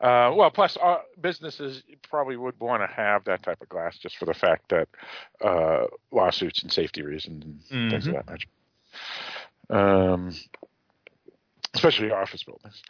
uh, 0.00 0.32
well, 0.34 0.50
plus 0.50 0.76
uh, 0.82 0.98
businesses 1.20 1.82
probably 2.08 2.36
would 2.36 2.58
want 2.60 2.82
to 2.82 2.86
have 2.94 3.24
that 3.24 3.42
type 3.42 3.60
of 3.60 3.68
glass 3.68 3.98
just 3.98 4.16
for 4.16 4.24
the 4.26 4.34
fact 4.34 4.68
that 4.70 4.88
uh, 5.44 5.84
lawsuits 6.10 6.62
and 6.62 6.72
safety 6.72 7.02
reasons 7.02 7.44
and 7.70 7.90
things 7.90 8.06
of 8.06 8.14
Mhm. 8.14 8.26
that 8.26 8.30
nature. 8.30 8.48
Um, 9.70 10.34
especially 11.74 12.10
office 12.10 12.42
buildings. 12.42 12.82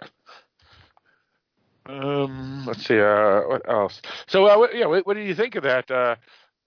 Um, 1.87 2.65
let's 2.67 2.87
see. 2.87 3.01
Uh, 3.01 3.41
what 3.43 3.69
else? 3.69 4.03
So, 4.27 4.47
uh, 4.47 4.59
what, 4.59 4.77
yeah, 4.77 4.87
what, 4.87 5.07
what 5.07 5.15
do 5.15 5.21
you 5.21 5.35
think 5.35 5.55
of 5.55 5.63
that? 5.63 5.91
Uh, 5.91 6.17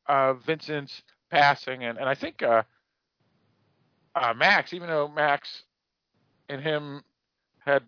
uh, 0.08 0.34
Vincent's 0.34 1.04
passing, 1.30 1.84
and, 1.84 1.98
and 1.98 2.10
I 2.10 2.16
think 2.16 2.42
uh, 2.42 2.64
uh, 4.16 4.34
Max, 4.36 4.74
even 4.74 4.88
though 4.88 5.08
Max 5.08 5.64
and 6.50 6.62
him 6.62 7.04
had 7.60 7.84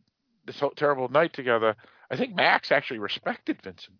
this 0.46 0.60
whole 0.60 0.72
terrible 0.72 1.10
night 1.10 1.34
together, 1.34 1.76
I 2.12 2.18
think 2.18 2.36
Max 2.36 2.72
actually 2.72 3.00
respected 3.00 3.62
Vincent 3.64 3.98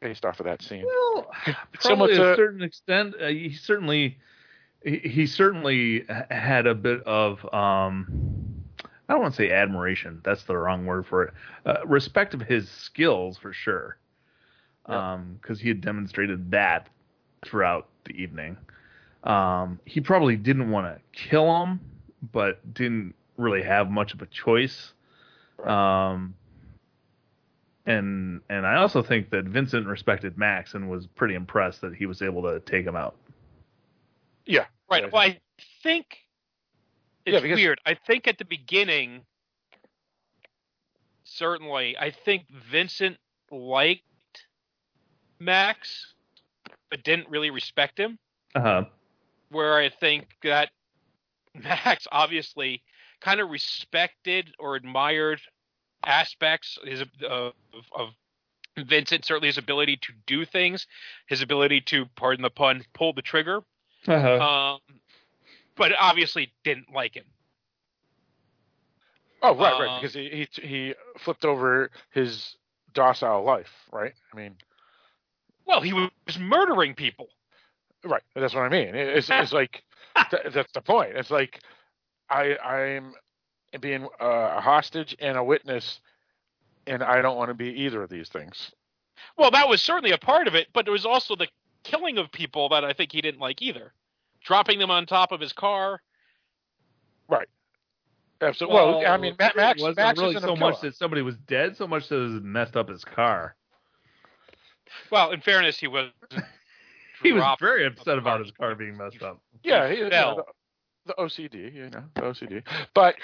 based 0.00 0.24
off 0.24 0.40
of 0.40 0.46
that 0.46 0.62
scene. 0.62 0.84
Well, 0.84 1.30
probably 1.74 2.14
to 2.14 2.32
a 2.32 2.36
certain 2.36 2.62
extent, 2.62 3.14
uh, 3.20 3.28
he 3.28 3.52
certainly 3.52 4.18
he, 4.82 4.98
he 4.98 5.26
certainly 5.26 6.06
had 6.30 6.66
a 6.66 6.74
bit 6.74 7.02
of 7.02 7.44
um, 7.54 8.43
I 9.08 9.12
don't 9.12 9.22
want 9.22 9.34
to 9.34 9.36
say 9.36 9.50
admiration. 9.50 10.20
That's 10.24 10.44
the 10.44 10.56
wrong 10.56 10.86
word 10.86 11.06
for 11.06 11.24
it. 11.24 11.34
Uh, 11.66 11.86
respect 11.86 12.34
of 12.34 12.40
his 12.40 12.68
skills 12.70 13.36
for 13.36 13.52
sure, 13.52 13.98
because 14.86 15.60
he 15.60 15.68
had 15.68 15.80
demonstrated 15.80 16.50
that 16.52 16.88
throughout 17.44 17.88
the 18.04 18.12
evening. 18.12 18.56
Um, 19.24 19.80
he 19.84 20.00
probably 20.00 20.36
didn't 20.36 20.70
want 20.70 20.86
to 20.86 21.00
kill 21.12 21.64
him, 21.64 21.80
but 22.32 22.74
didn't 22.74 23.14
really 23.36 23.62
have 23.62 23.90
much 23.90 24.14
of 24.14 24.22
a 24.22 24.26
choice. 24.26 24.92
Um, 25.64 26.34
and 27.86 28.40
and 28.48 28.66
I 28.66 28.76
also 28.76 29.02
think 29.02 29.30
that 29.30 29.44
Vincent 29.44 29.86
respected 29.86 30.38
Max 30.38 30.74
and 30.74 30.90
was 30.90 31.06
pretty 31.06 31.34
impressed 31.34 31.82
that 31.82 31.94
he 31.94 32.06
was 32.06 32.22
able 32.22 32.42
to 32.42 32.60
take 32.60 32.86
him 32.86 32.96
out. 32.96 33.16
Yeah, 34.46 34.64
Right. 34.90 35.12
Well, 35.12 35.22
I 35.22 35.40
think 35.82 36.18
it's 37.26 37.34
Yeah, 37.34 37.40
because- 37.40 37.56
weird. 37.56 37.80
I 37.86 37.94
think 37.94 38.26
at 38.28 38.38
the 38.38 38.44
beginning, 38.44 39.24
certainly, 41.24 41.96
I 41.98 42.10
think 42.10 42.46
Vincent 42.70 43.16
liked 43.50 44.02
Max, 45.38 46.14
but 46.90 47.02
didn't 47.02 47.28
really 47.28 47.50
respect 47.50 47.98
him. 47.98 48.18
Uh-huh. 48.54 48.84
Where 49.50 49.74
I 49.78 49.88
think 49.88 50.28
that 50.42 50.70
Max 51.54 52.06
obviously 52.10 52.82
kind 53.20 53.40
of 53.40 53.50
respected 53.50 54.54
or 54.58 54.76
admired 54.76 55.40
aspects 56.04 56.78
his 56.84 57.00
of, 57.26 57.52
of 57.96 58.10
Vincent, 58.76 59.24
certainly 59.24 59.48
his 59.48 59.56
ability 59.58 59.96
to 59.98 60.12
do 60.26 60.44
things, 60.44 60.86
his 61.28 61.40
ability 61.42 61.80
to, 61.82 62.06
pardon 62.16 62.42
the 62.42 62.50
pun, 62.50 62.84
pull 62.92 63.12
the 63.12 63.22
trigger 63.22 63.62
Uh-huh. 64.06 64.74
um, 64.74 64.80
but 65.76 65.92
obviously 65.98 66.52
didn't 66.64 66.92
like 66.92 67.14
him. 67.14 67.24
Oh, 69.42 69.54
right, 69.54 69.78
right. 69.80 69.88
Um, 69.90 70.00
Because 70.00 70.14
he, 70.14 70.48
he 70.60 70.66
he 70.66 70.94
flipped 71.18 71.44
over 71.44 71.90
his 72.10 72.56
docile 72.94 73.42
life, 73.44 73.70
right? 73.92 74.14
I 74.32 74.36
mean, 74.36 74.56
Well, 75.66 75.80
he 75.80 75.92
was 75.92 76.38
murdering 76.38 76.94
people. 76.94 77.28
right. 78.04 78.22
That's 78.34 78.54
what 78.54 78.62
I 78.62 78.68
mean. 78.68 78.94
It's 78.94 79.28
it's 79.30 79.52
like 79.52 79.84
th- 80.30 80.52
that's 80.54 80.72
the 80.72 80.80
point. 80.80 81.16
It's 81.16 81.30
like 81.30 81.60
I 82.30 82.56
I'm 82.56 83.14
being 83.80 84.04
uh, 84.20 84.54
a 84.56 84.60
hostage 84.60 85.14
and 85.20 85.36
a 85.36 85.44
witness, 85.44 86.00
and 86.86 87.02
I 87.02 87.20
don't 87.20 87.36
want 87.36 87.48
to 87.50 87.54
be 87.54 87.68
either 87.82 88.02
of 88.02 88.08
these 88.10 88.28
things. 88.30 88.72
Well, 89.36 89.50
that 89.50 89.68
was 89.68 89.82
certainly 89.82 90.12
a 90.12 90.18
part 90.18 90.48
of 90.48 90.54
it, 90.54 90.68
but 90.72 90.84
there 90.86 90.92
was 90.92 91.04
also 91.04 91.36
the 91.36 91.48
killing 91.82 92.16
of 92.18 92.30
people 92.32 92.68
that 92.70 92.84
I 92.84 92.92
think 92.92 93.12
he 93.12 93.20
didn't 93.20 93.40
like 93.40 93.60
either. 93.60 93.92
Dropping 94.44 94.78
them 94.78 94.90
on 94.90 95.06
top 95.06 95.32
of 95.32 95.40
his 95.40 95.52
car. 95.52 96.00
Right. 97.28 97.48
Absolutely. 98.40 98.76
Well, 98.76 99.06
I 99.06 99.16
mean, 99.16 99.34
Ma- 99.38 99.50
Max 99.56 99.80
it 99.80 99.82
wasn't 99.82 99.96
Max 99.98 100.18
really 100.18 100.36
isn't 100.36 100.48
a 100.48 100.54
so 100.54 100.56
much 100.56 100.80
that 100.82 100.94
somebody 100.94 101.22
was 101.22 101.36
dead, 101.46 101.76
so 101.76 101.86
much 101.86 102.08
that 102.08 102.16
it 102.16 102.44
messed 102.44 102.76
up 102.76 102.88
his 102.88 103.04
car. 103.04 103.56
Well, 105.10 105.32
in 105.32 105.40
fairness, 105.40 105.78
he 105.78 105.86
was. 105.86 106.10
He 107.22 107.32
was 107.32 107.56
very 107.58 107.86
upset 107.86 108.18
about 108.18 108.40
his 108.40 108.50
car 108.50 108.74
being 108.74 108.98
messed 108.98 109.22
up. 109.22 109.40
Yeah, 109.62 109.88
he, 109.88 109.98
you 109.98 110.10
know, 110.10 110.44
the, 111.06 111.14
the 111.14 111.22
OCD, 111.22 111.74
you 111.74 111.88
know, 111.88 112.04
the 112.14 112.20
OCD. 112.20 112.62
But 112.92 113.14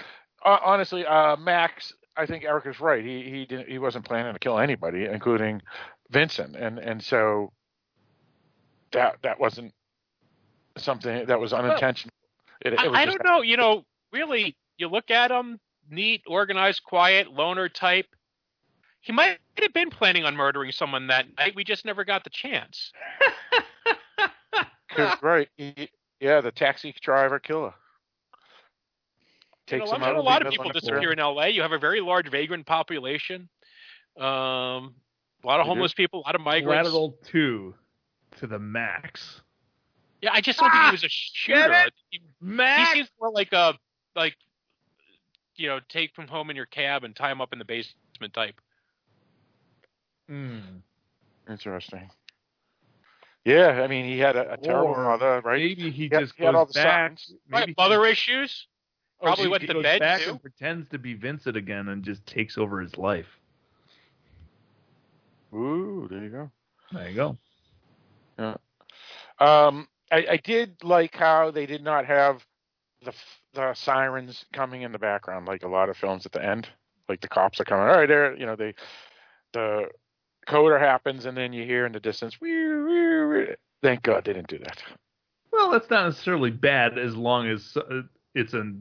uh, 0.44 0.56
honestly, 0.64 1.04
uh, 1.04 1.36
Max, 1.36 1.92
I 2.16 2.24
think 2.24 2.44
Eric 2.44 2.66
is 2.66 2.80
right. 2.80 3.04
He 3.04 3.22
he 3.24 3.44
didn't 3.44 3.68
he 3.68 3.78
wasn't 3.78 4.06
planning 4.06 4.32
to 4.32 4.38
kill 4.38 4.58
anybody, 4.58 5.04
including 5.04 5.60
Vincent, 6.08 6.56
and 6.56 6.78
and 6.78 7.02
so 7.02 7.52
that 8.92 9.16
that 9.22 9.38
wasn't 9.38 9.74
something 10.76 11.26
that 11.26 11.38
was 11.40 11.52
unintentional. 11.52 12.12
it, 12.64 12.72
it 12.74 12.78
I, 12.78 12.88
was 12.88 12.96
I 12.98 13.04
just- 13.06 13.18
don't 13.18 13.26
know. 13.26 13.42
You 13.42 13.56
know, 13.56 13.84
really, 14.12 14.56
you 14.78 14.88
look 14.88 15.10
at 15.10 15.30
him, 15.30 15.58
neat, 15.90 16.22
organized, 16.26 16.82
quiet, 16.84 17.30
loner 17.32 17.68
type. 17.68 18.06
He 19.02 19.12
might 19.12 19.38
have 19.58 19.72
been 19.72 19.88
planning 19.90 20.24
on 20.24 20.36
murdering 20.36 20.72
someone 20.72 21.06
that 21.06 21.26
night. 21.38 21.54
We 21.56 21.64
just 21.64 21.84
never 21.86 22.04
got 22.04 22.22
the 22.24 22.30
chance. 22.30 22.92
'cause, 24.90 25.16
right. 25.22 25.48
He, 25.56 25.88
yeah, 26.20 26.40
the 26.42 26.50
taxi 26.52 26.94
driver 27.00 27.38
killer 27.38 27.72
You 28.32 29.78
takes 29.78 29.90
know, 29.90 29.96
him 29.96 30.02
out 30.02 30.08
a 30.08 30.10
of 30.10 30.16
the 30.16 30.22
lot 30.22 30.42
of 30.42 30.48
middle 30.50 30.64
people 30.64 30.78
disappear 30.78 31.12
in 31.12 31.18
L.A. 31.18 31.48
You 31.48 31.62
have 31.62 31.72
a 31.72 31.78
very 31.78 32.00
large 32.02 32.28
vagrant 32.30 32.66
population. 32.66 33.48
Um, 34.18 34.94
a 35.42 35.46
lot 35.46 35.60
of 35.60 35.66
homeless 35.66 35.94
people, 35.94 36.20
a 36.20 36.26
lot 36.26 36.34
of 36.34 36.42
migrants. 36.42 36.66
Collateral 36.90 37.16
two 37.24 37.74
to 38.38 38.46
the 38.46 38.58
max. 38.58 39.40
Yeah, 40.22 40.30
I 40.32 40.40
just 40.40 40.58
don't 40.58 40.70
think 40.70 40.84
he 40.84 40.90
was 40.92 41.04
a 41.04 41.08
shooter. 41.08 41.72
it? 41.72 41.92
He, 42.10 42.20
he 42.42 42.84
seems 42.94 43.08
more 43.20 43.30
like 43.32 43.52
a 43.52 43.74
like 44.14 44.36
you 45.56 45.68
know, 45.68 45.78
take 45.88 46.14
from 46.14 46.26
home 46.26 46.48
in 46.50 46.56
your 46.56 46.66
cab 46.66 47.04
and 47.04 47.14
tie 47.14 47.30
him 47.30 47.40
up 47.40 47.52
in 47.52 47.58
the 47.58 47.64
basement 47.64 48.32
type. 48.32 48.60
Hmm. 50.28 50.58
Interesting. 51.48 52.10
Yeah, 53.44 53.82
I 53.82 53.86
mean, 53.86 54.04
he 54.04 54.18
had 54.18 54.36
a, 54.36 54.52
a 54.52 54.56
terrible 54.56 54.88
Or 54.94 55.04
mother, 55.04 55.40
right? 55.44 55.58
Maybe 55.60 55.90
he 55.90 55.90
He 55.90 56.08
had- 56.12 56.20
just 56.20 56.34
he 56.36 56.44
had 56.44 56.52
goes 56.52 56.58
all 56.58 56.66
the 56.66 56.72
back. 56.74 57.10
signs. 57.18 57.32
Right, 57.50 57.60
Maybe 57.60 57.74
mother 57.76 58.04
he, 58.04 58.12
issues. 58.12 58.66
oh, 59.20 59.24
Probably 59.24 59.44
he 59.44 59.48
went 59.50 59.66
to 59.66 59.72
goes 59.74 59.82
bed 59.82 60.00
back 60.00 60.20
too. 60.20 60.30
and 60.32 60.42
pretends 60.42 60.88
to 60.90 60.98
be 60.98 61.14
Vincent 61.14 61.56
again 61.56 61.88
and 61.88 62.02
just 62.04 62.24
takes 62.26 62.56
over 62.58 62.80
his 62.80 62.96
life. 62.96 63.26
Ooh, 65.54 66.06
there 66.10 66.22
you 66.22 66.28
go. 66.30 66.50
There 66.92 67.08
you 67.08 67.16
go. 67.16 67.38
Yeah. 68.38 68.54
Um, 69.38 69.88
I, 70.10 70.26
I 70.30 70.36
did 70.38 70.82
like 70.82 71.14
how 71.14 71.50
they 71.50 71.66
did 71.66 71.82
not 71.82 72.06
have 72.06 72.44
the 73.04 73.12
the 73.54 73.74
sirens 73.74 74.44
coming 74.52 74.82
in 74.82 74.92
the 74.92 74.98
background 74.98 75.46
like 75.46 75.62
a 75.62 75.68
lot 75.68 75.88
of 75.88 75.96
films 75.96 76.26
at 76.26 76.32
the 76.32 76.44
end. 76.44 76.68
Like 77.08 77.20
the 77.20 77.28
cops 77.28 77.60
are 77.60 77.64
coming. 77.64 77.88
All 77.88 77.96
right, 77.96 78.08
there. 78.08 78.36
You 78.36 78.46
know, 78.46 78.56
they 78.56 78.74
the 79.52 79.88
coda 80.46 80.78
happens 80.78 81.26
and 81.26 81.36
then 81.36 81.52
you 81.52 81.64
hear 81.64 81.86
in 81.86 81.92
the 81.92 82.00
distance. 82.00 82.40
"Wee, 82.40 82.50
wee, 82.50 83.24
wee." 83.26 83.46
Thank 83.82 84.02
God 84.02 84.24
they 84.24 84.32
didn't 84.32 84.48
do 84.48 84.58
that. 84.58 84.82
Well, 85.52 85.70
that's 85.70 85.90
not 85.90 86.06
necessarily 86.06 86.50
bad 86.50 86.98
as 86.98 87.16
long 87.16 87.48
as 87.48 87.76
uh, 87.76 88.02
it's 88.34 88.54
a 88.54 88.72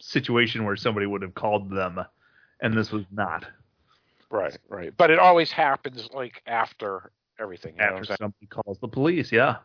situation 0.00 0.64
where 0.64 0.76
somebody 0.76 1.06
would 1.06 1.22
have 1.22 1.34
called 1.34 1.70
them, 1.70 2.00
and 2.62 2.74
this 2.74 2.90
was 2.90 3.04
not. 3.10 3.44
Right, 4.30 4.56
right. 4.68 4.92
But 4.96 5.10
it 5.10 5.18
always 5.18 5.52
happens 5.52 6.08
like 6.12 6.42
after 6.46 7.10
everything. 7.38 7.74
You 7.74 7.80
know 7.80 7.84
what 7.84 7.96
I'm 7.96 8.02
After 8.02 8.16
somebody 8.16 8.46
calls 8.46 8.78
the 8.80 8.88
police, 8.88 9.30
yeah, 9.30 9.56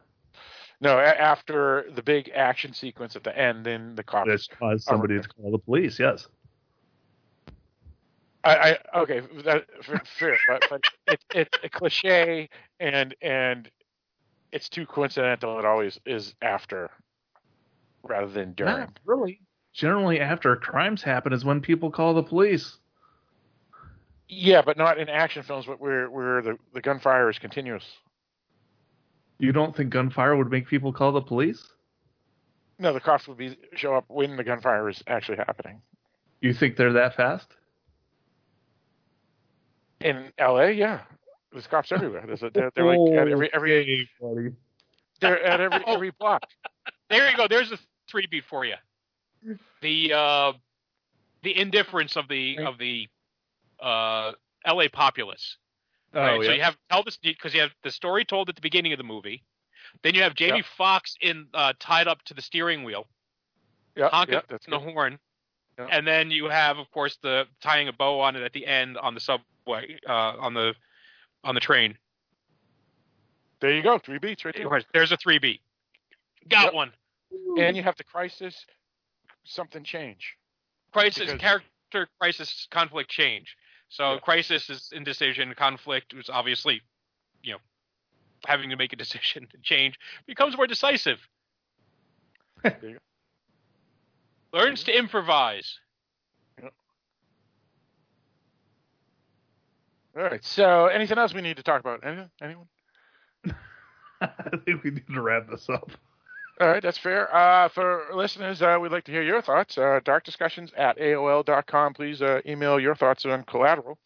No, 0.81 0.97
a- 0.97 1.03
after 1.03 1.85
the 1.93 2.01
big 2.01 2.31
action 2.33 2.73
sequence 2.73 3.15
at 3.15 3.23
the 3.23 3.37
end, 3.37 3.65
then 3.65 3.95
the 3.95 4.03
cops. 4.03 4.29
that's 4.29 4.47
caused 4.47 4.83
somebody 4.83 5.21
to 5.21 5.27
call 5.27 5.51
the 5.51 5.59
police. 5.59 5.99
Yes. 5.99 6.27
I, 8.43 8.55
I 8.93 8.99
okay, 9.01 9.21
that, 9.45 9.67
f- 9.87 10.07
fair, 10.17 10.35
but, 10.47 10.65
but 10.67 10.81
it, 11.07 11.23
it's 11.35 11.57
a 11.63 11.69
cliche, 11.69 12.49
and 12.79 13.15
and 13.21 13.69
it's 14.51 14.67
too 14.67 14.87
coincidental. 14.87 15.59
It 15.59 15.65
always 15.65 15.99
is 16.07 16.33
after, 16.41 16.89
rather 18.01 18.31
than 18.31 18.53
during. 18.53 18.79
Not 18.79 18.99
really. 19.05 19.41
Generally, 19.73 20.19
after 20.19 20.55
crimes 20.55 21.03
happen 21.03 21.33
is 21.33 21.45
when 21.45 21.61
people 21.61 21.91
call 21.91 22.15
the 22.15 22.23
police. 22.23 22.77
Yeah, 24.27 24.63
but 24.63 24.75
not 24.75 24.97
in 24.97 25.07
action 25.07 25.43
films, 25.43 25.67
but 25.67 25.79
where 25.79 26.09
where 26.09 26.41
the 26.41 26.57
the 26.73 26.81
gunfire 26.81 27.29
is 27.29 27.37
continuous. 27.37 27.85
You 29.41 29.51
don't 29.51 29.75
think 29.75 29.89
gunfire 29.89 30.35
would 30.35 30.51
make 30.51 30.67
people 30.67 30.93
call 30.93 31.11
the 31.11 31.21
police? 31.21 31.67
No, 32.77 32.93
the 32.93 32.99
cops 32.99 33.27
would 33.27 33.39
be 33.39 33.57
show 33.73 33.95
up 33.95 34.05
when 34.07 34.37
the 34.37 34.43
gunfire 34.43 34.87
is 34.87 35.01
actually 35.07 35.37
happening. 35.37 35.81
You 36.41 36.53
think 36.53 36.77
they're 36.77 36.93
that 36.93 37.15
fast? 37.15 37.47
In 39.99 40.31
L.A., 40.37 40.73
yeah, 40.73 40.99
there's 41.51 41.65
cops 41.65 41.91
everywhere. 41.91 42.23
There's 42.27 42.43
a, 42.43 42.51
they're, 42.51 42.71
they're 42.75 42.85
like 42.85 43.13
at 43.17 43.27
every 43.29 43.51
every 43.51 44.07
buddy. 44.21 44.51
they're 45.21 45.43
at 45.43 45.59
every 45.59 45.83
every 45.87 46.11
block. 46.19 46.43
There 47.09 47.27
you 47.27 47.35
go. 47.35 47.47
There's 47.47 47.71
a 47.71 47.79
three 48.11 48.27
beat 48.29 48.43
for 48.47 48.63
you. 48.63 48.75
The 49.81 50.13
uh, 50.13 50.53
the 51.41 51.57
indifference 51.59 52.15
of 52.15 52.27
the 52.27 52.59
of 52.59 52.77
the 52.77 53.07
uh, 53.79 54.33
L.A. 54.65 54.87
populace. 54.87 55.57
Oh, 56.13 56.21
right? 56.21 56.43
So 56.43 56.51
you 56.51 56.61
have 56.61 56.77
tell 56.89 57.03
this 57.03 57.17
because 57.17 57.53
you 57.53 57.61
have 57.61 57.71
the 57.83 57.91
story 57.91 58.25
told 58.25 58.49
at 58.49 58.55
the 58.55 58.61
beginning 58.61 58.91
of 58.93 58.97
the 58.97 59.03
movie. 59.03 59.43
Then 60.03 60.15
you 60.15 60.21
have 60.23 60.35
Jamie 60.35 60.63
Foxx 60.77 61.15
in 61.21 61.47
uh, 61.53 61.73
tied 61.79 62.07
up 62.07 62.21
to 62.23 62.33
the 62.33 62.41
steering 62.41 62.83
wheel, 62.83 63.07
Yeah, 63.95 64.09
honking 64.09 64.35
yeah, 64.35 64.41
the 64.47 64.59
good. 64.59 64.81
horn, 64.93 65.19
Yeah. 65.77 65.87
and 65.91 66.07
then 66.07 66.31
you 66.31 66.45
have, 66.49 66.77
of 66.77 66.89
course, 66.91 67.17
the 67.21 67.45
tying 67.61 67.87
a 67.87 67.93
bow 67.93 68.19
on 68.21 68.35
it 68.35 68.43
at 68.43 68.53
the 68.53 68.65
end 68.65 68.97
on 68.97 69.13
the 69.15 69.19
subway 69.19 69.97
uh, 70.07 70.11
on 70.39 70.53
the 70.53 70.73
on 71.43 71.55
the 71.55 71.61
train. 71.61 71.97
There 73.59 73.73
you 73.73 73.83
go, 73.83 73.97
three 73.99 74.17
beats 74.17 74.43
right 74.45 74.55
there. 74.55 74.81
there's 74.93 75.11
a 75.11 75.17
three 75.17 75.37
beat. 75.39 75.61
Got 76.49 76.65
Yep. 76.65 76.73
one. 76.73 76.91
And 77.57 77.77
you 77.77 77.83
have 77.83 77.95
the 77.97 78.03
crisis, 78.03 78.65
something 79.43 79.83
change. 79.83 80.35
crisis 80.91 81.31
Because- 81.31 81.39
character 81.39 82.09
crisis 82.19 82.67
conflict 82.71 83.09
change 83.09 83.55
so 83.91 84.13
Yeah. 84.13 84.19
crisis 84.19 84.69
is 84.71 84.89
indecision 84.91 85.53
conflict 85.55 86.15
was 86.15 86.29
obviously 86.29 86.81
you 87.43 87.53
know 87.53 87.59
having 88.47 88.71
to 88.71 88.75
make 88.75 88.93
a 88.93 88.95
decision 89.05 89.47
to 89.51 89.57
change 89.61 89.99
becomes 90.25 90.57
more 90.57 90.67
decisive 90.67 91.19
There 92.63 92.75
you 92.81 92.97
learns 94.53 94.83
to 94.85 94.97
improvise 94.97 95.77
All 100.15 100.23
right. 100.23 100.43
So, 100.43 100.87
anything 100.87 101.17
else 101.17 101.33
we 101.33 101.41
need 101.41 101.57
to 101.57 101.63
talk 101.63 101.79
about? 101.79 102.05
Anything? 102.05 102.29
Anyone? 102.41 102.67
I 104.21 104.57
think 104.65 104.83
we 104.83 104.91
need 104.91 105.07
to 105.13 105.21
wrap 105.21 105.49
this 105.49 105.69
up. 105.69 105.91
All 106.61 106.67
right, 106.67 106.83
that's 106.83 106.99
fair. 106.99 107.35
Uh, 107.35 107.69
for 107.69 108.03
listeners, 108.13 108.61
uh, 108.61 108.77
we'd 108.79 108.91
like 108.91 109.05
to 109.05 109.11
hear 109.11 109.23
your 109.23 109.41
thoughts. 109.41 109.79
Uh, 109.79 109.99
dark 110.05 110.23
discussions 110.23 110.71
at 110.77 110.95
AOL.com. 110.99 111.95
Please 111.95 112.21
uh, 112.21 112.41
email 112.45 112.79
your 112.79 112.93
thoughts 112.93 113.25
on 113.25 113.41
Collateral 113.45 113.97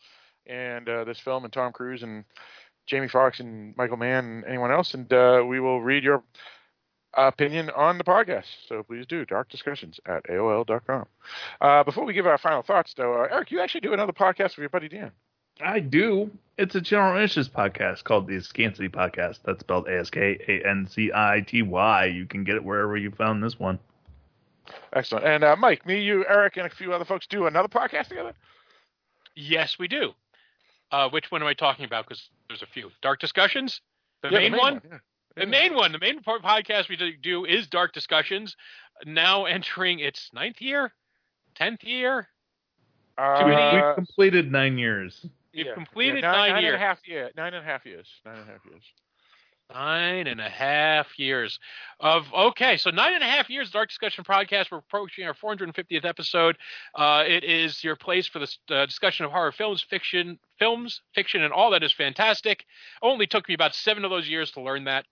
and 0.47 0.87
uh, 0.87 1.03
this 1.03 1.19
film 1.19 1.43
and 1.43 1.51
Tom 1.51 1.73
Cruise 1.73 2.01
and 2.01 2.23
Jamie 2.87 3.09
Foxx 3.09 3.41
and 3.41 3.75
Michael 3.75 3.97
Mann 3.97 4.23
and 4.23 4.45
anyone 4.45 4.71
else, 4.71 4.93
and 4.93 5.11
uh, 5.11 5.43
we 5.45 5.59
will 5.59 5.81
read 5.81 6.05
your 6.05 6.23
opinion 7.13 7.71
on 7.71 7.97
the 7.97 8.05
podcast. 8.05 8.45
So 8.69 8.83
please 8.83 9.05
do 9.05 9.25
dark 9.25 9.49
discussions 9.49 9.99
at 10.05 10.23
AOL.com. 10.23 11.07
Before 11.83 12.05
we 12.05 12.13
give 12.13 12.25
our 12.25 12.37
final 12.37 12.61
thoughts, 12.61 12.93
though, 12.95 13.21
Eric, 13.23 13.51
you 13.51 13.59
actually 13.59 13.81
do 13.81 13.91
another 13.91 14.13
podcast 14.13 14.55
with 14.55 14.59
your 14.59 14.69
buddy 14.69 14.87
Dan. 14.87 15.11
I 15.61 15.79
do. 15.79 16.31
It's 16.57 16.75
a 16.75 16.81
general 16.81 17.21
interest 17.21 17.53
podcast 17.53 18.03
called 18.03 18.27
the 18.27 18.33
Askancity 18.33 18.89
Podcast. 18.89 19.39
That's 19.45 19.59
spelled 19.59 19.87
A 19.87 19.99
S 19.99 20.09
K 20.09 20.37
A 20.47 20.67
N 20.67 20.87
C 20.89 21.11
I 21.13 21.41
T 21.45 21.61
Y. 21.61 22.05
You 22.05 22.25
can 22.25 22.43
get 22.43 22.55
it 22.55 22.63
wherever 22.63 22.95
you 22.95 23.11
found 23.11 23.43
this 23.43 23.59
one. 23.59 23.79
Excellent. 24.93 25.25
And 25.25 25.43
uh, 25.43 25.55
Mike, 25.57 25.85
me, 25.85 26.01
you, 26.01 26.25
Eric, 26.27 26.57
and 26.57 26.65
a 26.65 26.69
few 26.69 26.93
other 26.93 27.05
folks 27.05 27.27
do 27.27 27.45
another 27.45 27.67
podcast 27.67 28.07
together. 28.07 28.33
yes 29.35 29.77
we 29.77 29.87
do 29.87 30.11
uh, 30.91 31.09
which 31.09 31.29
one 31.31 31.41
am 31.41 31.47
i 31.47 31.53
talking 31.53 31.83
about 31.85 32.05
because 32.07 32.29
there's 32.47 32.61
a 32.61 32.65
few 32.67 32.89
dark 33.01 33.19
discussions 33.19 33.81
the 34.23 34.29
Yeah, 34.29 34.39
main, 34.39 34.57
one 34.57 34.81
yeah. 34.89 34.97
the 35.35 35.45
main 35.45 35.75
one 35.75 35.91
the 35.91 35.99
main 35.99 36.21
podcast 36.21 36.87
we 36.89 36.95
do- 36.95 37.17
do 37.21 37.45
is 37.45 37.67
dark 37.67 37.91
discussions 37.93 38.55
now 39.05 39.43
entering 39.45 39.99
its 39.99 40.29
ninth 40.33 40.61
year 40.61 40.93
tenth 41.53 41.83
year 41.83 42.27
Uh, 43.17 43.39
Too 43.39 43.45
We've 43.47 43.95
completed 43.95 44.51
nine 44.51 44.77
years. 44.77 45.25
You've 45.55 45.67
yeah, 45.67 45.73
completed 45.73 46.23
yeah, 46.23 46.31
nine 46.31 46.49
nine 46.49 46.57
and 46.57 46.63
years. 46.63 46.75
a 46.75 46.77
half 46.77 47.07
years. 47.07 47.31
Nine 47.37 47.53
and 47.53 47.65
a 47.65 47.67
half 47.67 47.85
years. 47.85 48.07
Nine 48.25 48.37
and 48.37 48.49
a 48.49 48.51
half 48.51 48.65
years. 48.65 48.83
Nine 49.73 50.27
and 50.27 50.41
a 50.41 50.49
half 50.49 51.17
years 51.17 51.59
of 52.01 52.25
okay, 52.33 52.75
so 52.77 52.91
nine 52.91 53.13
and 53.13 53.23
a 53.23 53.25
half 53.25 53.49
years 53.49 53.71
Dark 53.71 53.87
Discussion 53.87 54.25
podcast. 54.25 54.69
We're 54.69 54.79
approaching 54.79 55.25
our 55.25 55.33
450th 55.33 56.03
episode. 56.03 56.57
Uh, 56.93 57.23
it 57.25 57.45
is 57.45 57.83
your 57.85 57.95
place 57.95 58.27
for 58.27 58.39
the 58.39 58.53
uh, 58.69 58.85
discussion 58.85 59.25
of 59.25 59.31
horror 59.31 59.53
films, 59.53 59.83
fiction, 59.89 60.37
films, 60.59 61.01
fiction, 61.15 61.41
and 61.41 61.53
all 61.53 61.71
that 61.71 61.83
is 61.83 61.93
fantastic. 61.93 62.65
Only 63.01 63.25
took 63.25 63.47
me 63.47 63.55
about 63.55 63.73
seven 63.73 64.03
of 64.03 64.11
those 64.11 64.27
years 64.27 64.51
to 64.51 64.61
learn 64.61 64.83
that. 64.83 65.05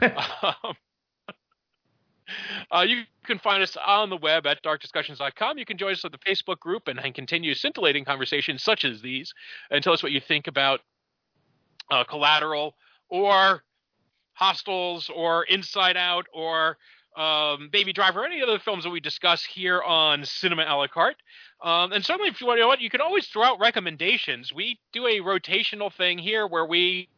um, 0.02 0.76
uh, 2.74 2.80
you 2.80 3.02
can 3.24 3.38
find 3.38 3.62
us 3.62 3.76
on 3.84 4.10
the 4.10 4.16
web 4.16 4.46
at 4.46 4.62
darkdiscussions.com. 4.62 5.58
You 5.58 5.64
can 5.64 5.78
join 5.78 5.92
us 5.92 6.04
at 6.04 6.12
the 6.12 6.18
Facebook 6.18 6.58
group 6.60 6.88
and, 6.88 6.98
and 6.98 7.14
continue 7.14 7.54
scintillating 7.54 8.04
conversations 8.04 8.62
such 8.62 8.84
as 8.84 9.00
these 9.02 9.32
and 9.70 9.82
tell 9.82 9.92
us 9.92 10.02
what 10.02 10.12
you 10.12 10.20
think 10.20 10.46
about 10.46 10.80
uh, 11.90 12.04
Collateral 12.04 12.74
or 13.08 13.62
Hostels 14.34 15.10
or 15.14 15.44
Inside 15.44 15.96
Out 15.96 16.26
or 16.32 16.76
um, 17.16 17.68
Baby 17.70 17.92
Driver, 17.92 18.22
or 18.22 18.26
any 18.26 18.42
other 18.42 18.58
films 18.58 18.84
that 18.84 18.90
we 18.90 19.00
discuss 19.00 19.44
here 19.44 19.80
on 19.82 20.24
Cinema 20.24 20.64
a 20.66 20.74
la 20.74 20.88
carte. 20.88 21.16
Um, 21.62 21.92
and 21.92 22.04
certainly, 22.04 22.28
if 22.28 22.40
you 22.40 22.46
want 22.46 22.58
to 22.58 22.62
know 22.62 22.68
what, 22.68 22.80
you 22.80 22.90
can 22.90 23.00
always 23.00 23.26
throw 23.28 23.44
out 23.44 23.60
recommendations. 23.60 24.52
We 24.52 24.78
do 24.92 25.06
a 25.06 25.20
rotational 25.20 25.92
thing 25.92 26.18
here 26.18 26.46
where 26.46 26.66
we 26.66 27.08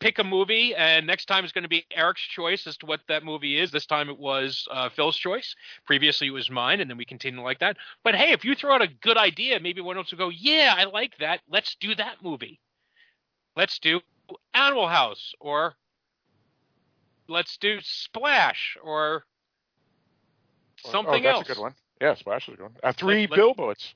pick 0.00 0.18
a 0.18 0.24
movie, 0.24 0.74
and 0.74 1.06
next 1.06 1.26
time 1.26 1.44
is 1.44 1.52
going 1.52 1.62
to 1.62 1.68
be 1.68 1.84
Eric's 1.94 2.22
choice 2.22 2.66
as 2.66 2.76
to 2.78 2.86
what 2.86 3.00
that 3.08 3.24
movie 3.24 3.58
is. 3.58 3.70
This 3.70 3.86
time 3.86 4.08
it 4.08 4.18
was 4.18 4.66
uh, 4.70 4.88
Phil's 4.88 5.16
choice. 5.16 5.54
Previously 5.86 6.28
it 6.28 6.32
was 6.32 6.50
mine, 6.50 6.80
and 6.80 6.90
then 6.90 6.96
we 6.96 7.04
continue 7.04 7.42
like 7.42 7.58
that. 7.60 7.76
But 8.04 8.14
hey, 8.14 8.32
if 8.32 8.44
you 8.44 8.54
throw 8.54 8.74
out 8.74 8.82
a 8.82 8.88
good 8.88 9.16
idea, 9.16 9.60
maybe 9.60 9.80
one 9.80 9.96
else 9.96 10.10
will 10.10 10.18
go, 10.18 10.28
yeah, 10.28 10.74
I 10.76 10.84
like 10.84 11.16
that. 11.18 11.40
Let's 11.48 11.76
do 11.80 11.94
that 11.96 12.16
movie. 12.22 12.60
Let's 13.56 13.78
do 13.78 14.00
Animal 14.54 14.88
House, 14.88 15.34
or 15.40 15.74
let's 17.28 17.56
do 17.56 17.78
Splash, 17.80 18.76
or 18.82 19.24
something 20.84 21.26
oh, 21.26 21.28
that's 21.28 21.38
else. 21.38 21.50
a 21.50 21.54
good 21.54 21.60
one. 21.60 21.74
Yeah, 22.00 22.14
Splash 22.14 22.48
is 22.48 22.54
a 22.54 22.56
good 22.56 22.62
one. 22.64 22.76
Uh, 22.82 22.92
three 22.92 23.22
Let- 23.22 23.30
let- 23.30 23.36
billboards. 23.36 23.94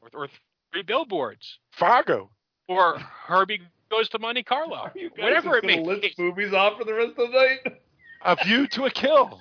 Or, 0.00 0.22
or 0.24 0.28
Three 0.72 0.82
Billboards 0.82 1.58
Fargo. 1.70 2.30
or 2.66 2.98
Herbie 2.98 3.60
Goes 3.92 4.08
to 4.08 4.18
Monte 4.18 4.42
Carlo. 4.44 4.90
You 4.94 5.10
guys 5.10 5.18
Whatever 5.22 5.50
just 5.60 5.64
it 5.64 5.66
may 5.66 5.76
gonna 5.76 5.88
list 5.88 6.16
be. 6.16 6.22
movies 6.22 6.54
off 6.54 6.78
for 6.78 6.84
the 6.84 6.94
rest 6.94 7.10
of 7.18 7.30
the 7.30 7.36
night. 7.38 7.76
A 8.24 8.36
View 8.42 8.66
to 8.68 8.84
a 8.86 8.90
Kill. 8.90 9.38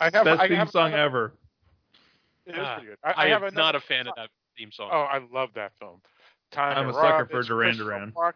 I 0.00 0.10
have. 0.12 0.24
Best 0.24 0.40
I 0.40 0.48
theme 0.48 0.56
have, 0.56 0.70
song 0.70 0.92
ever. 0.92 1.34
It 2.46 2.56
is 2.56 2.66
pretty 2.66 2.86
good. 2.88 2.96
I, 3.04 3.14
I, 3.16 3.28
have 3.28 3.42
am 3.42 3.48
another- 3.48 3.56
not 3.56 3.76
a 3.76 3.80
fan 3.80 4.08
of 4.08 4.14
that 4.16 4.28
theme 4.58 4.72
song. 4.72 4.90
Oh, 4.92 5.02
I 5.02 5.20
love 5.32 5.50
that 5.54 5.70
film. 5.78 6.00
Time 6.50 6.76
I'm 6.78 6.84
to 6.86 6.90
a 6.90 6.94
sucker 6.94 7.06
Rob, 7.18 7.30
for 7.30 7.38
it's 7.38 7.48
Duran 7.48 7.76
Duran. 7.76 8.12
Walken. 8.16 8.34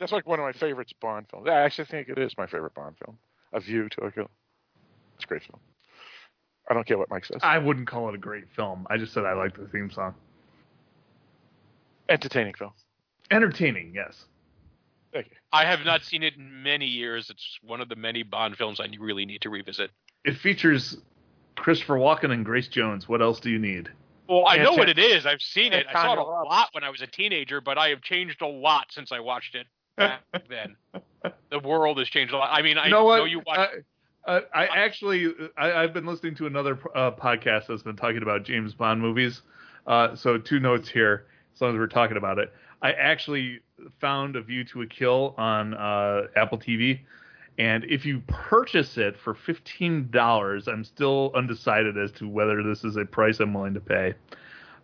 That's 0.00 0.10
like 0.10 0.26
one 0.26 0.40
of 0.40 0.44
my 0.44 0.52
favorites 0.52 0.92
Bond 1.00 1.26
films. 1.30 1.46
I 1.48 1.60
actually 1.60 1.84
think 1.84 2.08
it 2.08 2.18
is 2.18 2.36
my 2.36 2.46
favorite 2.48 2.74
Bond 2.74 2.96
film. 3.04 3.16
A 3.52 3.60
View 3.60 3.88
to 3.90 4.00
a 4.06 4.10
Kill. 4.10 4.28
It's 5.14 5.22
a 5.24 5.26
great 5.28 5.42
film. 5.44 5.60
I 6.68 6.74
don't 6.74 6.84
care 6.86 6.98
what 6.98 7.08
Mike 7.08 7.24
says. 7.24 7.38
I 7.44 7.58
wouldn't 7.58 7.86
call 7.86 8.08
it 8.08 8.16
a 8.16 8.18
great 8.18 8.44
film. 8.56 8.84
I 8.90 8.96
just 8.96 9.12
said 9.12 9.24
I 9.24 9.34
like 9.34 9.56
the 9.56 9.68
theme 9.68 9.92
song. 9.92 10.14
Entertaining 12.08 12.54
film. 12.54 12.72
Entertaining, 13.32 13.92
yes. 13.94 14.24
Thank 15.12 15.26
you. 15.26 15.36
I 15.52 15.64
have 15.64 15.84
not 15.84 16.02
seen 16.02 16.22
it 16.22 16.36
in 16.36 16.62
many 16.62 16.86
years. 16.86 17.28
It's 17.28 17.58
one 17.62 17.80
of 17.80 17.88
the 17.88 17.96
many 17.96 18.22
Bond 18.22 18.56
films 18.56 18.80
I 18.80 18.88
really 18.98 19.26
need 19.26 19.42
to 19.42 19.50
revisit. 19.50 19.90
It 20.24 20.36
features 20.38 20.96
Christopher 21.56 21.94
Walken 21.94 22.32
and 22.32 22.44
Grace 22.44 22.68
Jones. 22.68 23.08
What 23.08 23.20
else 23.20 23.40
do 23.40 23.50
you 23.50 23.58
need? 23.58 23.90
Well, 24.28 24.44
I 24.46 24.56
know 24.58 24.72
what 24.72 24.88
it 24.88 24.98
is. 24.98 25.26
I've 25.26 25.42
seen 25.42 25.72
it. 25.72 25.86
I 25.88 25.92
saw 25.92 26.12
it 26.12 26.18
a 26.18 26.22
lot 26.22 26.68
when 26.72 26.84
I 26.84 26.90
was 26.90 27.02
a 27.02 27.06
teenager, 27.06 27.60
but 27.60 27.76
I 27.76 27.88
have 27.88 28.00
changed 28.00 28.40
a 28.40 28.46
lot 28.46 28.86
since 28.90 29.12
I 29.12 29.20
watched 29.20 29.54
it 29.54 29.66
back 29.96 30.22
then. 30.48 30.76
The 31.50 31.58
world 31.58 31.98
has 31.98 32.08
changed 32.08 32.32
a 32.32 32.38
lot. 32.38 32.48
I 32.50 32.62
mean, 32.62 32.78
I 32.78 32.86
you 32.86 32.92
know 32.92 33.04
what? 33.04 33.28
you 33.28 33.42
watch. 33.46 33.68
I, 34.26 34.30
uh, 34.30 34.40
I 34.54 34.66
actually, 34.66 35.34
I, 35.56 35.72
I've 35.72 35.92
been 35.92 36.06
listening 36.06 36.36
to 36.36 36.46
another 36.46 36.78
uh, 36.94 37.10
podcast 37.10 37.66
that's 37.66 37.82
been 37.82 37.96
talking 37.96 38.22
about 38.22 38.44
James 38.44 38.72
Bond 38.72 39.02
movies. 39.02 39.42
Uh, 39.86 40.14
so 40.14 40.38
two 40.38 40.60
notes 40.60 40.88
here, 40.88 41.26
as 41.54 41.60
long 41.60 41.74
as 41.74 41.78
we're 41.78 41.88
talking 41.88 42.16
about 42.16 42.38
it. 42.38 42.52
I 42.82 42.92
actually 42.92 43.60
found 44.00 44.36
A 44.36 44.42
View 44.42 44.64
to 44.64 44.82
a 44.82 44.86
Kill 44.86 45.34
on 45.38 45.74
uh, 45.74 46.22
Apple 46.36 46.58
TV, 46.58 47.00
and 47.58 47.84
if 47.84 48.04
you 48.04 48.20
purchase 48.26 48.98
it 48.98 49.16
for 49.18 49.34
fifteen 49.34 50.10
dollars, 50.10 50.66
I'm 50.68 50.84
still 50.84 51.30
undecided 51.34 51.96
as 51.96 52.10
to 52.12 52.28
whether 52.28 52.62
this 52.62 52.84
is 52.84 52.96
a 52.96 53.04
price 53.04 53.38
I'm 53.40 53.54
willing 53.54 53.74
to 53.74 53.80
pay. 53.80 54.14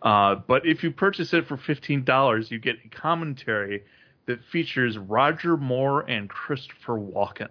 Uh, 0.02 0.36
but 0.46 0.64
if 0.64 0.84
you 0.84 0.92
purchase 0.92 1.34
it 1.34 1.46
for 1.48 1.56
fifteen 1.56 2.04
dollars, 2.04 2.50
you 2.50 2.58
get 2.60 2.76
a 2.84 2.88
commentary 2.88 3.82
that 4.26 4.44
features 4.44 4.96
Roger 4.96 5.56
Moore 5.56 6.02
and 6.08 6.28
Christopher 6.28 6.94
Walken 6.98 7.48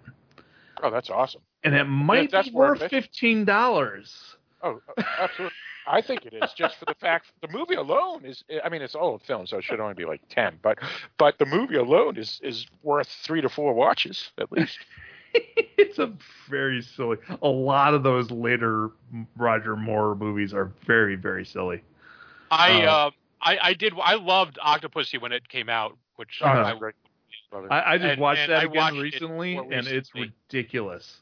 Oh, 0.82 0.90
that's 0.90 1.10
awesome. 1.10 1.42
and 1.64 1.74
it 1.74 1.84
might 1.84 2.30
that's 2.30 2.48
be 2.48 2.54
worth 2.54 2.80
worth 2.80 2.90
fifteen 2.90 3.44
dollars. 3.44 4.36
Oh, 4.62 4.80
absolutely. 5.18 5.54
I 5.88 6.02
think 6.02 6.26
it 6.26 6.34
is 6.34 6.52
just 6.52 6.76
for 6.76 6.84
the 6.84 6.94
fact 6.94 7.32
the 7.40 7.48
movie 7.48 7.74
alone 7.74 8.24
is. 8.24 8.44
I 8.62 8.68
mean, 8.68 8.82
it's 8.82 8.94
an 8.94 9.00
old 9.00 9.22
film, 9.22 9.46
so 9.46 9.58
it 9.58 9.64
should 9.64 9.80
only 9.80 9.94
be 9.94 10.04
like 10.04 10.20
ten. 10.28 10.58
But 10.62 10.78
but 11.18 11.38
the 11.38 11.46
movie 11.46 11.76
alone 11.76 12.16
is 12.16 12.40
is 12.42 12.66
worth 12.82 13.08
three 13.08 13.40
to 13.40 13.48
four 13.48 13.72
watches 13.74 14.30
at 14.38 14.52
least. 14.52 14.78
it's 15.34 15.98
a 15.98 16.12
very 16.48 16.82
silly. 16.82 17.16
A 17.42 17.48
lot 17.48 17.94
of 17.94 18.02
those 18.02 18.30
later 18.30 18.90
Roger 19.36 19.76
Moore 19.76 20.14
movies 20.14 20.52
are 20.54 20.70
very 20.86 21.16
very 21.16 21.44
silly. 21.44 21.82
I 22.50 22.82
uh, 22.84 22.90
uh, 22.90 23.10
I, 23.42 23.58
I 23.62 23.74
did. 23.74 23.92
I 24.02 24.14
loved 24.14 24.58
Octopussy 24.64 25.20
when 25.20 25.32
it 25.32 25.48
came 25.48 25.68
out, 25.68 25.96
which 26.16 26.40
Uh-huh. 26.42 26.60
I, 26.60 26.62
that's 26.64 26.78
great. 26.78 26.94
Love 27.52 27.64
it. 27.66 27.70
I, 27.72 27.92
I 27.94 27.98
just 27.98 28.10
And- 28.12 28.20
watched 28.20 28.40
and 28.40 28.52
that 28.52 28.60
I 28.60 28.64
again 28.64 28.76
watched 28.76 28.96
it 28.96 29.00
recently, 29.00 29.56
and 29.56 29.72
it's 29.72 29.86
recently. 30.14 30.32
ridiculous. 30.50 31.18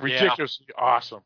Ridiculously 0.00 0.66
awesome. 0.78 1.20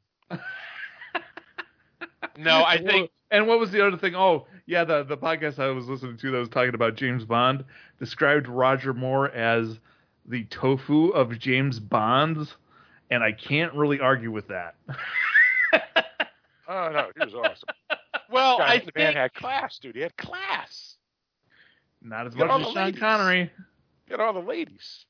No, 2.44 2.64
I 2.64 2.78
think 2.78 3.10
And 3.30 3.46
what 3.46 3.58
was 3.58 3.70
the 3.70 3.86
other 3.86 3.96
thing? 3.96 4.14
Oh, 4.14 4.46
yeah, 4.66 4.84
the 4.84 5.04
the 5.04 5.16
podcast 5.16 5.58
I 5.58 5.68
was 5.68 5.86
listening 5.88 6.16
to 6.18 6.30
that 6.32 6.38
was 6.38 6.48
talking 6.48 6.74
about 6.74 6.96
James 6.96 7.24
Bond 7.24 7.64
described 7.98 8.48
Roger 8.48 8.92
Moore 8.92 9.28
as 9.30 9.78
the 10.26 10.44
tofu 10.44 11.08
of 11.10 11.38
James 11.38 11.78
Bond's, 11.80 12.56
and 13.10 13.22
I 13.22 13.32
can't 13.32 13.74
really 13.74 14.00
argue 14.00 14.30
with 14.30 14.48
that. 14.48 14.74
Oh 16.70 16.88
no, 16.92 17.10
he 17.18 17.24
was 17.24 17.34
awesome. 17.34 17.68
well, 18.30 18.58
God, 18.58 18.70
I 18.70 18.78
the 18.78 18.92
man 18.94 19.14
had 19.14 19.34
class, 19.34 19.80
dude. 19.80 19.96
He 19.96 20.02
had 20.02 20.16
class. 20.16 20.94
Not 22.00 22.28
as 22.28 22.34
Get 22.34 22.46
much 22.46 22.60
as 22.60 22.66
Sean 22.72 22.84
ladies. 22.84 23.00
Connery. 23.00 23.50
Get 24.08 24.20
all 24.20 24.32
the 24.32 24.38
ladies. 24.38 25.04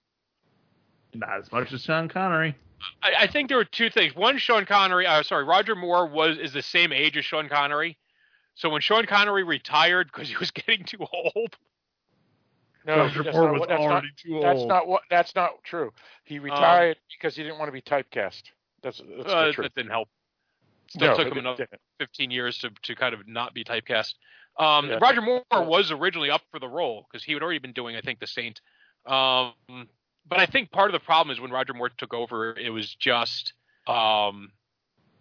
Not 1.12 1.38
as 1.38 1.52
much 1.52 1.70
as 1.74 1.82
Sean 1.82 2.08
Connery. 2.08 2.56
I, 3.02 3.12
I 3.20 3.26
think 3.26 3.48
there 3.48 3.56
were 3.58 3.64
two 3.64 3.90
things. 3.90 4.14
One, 4.14 4.38
Sean 4.38 4.64
Connery. 4.66 5.06
Uh, 5.06 5.22
sorry, 5.22 5.44
Roger 5.44 5.74
Moore 5.74 6.06
was 6.06 6.38
is 6.38 6.52
the 6.52 6.62
same 6.62 6.92
age 6.92 7.16
as 7.16 7.24
Sean 7.24 7.48
Connery. 7.48 7.96
So 8.54 8.68
when 8.70 8.80
Sean 8.80 9.06
Connery 9.06 9.42
retired 9.44 10.08
because 10.12 10.28
he 10.28 10.36
was 10.36 10.50
getting 10.50 10.84
too 10.84 10.98
old, 11.12 11.56
No, 12.86 12.96
Roger 12.98 13.22
that's 13.22 13.34
Moore 13.36 13.44
not 13.46 13.52
was 13.52 13.60
what- 13.60 13.68
that's 13.68 13.80
not- 13.82 13.90
already 13.90 14.08
too 14.16 14.34
old. 14.34 14.44
That's 14.44 14.64
not 14.64 14.86
what. 14.86 15.02
That's 15.10 15.34
not 15.34 15.50
true. 15.64 15.92
He 16.24 16.38
retired 16.38 16.96
because 17.16 17.36
he 17.36 17.42
didn't 17.42 17.58
want 17.58 17.68
to 17.68 17.72
be 17.72 17.82
typecast. 17.82 18.42
That's, 18.82 18.98
that's 18.98 19.28
uh, 19.32 19.46
the 19.46 19.52
truth. 19.52 19.64
that 19.66 19.74
didn't 19.74 19.90
help. 19.90 20.08
Still 20.88 21.08
No, 21.08 21.16
took 21.16 21.28
him 21.32 21.38
another 21.38 21.56
didn't. 21.70 21.80
15 22.00 22.30
years 22.30 22.58
to, 22.58 22.70
to 22.82 22.94
kind 22.96 23.14
of 23.14 23.28
not 23.28 23.52
be 23.54 23.62
typecast. 23.62 24.14
Um, 24.58 24.88
Yeah. 24.88 24.98
Roger 25.00 25.20
Moore 25.20 25.42
was 25.52 25.92
originally 25.92 26.30
up 26.30 26.40
for 26.50 26.58
the 26.58 26.66
role 26.66 27.06
because 27.10 27.22
he 27.22 27.32
had 27.32 27.42
already 27.42 27.58
been 27.60 27.72
doing, 27.72 27.94
I 27.94 28.00
think, 28.00 28.18
The 28.18 28.26
Saint. 28.26 28.60
Um, 29.06 29.52
but 30.28 30.38
I 30.38 30.46
think 30.46 30.70
part 30.70 30.88
of 30.88 30.92
the 30.92 31.04
problem 31.04 31.32
is 31.32 31.40
when 31.40 31.50
Roger 31.50 31.74
Moore 31.74 31.90
took 31.90 32.14
over, 32.14 32.56
it 32.56 32.70
was 32.70 32.94
just 32.94 33.52
um, 33.86 34.52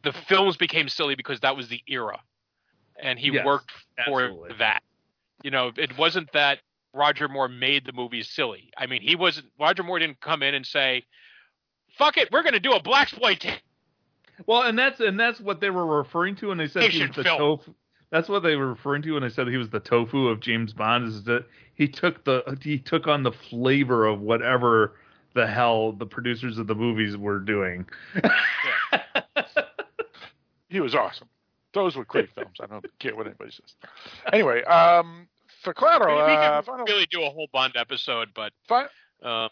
the 0.03 0.13
films 0.13 0.57
became 0.57 0.89
silly 0.89 1.15
because 1.15 1.39
that 1.41 1.55
was 1.55 1.67
the 1.67 1.81
era, 1.87 2.19
and 3.01 3.17
he 3.19 3.31
Yes, 3.31 3.45
worked 3.45 3.71
for 4.05 4.23
absolutely. 4.23 4.55
that. 4.59 4.81
You 5.43 5.51
know, 5.51 5.71
it 5.75 5.97
wasn't 5.97 6.31
that 6.33 6.59
Roger 6.93 7.27
Moore 7.27 7.47
made 7.47 7.85
the 7.85 7.93
movies 7.93 8.29
silly. 8.29 8.71
I 8.77 8.87
mean, 8.87 9.01
he 9.01 9.15
wasn't. 9.15 9.47
Roger 9.59 9.83
Moore 9.83 9.99
didn't 9.99 10.19
come 10.21 10.43
in 10.43 10.53
and 10.53 10.65
say, 10.65 11.05
"Fuck 11.97 12.17
it, 12.17 12.31
we're 12.31 12.43
going 12.43 12.53
to 12.53 12.59
do 12.59 12.71
a 12.73 12.81
blaxploitation." 12.81 13.59
Well, 14.45 14.63
and 14.63 14.77
that's 14.77 14.99
and 14.99 15.19
that's 15.19 15.39
what 15.39 15.59
they 15.59 15.69
were 15.69 15.85
referring 15.85 16.35
to 16.37 16.47
when 16.47 16.57
they 16.57 16.67
said 16.67 16.91
he 16.91 17.01
was 17.01 17.15
the 17.15 17.23
film. 17.23 17.59
That's 18.11 18.27
what 18.27 18.41
they 18.41 18.55
were 18.55 18.67
referring 18.67 19.01
to 19.03 19.13
when 19.13 19.23
they 19.23 19.29
said 19.29 19.47
he 19.47 19.57
was 19.57 19.69
the 19.69 19.79
tofu 19.79 20.27
of 20.27 20.39
James 20.39 20.73
Bond. 20.73 21.07
Is 21.07 21.23
that 21.25 21.45
he 21.75 21.87
took 21.87 22.23
the 22.25 22.57
he 22.61 22.79
took 22.79 23.07
on 23.07 23.23
the 23.23 23.31
flavor 23.31 24.05
of 24.05 24.19
whatever 24.21 24.95
the 25.35 25.45
hell 25.45 25.91
the 25.91 26.05
producers 26.05 26.57
of 26.57 26.67
the 26.67 26.75
movies 26.75 27.15
were 27.15 27.39
doing. 27.39 27.85
He 30.69 30.79
was 30.79 30.95
awesome. 30.95 31.27
Those 31.73 31.95
were 31.95 32.05
great 32.05 32.29
films. 32.33 32.57
I 32.61 32.67
don't 32.67 32.85
care 32.99 33.15
what 33.15 33.25
anybody 33.25 33.51
says. 33.51 33.75
Anyway, 34.31 34.63
um, 34.63 35.27
for 35.63 35.73
Claro, 35.73 36.15
we, 36.15 36.31
we 36.31 36.37
uh, 36.37 36.57
could 36.57 36.65
final, 36.65 36.85
really 36.85 37.07
do 37.11 37.23
a 37.23 37.29
whole 37.29 37.47
Bond 37.51 37.73
episode, 37.75 38.29
but 38.35 38.53
fi- 38.67 38.87
uh, 39.23 39.49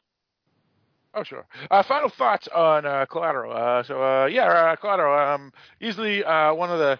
oh 1.13 1.23
sure. 1.23 1.45
Uh, 1.69 1.83
final 1.83 2.09
thoughts 2.09 2.47
on 2.47 2.85
uh, 2.85 3.05
Collateral. 3.05 3.55
Uh, 3.55 3.83
so 3.83 4.01
uh, 4.01 4.25
yeah, 4.27 4.45
uh, 4.45 4.75
Collateral. 4.75 5.17
Um, 5.17 5.51
easily 5.81 6.23
uh, 6.23 6.53
one 6.53 6.71
of 6.71 6.79
the 6.79 6.99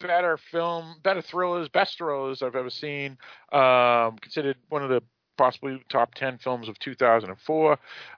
better 0.00 0.38
film, 0.50 0.96
better 1.02 1.22
thrillers, 1.22 1.68
best 1.68 1.98
thrillers 1.98 2.42
I've 2.42 2.56
ever 2.56 2.70
seen. 2.70 3.18
Um, 3.52 4.16
considered 4.18 4.56
one 4.68 4.82
of 4.82 4.90
the 4.90 5.02
possibly 5.36 5.82
top 5.88 6.14
10 6.14 6.38
films 6.38 6.68
of 6.68 6.78
2004. 6.78 7.72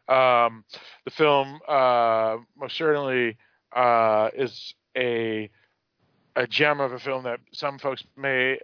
Um, 0.09 0.65
the 1.05 1.11
film 1.11 1.61
uh, 1.69 2.37
most 2.59 2.77
certainly 2.77 3.37
uh, 3.75 4.31
is 4.35 4.75
a 4.97 5.51
a 6.37 6.47
gem 6.47 6.81
of 6.81 6.93
a 6.93 6.99
film 6.99 7.25
that 7.25 7.41
some 7.53 7.79
folks 7.79 8.05
may 8.15 8.59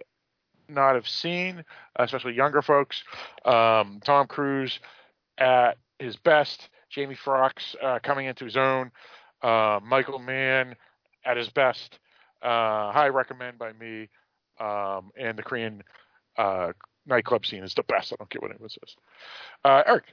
not 0.69 0.93
have 0.93 1.07
seen, 1.07 1.63
especially 1.95 2.33
younger 2.33 2.61
folks. 2.61 3.03
Um, 3.45 3.99
Tom 4.03 4.27
Cruise 4.27 4.79
at 5.39 5.77
his 5.97 6.15
best, 6.15 6.69
Jamie 6.89 7.15
Foxx 7.15 7.75
uh, 7.81 7.99
coming 8.03 8.27
into 8.27 8.45
his 8.45 8.57
own, 8.57 8.91
uh, 9.41 9.79
Michael 9.83 10.19
Mann 10.19 10.75
at 11.25 11.37
his 11.37 11.49
best. 11.49 11.99
Uh, 12.43 12.91
high 12.91 13.07
recommend 13.09 13.57
by 13.57 13.71
me, 13.73 14.09
um, 14.59 15.11
and 15.17 15.37
the 15.37 15.43
Korean 15.43 15.83
uh, 16.37 16.73
nightclub 17.07 17.45
scene 17.45 17.63
is 17.63 17.73
the 17.73 17.83
best. 17.83 18.13
I 18.13 18.17
don't 18.17 18.29
care 18.29 18.41
what 18.41 18.51
anyone 18.51 18.69
says. 18.69 18.95
Uh, 19.63 19.83
Eric, 19.87 20.05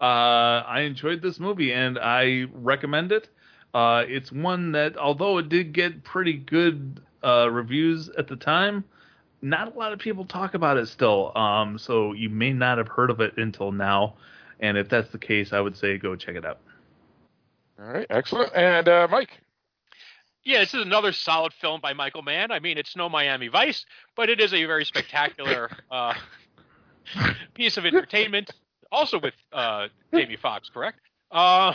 Uh, 0.00 0.62
I 0.66 0.80
enjoyed 0.82 1.22
this 1.22 1.40
movie 1.40 1.72
and 1.72 1.98
I 1.98 2.46
recommend 2.54 3.12
it. 3.12 3.28
Uh, 3.74 4.04
it's 4.06 4.30
one 4.32 4.72
that, 4.72 4.96
although 4.96 5.38
it 5.38 5.48
did 5.48 5.72
get 5.72 6.04
pretty 6.04 6.34
good 6.34 7.00
uh, 7.24 7.50
reviews 7.50 8.08
at 8.10 8.28
the 8.28 8.36
time, 8.36 8.84
not 9.42 9.74
a 9.74 9.78
lot 9.78 9.92
of 9.92 9.98
people 9.98 10.24
talk 10.24 10.54
about 10.54 10.76
it 10.78 10.86
still. 10.88 11.36
Um, 11.36 11.78
so 11.78 12.12
you 12.12 12.30
may 12.30 12.52
not 12.52 12.78
have 12.78 12.88
heard 12.88 13.10
of 13.10 13.20
it 13.20 13.36
until 13.36 13.72
now. 13.72 14.14
And 14.60 14.76
if 14.78 14.88
that's 14.88 15.10
the 15.10 15.18
case, 15.18 15.52
I 15.52 15.60
would 15.60 15.76
say 15.76 15.98
go 15.98 16.16
check 16.16 16.36
it 16.36 16.44
out. 16.44 16.60
all 17.78 17.86
right, 17.86 18.06
excellent, 18.10 18.52
and 18.54 18.88
uh, 18.88 19.08
Mike. 19.10 19.40
Yeah, 20.44 20.60
this 20.60 20.72
is 20.74 20.82
another 20.82 21.12
solid 21.12 21.52
film 21.52 21.80
by 21.80 21.92
Michael 21.92 22.22
Mann. 22.22 22.50
I 22.50 22.58
mean, 22.58 22.78
it's 22.78 22.96
no 22.96 23.08
Miami 23.08 23.48
Vice, 23.48 23.84
but 24.16 24.28
it 24.30 24.40
is 24.40 24.54
a 24.54 24.64
very 24.64 24.84
spectacular 24.84 25.70
uh, 25.90 26.14
piece 27.54 27.76
of 27.76 27.84
entertainment. 27.84 28.50
Also 28.90 29.18
with 29.20 29.34
uh, 29.52 29.88
Jamie 30.14 30.36
Foxx, 30.36 30.70
correct? 30.70 31.00
Uh, 31.30 31.74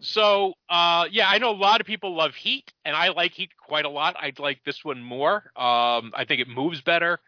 So, 0.00 0.54
yeah, 0.70 1.28
I 1.28 1.38
know 1.38 1.50
a 1.50 1.52
lot 1.52 1.80
of 1.80 1.86
people 1.86 2.16
love 2.16 2.34
Heat, 2.34 2.72
and 2.84 2.96
I 2.96 3.08
like 3.10 3.32
Heat 3.32 3.50
quite 3.56 3.84
a 3.84 3.88
lot. 3.88 4.16
I'd 4.20 4.38
like 4.38 4.64
this 4.64 4.84
one 4.84 5.02
more. 5.02 5.36
Um, 5.56 6.12
I 6.14 6.24
think 6.26 6.40
it 6.40 6.48
moves 6.48 6.80
better. 6.80 7.20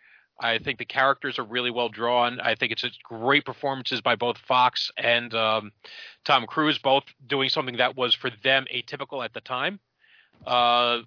I 0.42 0.58
think 0.58 0.78
the 0.78 0.84
characters 0.84 1.38
are 1.38 1.44
really 1.44 1.70
well 1.70 1.88
drawn. 1.90 2.40
I 2.40 2.54
think 2.54 2.72
it's 2.72 2.84
great 3.04 3.44
performances 3.44 4.00
by 4.00 4.16
both 4.16 4.38
Foxx 4.38 4.90
and 4.96 5.34
um, 5.34 5.70
Tom 6.24 6.46
Cruise, 6.46 6.78
both 6.78 7.04
doing 7.26 7.50
something 7.50 7.76
that 7.76 7.96
was 7.96 8.14
for 8.14 8.30
them 8.42 8.66
atypical 8.74 9.24
at 9.24 9.34
the 9.34 9.40
time. 9.42 9.80
Uh, 10.46 11.00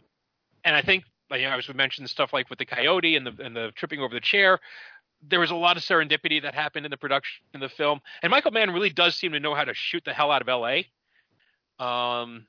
and 0.64 0.76
I 0.76 0.82
think, 0.82 1.04
you 1.32 1.42
know, 1.42 1.58
as 1.58 1.68
we 1.68 1.74
mentioned, 1.74 2.10
stuff 2.10 2.34
like 2.34 2.50
with 2.50 2.60
the 2.60 2.66
coyote 2.66 3.16
and 3.16 3.26
the 3.26 3.44
and 3.44 3.56
the 3.56 3.72
tripping 3.76 4.00
over 4.00 4.14
the 4.14 4.22
chair, 4.22 4.60
there 5.28 5.40
was 5.40 5.52
a 5.52 5.56
lot 5.56 5.78
of 5.78 5.84
serendipity 5.84 6.42
that 6.42 6.54
happened 6.54 6.86
in 6.86 6.92
the 6.92 6.98
production 6.98 7.44
in 7.54 7.60
the 7.60 7.70
film. 7.70 8.00
And 8.22 8.32
Michael 8.32 8.52
Mann 8.52 8.72
really 8.72 8.90
does 8.90 9.16
seem 9.16 9.32
to 9.32 9.40
know 9.40 9.56
how 9.56 9.64
to 9.64 9.74
shoot 9.74 10.04
the 10.06 10.14
hell 10.14 10.32
out 10.32 10.42
of 10.42 10.50
L.A. 10.50 10.88
Um, 11.84 12.46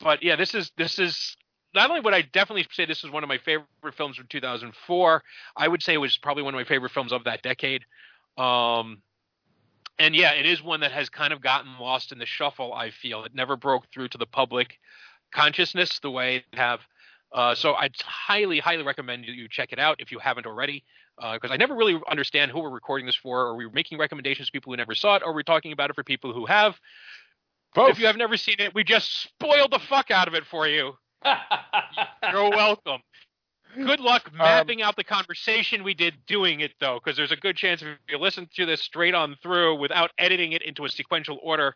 but 0.00 0.22
yeah, 0.22 0.36
this 0.36 0.54
is 0.54 0.70
this 0.76 0.98
is 0.98 1.36
not 1.74 1.90
only 1.90 2.00
would 2.00 2.14
I 2.14 2.22
definitely 2.22 2.66
say 2.72 2.86
this 2.86 3.04
is 3.04 3.10
one 3.10 3.22
of 3.22 3.28
my 3.28 3.38
favorite 3.38 3.66
films 3.96 4.16
from 4.16 4.26
2004, 4.28 5.22
I 5.56 5.68
would 5.68 5.82
say 5.82 5.94
it 5.94 5.98
was 5.98 6.16
probably 6.16 6.42
one 6.42 6.54
of 6.54 6.58
my 6.58 6.64
favorite 6.64 6.92
films 6.92 7.12
of 7.12 7.24
that 7.24 7.42
decade. 7.42 7.84
Um, 8.36 9.02
and 9.98 10.14
yeah, 10.14 10.32
it 10.32 10.46
is 10.46 10.62
one 10.62 10.80
that 10.80 10.92
has 10.92 11.08
kind 11.08 11.32
of 11.32 11.40
gotten 11.40 11.78
lost 11.78 12.12
in 12.12 12.18
the 12.18 12.26
shuffle. 12.26 12.72
I 12.72 12.90
feel 12.90 13.24
it 13.24 13.34
never 13.34 13.56
broke 13.56 13.84
through 13.92 14.08
to 14.08 14.18
the 14.18 14.26
public 14.26 14.78
consciousness 15.32 15.98
the 16.00 16.10
way 16.10 16.44
they 16.52 16.58
have. 16.58 16.80
Uh, 17.32 17.54
so 17.54 17.74
I'd 17.74 17.94
highly, 18.02 18.58
highly 18.58 18.82
recommend 18.82 19.26
you 19.26 19.48
check 19.48 19.72
it 19.72 19.78
out 19.78 20.00
if 20.00 20.10
you 20.10 20.18
haven't 20.18 20.46
already, 20.46 20.84
because 21.16 21.50
uh, 21.50 21.54
I 21.54 21.56
never 21.56 21.74
really 21.74 22.00
understand 22.10 22.50
who 22.50 22.60
we're 22.60 22.70
recording 22.70 23.06
this 23.06 23.16
for. 23.16 23.48
Are 23.48 23.54
we 23.54 23.68
making 23.70 23.98
recommendations 23.98 24.48
to 24.48 24.52
people 24.52 24.72
who 24.72 24.76
never 24.76 24.94
saw 24.94 25.16
it, 25.16 25.22
or 25.22 25.30
are 25.30 25.34
we 25.34 25.42
talking 25.42 25.72
about 25.72 25.90
it 25.90 25.94
for 25.94 26.04
people 26.04 26.32
who 26.32 26.46
have? 26.46 26.76
Both. 27.74 27.90
If 27.90 27.98
you 27.98 28.06
have 28.06 28.16
never 28.16 28.36
seen 28.36 28.56
it, 28.58 28.74
we 28.74 28.82
just 28.82 29.22
spoiled 29.22 29.72
the 29.72 29.78
fuck 29.78 30.10
out 30.10 30.26
of 30.26 30.34
it 30.34 30.46
for 30.46 30.66
you. 30.66 30.94
You're 32.32 32.50
welcome. 32.50 33.02
Good 33.76 34.00
luck 34.00 34.30
mapping 34.34 34.82
um, 34.82 34.88
out 34.88 34.96
the 34.96 35.04
conversation 35.04 35.84
we 35.84 35.92
did 35.92 36.14
doing 36.26 36.60
it, 36.60 36.72
though, 36.80 36.98
because 37.02 37.16
there's 37.16 37.32
a 37.32 37.36
good 37.36 37.56
chance 37.56 37.82
if 37.82 37.88
you 38.08 38.18
listen 38.18 38.48
to 38.56 38.64
this 38.64 38.80
straight 38.80 39.14
on 39.14 39.36
through 39.42 39.78
without 39.78 40.10
editing 40.18 40.52
it 40.52 40.62
into 40.62 40.84
a 40.84 40.88
sequential 40.88 41.38
order, 41.42 41.74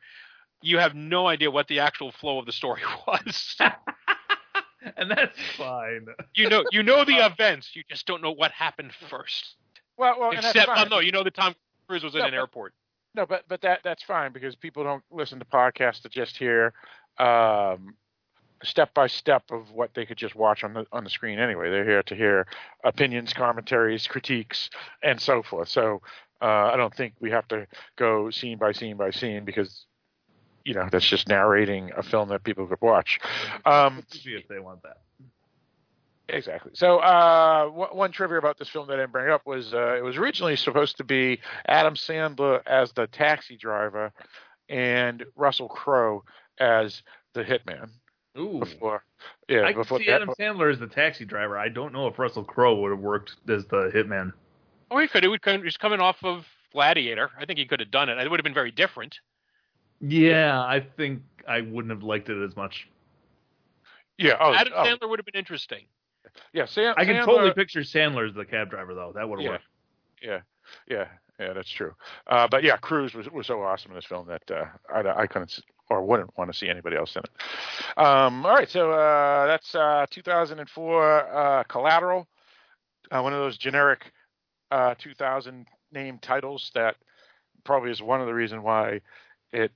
you 0.62 0.78
have 0.78 0.94
no 0.94 1.26
idea 1.26 1.50
what 1.50 1.68
the 1.68 1.80
actual 1.80 2.12
flow 2.12 2.38
of 2.38 2.46
the 2.46 2.52
story 2.52 2.82
was. 3.06 3.56
and 4.96 5.10
that's 5.10 5.38
fine. 5.56 6.06
You 6.34 6.48
know, 6.48 6.64
you 6.72 6.82
know 6.82 7.04
the 7.04 7.24
events. 7.24 7.74
You 7.74 7.82
just 7.88 8.06
don't 8.06 8.22
know 8.22 8.32
what 8.32 8.52
happened 8.52 8.92
first. 9.08 9.56
Well, 9.96 10.16
well, 10.18 10.30
except, 10.30 10.68
oh, 10.68 10.84
no, 10.84 11.00
you 11.00 11.12
know 11.12 11.22
that 11.22 11.34
Tom 11.34 11.54
Cruise 11.86 12.02
was 12.02 12.14
in 12.14 12.22
an 12.22 12.30
but, 12.30 12.34
airport. 12.34 12.72
No, 13.14 13.26
but 13.26 13.44
but 13.48 13.60
that 13.60 13.80
that's 13.84 14.02
fine 14.02 14.32
because 14.32 14.56
people 14.56 14.84
don't 14.84 15.02
listen 15.10 15.38
to 15.38 15.44
podcasts 15.44 16.00
to 16.02 16.08
just 16.08 16.36
hear 16.36 16.72
um, 17.18 17.94
step 18.62 18.94
by 18.94 19.06
step 19.06 19.42
of 19.50 19.70
what 19.70 19.92
they 19.94 20.06
could 20.06 20.16
just 20.16 20.34
watch 20.34 20.64
on 20.64 20.72
the 20.72 20.86
on 20.92 21.04
the 21.04 21.10
screen 21.10 21.38
anyway. 21.38 21.70
They're 21.70 21.84
here 21.84 22.02
to 22.04 22.14
hear 22.14 22.46
opinions, 22.84 23.34
commentaries, 23.34 24.06
critiques, 24.06 24.70
and 25.02 25.20
so 25.20 25.42
forth. 25.42 25.68
So 25.68 26.00
uh, 26.40 26.70
I 26.72 26.76
don't 26.76 26.94
think 26.94 27.14
we 27.20 27.30
have 27.30 27.46
to 27.48 27.66
go 27.96 28.30
scene 28.30 28.58
by 28.58 28.72
scene 28.72 28.96
by 28.96 29.10
scene 29.10 29.44
because 29.44 29.84
you 30.64 30.74
know 30.74 30.88
that's 30.90 31.06
just 31.06 31.28
narrating 31.28 31.90
a 31.96 32.02
film 32.02 32.28
that 32.28 32.44
people 32.44 32.66
could 32.66 32.80
watch. 32.80 33.20
Um, 33.64 34.04
if 34.12 34.48
they 34.48 34.58
want 34.58 34.82
that. 34.82 34.98
Exactly. 36.28 36.72
So, 36.74 36.98
uh, 36.98 37.66
one 37.66 38.10
trivia 38.12 38.38
about 38.38 38.58
this 38.58 38.68
film 38.68 38.86
that 38.86 38.94
I 38.94 39.02
didn't 39.02 39.12
bring 39.12 39.30
up 39.30 39.44
was 39.44 39.74
uh, 39.74 39.96
it 39.96 40.02
was 40.02 40.16
originally 40.16 40.56
supposed 40.56 40.96
to 40.98 41.04
be 41.04 41.40
Adam 41.66 41.94
Sandler 41.94 42.62
as 42.66 42.92
the 42.92 43.06
taxi 43.06 43.56
driver 43.56 44.12
and 44.68 45.24
Russell 45.36 45.68
Crowe 45.68 46.24
as 46.58 47.02
the 47.34 47.44
hitman. 47.44 47.90
Ooh. 48.38 48.60
Before, 48.60 49.04
yeah, 49.46 49.64
I 49.66 49.74
before 49.74 49.98
can 49.98 50.06
see 50.06 50.12
Adam 50.12 50.30
Sandler 50.38 50.72
as 50.72 50.78
the 50.78 50.86
taxi 50.86 51.26
driver. 51.26 51.58
I 51.58 51.68
don't 51.68 51.92
know 51.92 52.06
if 52.06 52.18
Russell 52.18 52.44
Crowe 52.44 52.76
would 52.80 52.92
have 52.92 53.00
worked 53.00 53.36
as 53.48 53.66
the 53.66 53.90
hitman. 53.94 54.32
Oh, 54.90 54.98
he 54.98 55.08
could. 55.08 55.22
He 55.22 55.28
would. 55.28 55.40
He's 55.44 55.76
coming 55.76 56.00
off 56.00 56.16
of 56.22 56.46
Gladiator. 56.72 57.30
I 57.38 57.44
think 57.44 57.58
he 57.58 57.66
could 57.66 57.80
have 57.80 57.90
done 57.90 58.08
it. 58.08 58.16
It 58.18 58.30
would 58.30 58.40
have 58.40 58.44
been 58.44 58.54
very 58.54 58.70
different. 58.70 59.18
Yeah, 60.02 60.60
I 60.60 60.84
think 60.96 61.22
I 61.48 61.60
wouldn't 61.60 61.90
have 61.90 62.02
liked 62.02 62.28
it 62.28 62.44
as 62.44 62.56
much. 62.56 62.88
Yeah, 64.18 64.36
oh, 64.40 64.52
Adam 64.52 64.72
oh. 64.76 64.84
Sandler 64.84 65.08
would 65.08 65.18
have 65.18 65.26
been 65.26 65.38
interesting. 65.38 65.84
Yeah, 66.52 66.66
Sam, 66.66 66.94
I 66.96 67.04
can 67.04 67.16
Sandler, 67.16 67.24
totally 67.24 67.52
picture 67.52 67.80
Sandler 67.80 68.28
as 68.28 68.34
the 68.34 68.44
cab 68.44 68.70
driver 68.70 68.94
though. 68.94 69.12
That 69.14 69.28
would 69.28 69.40
have 69.40 69.44
yeah, 69.44 69.50
worked. 69.50 69.64
Yeah, 70.22 70.40
yeah, 70.88 71.08
yeah. 71.38 71.52
That's 71.52 71.70
true. 71.70 71.92
Uh, 72.26 72.48
but 72.50 72.62
yeah, 72.62 72.76
Cruise 72.76 73.14
was 73.14 73.28
was 73.30 73.46
so 73.46 73.62
awesome 73.62 73.92
in 73.92 73.96
this 73.96 74.06
film 74.06 74.26
that 74.28 74.50
uh, 74.50 74.64
I, 74.92 75.22
I 75.22 75.26
couldn't 75.26 75.60
or 75.88 76.04
wouldn't 76.04 76.36
want 76.38 76.50
to 76.50 76.58
see 76.58 76.68
anybody 76.68 76.96
else 76.96 77.14
in 77.16 77.22
it. 77.22 78.02
Um, 78.02 78.46
all 78.46 78.54
right, 78.54 78.68
so 78.68 78.90
uh, 78.92 79.46
that's 79.46 79.74
uh, 79.74 80.06
2004 80.10 81.34
uh, 81.34 81.62
Collateral, 81.64 82.26
uh, 83.10 83.20
one 83.20 83.32
of 83.32 83.40
those 83.40 83.58
generic 83.58 84.10
2000 84.98 85.66
name 85.92 86.18
titles 86.22 86.70
that 86.74 86.96
probably 87.64 87.90
is 87.90 88.00
one 88.00 88.20
of 88.20 88.26
the 88.26 88.32
reason 88.32 88.62
why 88.62 89.00
it 89.52 89.70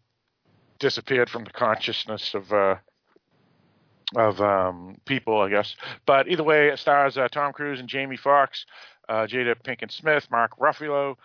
disappeared 0.78 1.30
from 1.30 1.44
the 1.44 1.50
consciousness 1.50 2.34
of 2.34 2.52
of 4.14 4.40
um, 4.40 4.98
people, 5.04 5.40
I 5.40 5.50
guess. 5.50 5.74
But 6.06 6.28
either 6.28 6.44
way, 6.44 6.68
it 6.68 6.78
stars 6.78 7.18
uh, 7.18 7.28
Tom 7.28 7.52
Cruise 7.52 7.80
and 7.80 7.88
Jamie 7.88 8.16
Foxx, 8.16 8.64
uh, 9.08 9.26
Jada 9.26 9.54
Pinkett 9.60 9.90
Smith, 9.90 10.28
Mark 10.30 10.58
Ruffalo, 10.58 11.16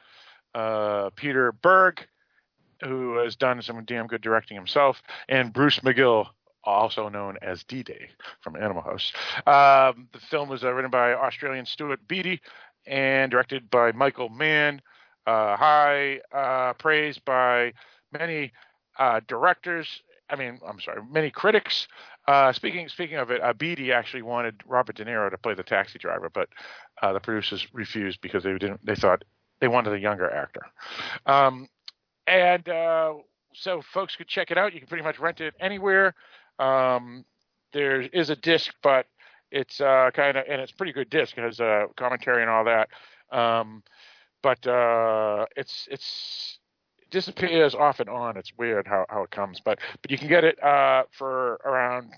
uh, 0.56 1.10
Peter 1.16 1.52
Berg, 1.52 2.08
who 2.84 3.18
has 3.18 3.36
done 3.36 3.62
some 3.62 3.84
damn 3.86 4.08
good 4.08 4.22
directing 4.22 4.56
himself, 4.56 5.02
and 5.30 5.54
Bruce 5.54 5.80
McGill. 5.80 6.28
Also 6.64 7.10
known 7.10 7.38
as 7.42 7.64
D-Day 7.64 8.10
from 8.42 8.56
Animal 8.56 8.84
House. 8.84 9.12
Um, 9.48 10.08
the 10.14 10.20
film 10.30 10.48
was 10.48 10.64
uh, 10.64 10.72
written 10.72 10.92
by 10.92 11.14
Australian 11.14 11.66
Stuart 11.66 12.08
Beattie 12.08 12.40
and 12.86 13.32
directed 13.32 13.72
by 13.72 13.94
Michael 13.94 14.30
Mann. 14.30 14.80
Uh, 15.26 15.58
high 15.58 16.20
uh, 16.32 16.74
praise 16.74 17.18
by 17.18 17.74
many 18.14 18.52
directors 19.28 20.02
I 20.30 20.38
mean, 20.38 20.62
I'm 20.66 20.80
sorry, 20.80 21.02
many 21.12 21.30
critics 21.30 21.88
uh, 22.28 22.54
speaking 22.54 22.88
speaking 22.88 23.18
of 23.18 23.32
it, 23.32 23.42
uh, 23.42 23.54
Beattie 23.54 23.92
actually 23.92 24.22
wanted 24.22 24.62
Robert 24.68 24.96
De 24.96 25.06
Niro 25.06 25.30
to 25.32 25.38
play 25.38 25.56
the 25.56 25.64
taxi 25.64 25.98
driver, 25.98 26.30
but 26.30 26.50
uh, 27.02 27.14
the 27.14 27.20
producers 27.20 27.68
refused 27.74 28.22
because 28.22 28.44
they 28.44 28.52
didn't. 28.54 28.86
They 28.86 28.96
thought 28.96 29.24
they 29.60 29.68
wanted 29.68 29.94
a 29.94 30.00
younger 30.00 30.30
actor. 30.30 30.62
Um, 31.26 31.68
and 32.28 32.68
uh, 32.70 33.14
so 33.54 33.82
folks 33.82 34.16
could 34.16 34.28
check 34.28 34.52
it 34.52 34.58
out. 34.58 34.74
You 34.74 34.80
can 34.80 34.88
pretty 34.88 35.04
much 35.04 35.20
rent 35.20 35.42
it 35.42 35.56
anywhere. 35.60 36.14
Um, 36.60 37.26
there 37.74 38.02
is 38.02 38.30
a 38.30 38.36
disc, 38.36 38.72
but 38.84 39.08
it's 39.52 39.82
uh, 39.82 40.12
kind 40.14 40.38
of 40.38 40.46
and 40.48 40.62
it's 40.62 40.72
pretty 40.72 40.94
good 40.94 41.10
disc. 41.10 41.36
It 41.38 41.42
has 41.42 41.60
uh, 41.60 41.88
commentary 41.98 42.44
and 42.44 42.52
all 42.52 42.66
that. 42.66 42.90
Um, 43.36 43.82
but 44.44 44.66
uh, 44.68 45.48
it's 45.56 45.88
it's 45.90 46.60
disappears 47.12 47.76
off 47.76 48.00
and 48.00 48.10
on. 48.10 48.38
It's 48.38 48.52
weird 48.58 48.88
how, 48.88 49.06
how 49.10 49.24
it 49.24 49.32
comes, 49.32 49.62
but 49.64 49.80
but 50.02 50.12
you 50.12 50.18
can 50.18 50.28
get 50.28 50.44
it 50.44 50.62
uh, 50.64 51.04
for 51.12 51.60
around 51.66 52.12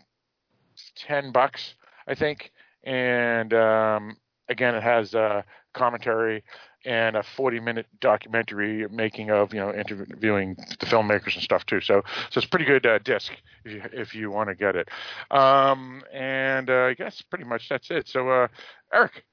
ten 0.96 1.32
bucks, 1.32 1.76
I 2.08 2.16
think. 2.16 2.52
And 2.84 3.54
um, 3.54 4.18
again, 4.50 4.76
it 4.76 4.84
has 4.84 5.16
uh, 5.16 5.42
commentary 5.74 6.44
and 6.86 7.16
a 7.16 7.24
40 7.24 7.60
minute 7.62 7.88
documentary 8.02 8.88
making 8.90 9.32
of 9.32 9.54
you 9.54 9.60
know 9.60 9.74
interviewing 9.74 10.56
the 10.80 10.86
filmmakers 10.86 11.36
and 11.36 11.44
stuff 11.44 11.66
too. 11.66 11.82
So 11.82 12.04
so 12.30 12.38
it's 12.38 12.46
pretty 12.46 12.66
good 12.66 12.86
uh, 12.86 13.00
disc 13.00 13.32
if 13.66 13.72
you 13.72 13.82
if 13.94 14.16
you 14.16 14.32
want 14.32 14.50
to 14.50 14.56
get 14.56 14.76
it. 14.76 14.90
Um, 15.32 16.04
and 16.14 16.70
uh, 16.70 16.86
I 16.86 16.94
guess 16.94 17.22
pretty 17.22 17.46
much 17.46 17.70
that's 17.70 17.90
it. 17.90 18.08
So 18.08 18.30
uh, 18.30 18.48
Eric, 18.94 19.24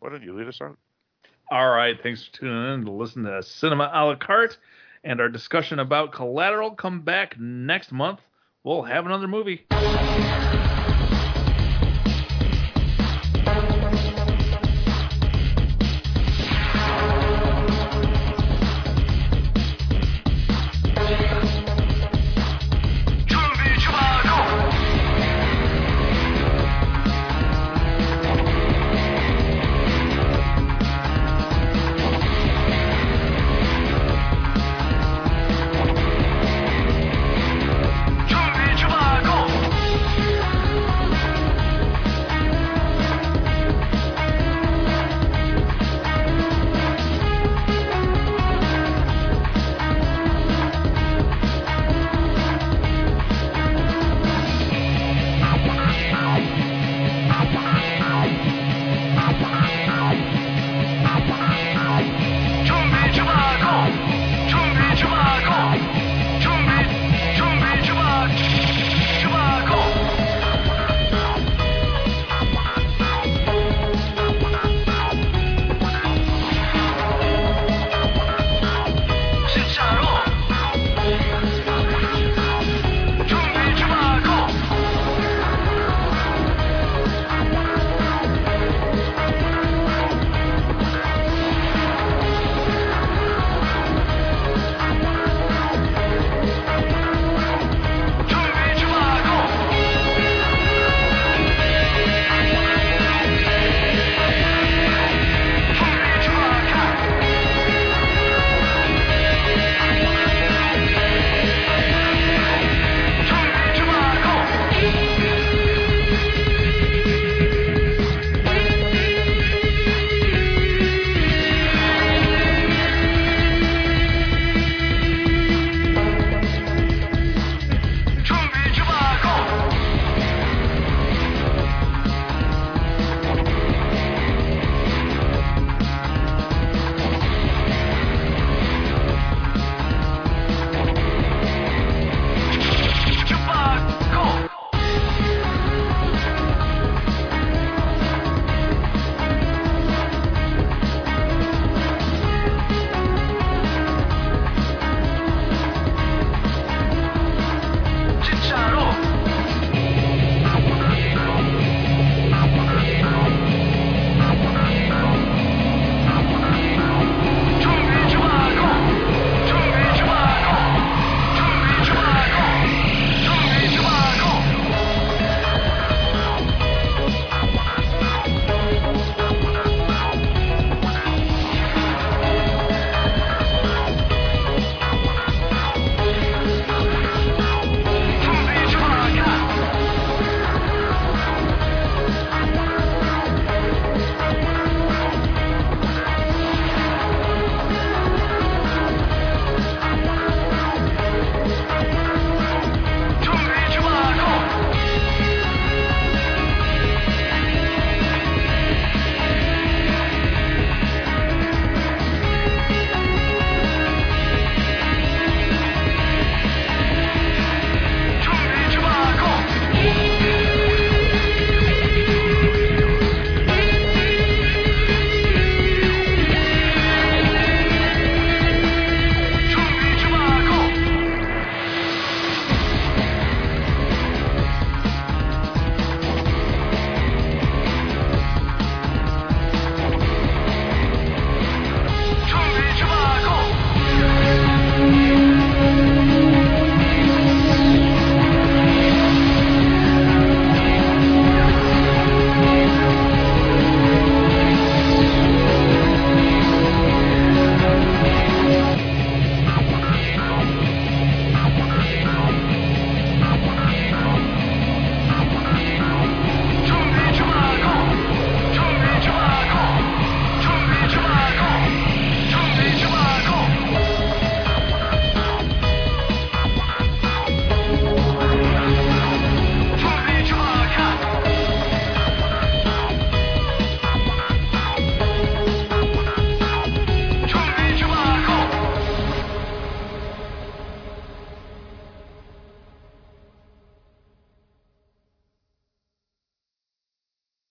why 0.00 0.10
don't 0.10 0.22
you 0.22 0.36
lead 0.36 0.48
us 0.48 0.60
on 0.60 0.76
All 1.50 1.70
right, 1.70 1.96
thanks 2.02 2.24
for 2.24 2.32
tuning 2.38 2.74
in 2.74 2.84
to 2.84 2.90
listen 2.90 3.24
to 3.24 3.42
Cinema 3.42 3.90
a 3.92 4.04
la 4.04 4.16
carte 4.16 4.58
and 5.04 5.20
our 5.20 5.28
discussion 5.28 5.78
about 5.78 6.12
Collateral 6.12 6.72
come 6.72 7.02
back 7.02 7.38
next 7.38 7.92
month. 7.92 8.20
We'll 8.64 8.82
have 8.82 9.06
another 9.06 9.28
movie. 9.28 9.66